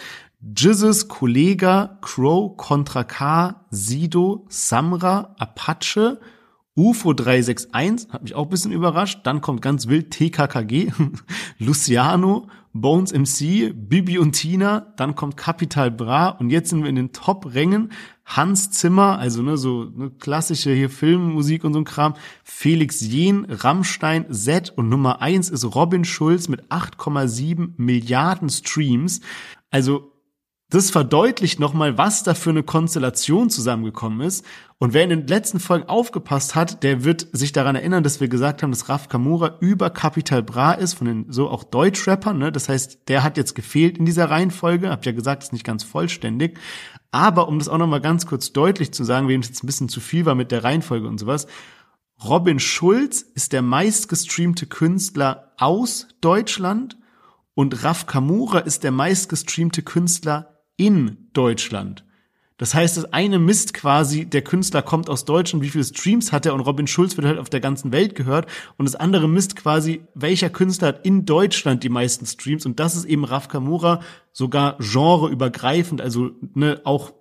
Jizzes, 0.55 1.09
Kollega, 1.09 1.97
Crow, 1.99 2.55
Contra 2.55 3.03
K, 3.03 3.65
Sido, 3.69 4.45
Samra, 4.47 5.35
Apache, 5.37 6.21
UFO 6.78 7.13
361 7.13 8.11
hat 8.11 8.23
mich 8.23 8.36
auch 8.36 8.43
ein 8.43 8.49
bisschen 8.49 8.73
überrascht. 8.73 9.21
Dann 9.23 9.39
kommt 9.39 9.61
ganz 9.61 9.88
wild 9.88 10.11
TKKG, 10.11 10.91
Luciano, 11.57 12.47
Bones 12.73 13.13
MC, 13.13 13.73
Bibi 13.73 14.17
und 14.17 14.34
Tina. 14.34 14.93
Dann 14.97 15.15
kommt 15.15 15.38
Capital 15.38 15.89
Bra 15.89 16.30
und 16.30 16.49
jetzt 16.49 16.69
sind 16.69 16.84
wir 16.84 16.89
in 16.89 16.97
den 16.97 17.13
Top-Rängen. 17.13 17.93
Hans 18.26 18.71
Zimmer, 18.71 19.19
also 19.19 19.41
ne, 19.41 19.55
so 19.55 19.86
ne, 19.86 20.11
klassische 20.19 20.73
hier 20.73 20.89
Filmmusik 20.89 21.63
und 21.63 21.71
so 21.71 21.80
ein 21.80 21.86
Kram. 21.86 22.15
Felix 22.43 22.99
Jen, 22.99 23.45
Rammstein, 23.49 24.34
Z 24.34 24.73
und 24.76 24.89
Nummer 24.89 25.21
eins 25.21 25.49
ist 25.49 25.63
Robin 25.76 26.03
Schulz 26.03 26.49
mit 26.49 26.63
8,7 26.65 27.76
Milliarden 27.78 28.49
Streams. 28.49 29.21
Also 29.71 30.14
das 30.70 30.89
verdeutlicht 30.89 31.59
nochmal, 31.59 31.97
was 31.97 32.24
da 32.24 32.34
für 32.34 32.49
eine 32.49 32.63
Konstellation 32.63 33.49
zusammengekommen 33.49 34.22
ist. 34.22 34.43
Und 34.80 34.93
wer 34.93 35.03
in 35.03 35.11
den 35.11 35.28
letzten 35.28 35.59
Folgen 35.59 35.88
aufgepasst 35.88 36.55
hat, 36.55 36.82
der 36.84 37.03
wird 37.03 37.28
sich 37.32 37.51
daran 37.51 37.76
erinnern, 37.76 38.03
dass 38.03 38.20
wir 38.20 38.28
gesagt 38.28 38.63
haben, 38.63 38.72
dass 38.72 38.89
Raf 38.89 39.07
Kamura 39.07 39.57
über 39.61 39.91
Capital 39.91 40.41
Bra 40.41 40.74
ist, 40.74 40.95
von 40.95 41.05
den 41.07 41.32
so 41.32 41.49
auch 41.49 41.63
Deutschrappern. 41.63 42.39
Ne? 42.39 42.51
Das 42.51 42.68
heißt, 42.68 43.07
der 43.07 43.24
hat 43.24 43.38
jetzt 43.38 43.53
gefehlt 43.53 43.99
in 43.99 44.05
dieser 44.05 44.30
Reihenfolge. 44.30 44.89
Habt 44.89 45.05
ja 45.05 45.11
gesagt, 45.11 45.43
ist 45.43 45.53
nicht 45.53 45.66
ganz 45.66 45.84
vollständig. 45.84 46.57
Aber 47.11 47.47
um 47.47 47.59
das 47.59 47.70
auch 47.70 47.78
nochmal 47.78 48.01
ganz 48.01 48.26
kurz 48.26 48.51
deutlich 48.51 48.91
zu 48.91 49.03
sagen, 49.03 49.28
wem 49.28 49.41
es 49.41 49.47
jetzt 49.47 49.63
ein 49.63 49.68
bisschen 49.68 49.88
zu 49.88 50.01
viel 50.01 50.26
war 50.26 50.36
mit 50.36 50.51
der 50.51 50.63
Reihenfolge 50.63 51.07
und 51.07 51.20
sowas. 51.20 51.45
Robin 52.24 52.59
Schulz 52.59 53.22
ist 53.22 53.53
der 53.53 53.61
meistgestreamte 53.61 54.66
Künstler 54.66 55.51
aus 55.57 56.07
Deutschland 56.22 56.97
und 57.53 57.84
Raf 57.84 58.07
Kamura 58.07 58.59
ist 58.59 58.84
der 58.84 58.91
meistgestreamte 58.91 59.84
Künstler 59.84 60.54
in 60.78 61.30
Deutschland. 61.34 62.05
Das 62.57 62.73
heißt, 62.73 62.95
das 62.95 63.11
eine 63.11 63.38
misst 63.38 63.73
quasi, 63.73 64.26
der 64.26 64.41
Künstler 64.41 64.82
kommt 64.82 65.09
aus 65.09 65.26
Deutschland, 65.26 65.61
wie 65.61 65.69
viele 65.69 65.84
Streams 65.84 66.32
hat 66.32 66.45
er 66.45 66.53
und 66.53 66.61
Robin 66.61 66.88
Schulz 66.88 67.17
wird 67.17 67.28
halt 67.28 67.38
auf 67.38 67.49
der 67.49 67.59
ganzen 67.59 67.91
Welt 67.91 68.15
gehört. 68.15 68.49
Und 68.78 68.86
das 68.86 68.95
andere 68.95 69.28
misst 69.28 69.57
quasi, 69.57 70.05
welcher 70.13 70.49
Künstler 70.49 70.89
hat 70.89 71.05
in 71.05 71.26
Deutschland 71.26 71.84
die 71.84 71.89
meisten 71.89 72.26
Streams. 72.26 72.65
Und 72.65 72.80
das 72.80 72.95
ist 72.95 73.03
eben 73.05 73.26
Raf 73.26 73.49
Kamura, 73.49 73.99
sogar 74.32 74.78
genreübergreifend, 74.78 75.99
also 75.99 76.32
ne, 76.53 76.80
auch 76.86 77.11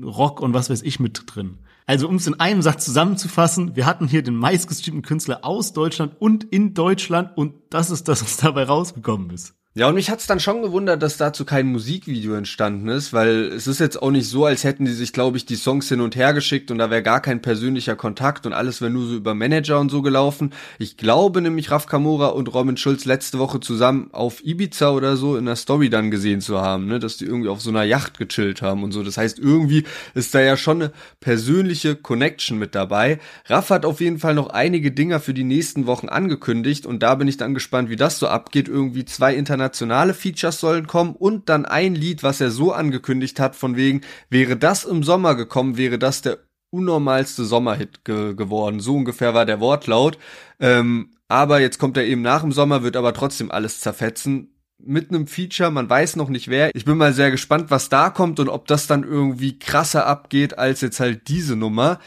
Rock 0.00 0.40
und 0.40 0.54
was 0.54 0.70
weiß 0.70 0.82
ich 0.82 1.00
mit 1.00 1.24
drin. 1.26 1.58
Also 1.86 2.08
um 2.08 2.14
es 2.14 2.28
in 2.28 2.38
einem 2.38 2.62
Satz 2.62 2.84
zusammenzufassen, 2.84 3.74
wir 3.74 3.84
hatten 3.84 4.06
hier 4.06 4.22
den 4.22 4.36
meistgestreamten 4.36 5.02
Künstler 5.02 5.44
aus 5.44 5.72
Deutschland 5.72 6.14
und 6.20 6.44
in 6.44 6.74
Deutschland 6.74 7.36
und 7.36 7.54
das 7.70 7.90
ist 7.90 8.06
das, 8.06 8.22
was 8.22 8.36
dabei 8.36 8.62
rausgekommen 8.62 9.30
ist. 9.30 9.55
Ja, 9.78 9.88
und 9.88 9.94
mich 9.94 10.08
hat's 10.08 10.26
dann 10.26 10.40
schon 10.40 10.62
gewundert, 10.62 11.02
dass 11.02 11.18
dazu 11.18 11.44
kein 11.44 11.66
Musikvideo 11.66 12.32
entstanden 12.32 12.88
ist, 12.88 13.12
weil 13.12 13.52
es 13.52 13.66
ist 13.66 13.78
jetzt 13.78 14.00
auch 14.00 14.10
nicht 14.10 14.26
so, 14.26 14.46
als 14.46 14.64
hätten 14.64 14.86
die 14.86 14.92
sich, 14.92 15.12
glaube 15.12 15.36
ich, 15.36 15.44
die 15.44 15.56
Songs 15.56 15.90
hin 15.90 16.00
und 16.00 16.16
her 16.16 16.32
geschickt 16.32 16.70
und 16.70 16.78
da 16.78 16.88
wäre 16.88 17.02
gar 17.02 17.20
kein 17.20 17.42
persönlicher 17.42 17.94
Kontakt 17.94 18.46
und 18.46 18.54
alles 18.54 18.80
wäre 18.80 18.90
nur 18.90 19.06
so 19.06 19.14
über 19.14 19.34
Manager 19.34 19.78
und 19.78 19.90
so 19.90 20.00
gelaufen. 20.00 20.54
Ich 20.78 20.96
glaube 20.96 21.42
nämlich, 21.42 21.70
Raf 21.70 21.84
Kamora 21.84 22.28
und 22.28 22.54
Robin 22.54 22.78
Schulz 22.78 23.04
letzte 23.04 23.38
Woche 23.38 23.60
zusammen 23.60 24.08
auf 24.12 24.42
Ibiza 24.42 24.92
oder 24.92 25.18
so 25.18 25.36
in 25.36 25.44
der 25.44 25.56
Story 25.56 25.90
dann 25.90 26.10
gesehen 26.10 26.40
zu 26.40 26.58
haben, 26.58 26.86
ne, 26.86 26.98
dass 26.98 27.18
die 27.18 27.26
irgendwie 27.26 27.50
auf 27.50 27.60
so 27.60 27.68
einer 27.68 27.84
Yacht 27.84 28.16
gechillt 28.16 28.62
haben 28.62 28.82
und 28.82 28.92
so. 28.92 29.02
Das 29.02 29.18
heißt, 29.18 29.38
irgendwie 29.38 29.84
ist 30.14 30.34
da 30.34 30.40
ja 30.40 30.56
schon 30.56 30.80
eine 30.80 30.92
persönliche 31.20 31.96
Connection 31.96 32.58
mit 32.58 32.74
dabei. 32.74 33.18
Raf 33.44 33.68
hat 33.68 33.84
auf 33.84 34.00
jeden 34.00 34.20
Fall 34.20 34.32
noch 34.32 34.48
einige 34.48 34.90
Dinger 34.90 35.20
für 35.20 35.34
die 35.34 35.44
nächsten 35.44 35.84
Wochen 35.84 36.08
angekündigt 36.08 36.86
und 36.86 37.02
da 37.02 37.14
bin 37.16 37.28
ich 37.28 37.36
dann 37.36 37.52
gespannt, 37.52 37.90
wie 37.90 37.96
das 37.96 38.18
so 38.18 38.26
abgeht. 38.26 38.68
Irgendwie 38.68 39.04
zwei 39.04 39.34
internationale 39.34 39.65
internationale 39.66 40.14
Features 40.14 40.60
sollen 40.60 40.86
kommen 40.86 41.14
und 41.14 41.48
dann 41.48 41.64
ein 41.64 41.94
Lied, 41.94 42.22
was 42.22 42.40
er 42.40 42.50
so 42.50 42.72
angekündigt 42.72 43.40
hat, 43.40 43.56
von 43.56 43.76
wegen, 43.76 44.02
wäre 44.30 44.56
das 44.56 44.84
im 44.84 45.02
Sommer 45.02 45.34
gekommen, 45.34 45.76
wäre 45.76 45.98
das 45.98 46.22
der 46.22 46.38
unnormalste 46.70 47.44
Sommerhit 47.44 48.04
ge 48.04 48.34
geworden. 48.34 48.80
So 48.80 48.96
ungefähr 48.96 49.34
war 49.34 49.46
der 49.46 49.60
Wortlaut. 49.60 50.18
Ähm, 50.60 51.10
aber 51.28 51.60
jetzt 51.60 51.78
kommt 51.78 51.96
er 51.96 52.04
eben 52.04 52.22
nach 52.22 52.42
dem 52.42 52.52
Sommer, 52.52 52.82
wird 52.82 52.96
aber 52.96 53.12
trotzdem 53.12 53.50
alles 53.50 53.80
zerfetzen. 53.80 54.52
Mit 54.78 55.10
einem 55.10 55.26
Feature, 55.26 55.70
man 55.70 55.88
weiß 55.88 56.16
noch 56.16 56.28
nicht 56.28 56.48
wer. 56.48 56.74
Ich 56.74 56.84
bin 56.84 56.98
mal 56.98 57.12
sehr 57.12 57.30
gespannt, 57.30 57.70
was 57.70 57.88
da 57.88 58.10
kommt 58.10 58.38
und 58.40 58.48
ob 58.48 58.66
das 58.66 58.86
dann 58.86 59.04
irgendwie 59.04 59.58
krasser 59.58 60.06
abgeht 60.06 60.58
als 60.58 60.80
jetzt 60.82 61.00
halt 61.00 61.28
diese 61.28 61.56
Nummer. 61.56 61.98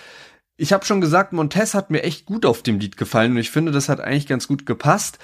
Ich 0.55 0.71
habe 0.71 0.85
schon 0.85 1.01
gesagt, 1.01 1.33
Montez 1.33 1.73
hat 1.73 1.89
mir 1.89 2.03
echt 2.03 2.25
gut 2.25 2.45
auf 2.45 2.61
dem 2.61 2.79
Lied 2.79 2.95
gefallen 2.95 3.31
und 3.31 3.37
ich 3.37 3.49
finde, 3.49 3.71
das 3.71 3.89
hat 3.89 4.01
eigentlich 4.01 4.27
ganz 4.27 4.47
gut 4.47 4.65
gepasst. 4.65 5.17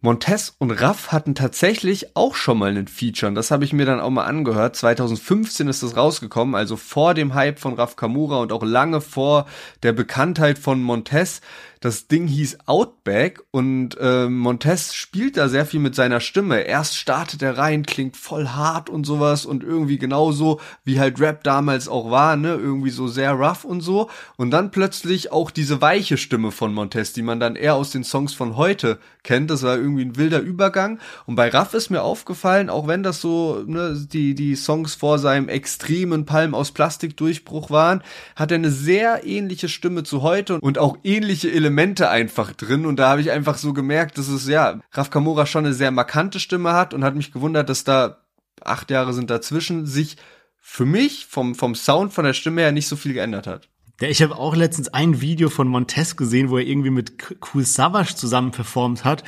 Montez 0.00 0.54
und 0.58 0.70
Raff 0.70 1.10
hatten 1.10 1.34
tatsächlich 1.34 2.14
auch 2.14 2.36
schon 2.36 2.58
mal 2.58 2.70
einen 2.70 2.86
Feature 2.86 3.30
und 3.30 3.34
das 3.34 3.50
habe 3.50 3.64
ich 3.64 3.72
mir 3.72 3.84
dann 3.84 3.98
auch 3.98 4.10
mal 4.10 4.26
angehört. 4.26 4.76
2015 4.76 5.66
ist 5.66 5.82
das 5.82 5.96
rausgekommen, 5.96 6.54
also 6.54 6.76
vor 6.76 7.14
dem 7.14 7.34
Hype 7.34 7.58
von 7.58 7.74
Raff 7.74 7.96
Kamura 7.96 8.36
und 8.36 8.52
auch 8.52 8.62
lange 8.62 9.00
vor 9.00 9.46
der 9.82 9.92
Bekanntheit 9.92 10.60
von 10.60 10.80
Montez. 10.80 11.40
Das 11.80 12.08
Ding 12.08 12.26
hieß 12.26 12.58
Outback 12.66 13.40
und 13.52 13.96
äh, 14.00 14.28
Montez 14.28 14.94
spielt 14.94 15.36
da 15.36 15.48
sehr 15.48 15.64
viel 15.64 15.78
mit 15.78 15.94
seiner 15.94 16.18
Stimme. 16.20 16.62
Erst 16.62 16.96
startet 16.96 17.40
er 17.40 17.56
rein, 17.56 17.86
klingt 17.86 18.16
voll 18.16 18.48
hart 18.48 18.90
und 18.90 19.04
sowas 19.04 19.46
und 19.46 19.62
irgendwie 19.62 19.98
genauso 19.98 20.60
wie 20.84 20.98
halt 20.98 21.20
Rap 21.20 21.44
damals 21.44 21.86
auch 21.88 22.10
war, 22.10 22.36
ne, 22.36 22.54
irgendwie 22.54 22.90
so 22.90 23.06
sehr 23.06 23.32
rough 23.32 23.64
und 23.64 23.80
so. 23.80 24.10
Und 24.36 24.50
dann 24.50 24.72
plötzlich 24.72 25.30
auch 25.30 25.52
diese 25.52 25.80
weiche 25.80 26.16
Stimme 26.16 26.50
von 26.50 26.74
Montez, 26.74 27.12
die 27.12 27.22
man 27.22 27.38
dann 27.38 27.54
eher 27.54 27.76
aus 27.76 27.90
den 27.90 28.02
Songs 28.02 28.34
von 28.34 28.56
heute 28.56 28.98
kennt. 29.22 29.50
Das 29.50 29.62
war 29.62 29.76
irgendwie 29.76 30.04
ein 30.04 30.16
wilder 30.16 30.40
Übergang. 30.40 30.98
Und 31.26 31.36
bei 31.36 31.48
Raff 31.48 31.74
ist 31.74 31.90
mir 31.90 32.02
aufgefallen, 32.02 32.70
auch 32.70 32.88
wenn 32.88 33.04
das 33.04 33.20
so 33.20 33.62
ne, 33.64 33.94
die 34.12 34.34
die 34.34 34.56
Songs 34.56 34.96
vor 34.96 35.20
seinem 35.20 35.48
extremen 35.48 36.24
Palm 36.24 36.54
aus 36.54 36.72
Plastik 36.72 37.16
Durchbruch 37.16 37.70
waren, 37.70 38.02
hat 38.34 38.50
er 38.50 38.56
eine 38.56 38.72
sehr 38.72 39.24
ähnliche 39.24 39.68
Stimme 39.68 40.02
zu 40.02 40.22
heute 40.22 40.58
und 40.60 40.78
auch 40.78 40.98
ähnliche 41.04 41.50
Elemente 41.52 41.67
Elemente 41.68 42.08
einfach 42.08 42.52
drin 42.52 42.86
und 42.86 42.96
da 42.96 43.10
habe 43.10 43.20
ich 43.20 43.30
einfach 43.30 43.58
so 43.58 43.74
gemerkt, 43.74 44.16
dass 44.16 44.28
es 44.28 44.48
ja 44.48 44.80
Raf 44.92 45.10
Kamora 45.10 45.44
schon 45.44 45.66
eine 45.66 45.74
sehr 45.74 45.90
markante 45.90 46.40
Stimme 46.40 46.72
hat 46.72 46.94
und 46.94 47.04
hat 47.04 47.14
mich 47.14 47.30
gewundert, 47.30 47.68
dass 47.68 47.84
da 47.84 48.22
acht 48.62 48.90
Jahre 48.90 49.12
sind 49.12 49.28
dazwischen 49.28 49.84
sich 49.84 50.16
für 50.56 50.86
mich 50.86 51.26
vom 51.26 51.54
vom 51.54 51.74
Sound 51.74 52.14
von 52.14 52.24
der 52.24 52.32
Stimme 52.32 52.62
her 52.62 52.72
nicht 52.72 52.88
so 52.88 52.96
viel 52.96 53.12
geändert 53.12 53.46
hat. 53.46 53.68
Ja, 54.00 54.08
ich 54.08 54.22
habe 54.22 54.36
auch 54.36 54.56
letztens 54.56 54.88
ein 54.88 55.20
Video 55.20 55.50
von 55.50 55.68
Montez 55.68 56.16
gesehen, 56.16 56.48
wo 56.48 56.56
er 56.56 56.66
irgendwie 56.66 56.90
mit 56.90 57.12
Cool 57.52 57.64
Savage 57.64 58.14
zusammen 58.14 58.50
performt 58.50 59.04
hat 59.04 59.24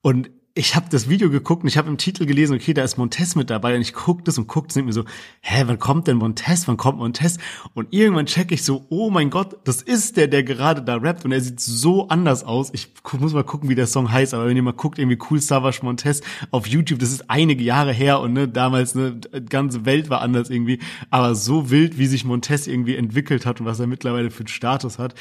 und 0.00 0.30
ich 0.56 0.76
habe 0.76 0.86
das 0.88 1.08
Video 1.08 1.30
geguckt 1.30 1.64
und 1.64 1.68
ich 1.68 1.76
habe 1.76 1.88
im 1.88 1.98
Titel 1.98 2.26
gelesen, 2.26 2.54
okay, 2.54 2.74
da 2.74 2.84
ist 2.84 2.96
Montez 2.96 3.34
mit 3.34 3.50
dabei 3.50 3.74
und 3.74 3.80
ich 3.80 3.92
guck 3.92 4.24
das 4.24 4.38
und 4.38 4.46
guck 4.46 4.68
das 4.68 4.76
und 4.76 4.86
mir 4.86 4.92
so, 4.92 5.04
hä, 5.40 5.64
wann 5.66 5.80
kommt 5.80 6.06
denn 6.06 6.16
Montez, 6.16 6.68
wann 6.68 6.76
kommt 6.76 6.98
Montez? 6.98 7.38
Und 7.74 7.92
irgendwann 7.92 8.26
check 8.26 8.52
ich 8.52 8.62
so, 8.62 8.86
oh 8.88 9.10
mein 9.10 9.30
Gott, 9.30 9.56
das 9.64 9.82
ist 9.82 10.16
der, 10.16 10.28
der 10.28 10.44
gerade 10.44 10.80
da 10.82 10.94
rappt 10.94 11.24
und 11.24 11.32
er 11.32 11.40
sieht 11.40 11.58
so 11.58 12.06
anders 12.06 12.44
aus. 12.44 12.70
Ich 12.72 12.92
muss 13.18 13.32
mal 13.32 13.42
gucken, 13.42 13.68
wie 13.68 13.74
der 13.74 13.88
Song 13.88 14.12
heißt, 14.12 14.32
aber 14.32 14.46
wenn 14.46 14.56
ihr 14.56 14.62
mal 14.62 14.72
guckt, 14.72 15.00
irgendwie 15.00 15.18
Cool 15.28 15.40
Savage 15.40 15.80
Montez 15.82 16.20
auf 16.52 16.68
YouTube, 16.68 17.00
das 17.00 17.10
ist 17.10 17.28
einige 17.28 17.64
Jahre 17.64 17.92
her 17.92 18.20
und 18.20 18.32
ne, 18.32 18.46
damals 18.46 18.94
ne, 18.94 19.18
ganze 19.48 19.84
Welt 19.86 20.08
war 20.08 20.20
anders 20.20 20.50
irgendwie, 20.50 20.78
aber 21.10 21.34
so 21.34 21.72
wild, 21.72 21.98
wie 21.98 22.06
sich 22.06 22.24
Montez 22.24 22.68
irgendwie 22.68 22.94
entwickelt 22.94 23.44
hat 23.44 23.58
und 23.58 23.66
was 23.66 23.80
er 23.80 23.88
mittlerweile 23.88 24.30
für 24.30 24.40
einen 24.40 24.48
Status 24.48 25.00
hat. 25.00 25.16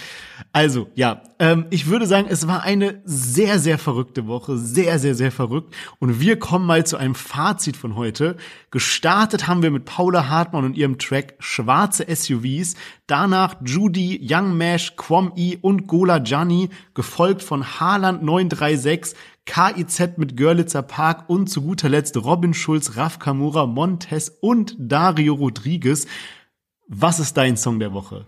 Also, 0.51 0.89
ja, 0.93 1.23
ähm, 1.39 1.65
ich 1.71 1.87
würde 1.87 2.05
sagen, 2.05 2.27
es 2.29 2.47
war 2.47 2.61
eine 2.61 3.01
sehr, 3.03 3.57
sehr 3.57 3.79
verrückte 3.79 4.27
Woche, 4.27 4.59
sehr, 4.59 4.99
sehr, 4.99 5.15
sehr 5.15 5.22
sehr 5.23 5.31
verrückt. 5.31 5.73
Und 5.99 6.19
wir 6.19 6.37
kommen 6.37 6.65
mal 6.65 6.85
zu 6.85 6.97
einem 6.97 7.15
Fazit 7.15 7.77
von 7.77 7.95
heute. 7.95 8.35
Gestartet 8.71 9.47
haben 9.47 9.63
wir 9.63 9.71
mit 9.71 9.85
Paula 9.85 10.27
Hartmann 10.27 10.65
und 10.65 10.75
ihrem 10.75 10.97
Track 10.97 11.35
Schwarze 11.39 12.05
SUVs. 12.13 12.75
Danach 13.07 13.55
Judy, 13.63 14.19
Young 14.21 14.57
Mash, 14.57 14.97
Quam 14.97 15.31
E 15.37 15.57
und 15.61 15.87
Gola 15.87 16.19
Gianni, 16.19 16.69
gefolgt 16.93 17.41
von 17.41 17.63
Haaland 17.79 18.21
936, 18.21 19.17
KIZ 19.45 20.17
mit 20.17 20.35
Görlitzer 20.35 20.81
Park 20.81 21.29
und 21.29 21.47
zu 21.47 21.61
guter 21.61 21.87
Letzt 21.87 22.17
Robin 22.17 22.53
Schulz, 22.53 22.97
Raf 22.97 23.19
Kamura, 23.19 23.65
Montes 23.65 24.29
und 24.41 24.75
Dario 24.77 25.35
Rodriguez. 25.35 26.05
Was 26.89 27.21
ist 27.21 27.37
dein 27.37 27.55
Song 27.55 27.79
der 27.79 27.93
Woche? 27.93 28.25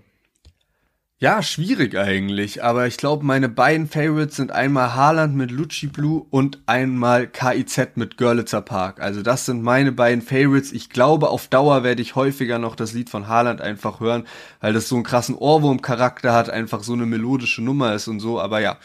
Ja, 1.22 1.42
schwierig 1.42 1.96
eigentlich, 1.96 2.62
aber 2.62 2.88
ich 2.88 2.98
glaube, 2.98 3.26
meine 3.26 3.48
beiden 3.48 3.88
Favorites 3.88 4.36
sind 4.36 4.52
einmal 4.52 4.96
Haaland 4.96 5.34
mit 5.34 5.50
Lucci 5.50 5.88
Blue 5.88 6.26
und 6.30 6.60
einmal 6.66 7.28
KIZ 7.28 7.96
mit 7.96 8.18
Görlitzer 8.18 8.60
Park. 8.62 9.00
Also 9.00 9.22
das 9.22 9.46
sind 9.46 9.64
meine 9.64 9.94
beiden 9.94 10.22
Favorites. 10.22 10.74
Ich 10.74 10.90
glaube, 10.90 11.30
auf 11.30 11.48
Dauer 11.48 11.84
werde 11.84 12.02
ich 12.02 12.16
häufiger 12.16 12.60
noch 12.60 12.76
das 12.76 12.92
Lied 12.92 13.10
von 13.10 13.30
Haaland 13.30 13.62
einfach 13.62 14.02
hören, 14.02 14.26
weil 14.60 14.74
das 14.74 14.90
so 14.90 14.96
einen 14.96 15.06
krassen 15.06 15.36
Ohrwurm-Charakter 15.36 16.34
hat, 16.34 16.50
einfach 16.50 16.84
so 16.84 16.92
eine 16.92 17.06
melodische 17.06 17.64
Nummer 17.64 17.94
ist 17.94 18.10
und 18.10 18.20
so. 18.20 18.42
Aber 18.42 18.60
ja, 18.60 18.78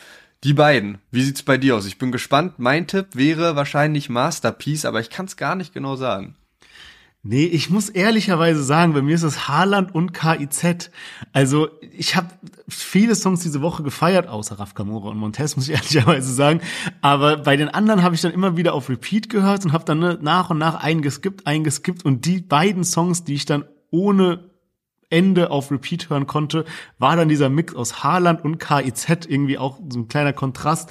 die 0.45 0.55
beiden. 0.55 0.99
Wie 1.11 1.25
sieht's 1.25 1.43
bei 1.43 1.59
dir 1.59 1.75
aus? 1.75 1.85
Ich 1.85 1.99
bin 1.99 2.13
gespannt. 2.13 2.55
Mein 2.59 2.87
Tipp 2.87 3.09
wäre 3.15 3.57
wahrscheinlich 3.57 4.09
Masterpiece, 4.09 4.85
aber 4.85 5.01
ich 5.01 5.11
kann 5.11 5.27
es 5.27 5.37
gar 5.37 5.57
nicht 5.57 5.75
genau 5.75 5.97
sagen. 5.97 6.37
Nee, 7.23 7.45
ich 7.45 7.69
muss 7.69 7.91
ehrlicherweise 7.91 8.65
sagen, 8.65 8.95
bei 8.95 9.03
mir 9.03 9.15
ist 9.15 9.25
es 9.25 9.47
Haaland 9.47 9.95
und 9.95 10.15
KIZ. 10.15 10.91
Also 11.35 11.69
ich 11.93 12.17
habe 12.17 12.29
viele 12.67 13.15
Songs 13.15 13.41
diese 13.43 13.61
Woche 13.61 13.83
gefeiert, 13.83 14.27
außer 14.27 14.59
Raf 14.59 14.73
Kamora 14.73 15.11
und 15.11 15.19
Montez, 15.19 15.55
muss 15.55 15.69
ich 15.69 15.75
ehrlicherweise 15.75 16.33
sagen. 16.33 16.63
Aber 17.03 17.37
bei 17.37 17.59
den 17.59 17.69
anderen 17.69 18.03
habe 18.03 18.15
ich 18.15 18.23
dann 18.23 18.33
immer 18.33 18.57
wieder 18.57 18.73
auf 18.73 18.89
Repeat 18.89 19.29
gehört 19.29 19.67
und 19.67 19.75
habe 19.75 19.85
dann 19.85 19.99
ne, 19.99 20.19
nach 20.23 20.49
und 20.49 20.57
nach 20.57 20.83
eingeskippt, 20.83 21.47
eingeskippt. 21.47 22.07
Und 22.07 22.25
die 22.25 22.41
beiden 22.41 22.85
Songs, 22.85 23.23
die 23.23 23.35
ich 23.35 23.45
dann 23.45 23.65
ohne 23.91 24.49
Ende 25.11 25.51
auf 25.51 25.71
Repeat 25.71 26.09
hören 26.09 26.27
konnte, 26.27 26.65
war 26.99 27.17
dann 27.17 27.29
dieser 27.29 27.51
Mix 27.51 27.75
aus 27.75 28.03
Haaland 28.03 28.43
und 28.43 28.57
KIZ 28.57 29.27
irgendwie 29.29 29.59
auch 29.59 29.79
so 29.91 29.99
ein 29.99 30.09
kleiner 30.09 30.33
Kontrast. 30.33 30.91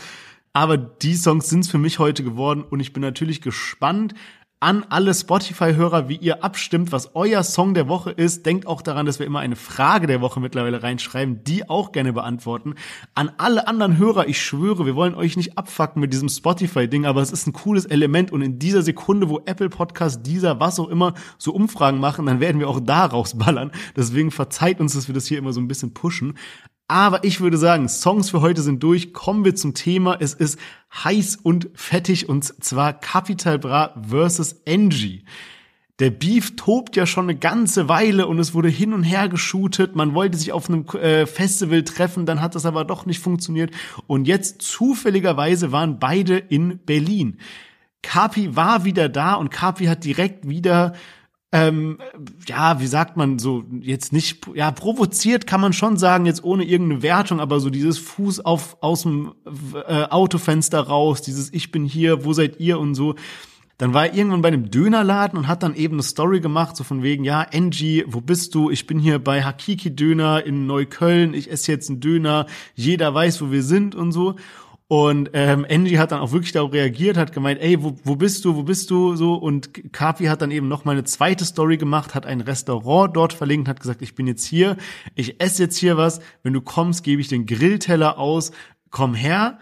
Aber 0.54 0.78
die 0.78 1.16
Songs 1.16 1.50
sind's 1.50 1.70
für 1.70 1.78
mich 1.80 1.98
heute 1.98 2.24
geworden 2.24 2.64
und 2.64 2.80
ich 2.80 2.94
bin 2.94 3.02
natürlich 3.02 3.42
gespannt, 3.42 4.14
an 4.62 4.86
alle 4.90 5.14
Spotify-Hörer, 5.14 6.10
wie 6.10 6.18
ihr 6.18 6.44
abstimmt, 6.44 6.92
was 6.92 7.16
euer 7.16 7.44
Song 7.44 7.74
der 7.74 7.88
Woche 7.88 8.12
ist. 8.12 8.46
Denkt 8.46 8.68
auch 8.68 8.82
daran, 8.82 9.06
dass 9.06 9.18
wir 9.18 9.26
immer 9.26 9.40
eine 9.40 9.56
Frage 9.56 10.06
der 10.06 10.20
Woche 10.20 10.42
mittlerweile 10.42 10.84
reinschreiben, 10.84 11.46
die 11.46 11.70
auch 11.70 11.94
gerne 11.94 12.12
beantworten. 12.12 12.76
An 13.16 13.32
alle 13.38 13.68
anderen 13.68 13.98
Hörer, 13.98 14.28
ich 14.28 14.42
schwöre, 14.42 14.86
wir 14.86 14.96
wollen 14.96 15.16
euch 15.16 15.38
nicht 15.38 15.58
abfacken 15.58 16.02
mit 16.02 16.12
diesem 16.12 16.28
Spotify-Ding, 16.28 17.06
aber 17.06 17.22
es 17.22 17.32
ist 17.32 17.48
ein 17.48 17.54
cooles 17.54 17.86
Element 17.86 18.34
und 18.34 18.42
in 18.42 18.60
dieser 18.60 18.82
Sekunde, 18.82 19.30
wo 19.30 19.40
Apple 19.46 19.70
Podcast, 19.70 20.26
dieser, 20.26 20.60
was 20.60 20.80
auch 20.80 20.90
immer, 20.90 21.14
so 21.38 21.54
Umfragen 21.54 22.00
machen, 22.00 22.26
dann 22.26 22.42
werden 22.42 22.60
wir 22.60 22.68
auch 22.68 22.82
da 22.82 23.06
rausballern. 23.06 23.72
Deswegen 23.96 24.30
verzeiht 24.30 24.82
uns, 24.82 24.94
dass 24.94 25.08
wir 25.08 25.16
das 25.16 25.26
hier 25.26 25.38
immer 25.38 25.54
so 25.54 25.62
ein 25.62 25.70
bisschen 25.70 25.94
pushen. 25.94 26.38
Aber 26.90 27.24
ich 27.24 27.40
würde 27.40 27.58
sagen, 27.58 27.88
Songs 27.88 28.32
für 28.32 28.42
heute 28.42 28.64
sind 28.64 28.82
durch. 28.82 29.14
Kommen 29.14 29.46
wir 29.46 29.54
zum 29.54 29.76
Thema. 29.76 30.18
Es 30.20 30.34
ist 30.34 30.58
heiß 30.92 31.38
und 31.44 31.70
fettig 31.76 32.28
und 32.28 32.44
zwar 32.64 32.94
Capital 32.94 33.60
Bra 33.60 33.94
versus 34.10 34.56
Angie. 34.68 35.24
Der 36.00 36.10
Beef 36.10 36.56
tobt 36.56 36.96
ja 36.96 37.06
schon 37.06 37.26
eine 37.26 37.38
ganze 37.38 37.90
Weile 37.90 38.26
und 38.26 38.40
es 38.40 38.56
wurde 38.56 38.70
hin 38.70 38.94
und 38.94 39.04
her 39.04 39.30
geshootet. 39.30 39.96
Man 39.96 40.16
wollte 40.16 40.38
sich 40.40 40.52
auf 40.52 40.68
einem 40.68 40.88
äh, 40.88 41.28
Festival 41.28 41.84
treffen, 41.84 42.26
dann 42.26 42.42
hat 42.42 42.56
das 42.56 42.66
aber 42.66 42.86
doch 42.86 43.06
nicht 43.06 43.20
funktioniert. 43.20 43.70
Und 44.08 44.28
jetzt 44.28 44.64
zufälligerweise 44.64 45.72
waren 45.72 46.00
beide 46.00 46.38
in 46.38 46.80
Berlin. 46.80 47.38
Kapi 48.02 48.56
war 48.56 48.84
wieder 48.84 49.10
da 49.10 49.36
und 49.36 49.52
Kapi 49.52 49.86
hat 49.86 50.06
direkt 50.06 50.50
wieder 50.50 50.94
ähm, 51.52 51.98
ja, 52.48 52.80
wie 52.80 52.88
sagt 52.88 53.18
man 53.18 53.40
so, 53.40 53.64
jetzt 53.82 54.14
nicht, 54.14 54.46
ja, 54.54 54.70
provoziert 54.70 55.48
kann 55.48 55.62
man 55.62 55.74
schon 55.74 55.98
sagen, 55.98 56.28
jetzt 56.28 56.44
ohne 56.44 56.64
irgendeine 56.64 57.02
Wertung, 57.02 57.40
aber 57.40 57.60
so 57.60 57.72
dieses 57.72 57.98
Fuß 57.98 58.46
auf, 58.46 58.78
aus 58.82 59.02
dem 59.02 59.34
äh, 59.88 60.04
Autofenster 60.04 60.80
raus, 60.80 61.24
dieses 61.24 61.52
Ich 61.52 61.72
bin 61.72 61.86
hier, 61.86 62.24
wo 62.24 62.34
seid 62.34 62.60
ihr 62.60 62.80
und 62.80 62.94
so. 62.94 63.16
Dann 63.80 63.94
war 63.94 64.08
er 64.08 64.14
irgendwann 64.14 64.42
bei 64.42 64.50
einem 64.50 64.70
Dönerladen 64.70 65.40
und 65.40 65.48
hat 65.48 65.64
dann 65.64 65.74
eben 65.74 65.96
eine 65.96 66.04
Story 66.04 66.42
gemacht, 66.42 66.76
so 66.76 66.84
von 66.84 67.02
wegen, 67.02 67.24
ja, 67.24 67.48
Angie, 67.52 68.04
wo 68.08 68.20
bist 68.22 68.54
du? 68.54 68.70
Ich 68.70 68.86
bin 68.86 69.00
hier 69.00 69.20
bei 69.20 69.42
Hakiki 69.42 69.96
Döner 69.96 70.46
in 70.46 70.68
Neukölln, 70.68 71.34
ich 71.34 71.50
esse 71.50 71.72
jetzt 71.72 71.90
einen 71.90 72.02
Döner, 72.02 72.46
jeder 72.76 73.14
weiß, 73.14 73.42
wo 73.42 73.52
wir 73.52 73.64
sind 73.64 73.96
und 73.96 74.12
so. 74.12 74.36
Und 74.92 75.30
ähm, 75.34 75.68
Angie 75.70 76.00
hat 76.00 76.12
dann 76.12 76.20
auch 76.20 76.32
wirklich 76.32 76.52
darauf 76.52 76.74
reagiert, 76.74 77.16
hat 77.16 77.32
gemeint, 77.32 77.62
ey, 77.62 77.84
wo, 77.84 77.96
wo 78.04 78.16
bist 78.16 78.44
du, 78.44 78.56
wo 78.56 78.64
bist 78.64 78.90
du, 78.90 79.16
so. 79.16 79.36
Und 79.36 79.94
Kapi 79.94 80.26
hat 80.26 80.42
dann 80.42 80.50
eben 80.50 80.68
noch 80.68 80.84
mal 80.84 80.94
eine 80.94 81.04
zweite 81.04 81.46
Story 81.46 81.78
gemacht, 81.78 82.16
hat 82.16 82.26
ein 82.26 82.42
Restaurant 82.42 83.16
dort 83.16 83.32
verlinkt, 83.32 83.68
hat 83.68 83.80
gesagt, 83.80 84.02
ich 84.02 84.16
bin 84.16 84.26
jetzt 84.26 84.46
hier, 84.46 84.78
ich 85.14 85.40
esse 85.40 85.62
jetzt 85.62 85.78
hier 85.78 85.96
was, 85.96 86.22
wenn 86.42 86.54
du 86.54 86.62
kommst, 86.62 87.04
gebe 87.04 87.22
ich 87.22 87.28
den 87.28 87.46
Grillteller 87.46 88.18
aus, 88.18 88.52
komm 88.90 89.14
her. 89.14 89.60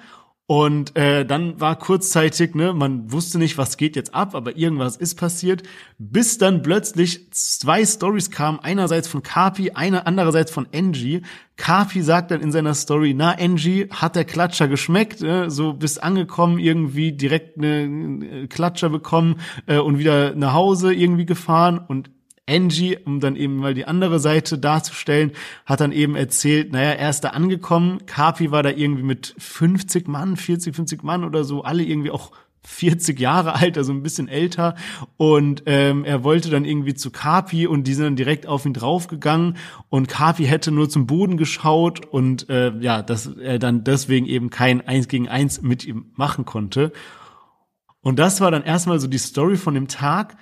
Und 0.50 0.96
äh, 0.96 1.26
dann 1.26 1.60
war 1.60 1.78
kurzzeitig, 1.78 2.56
ne, 2.56 2.72
man 2.72 3.12
wusste 3.12 3.38
nicht, 3.38 3.58
was 3.58 3.76
geht 3.76 3.98
jetzt 3.98 4.16
ab, 4.16 4.34
aber 4.34 4.56
irgendwas 4.56 4.96
ist 4.96 5.16
passiert, 5.16 5.64
bis 5.98 6.38
dann 6.38 6.62
plötzlich 6.62 7.30
zwei 7.34 7.86
Stories 7.86 8.32
kamen, 8.32 8.60
einerseits 8.62 9.10
von 9.10 9.24
Kapi, 9.24 9.72
einer 9.72 10.08
andererseits 10.08 10.50
von 10.50 10.66
Angie. 10.74 11.22
Kapi 11.58 12.02
sagt 12.02 12.32
dann 12.32 12.40
in 12.40 12.54
seiner 12.54 12.76
Story, 12.76 13.14
na 13.14 13.38
Angie, 13.38 13.90
hat 13.92 14.16
der 14.16 14.24
Klatscher 14.24 14.70
geschmeckt, 14.70 15.20
ne? 15.20 15.52
so 15.52 15.74
bist 15.74 16.02
angekommen, 16.02 16.60
irgendwie 16.60 17.12
direkt 17.12 17.58
eine 17.58 18.48
Klatscher 18.48 18.88
bekommen 18.88 19.42
äh, 19.66 19.80
und 19.80 20.00
wieder 20.00 20.34
nach 20.34 20.54
Hause 20.54 20.94
irgendwie 20.94 21.26
gefahren 21.26 21.78
und 21.78 22.10
Angie, 22.48 22.98
um 22.98 23.20
dann 23.20 23.36
eben 23.36 23.58
mal 23.58 23.74
die 23.74 23.86
andere 23.86 24.20
Seite 24.20 24.58
darzustellen, 24.58 25.32
hat 25.66 25.82
dann 25.82 25.92
eben 25.92 26.16
erzählt, 26.16 26.72
naja, 26.72 26.92
er 26.92 27.10
ist 27.10 27.22
da 27.22 27.30
angekommen, 27.30 28.06
Kapi 28.06 28.52
war 28.52 28.64
da 28.64 28.70
irgendwie 28.70 29.04
mit 29.04 29.36
50 29.38 30.08
Mann, 30.08 30.38
40, 30.38 30.76
50 30.76 31.04
Mann 31.04 31.24
oder 31.24 31.44
so, 31.44 31.64
alle 31.64 31.84
irgendwie 31.84 32.12
auch 32.12 32.32
40 32.68 33.18
Jahre 33.20 33.56
alt, 33.56 33.78
also 33.78 33.94
ein 33.94 34.04
bisschen 34.04 34.28
älter. 34.28 34.76
Und 35.16 35.64
ähm, 35.66 36.04
er 36.04 36.24
wollte 36.24 36.50
dann 36.50 36.66
irgendwie 36.66 36.96
zu 36.96 37.12
Kapi 37.12 37.66
und 37.66 37.86
die 37.86 37.94
sind 37.94 38.04
dann 38.04 38.16
direkt 38.16 38.46
auf 38.46 38.66
ihn 38.66 38.74
draufgegangen 38.74 39.58
und 39.90 40.10
Kapi 40.10 40.46
hätte 40.46 40.72
nur 40.72 40.90
zum 40.90 41.08
Boden 41.08 41.38
geschaut 41.38 42.06
und 42.06 42.50
äh, 42.50 42.74
ja, 42.80 43.02
dass 43.02 43.28
er 43.28 43.58
dann 43.58 43.84
deswegen 43.84 44.26
eben 44.26 44.50
kein 44.50 44.86
Eins 44.86 45.08
gegen 45.08 45.30
Eins 45.30 45.62
mit 45.62 45.86
ihm 45.86 46.12
machen 46.16 46.44
konnte. 46.44 46.92
Und 48.02 48.20
das 48.20 48.42
war 48.42 48.52
dann 48.52 48.64
erstmal 48.64 49.00
so 49.00 49.08
die 49.08 49.18
Story 49.18 49.56
von 49.56 49.74
dem 49.74 49.88
Tag 49.88 50.38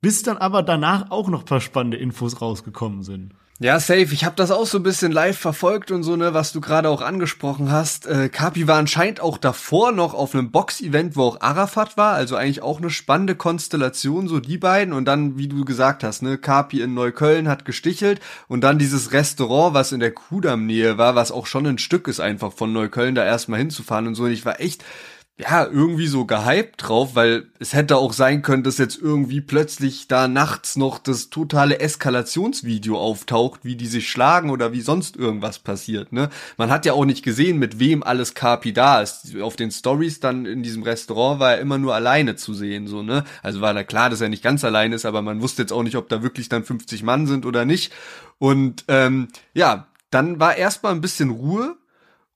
bis 0.00 0.22
dann 0.22 0.38
aber 0.38 0.62
danach 0.62 1.10
auch 1.10 1.28
noch 1.28 1.44
paar 1.44 1.60
spannende 1.60 1.96
Infos 1.96 2.40
rausgekommen 2.40 3.02
sind. 3.02 3.32
Ja, 3.62 3.78
safe. 3.78 4.14
Ich 4.14 4.24
habe 4.24 4.36
das 4.36 4.50
auch 4.50 4.64
so 4.64 4.78
ein 4.78 4.82
bisschen 4.82 5.12
live 5.12 5.36
verfolgt 5.36 5.90
und 5.90 6.02
so, 6.02 6.16
ne, 6.16 6.32
was 6.32 6.50
du 6.50 6.62
gerade 6.62 6.88
auch 6.88 7.02
angesprochen 7.02 7.70
hast. 7.70 8.06
Äh, 8.06 8.30
Kapi 8.30 8.66
war 8.66 8.78
anscheinend 8.78 9.20
auch 9.20 9.36
davor 9.36 9.92
noch 9.92 10.14
auf 10.14 10.34
einem 10.34 10.50
Box-Event, 10.50 11.14
wo 11.14 11.24
auch 11.24 11.42
Arafat 11.42 11.98
war, 11.98 12.14
also 12.14 12.36
eigentlich 12.36 12.62
auch 12.62 12.78
eine 12.78 12.88
spannende 12.88 13.34
Konstellation, 13.34 14.28
so 14.28 14.40
die 14.40 14.56
beiden. 14.56 14.94
Und 14.94 15.04
dann, 15.04 15.36
wie 15.36 15.46
du 15.46 15.66
gesagt 15.66 16.04
hast, 16.04 16.22
ne, 16.22 16.38
Kapi 16.38 16.80
in 16.80 16.94
Neukölln 16.94 17.48
hat 17.48 17.66
gestichelt 17.66 18.20
und 18.48 18.62
dann 18.62 18.78
dieses 18.78 19.12
Restaurant, 19.12 19.74
was 19.74 19.92
in 19.92 20.00
der 20.00 20.12
Kudam-Nähe 20.12 20.96
war, 20.96 21.14
was 21.14 21.30
auch 21.30 21.44
schon 21.44 21.66
ein 21.66 21.76
Stück 21.76 22.08
ist, 22.08 22.20
einfach 22.20 22.54
von 22.54 22.72
Neukölln 22.72 23.14
da 23.14 23.26
erstmal 23.26 23.58
hinzufahren 23.58 24.06
und 24.06 24.14
so. 24.14 24.24
Und 24.24 24.32
ich 24.32 24.46
war 24.46 24.58
echt 24.60 24.86
ja, 25.40 25.64
irgendwie 25.64 26.06
so 26.06 26.26
gehypt 26.26 26.74
drauf, 26.88 27.14
weil 27.14 27.46
es 27.58 27.72
hätte 27.72 27.96
auch 27.96 28.12
sein 28.12 28.42
können, 28.42 28.62
dass 28.62 28.76
jetzt 28.76 29.00
irgendwie 29.00 29.40
plötzlich 29.40 30.06
da 30.06 30.28
nachts 30.28 30.76
noch 30.76 30.98
das 30.98 31.30
totale 31.30 31.80
Eskalationsvideo 31.80 32.98
auftaucht, 32.98 33.60
wie 33.62 33.74
die 33.74 33.86
sich 33.86 34.10
schlagen 34.10 34.50
oder 34.50 34.72
wie 34.72 34.82
sonst 34.82 35.16
irgendwas 35.16 35.58
passiert, 35.58 36.12
ne? 36.12 36.28
Man 36.58 36.70
hat 36.70 36.84
ja 36.84 36.92
auch 36.92 37.06
nicht 37.06 37.24
gesehen, 37.24 37.58
mit 37.58 37.78
wem 37.78 38.02
alles 38.02 38.34
Kapi 38.34 38.74
da 38.74 39.00
ist. 39.00 39.34
Auf 39.40 39.56
den 39.56 39.70
Stories 39.70 40.20
dann 40.20 40.44
in 40.44 40.62
diesem 40.62 40.82
Restaurant 40.82 41.40
war 41.40 41.52
er 41.52 41.60
immer 41.60 41.78
nur 41.78 41.94
alleine 41.94 42.36
zu 42.36 42.52
sehen, 42.52 42.86
so, 42.86 43.02
ne? 43.02 43.24
Also 43.42 43.62
war 43.62 43.72
da 43.72 43.82
klar, 43.82 44.10
dass 44.10 44.20
er 44.20 44.28
nicht 44.28 44.42
ganz 44.42 44.62
allein 44.62 44.92
ist, 44.92 45.06
aber 45.06 45.22
man 45.22 45.40
wusste 45.40 45.62
jetzt 45.62 45.72
auch 45.72 45.82
nicht, 45.82 45.96
ob 45.96 46.10
da 46.10 46.22
wirklich 46.22 46.50
dann 46.50 46.64
50 46.64 47.02
Mann 47.02 47.26
sind 47.26 47.46
oder 47.46 47.64
nicht. 47.64 47.92
Und 48.38 48.84
ähm, 48.88 49.28
ja, 49.54 49.86
dann 50.10 50.38
war 50.38 50.56
erstmal 50.56 50.92
ein 50.92 51.00
bisschen 51.00 51.30
Ruhe 51.30 51.76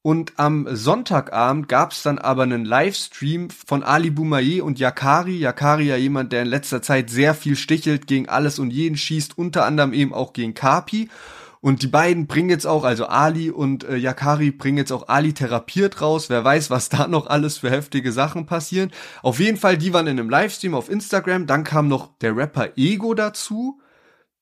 und 0.07 0.35
am 0.37 0.67
Sonntagabend 0.71 1.67
gab's 1.67 2.03
dann 2.03 2.19
aber 2.19 2.43
einen 2.43 2.67
Livestream 2.67 3.49
von 3.49 3.83
Ali 3.83 4.11
Boumaier 4.11 4.63
und 4.63 4.79
Yakari. 4.79 5.39
Yakari 5.39 5.85
ja 5.85 5.97
jemand, 5.97 6.31
der 6.31 6.43
in 6.43 6.49
letzter 6.49 6.83
Zeit 6.83 7.09
sehr 7.09 7.33
viel 7.33 7.57
stichelt, 7.57 8.07
gegen 8.07 8.29
alles 8.29 8.59
und 8.59 8.71
jeden 8.71 8.99
schießt, 8.99 9.39
unter 9.39 9.65
anderem 9.65 9.95
eben 9.95 10.13
auch 10.13 10.35
gegen 10.35 10.53
Kapi. 10.53 11.09
Und 11.63 11.81
die 11.81 11.87
beiden 11.87 12.27
bringen 12.27 12.51
jetzt 12.51 12.67
auch, 12.67 12.85
also 12.85 13.07
Ali 13.07 13.49
und 13.49 13.85
äh, 13.85 13.97
Yakari 13.97 14.51
bringen 14.51 14.77
jetzt 14.77 14.93
auch 14.93 15.09
Ali 15.09 15.33
therapiert 15.33 16.03
raus. 16.03 16.29
Wer 16.29 16.45
weiß, 16.45 16.69
was 16.69 16.91
da 16.91 17.09
noch 17.09 17.27
alles 17.27 17.57
für 17.57 17.71
heftige 17.71 18.13
Sachen 18.13 18.45
passieren. 18.45 18.91
Auf 19.23 19.41
jeden 19.41 19.57
Fall, 19.57 19.79
die 19.79 19.95
waren 19.95 20.07
in 20.07 20.21
einem 20.21 20.29
Livestream 20.29 20.75
auf 20.75 20.91
Instagram. 20.91 21.47
Dann 21.47 21.65
kam 21.65 21.89
noch 21.89 22.11
der 22.19 22.37
Rapper 22.37 22.77
Ego 22.77 23.15
dazu, 23.15 23.81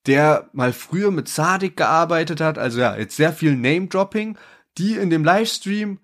der 0.06 0.50
mal 0.52 0.72
früher 0.72 1.12
mit 1.12 1.28
Sadik 1.28 1.76
gearbeitet 1.76 2.40
hat. 2.40 2.58
Also 2.58 2.80
ja, 2.80 2.96
jetzt 2.96 3.14
sehr 3.14 3.32
viel 3.32 3.54
Name-Dropping 3.54 4.36
die 4.78 4.96
in 4.96 5.10
dem 5.10 5.24
Livestream 5.24 5.98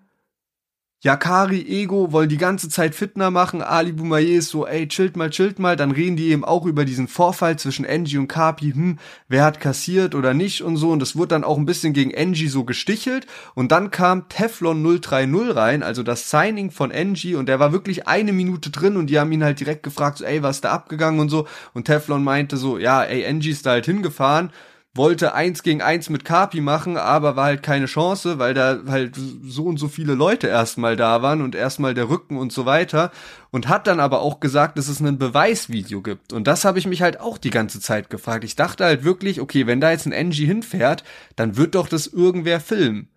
Yakari, 1.01 1.61
Ego 1.61 2.11
wollen 2.11 2.27
die 2.27 2.35
ganze 2.35 2.67
Zeit 2.67 2.93
Fitner 2.93 3.31
machen, 3.31 3.61
Ali 3.61 3.93
Boumaier 3.93 4.37
ist 4.37 4.49
so, 4.49 4.67
ey, 4.67 4.85
chillt 4.85 5.15
mal, 5.15 5.29
chillt 5.29 5.57
mal, 5.57 5.77
dann 5.77 5.91
reden 5.91 6.17
die 6.17 6.27
eben 6.27 6.43
auch 6.43 6.65
über 6.65 6.83
diesen 6.83 7.07
Vorfall 7.07 7.57
zwischen 7.57 7.85
Angie 7.85 8.17
und 8.17 8.27
Kapi, 8.27 8.73
hm, 8.73 8.99
wer 9.29 9.45
hat 9.45 9.61
kassiert 9.61 10.13
oder 10.13 10.33
nicht 10.33 10.61
und 10.61 10.75
so. 10.75 10.91
Und 10.91 10.99
das 10.99 11.15
wurde 11.15 11.29
dann 11.29 11.45
auch 11.45 11.57
ein 11.57 11.65
bisschen 11.65 11.93
gegen 11.93 12.13
Angie 12.13 12.49
so 12.49 12.65
gestichelt. 12.65 13.27
Und 13.55 13.71
dann 13.71 13.91
kam 13.91 14.27
Teflon 14.27 14.83
030 14.83 15.55
rein, 15.55 15.83
also 15.83 16.03
das 16.03 16.29
Signing 16.29 16.69
von 16.69 16.91
Angie. 16.91 17.35
Und 17.35 17.47
der 17.47 17.61
war 17.61 17.71
wirklich 17.71 18.09
eine 18.09 18.33
Minute 18.33 18.69
drin 18.69 18.97
und 18.97 19.07
die 19.07 19.19
haben 19.19 19.31
ihn 19.31 19.43
halt 19.45 19.61
direkt 19.61 19.83
gefragt, 19.83 20.17
so, 20.17 20.25
ey, 20.25 20.43
was 20.43 20.57
ist 20.57 20.65
da 20.65 20.73
abgegangen 20.73 21.21
und 21.21 21.29
so. 21.29 21.47
Und 21.73 21.85
Teflon 21.85 22.25
meinte 22.25 22.57
so, 22.57 22.77
ja, 22.77 23.05
ey, 23.05 23.25
Angie 23.25 23.51
ist 23.51 23.65
da 23.65 23.69
halt 23.69 23.85
hingefahren 23.85 24.51
wollte 24.99 25.33
eins 25.33 25.63
gegen 25.63 25.81
eins 25.81 26.09
mit 26.09 26.25
Kapi 26.25 26.59
machen, 26.59 26.97
aber 26.97 27.37
war 27.37 27.45
halt 27.45 27.63
keine 27.63 27.85
Chance, 27.85 28.37
weil 28.37 28.53
da 28.53 28.79
halt 28.85 29.15
so 29.15 29.63
und 29.63 29.77
so 29.77 29.87
viele 29.87 30.13
Leute 30.13 30.47
erstmal 30.47 30.97
da 30.97 31.21
waren 31.21 31.41
und 31.41 31.55
erstmal 31.55 31.93
der 31.93 32.09
Rücken 32.09 32.35
und 32.35 32.51
so 32.51 32.65
weiter 32.65 33.09
und 33.49 33.69
hat 33.69 33.87
dann 33.87 34.01
aber 34.01 34.19
auch 34.19 34.41
gesagt, 34.41 34.77
dass 34.77 34.89
es 34.89 34.99
ein 34.99 35.17
Beweisvideo 35.17 36.01
gibt 36.01 36.33
und 36.33 36.47
das 36.47 36.65
habe 36.65 36.79
ich 36.79 36.85
mich 36.85 37.01
halt 37.01 37.21
auch 37.21 37.37
die 37.37 37.49
ganze 37.49 37.79
Zeit 37.79 38.09
gefragt. 38.09 38.43
Ich 38.43 38.57
dachte 38.57 38.83
halt 38.83 39.05
wirklich, 39.05 39.39
okay, 39.39 39.67
wenn 39.67 39.79
da 39.79 39.89
jetzt 39.89 40.05
ein 40.05 40.13
Angie 40.13 40.45
hinfährt, 40.45 41.05
dann 41.37 41.55
wird 41.55 41.75
doch 41.75 41.87
das 41.87 42.05
irgendwer 42.05 42.59
filmen. 42.59 43.07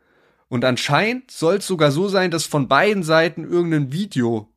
Und 0.46 0.64
anscheinend 0.64 1.32
soll 1.32 1.56
es 1.56 1.66
sogar 1.66 1.90
so 1.90 2.06
sein, 2.06 2.30
dass 2.30 2.46
von 2.46 2.68
beiden 2.68 3.02
Seiten 3.02 3.42
irgendein 3.42 3.90
Video 3.90 4.52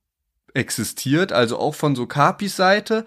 existiert, 0.53 1.31
also 1.31 1.57
auch 1.57 1.73
von 1.73 1.95
so 1.95 2.05
Kapis 2.05 2.55
Seite 2.55 3.03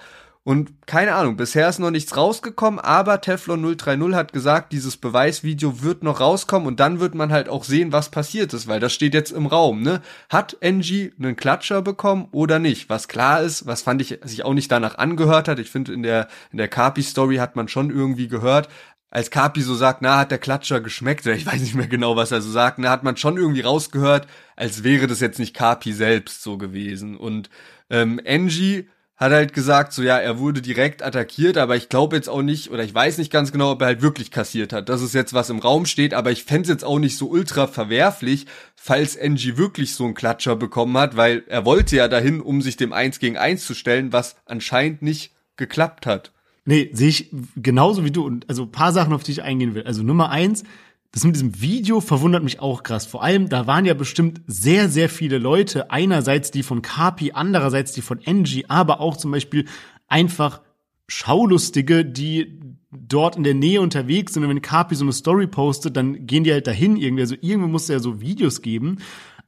und 0.48 0.86
keine 0.86 1.14
Ahnung, 1.14 1.36
bisher 1.36 1.68
ist 1.68 1.78
noch 1.78 1.90
nichts 1.90 2.16
rausgekommen, 2.16 2.80
aber 2.80 3.20
Teflon 3.20 3.76
030 3.76 4.14
hat 4.14 4.32
gesagt, 4.32 4.72
dieses 4.72 4.96
Beweisvideo 4.96 5.82
wird 5.82 6.02
noch 6.02 6.20
rauskommen 6.20 6.66
und 6.66 6.80
dann 6.80 7.00
wird 7.00 7.14
man 7.14 7.30
halt 7.30 7.50
auch 7.50 7.64
sehen, 7.64 7.92
was 7.92 8.08
passiert 8.08 8.54
ist, 8.54 8.66
weil 8.66 8.80
das 8.80 8.94
steht 8.94 9.12
jetzt 9.12 9.30
im 9.30 9.44
Raum, 9.44 9.82
ne? 9.82 10.00
Hat 10.30 10.56
Angie 10.64 11.12
einen 11.18 11.36
Klatscher 11.36 11.82
bekommen 11.82 12.28
oder 12.32 12.58
nicht? 12.58 12.88
Was 12.88 13.08
klar 13.08 13.42
ist, 13.42 13.66
was 13.66 13.82
fand 13.82 14.00
ich 14.00 14.20
sich 14.24 14.42
auch 14.42 14.54
nicht 14.54 14.72
danach 14.72 14.96
angehört 14.96 15.48
hat. 15.48 15.58
Ich 15.58 15.68
finde, 15.68 15.92
in 15.92 16.02
der, 16.02 16.28
in 16.50 16.56
der 16.56 16.68
Kapi-Story 16.68 17.36
hat 17.36 17.54
man 17.54 17.68
schon 17.68 17.90
irgendwie 17.90 18.28
gehört, 18.28 18.70
als 19.10 19.30
Kapi 19.30 19.60
so 19.60 19.74
sagt, 19.74 20.00
na, 20.00 20.16
hat 20.16 20.30
der 20.30 20.38
Klatscher 20.38 20.80
geschmeckt, 20.80 21.26
oder 21.26 21.36
ich 21.36 21.44
weiß 21.44 21.60
nicht 21.60 21.74
mehr 21.74 21.88
genau, 21.88 22.16
was 22.16 22.30
er 22.30 22.40
so 22.40 22.50
sagt, 22.50 22.78
na, 22.78 22.88
hat 22.88 23.04
man 23.04 23.18
schon 23.18 23.36
irgendwie 23.36 23.60
rausgehört, 23.60 24.26
als 24.56 24.82
wäre 24.82 25.08
das 25.08 25.20
jetzt 25.20 25.38
nicht 25.38 25.52
Kapi 25.54 25.92
selbst 25.92 26.42
so 26.42 26.56
gewesen. 26.56 27.18
Und 27.18 27.50
ähm, 27.90 28.18
Angie 28.26 28.88
hat 29.18 29.32
halt 29.32 29.52
gesagt, 29.52 29.92
so 29.92 30.02
ja, 30.02 30.16
er 30.16 30.38
wurde 30.38 30.62
direkt 30.62 31.02
attackiert, 31.02 31.58
aber 31.58 31.76
ich 31.76 31.88
glaube 31.88 32.14
jetzt 32.14 32.28
auch 32.28 32.42
nicht, 32.42 32.70
oder 32.70 32.84
ich 32.84 32.94
weiß 32.94 33.18
nicht 33.18 33.32
ganz 33.32 33.50
genau, 33.50 33.72
ob 33.72 33.80
er 33.82 33.88
halt 33.88 34.02
wirklich 34.02 34.30
kassiert 34.30 34.72
hat. 34.72 34.88
Das 34.88 35.02
ist 35.02 35.12
jetzt, 35.12 35.34
was 35.34 35.50
im 35.50 35.58
Raum 35.58 35.86
steht, 35.86 36.14
aber 36.14 36.30
ich 36.30 36.44
fände 36.44 36.68
jetzt 36.68 36.84
auch 36.84 37.00
nicht 37.00 37.18
so 37.18 37.28
ultra 37.28 37.66
verwerflich, 37.66 38.46
falls 38.76 39.20
Angie 39.20 39.56
wirklich 39.56 39.94
so 39.94 40.04
einen 40.04 40.14
Klatscher 40.14 40.54
bekommen 40.54 40.96
hat, 40.96 41.16
weil 41.16 41.42
er 41.48 41.64
wollte 41.64 41.96
ja 41.96 42.06
dahin, 42.06 42.40
um 42.40 42.62
sich 42.62 42.76
dem 42.76 42.92
Eins 42.92 43.18
gegen 43.18 43.36
Eins 43.36 43.66
zu 43.66 43.74
stellen, 43.74 44.12
was 44.12 44.36
anscheinend 44.46 45.02
nicht 45.02 45.34
geklappt 45.56 46.06
hat. 46.06 46.32
Nee, 46.64 46.90
sehe 46.92 47.08
ich 47.08 47.30
genauso 47.56 48.04
wie 48.04 48.10
du. 48.10 48.24
Und 48.24 48.48
also 48.48 48.66
paar 48.66 48.92
Sachen, 48.92 49.14
auf 49.14 49.24
die 49.24 49.32
ich 49.32 49.42
eingehen 49.42 49.74
will. 49.74 49.84
Also 49.84 50.02
Nummer 50.02 50.30
eins, 50.30 50.64
das 51.12 51.24
mit 51.24 51.34
diesem 51.34 51.60
Video 51.60 52.00
verwundert 52.00 52.44
mich 52.44 52.60
auch 52.60 52.82
krass. 52.82 53.06
Vor 53.06 53.22
allem, 53.22 53.48
da 53.48 53.66
waren 53.66 53.86
ja 53.86 53.94
bestimmt 53.94 54.42
sehr, 54.46 54.88
sehr 54.88 55.08
viele 55.08 55.38
Leute. 55.38 55.90
Einerseits 55.90 56.50
die 56.50 56.62
von 56.62 56.82
Kapi, 56.82 57.32
andererseits 57.32 57.92
die 57.92 58.02
von 58.02 58.20
Angie, 58.26 58.66
aber 58.68 59.00
auch 59.00 59.16
zum 59.16 59.30
Beispiel 59.30 59.64
einfach 60.06 60.60
Schaulustige, 61.06 62.04
die 62.04 62.60
dort 62.90 63.36
in 63.36 63.42
der 63.42 63.54
Nähe 63.54 63.80
unterwegs 63.80 64.34
sind. 64.34 64.44
Und 64.44 64.50
wenn 64.50 64.62
Kapi 64.62 64.94
so 64.94 65.04
eine 65.04 65.12
Story 65.12 65.46
postet, 65.46 65.96
dann 65.96 66.26
gehen 66.26 66.44
die 66.44 66.52
halt 66.52 66.66
dahin 66.66 66.96
irgendwie. 66.96 67.22
Also 67.22 67.36
irgendwo 67.40 67.68
muss 67.68 67.84
es 67.84 67.88
ja 67.88 67.98
so 68.00 68.20
Videos 68.20 68.60
geben. 68.60 68.98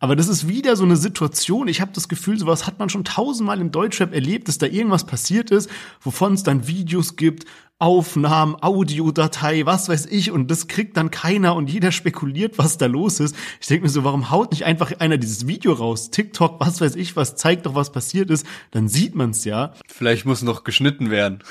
Aber 0.00 0.16
das 0.16 0.28
ist 0.28 0.48
wieder 0.48 0.76
so 0.76 0.84
eine 0.84 0.96
Situation. 0.96 1.68
Ich 1.68 1.82
habe 1.82 1.92
das 1.94 2.08
Gefühl, 2.08 2.38
sowas 2.38 2.66
hat 2.66 2.78
man 2.78 2.88
schon 2.88 3.04
tausendmal 3.04 3.60
im 3.60 3.70
Deutschrap 3.70 4.14
erlebt, 4.14 4.48
dass 4.48 4.56
da 4.56 4.66
irgendwas 4.66 5.04
passiert 5.04 5.50
ist, 5.50 5.70
wovon 6.00 6.32
es 6.32 6.42
dann 6.42 6.66
Videos 6.66 7.16
gibt, 7.16 7.44
Aufnahmen, 7.78 8.56
Audiodatei, 8.60 9.64
was 9.64 9.88
weiß 9.88 10.06
ich, 10.06 10.30
und 10.30 10.50
das 10.50 10.68
kriegt 10.68 10.96
dann 10.96 11.10
keiner 11.10 11.54
und 11.54 11.70
jeder 11.70 11.92
spekuliert, 11.92 12.58
was 12.58 12.78
da 12.78 12.86
los 12.86 13.20
ist. 13.20 13.36
Ich 13.60 13.68
denke 13.68 13.84
mir 13.84 13.88
so, 13.90 14.04
warum 14.04 14.30
haut 14.30 14.52
nicht 14.52 14.64
einfach 14.64 15.00
einer 15.00 15.18
dieses 15.18 15.46
Video 15.46 15.72
raus? 15.72 16.10
TikTok, 16.10 16.60
was 16.60 16.80
weiß 16.80 16.96
ich, 16.96 17.16
was 17.16 17.36
zeigt 17.36 17.66
doch, 17.66 17.74
was 17.74 17.92
passiert 17.92 18.30
ist, 18.30 18.46
dann 18.70 18.88
sieht 18.88 19.14
man's 19.14 19.44
ja. 19.44 19.74
Vielleicht 19.86 20.24
muss 20.24 20.42
noch 20.42 20.64
geschnitten 20.64 21.10
werden. 21.10 21.42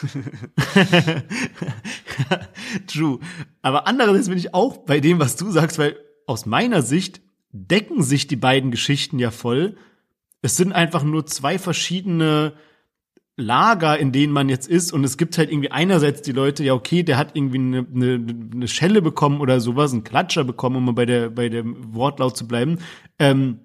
True. 2.87 3.19
Aber 3.61 3.87
andererseits 3.87 4.29
bin 4.29 4.37
ich 4.37 4.53
auch 4.53 4.77
bei 4.77 4.99
dem, 4.99 5.19
was 5.19 5.35
du 5.35 5.49
sagst, 5.51 5.79
weil 5.79 5.97
aus 6.27 6.45
meiner 6.45 6.83
Sicht 6.83 7.21
decken 7.51 8.03
sich 8.03 8.27
die 8.27 8.35
beiden 8.35 8.71
Geschichten 8.71 9.19
ja 9.19 9.31
voll. 9.31 9.75
Es 10.41 10.55
sind 10.55 10.73
einfach 10.73 11.03
nur 11.03 11.25
zwei 11.25 11.57
verschiedene 11.59 12.53
Lager, 13.35 13.97
in 13.97 14.11
denen 14.11 14.33
man 14.33 14.49
jetzt 14.49 14.67
ist. 14.67 14.91
Und 14.91 15.03
es 15.03 15.17
gibt 15.17 15.37
halt 15.37 15.49
irgendwie 15.49 15.71
einerseits 15.71 16.21
die 16.21 16.31
Leute, 16.31 16.63
ja, 16.63 16.73
okay, 16.73 17.03
der 17.03 17.17
hat 17.17 17.35
irgendwie 17.35 17.57
eine, 17.57 17.85
eine, 17.93 18.35
eine 18.53 18.67
Schelle 18.67 19.01
bekommen 19.01 19.39
oder 19.41 19.61
sowas, 19.61 19.93
einen 19.93 20.03
Klatscher 20.03 20.43
bekommen, 20.43 20.75
um 20.75 20.85
mal 20.85 20.93
bei 20.93 21.05
der, 21.05 21.29
bei 21.29 21.49
dem 21.49 21.95
Wortlaut 21.95 22.37
zu 22.37 22.47
bleiben. 22.47 22.79
Ähm, 23.17 23.59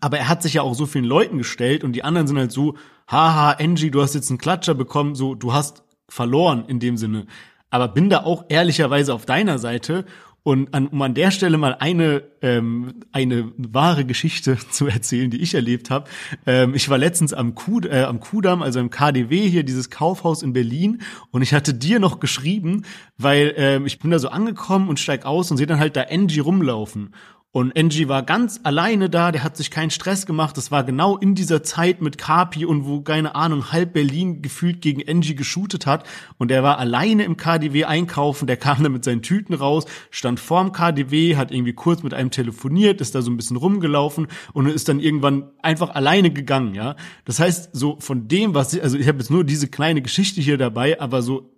aber 0.00 0.18
er 0.18 0.28
hat 0.28 0.42
sich 0.42 0.54
ja 0.54 0.62
auch 0.62 0.74
so 0.74 0.86
vielen 0.86 1.04
Leuten 1.04 1.38
gestellt 1.38 1.84
und 1.84 1.92
die 1.92 2.04
anderen 2.04 2.26
sind 2.26 2.38
halt 2.38 2.52
so, 2.52 2.76
haha, 3.08 3.52
Angie, 3.52 3.90
du 3.90 4.00
hast 4.00 4.14
jetzt 4.14 4.30
einen 4.30 4.38
Klatscher 4.38 4.74
bekommen, 4.74 5.14
so, 5.14 5.34
du 5.34 5.52
hast 5.52 5.84
verloren 6.08 6.64
in 6.68 6.78
dem 6.78 6.96
Sinne. 6.96 7.26
Aber 7.70 7.88
bin 7.88 8.10
da 8.10 8.24
auch 8.24 8.44
ehrlicherweise 8.48 9.14
auf 9.14 9.26
deiner 9.26 9.58
Seite 9.58 10.04
und 10.44 10.74
an, 10.74 10.88
um 10.88 11.00
an 11.02 11.14
der 11.14 11.30
Stelle 11.30 11.56
mal 11.56 11.76
eine 11.78 12.24
ähm, 12.42 12.94
eine 13.12 13.52
wahre 13.56 14.04
Geschichte 14.04 14.58
zu 14.70 14.86
erzählen, 14.86 15.30
die 15.30 15.40
ich 15.40 15.54
erlebt 15.54 15.90
habe. 15.90 16.08
Ähm, 16.46 16.74
ich 16.74 16.88
war 16.88 16.98
letztens 16.98 17.32
am, 17.32 17.54
Kud 17.54 17.86
äh, 17.86 18.02
am 18.02 18.20
Kudamm, 18.20 18.62
also 18.62 18.80
im 18.80 18.90
KDW 18.90 19.48
hier, 19.48 19.62
dieses 19.62 19.90
Kaufhaus 19.90 20.42
in 20.42 20.52
Berlin, 20.52 21.02
und 21.30 21.42
ich 21.42 21.54
hatte 21.54 21.74
dir 21.74 22.00
noch 22.00 22.20
geschrieben, 22.20 22.84
weil 23.18 23.54
ähm, 23.56 23.86
ich 23.86 23.98
bin 23.98 24.10
da 24.10 24.18
so 24.18 24.28
angekommen 24.28 24.88
und 24.88 24.98
steig 24.98 25.24
aus 25.24 25.50
und 25.50 25.56
sehe 25.56 25.66
dann 25.66 25.78
halt 25.78 25.96
da 25.96 26.06
Angie 26.10 26.40
rumlaufen. 26.40 27.14
Und 27.54 27.78
Angie 27.78 28.08
war 28.08 28.22
ganz 28.22 28.60
alleine 28.62 29.10
da, 29.10 29.30
der 29.30 29.44
hat 29.44 29.58
sich 29.58 29.70
keinen 29.70 29.90
Stress 29.90 30.24
gemacht. 30.24 30.56
Das 30.56 30.70
war 30.70 30.84
genau 30.84 31.18
in 31.18 31.34
dieser 31.34 31.62
Zeit 31.62 32.00
mit 32.00 32.16
Kapi 32.16 32.64
und 32.64 32.86
wo, 32.86 33.02
keine 33.02 33.34
Ahnung, 33.34 33.72
halb 33.72 33.92
Berlin 33.92 34.40
gefühlt 34.40 34.80
gegen 34.80 35.06
Angie 35.06 35.34
geshootet 35.34 35.84
hat. 35.84 36.08
Und 36.38 36.50
er 36.50 36.62
war 36.62 36.78
alleine 36.78 37.24
im 37.24 37.36
KDW 37.36 37.84
einkaufen, 37.84 38.46
der 38.46 38.56
kam 38.56 38.82
dann 38.82 38.92
mit 38.92 39.04
seinen 39.04 39.20
Tüten 39.20 39.52
raus, 39.52 39.84
stand 40.10 40.40
vorm 40.40 40.72
KDW, 40.72 41.36
hat 41.36 41.52
irgendwie 41.52 41.74
kurz 41.74 42.02
mit 42.02 42.14
einem 42.14 42.30
telefoniert, 42.30 43.02
ist 43.02 43.14
da 43.14 43.20
so 43.20 43.30
ein 43.30 43.36
bisschen 43.36 43.58
rumgelaufen 43.58 44.28
und 44.54 44.66
ist 44.66 44.88
dann 44.88 44.98
irgendwann 44.98 45.50
einfach 45.60 45.90
alleine 45.90 46.30
gegangen, 46.30 46.74
ja. 46.74 46.96
Das 47.26 47.38
heißt, 47.38 47.70
so 47.74 47.98
von 48.00 48.28
dem, 48.28 48.54
was 48.54 48.72
ich, 48.72 48.82
also 48.82 48.96
ich 48.96 49.06
habe 49.08 49.18
jetzt 49.18 49.30
nur 49.30 49.44
diese 49.44 49.68
kleine 49.68 50.00
Geschichte 50.00 50.40
hier 50.40 50.56
dabei, 50.56 50.98
aber 51.02 51.20
so 51.20 51.50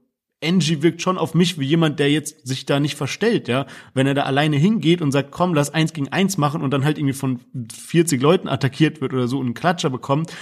Angie 0.45 0.83
wirkt 0.83 1.03
schon 1.03 1.19
auf 1.19 1.35
mich 1.35 1.59
wie 1.59 1.65
jemand, 1.65 1.99
der 1.99 2.11
jetzt 2.11 2.47
sich 2.47 2.67
da 2.67 2.81
nicht 2.81 2.97
verstellt, 2.97 3.49
ja. 3.49 3.67
Wenn 3.95 4.07
er 4.07 4.15
da 4.15 4.25
alleine 4.25 4.57
hingeht 4.57 5.03
und 5.03 5.13
sagt, 5.13 5.31
komm, 5.31 5.55
lass 5.55 5.73
eins 5.73 5.93
gegen 5.93 6.09
eins 6.09 6.37
machen 6.37 6.63
und 6.63 6.71
dann 6.71 6.85
halt 6.85 6.99
irgendwie 6.99 7.15
von 7.15 7.41
40 7.73 8.21
Leuten 8.21 8.49
attackiert 8.49 9.01
wird 9.01 9.13
oder 9.13 9.29
so 9.29 9.39
und 9.39 9.47
einen 9.47 9.55
Klatscher 9.55 9.91
bekommt, 9.91 10.33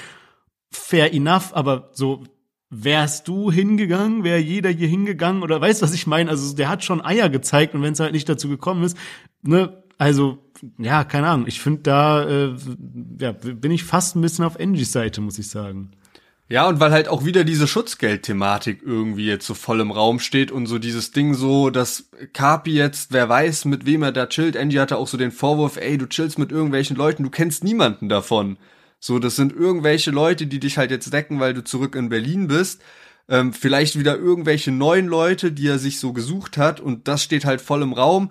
fair 0.71 1.15
enough, 1.15 1.55
aber 1.55 1.91
so, 1.93 2.25
wärst 2.75 3.29
du 3.29 3.53
hingegangen, 3.53 4.25
wäre 4.25 4.39
jeder 4.39 4.71
hier 4.71 4.89
hingegangen 4.89 5.43
oder 5.43 5.61
weißt 5.61 5.83
was 5.83 5.93
ich 5.93 6.07
meine? 6.07 6.31
Also 6.31 6.57
der 6.57 6.71
hat 6.71 6.83
schon 6.83 7.05
Eier 7.05 7.29
gezeigt 7.29 7.75
und 7.75 7.83
wenn 7.83 7.93
es 7.93 8.01
halt 8.01 8.13
nicht 8.13 8.29
dazu 8.29 8.49
gekommen 8.49 8.83
ist, 8.83 8.97
ne, 9.43 9.83
also 9.99 10.39
ja, 10.79 11.05
keine 11.05 11.29
Ahnung. 11.29 11.47
Ich 11.47 11.61
finde 11.61 11.83
da, 11.83 12.25
äh, 12.29 12.57
ja, 13.21 13.33
bin 13.33 13.71
ich 13.71 13.85
fast 13.85 14.17
ein 14.17 14.23
bisschen 14.23 14.45
auf 14.45 14.59
Angies 14.59 14.91
Seite, 14.91 15.21
muss 15.21 15.39
ich 15.39 15.49
sagen. 15.49 15.91
Ja, 16.53 16.69
und 16.69 16.81
weil 16.81 16.93
halt 16.93 17.09
auch 17.09 17.25
wieder 17.25 17.45
diese 17.45 17.67
Schutzgeldthematik 17.67 18.83
irgendwie 18.85 19.25
jetzt 19.25 19.47
so 19.47 19.55
voll 19.55 19.81
im 19.81 19.91
Raum 19.91 20.21
steht 20.21 20.53
und 20.53 20.67
so 20.67 20.79
dieses 20.79 21.11
Ding 21.11 21.33
so, 21.33 21.71
dass 21.71 22.11
Carpi 22.35 22.75
jetzt, 22.75 23.11
wer 23.11 23.27
weiß, 23.27 23.65
mit 23.65 23.87
wem 23.87 24.03
er 24.03 24.13
da 24.13 24.27
chillt. 24.27 24.59
Angie 24.59 24.79
hatte 24.79 24.99
auch 24.99 25.09
so 25.09 25.17
den 25.17 25.31
Vorwurf, 25.31 25.79
ey, 25.79 25.97
du 25.97 26.07
chillst 26.07 26.39
mit 26.39 26.53
irgendwelchen 26.53 26.95
Leuten, 26.95 27.23
du 27.23 27.31
kennst 27.31 27.65
niemanden 27.65 28.11
davon. 28.11 28.59
So, 29.01 29.19
das 29.19 29.35
sind 29.35 29.55
irgendwelche 29.55 30.11
Leute, 30.11 30.47
die 30.47 30.61
dich 30.61 30.77
halt 30.77 30.91
jetzt 30.91 31.11
decken, 31.11 31.41
weil 31.41 31.55
du 31.55 31.65
zurück 31.65 31.95
in 31.95 32.11
Berlin 32.11 32.49
bist. 32.49 32.83
Ähm, 33.31 33.55
vielleicht 33.55 33.99
wieder 33.99 34.19
irgendwelche 34.19 34.73
neuen 34.73 35.07
Leute, 35.07 35.53
die 35.53 35.69
er 35.69 35.79
sich 35.79 35.99
so 36.01 36.13
gesucht 36.13 36.59
hat 36.59 36.81
und 36.81 37.09
das 37.09 37.23
steht 37.23 37.47
halt 37.47 37.63
voll 37.63 37.81
im 37.81 37.95
Raum. 37.95 38.31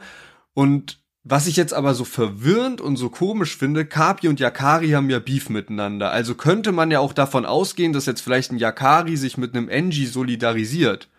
Und 0.53 1.00
was 1.23 1.45
ich 1.45 1.55
jetzt 1.55 1.73
aber 1.73 1.93
so 1.93 2.03
verwirrend 2.03 2.81
und 2.81 2.97
so 2.97 3.09
komisch 3.09 3.55
finde, 3.55 3.85
Kapi 3.85 4.27
und 4.27 4.39
Yakari 4.39 4.89
haben 4.89 5.09
ja 5.09 5.19
Beef 5.19 5.49
miteinander. 5.49 6.11
Also 6.11 6.33
könnte 6.33 6.71
man 6.71 6.89
ja 6.89 6.99
auch 6.99 7.13
davon 7.13 7.45
ausgehen, 7.45 7.93
dass 7.93 8.07
jetzt 8.07 8.21
vielleicht 8.21 8.51
ein 8.51 8.57
Yakari 8.57 9.17
sich 9.17 9.37
mit 9.37 9.55
einem 9.55 9.69
Enji 9.69 10.07
solidarisiert. 10.07 11.09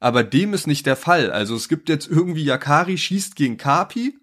Aber 0.00 0.24
dem 0.24 0.52
ist 0.52 0.66
nicht 0.66 0.84
der 0.86 0.96
Fall. 0.96 1.30
Also 1.30 1.54
es 1.54 1.68
gibt 1.68 1.88
jetzt 1.88 2.08
irgendwie 2.08 2.42
Yakari 2.42 2.98
schießt 2.98 3.36
gegen 3.36 3.56
Kapi 3.56 4.18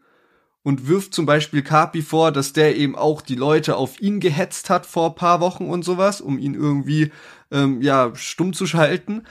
und 0.62 0.88
wirft 0.90 1.14
zum 1.14 1.26
Beispiel 1.26 1.62
Kapi 1.62 2.02
vor, 2.02 2.34
dass 2.34 2.52
der 2.52 2.76
eben 2.76 2.98
auch 2.98 3.22
die 3.22 3.36
Leute 3.36 3.78
auf 3.78 4.02
ihn 4.02 4.20
gehetzt 4.20 4.70
hat 4.70 4.86
vor 4.86 5.16
paar 5.16 5.40
Wochen 5.40 5.70
und 5.70 5.84
sowas, 5.84 6.20
um 6.20 6.38
ihn 6.38 6.54
irgendwie 6.54 7.12
ähm, 7.50 7.82
ja 7.82 8.12
stumm 8.14 8.52
zu 8.52 8.68
schalten. 8.68 9.24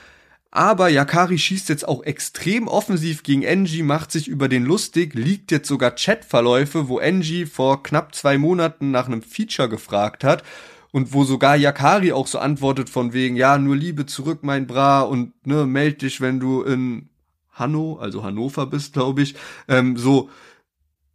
Aber 0.51 0.89
Yakari 0.89 1.37
schießt 1.37 1.69
jetzt 1.69 1.87
auch 1.87 2.03
extrem 2.03 2.67
offensiv 2.67 3.21
gegen 3.21 3.43
Enji, 3.43 3.83
macht 3.83 4.11
sich 4.11 4.27
über 4.27 4.47
den 4.47 4.65
lustig, 4.65 5.13
liegt 5.13 5.51
jetzt 5.51 5.67
sogar 5.67 5.91
Chatverläufe, 5.91 6.87
wo 6.87 6.97
Enji 6.97 7.45
vor 7.45 7.83
knapp 7.83 8.15
zwei 8.15 8.39
Monaten 8.39 8.89
nach 8.89 9.05
einem 9.05 9.21
Feature 9.21 9.69
gefragt 9.69 10.23
hat 10.23 10.43
und 10.91 11.13
wo 11.13 11.23
sogar 11.23 11.55
Yakari 11.55 12.11
auch 12.13 12.25
so 12.25 12.39
antwortet 12.39 12.89
von 12.89 13.13
wegen, 13.13 13.35
ja, 13.35 13.59
nur 13.59 13.75
Liebe 13.75 14.07
zurück, 14.07 14.39
mein 14.41 14.65
Bra 14.65 15.01
und 15.01 15.45
ne, 15.45 15.67
meld 15.67 16.01
dich, 16.01 16.19
wenn 16.19 16.39
du 16.39 16.63
in 16.63 17.09
Hanno, 17.51 17.97
also 17.99 18.23
Hannover 18.23 18.65
bist, 18.65 18.93
glaube 18.93 19.21
ich, 19.21 19.35
ähm, 19.67 19.97
so. 19.97 20.29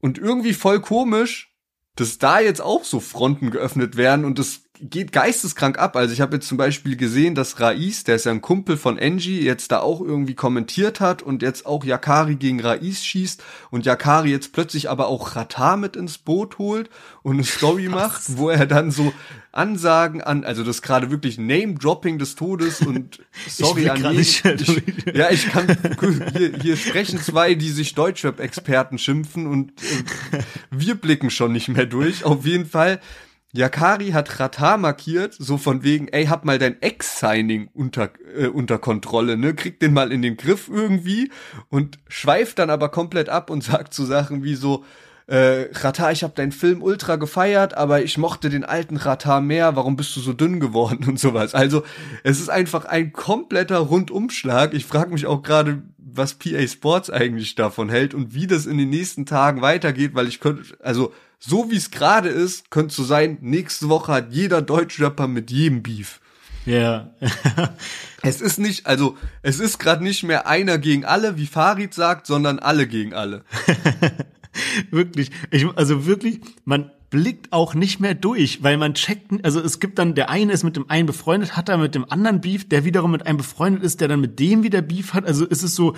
Und 0.00 0.18
irgendwie 0.18 0.52
voll 0.52 0.80
komisch, 0.80 1.56
dass 1.96 2.18
da 2.18 2.38
jetzt 2.38 2.60
auch 2.60 2.84
so 2.84 3.00
Fronten 3.00 3.50
geöffnet 3.50 3.96
werden 3.96 4.24
und 4.24 4.38
das 4.38 4.63
geht 4.80 5.12
geisteskrank 5.12 5.78
ab. 5.78 5.96
Also 5.96 6.12
ich 6.12 6.20
habe 6.20 6.36
jetzt 6.36 6.48
zum 6.48 6.58
Beispiel 6.58 6.96
gesehen, 6.96 7.34
dass 7.34 7.60
Rais, 7.60 8.02
der 8.04 8.16
ist 8.16 8.26
ja 8.26 8.32
ein 8.32 8.40
Kumpel 8.40 8.76
von 8.76 8.98
Enji, 8.98 9.40
jetzt 9.40 9.70
da 9.70 9.80
auch 9.80 10.00
irgendwie 10.00 10.34
kommentiert 10.34 11.00
hat 11.00 11.22
und 11.22 11.42
jetzt 11.42 11.64
auch 11.64 11.84
Yakari 11.84 12.34
gegen 12.34 12.60
Rais 12.60 13.04
schießt 13.04 13.42
und 13.70 13.86
Yakari 13.86 14.30
jetzt 14.30 14.52
plötzlich 14.52 14.90
aber 14.90 15.06
auch 15.06 15.36
Rata 15.36 15.76
mit 15.76 15.94
ins 15.94 16.18
Boot 16.18 16.58
holt 16.58 16.90
und 17.22 17.34
eine 17.34 17.44
Story 17.44 17.88
macht, 17.88 18.36
wo 18.36 18.50
er 18.50 18.66
dann 18.66 18.90
so 18.90 19.12
Ansagen 19.52 20.20
an, 20.20 20.42
also 20.42 20.64
das 20.64 20.82
gerade 20.82 21.12
wirklich 21.12 21.38
Name-Dropping 21.38 22.18
des 22.18 22.34
Todes 22.34 22.80
und 22.80 23.20
sorry 23.48 23.88
an 23.88 23.98
jeden. 23.98 24.18
Ich, 24.18 24.42
ja, 25.14 25.30
ich 25.30 25.48
kann, 25.50 25.76
hier, 26.36 26.52
hier 26.60 26.76
sprechen 26.76 27.20
zwei, 27.20 27.54
die 27.54 27.70
sich 27.70 27.94
Deutschrap-Experten 27.94 28.98
schimpfen 28.98 29.46
und 29.46 29.70
äh, 30.32 30.38
wir 30.72 30.96
blicken 30.96 31.30
schon 31.30 31.52
nicht 31.52 31.68
mehr 31.68 31.86
durch. 31.86 32.24
Auf 32.24 32.44
jeden 32.44 32.66
Fall 32.66 33.00
Yakari 33.54 34.10
hat 34.10 34.40
Rata 34.40 34.76
markiert, 34.76 35.36
so 35.38 35.58
von 35.58 35.84
wegen, 35.84 36.08
ey, 36.08 36.26
hab 36.26 36.44
mal 36.44 36.58
dein 36.58 36.82
Ex-Signing 36.82 37.70
unter, 37.72 38.10
äh, 38.36 38.48
unter 38.48 38.78
Kontrolle, 38.78 39.36
ne? 39.36 39.54
Krieg 39.54 39.78
den 39.78 39.92
mal 39.92 40.10
in 40.10 40.22
den 40.22 40.36
Griff 40.36 40.68
irgendwie 40.68 41.30
und 41.68 42.00
schweift 42.08 42.58
dann 42.58 42.68
aber 42.68 42.88
komplett 42.88 43.28
ab 43.28 43.50
und 43.50 43.62
sagt 43.64 43.94
so 43.94 44.04
Sachen 44.04 44.42
wie 44.42 44.56
so, 44.56 44.84
äh, 45.28 45.68
Rata, 45.72 46.10
ich 46.10 46.24
hab 46.24 46.34
deinen 46.34 46.50
Film 46.50 46.82
ultra 46.82 47.14
gefeiert, 47.14 47.76
aber 47.76 48.02
ich 48.02 48.18
mochte 48.18 48.50
den 48.50 48.64
alten 48.64 48.96
Rata 48.96 49.40
mehr, 49.40 49.76
warum 49.76 49.94
bist 49.94 50.16
du 50.16 50.20
so 50.20 50.32
dünn 50.32 50.58
geworden 50.58 51.04
und 51.08 51.20
sowas. 51.20 51.54
Also, 51.54 51.84
es 52.24 52.40
ist 52.40 52.50
einfach 52.50 52.86
ein 52.86 53.12
kompletter 53.12 53.78
Rundumschlag. 53.78 54.74
Ich 54.74 54.84
frage 54.84 55.12
mich 55.12 55.26
auch 55.26 55.42
gerade, 55.42 55.80
was 55.96 56.34
PA 56.34 56.66
Sports 56.66 57.08
eigentlich 57.08 57.54
davon 57.54 57.88
hält 57.88 58.14
und 58.14 58.34
wie 58.34 58.48
das 58.48 58.66
in 58.66 58.78
den 58.78 58.90
nächsten 58.90 59.26
Tagen 59.26 59.62
weitergeht, 59.62 60.16
weil 60.16 60.26
ich 60.26 60.40
könnte, 60.40 60.76
also 60.80 61.12
so 61.46 61.70
wie 61.70 61.76
es 61.76 61.90
gerade 61.90 62.28
ist, 62.28 62.70
könnte 62.70 62.94
so 62.94 63.04
sein, 63.04 63.38
nächste 63.40 63.88
Woche 63.88 64.12
hat 64.12 64.32
jeder 64.32 64.62
Deutschrapper 64.62 65.28
mit 65.28 65.50
jedem 65.50 65.82
Beef. 65.82 66.20
Ja. 66.66 67.10
es 68.22 68.40
ist 68.40 68.58
nicht, 68.58 68.86
also 68.86 69.16
es 69.42 69.60
ist 69.60 69.78
gerade 69.78 70.02
nicht 70.02 70.22
mehr 70.22 70.46
einer 70.46 70.78
gegen 70.78 71.04
alle, 71.04 71.36
wie 71.36 71.46
Farid 71.46 71.92
sagt, 71.92 72.26
sondern 72.26 72.58
alle 72.58 72.86
gegen 72.86 73.12
alle. 73.12 73.44
wirklich, 74.90 75.30
ich, 75.50 75.66
also 75.76 76.06
wirklich, 76.06 76.40
man 76.64 76.90
blickt 77.10 77.52
auch 77.52 77.74
nicht 77.74 78.00
mehr 78.00 78.14
durch, 78.14 78.62
weil 78.62 78.76
man 78.76 78.94
checkt, 78.94 79.44
also 79.44 79.60
es 79.60 79.78
gibt 79.78 79.98
dann, 79.98 80.14
der 80.14 80.30
eine 80.30 80.52
ist 80.52 80.64
mit 80.64 80.76
dem 80.76 80.90
einen 80.90 81.06
befreundet, 81.06 81.56
hat 81.56 81.68
er 81.68 81.76
mit 81.76 81.94
dem 81.94 82.10
anderen 82.10 82.40
Beef, 82.40 82.68
der 82.68 82.84
wiederum 82.84 83.12
mit 83.12 83.26
einem 83.26 83.36
befreundet 83.36 83.84
ist, 83.84 84.00
der 84.00 84.08
dann 84.08 84.20
mit 84.20 84.40
dem 84.40 84.62
wieder 84.62 84.82
Beef 84.82 85.12
hat, 85.12 85.26
also 85.26 85.46
es 85.48 85.62
ist 85.62 85.76
so, 85.76 85.94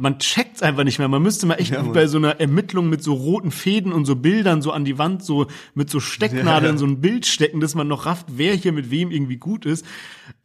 man 0.00 0.18
checkt's 0.18 0.62
einfach 0.62 0.84
nicht 0.84 0.98
mehr. 0.98 1.08
Man 1.08 1.22
müsste 1.22 1.46
mal 1.46 1.56
echt 1.56 1.72
ja, 1.72 1.82
bei 1.82 2.06
so 2.06 2.16
einer 2.16 2.40
Ermittlung 2.40 2.88
mit 2.88 3.02
so 3.02 3.12
roten 3.12 3.50
Fäden 3.50 3.92
und 3.92 4.06
so 4.06 4.16
Bildern 4.16 4.62
so 4.62 4.72
an 4.72 4.86
die 4.86 4.96
Wand 4.96 5.22
so 5.22 5.46
mit 5.74 5.90
so 5.90 6.00
Stecknadeln 6.00 6.74
ja. 6.74 6.78
so 6.78 6.86
ein 6.86 7.00
Bild 7.02 7.26
stecken, 7.26 7.60
dass 7.60 7.74
man 7.74 7.86
noch 7.86 8.06
rafft, 8.06 8.26
wer 8.30 8.54
hier 8.54 8.72
mit 8.72 8.90
wem 8.90 9.10
irgendwie 9.10 9.36
gut 9.36 9.66
ist. 9.66 9.84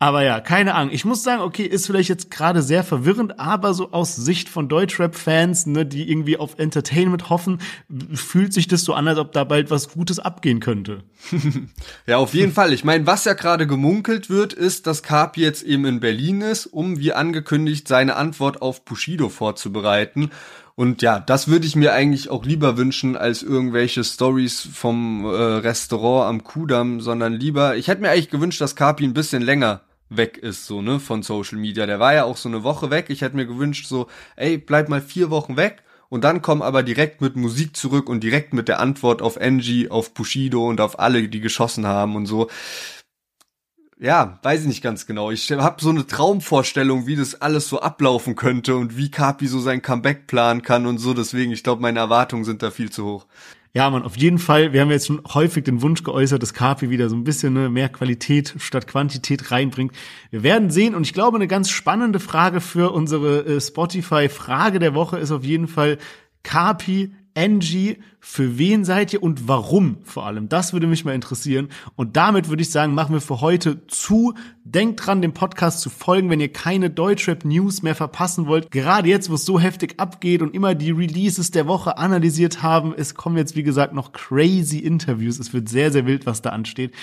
Aber 0.06 0.22
ja, 0.22 0.40
keine 0.40 0.76
Ahnung. 0.76 0.94
Ich 0.94 1.03
muss 1.03 1.23
sagen, 1.23 1.41
okay, 1.41 1.64
ist 1.64 1.88
vielleicht 1.88 2.10
jetzt 2.10 2.30
gerade 2.30 2.61
sehr 2.61 2.84
verwirrend, 2.84 3.40
aber 3.40 3.73
so 3.73 3.91
aus 3.91 4.15
Sicht 4.15 4.49
von 4.49 4.69
Deutschrap-Fans, 4.69 5.65
ne, 5.65 5.84
die 5.84 6.07
irgendwie 6.07 6.38
auf 6.38 6.60
Entertainment 6.60 7.32
hoffen, 7.32 7.60
fühlt 8.14 8.53
sich 8.53 8.68
das 8.68 8.84
so 8.84 8.94
an, 8.94 9.07
als 9.07 9.18
ob 9.18 9.32
da 9.32 9.45
bald 9.45 9.72
was 9.72 9.90
Gutes 9.90 10.19
abgehen 10.19 10.60
könnte. 10.60 11.02
ja, 12.06 12.18
auf 12.18 12.36
jeden 12.36 12.52
Fall. 12.52 12.72
Ich 12.72 12.84
meine, 12.84 13.07
was 13.07 13.26
ja 13.26 13.34
gerade 13.34 13.65
gemunkelt 13.65 14.30
wird, 14.30 14.53
ist, 14.53 14.86
dass 14.86 15.02
Carp 15.02 15.38
jetzt 15.38 15.64
eben 15.64 15.86
in 15.86 16.02
Berlin 16.02 16.41
ist, 16.41 16.68
um 16.68 16.99
wie 16.99 17.14
angekündigt 17.14 17.88
seine 17.88 18.15
Antwort 18.15 18.61
auf 18.61 18.86
Bushido 18.86 19.30
vorzubereiten. 19.30 20.30
Und 20.76 21.02
ja, 21.02 21.19
das 21.19 21.48
würde 21.48 21.65
ich 21.65 21.76
mir 21.76 21.94
eigentlich 21.94 22.30
auch 22.30 22.45
lieber 22.45 22.77
wünschen 22.77 23.18
als 23.18 23.41
irgendwelche 23.41 24.03
Stories 24.03 24.69
vom 24.72 25.26
äh, 25.26 25.30
Restaurant 25.30 26.30
am 26.30 26.44
Kudamm, 26.44 27.02
sondern 27.02 27.34
lieber, 27.34 27.76
ich 27.76 27.88
hätte 27.88 28.02
mir 28.02 28.11
eigentlich 28.11 28.30
gewünscht, 28.30 28.61
dass 28.61 28.76
Kapi 28.76 29.03
ein 29.03 29.15
bisschen 29.15 29.41
länger 29.41 29.82
weg 30.10 30.38
ist, 30.38 30.65
so, 30.65 30.82
ne, 30.82 30.99
von 30.99 31.23
Social 31.23 31.57
Media. 31.57 31.86
Der 31.86 31.99
war 31.99 32.14
ja 32.14 32.26
auch 32.26 32.38
so 32.38 32.49
eine 32.49 32.64
Woche 32.64 32.90
weg. 32.90 33.07
Ich 33.10 33.22
hätte 33.22 33.36
mir 33.36 33.45
gewünscht, 33.45 33.88
so, 33.88 34.07
ey, 34.36 34.57
bleib 34.57 34.90
mal 34.90 35.02
vier 35.02 35.30
Wochen 35.30 35.57
weg 35.57 35.84
und 36.10 36.23
dann 36.23 36.41
kommen 36.41 36.61
aber 36.61 36.84
direkt 36.84 37.22
mit 37.22 37.36
Musik 37.36 37.76
zurück 37.76 38.10
und 38.10 38.22
direkt 38.23 38.53
mit 38.53 38.68
der 38.68 38.80
Antwort 38.80 39.22
auf 39.22 39.40
Angie, 39.40 39.90
auf 39.90 40.14
Bushido 40.14 40.68
und 40.68 40.80
auf 40.82 40.99
alle, 40.99 41.27
die 41.27 41.41
geschossen 41.41 41.88
haben 41.88 42.15
und 42.15 42.26
so. 42.26 42.49
Ja, 43.98 44.40
weiß 44.44 44.61
ich 44.61 44.68
nicht 44.68 44.82
ganz 44.84 45.06
genau. 45.06 45.32
Ich 45.32 45.49
habe 45.52 45.82
so 45.82 45.90
eine 45.90 46.06
Traumvorstellung, 46.06 47.07
wie 47.07 47.15
das 47.15 47.41
alles 47.41 47.69
so 47.69 47.80
ablaufen 47.80 48.36
könnte 48.36 48.76
und 48.76 48.98
wie 48.98 49.10
Kapi 49.10 49.48
so 49.48 49.60
sein 49.60 49.82
Comeback 49.82 50.27
planen 50.27 50.61
kann 50.61 50.86
und 50.86 50.98
so. 50.98 51.14
Deswegen, 51.14 51.53
ich 51.53 51.64
glaube, 51.64 51.82
meine 51.82 51.99
Erwartungen 51.99 52.44
sind 52.44 52.61
da 52.61 52.72
viel 52.72 52.91
zu 52.91 53.06
hoch. 53.06 53.26
Ja, 53.76 53.90
man, 53.90 54.04
auf 54.04 54.16
jeden 54.16 54.40
Fall. 54.40 54.72
Wir 54.72 54.80
haben 54.80 54.90
jetzt 54.90 55.08
schon 55.08 55.22
häufig 55.34 55.66
den 55.66 55.82
Wunsch 55.82 56.02
geäußert, 56.02 56.42
dass 56.42 56.54
Kapi 56.54 56.90
wieder 56.90 57.10
so 57.10 57.16
ein 57.18 57.26
bisschen 57.26 57.52
ne, 57.52 57.70
mehr 57.70 57.90
Qualität 57.90 58.56
statt 58.58 58.88
Quantität 58.88 59.52
reinbringt. 59.52 59.94
Wir 60.32 60.44
werden 60.44 60.70
sehen. 60.70 60.96
Und 60.96 61.04
ich 61.04 61.12
glaube, 61.12 61.36
eine 61.36 61.50
ganz 61.50 61.70
spannende 61.70 62.22
Frage 62.22 62.62
für 62.62 62.94
unsere 62.94 63.46
äh, 63.46 63.60
Spotify-Frage 63.60 64.80
der 64.80 64.96
Woche 64.96 65.18
ist 65.18 65.32
auf 65.32 65.44
jeden 65.44 65.68
Fall, 65.68 65.98
Kapi 66.42 67.14
Angie, 67.36 67.98
für 68.20 68.57
wen 68.57 68.86
seid 68.86 69.14
ihr 69.14 69.22
und 69.22 69.48
warum 69.48 69.98
vor 70.03 70.26
allem? 70.26 70.49
Das 70.49 70.74
würde 70.74 70.88
mich 70.88 71.03
mal 71.03 71.14
interessieren. 71.14 71.68
Und 71.95 72.16
damit 72.16 72.49
würde 72.49 72.62
ich 72.62 72.72
sagen, 72.72 72.94
machen 72.94 73.14
wir 73.14 73.22
für 73.22 73.41
heute 73.41 73.86
zu. 73.88 74.34
Denkt 74.64 75.06
dran, 75.06 75.22
dem 75.22 75.34
Podcast 75.34 75.82
zu 75.82 75.90
folgen, 75.90 76.30
wenn 76.30 76.40
ihr 76.40 76.52
keine 76.52 76.90
Deutschrap-News 76.90 77.84
mehr 77.84 77.94
verpassen 77.94 78.48
wollt. 78.48 78.72
Gerade 78.72 79.10
jetzt, 79.10 79.30
wo 79.30 79.36
es 79.36 79.45
so 79.45 79.60
heftig 79.60 79.99
abgeht 79.99 80.41
und 80.41 80.56
immer 80.56 80.76
die 80.76 80.91
Releases 80.91 81.52
der 81.52 81.68
Woche 81.68 81.98
analysiert 81.98 82.64
haben. 82.64 82.94
Es 82.95 83.16
kommen 83.16 83.38
jetzt, 83.38 83.56
wie 83.56 83.64
gesagt, 83.64 83.94
noch 83.94 84.14
crazy 84.14 84.80
Interviews. 84.80 85.38
Es 85.38 85.53
wird 85.53 85.68
sehr, 85.68 85.91
sehr 85.91 86.06
wild, 86.06 86.26
was 86.26 86.41
da 86.41 86.52
ansteht. 86.52 86.94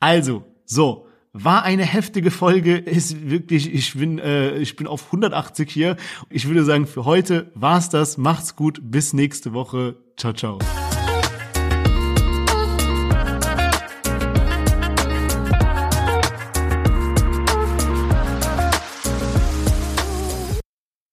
Also, 0.00 0.44
so. 0.64 1.06
War 1.34 1.62
eine 1.62 1.84
heftige 1.84 2.30
Folge, 2.30 2.76
ist 2.76 3.30
wirklich, 3.30 3.72
ich 3.72 3.94
bin, 3.94 4.18
äh, 4.18 4.58
ich 4.58 4.76
bin 4.76 4.86
auf 4.86 5.06
180 5.06 5.70
hier. 5.70 5.96
Ich 6.28 6.46
würde 6.46 6.62
sagen, 6.62 6.86
für 6.86 7.06
heute 7.06 7.50
war's 7.54 7.88
das. 7.88 8.18
Macht's 8.18 8.54
gut, 8.54 8.80
bis 8.82 9.14
nächste 9.14 9.54
Woche. 9.54 9.96
Ciao, 10.18 10.34
ciao. 10.34 10.58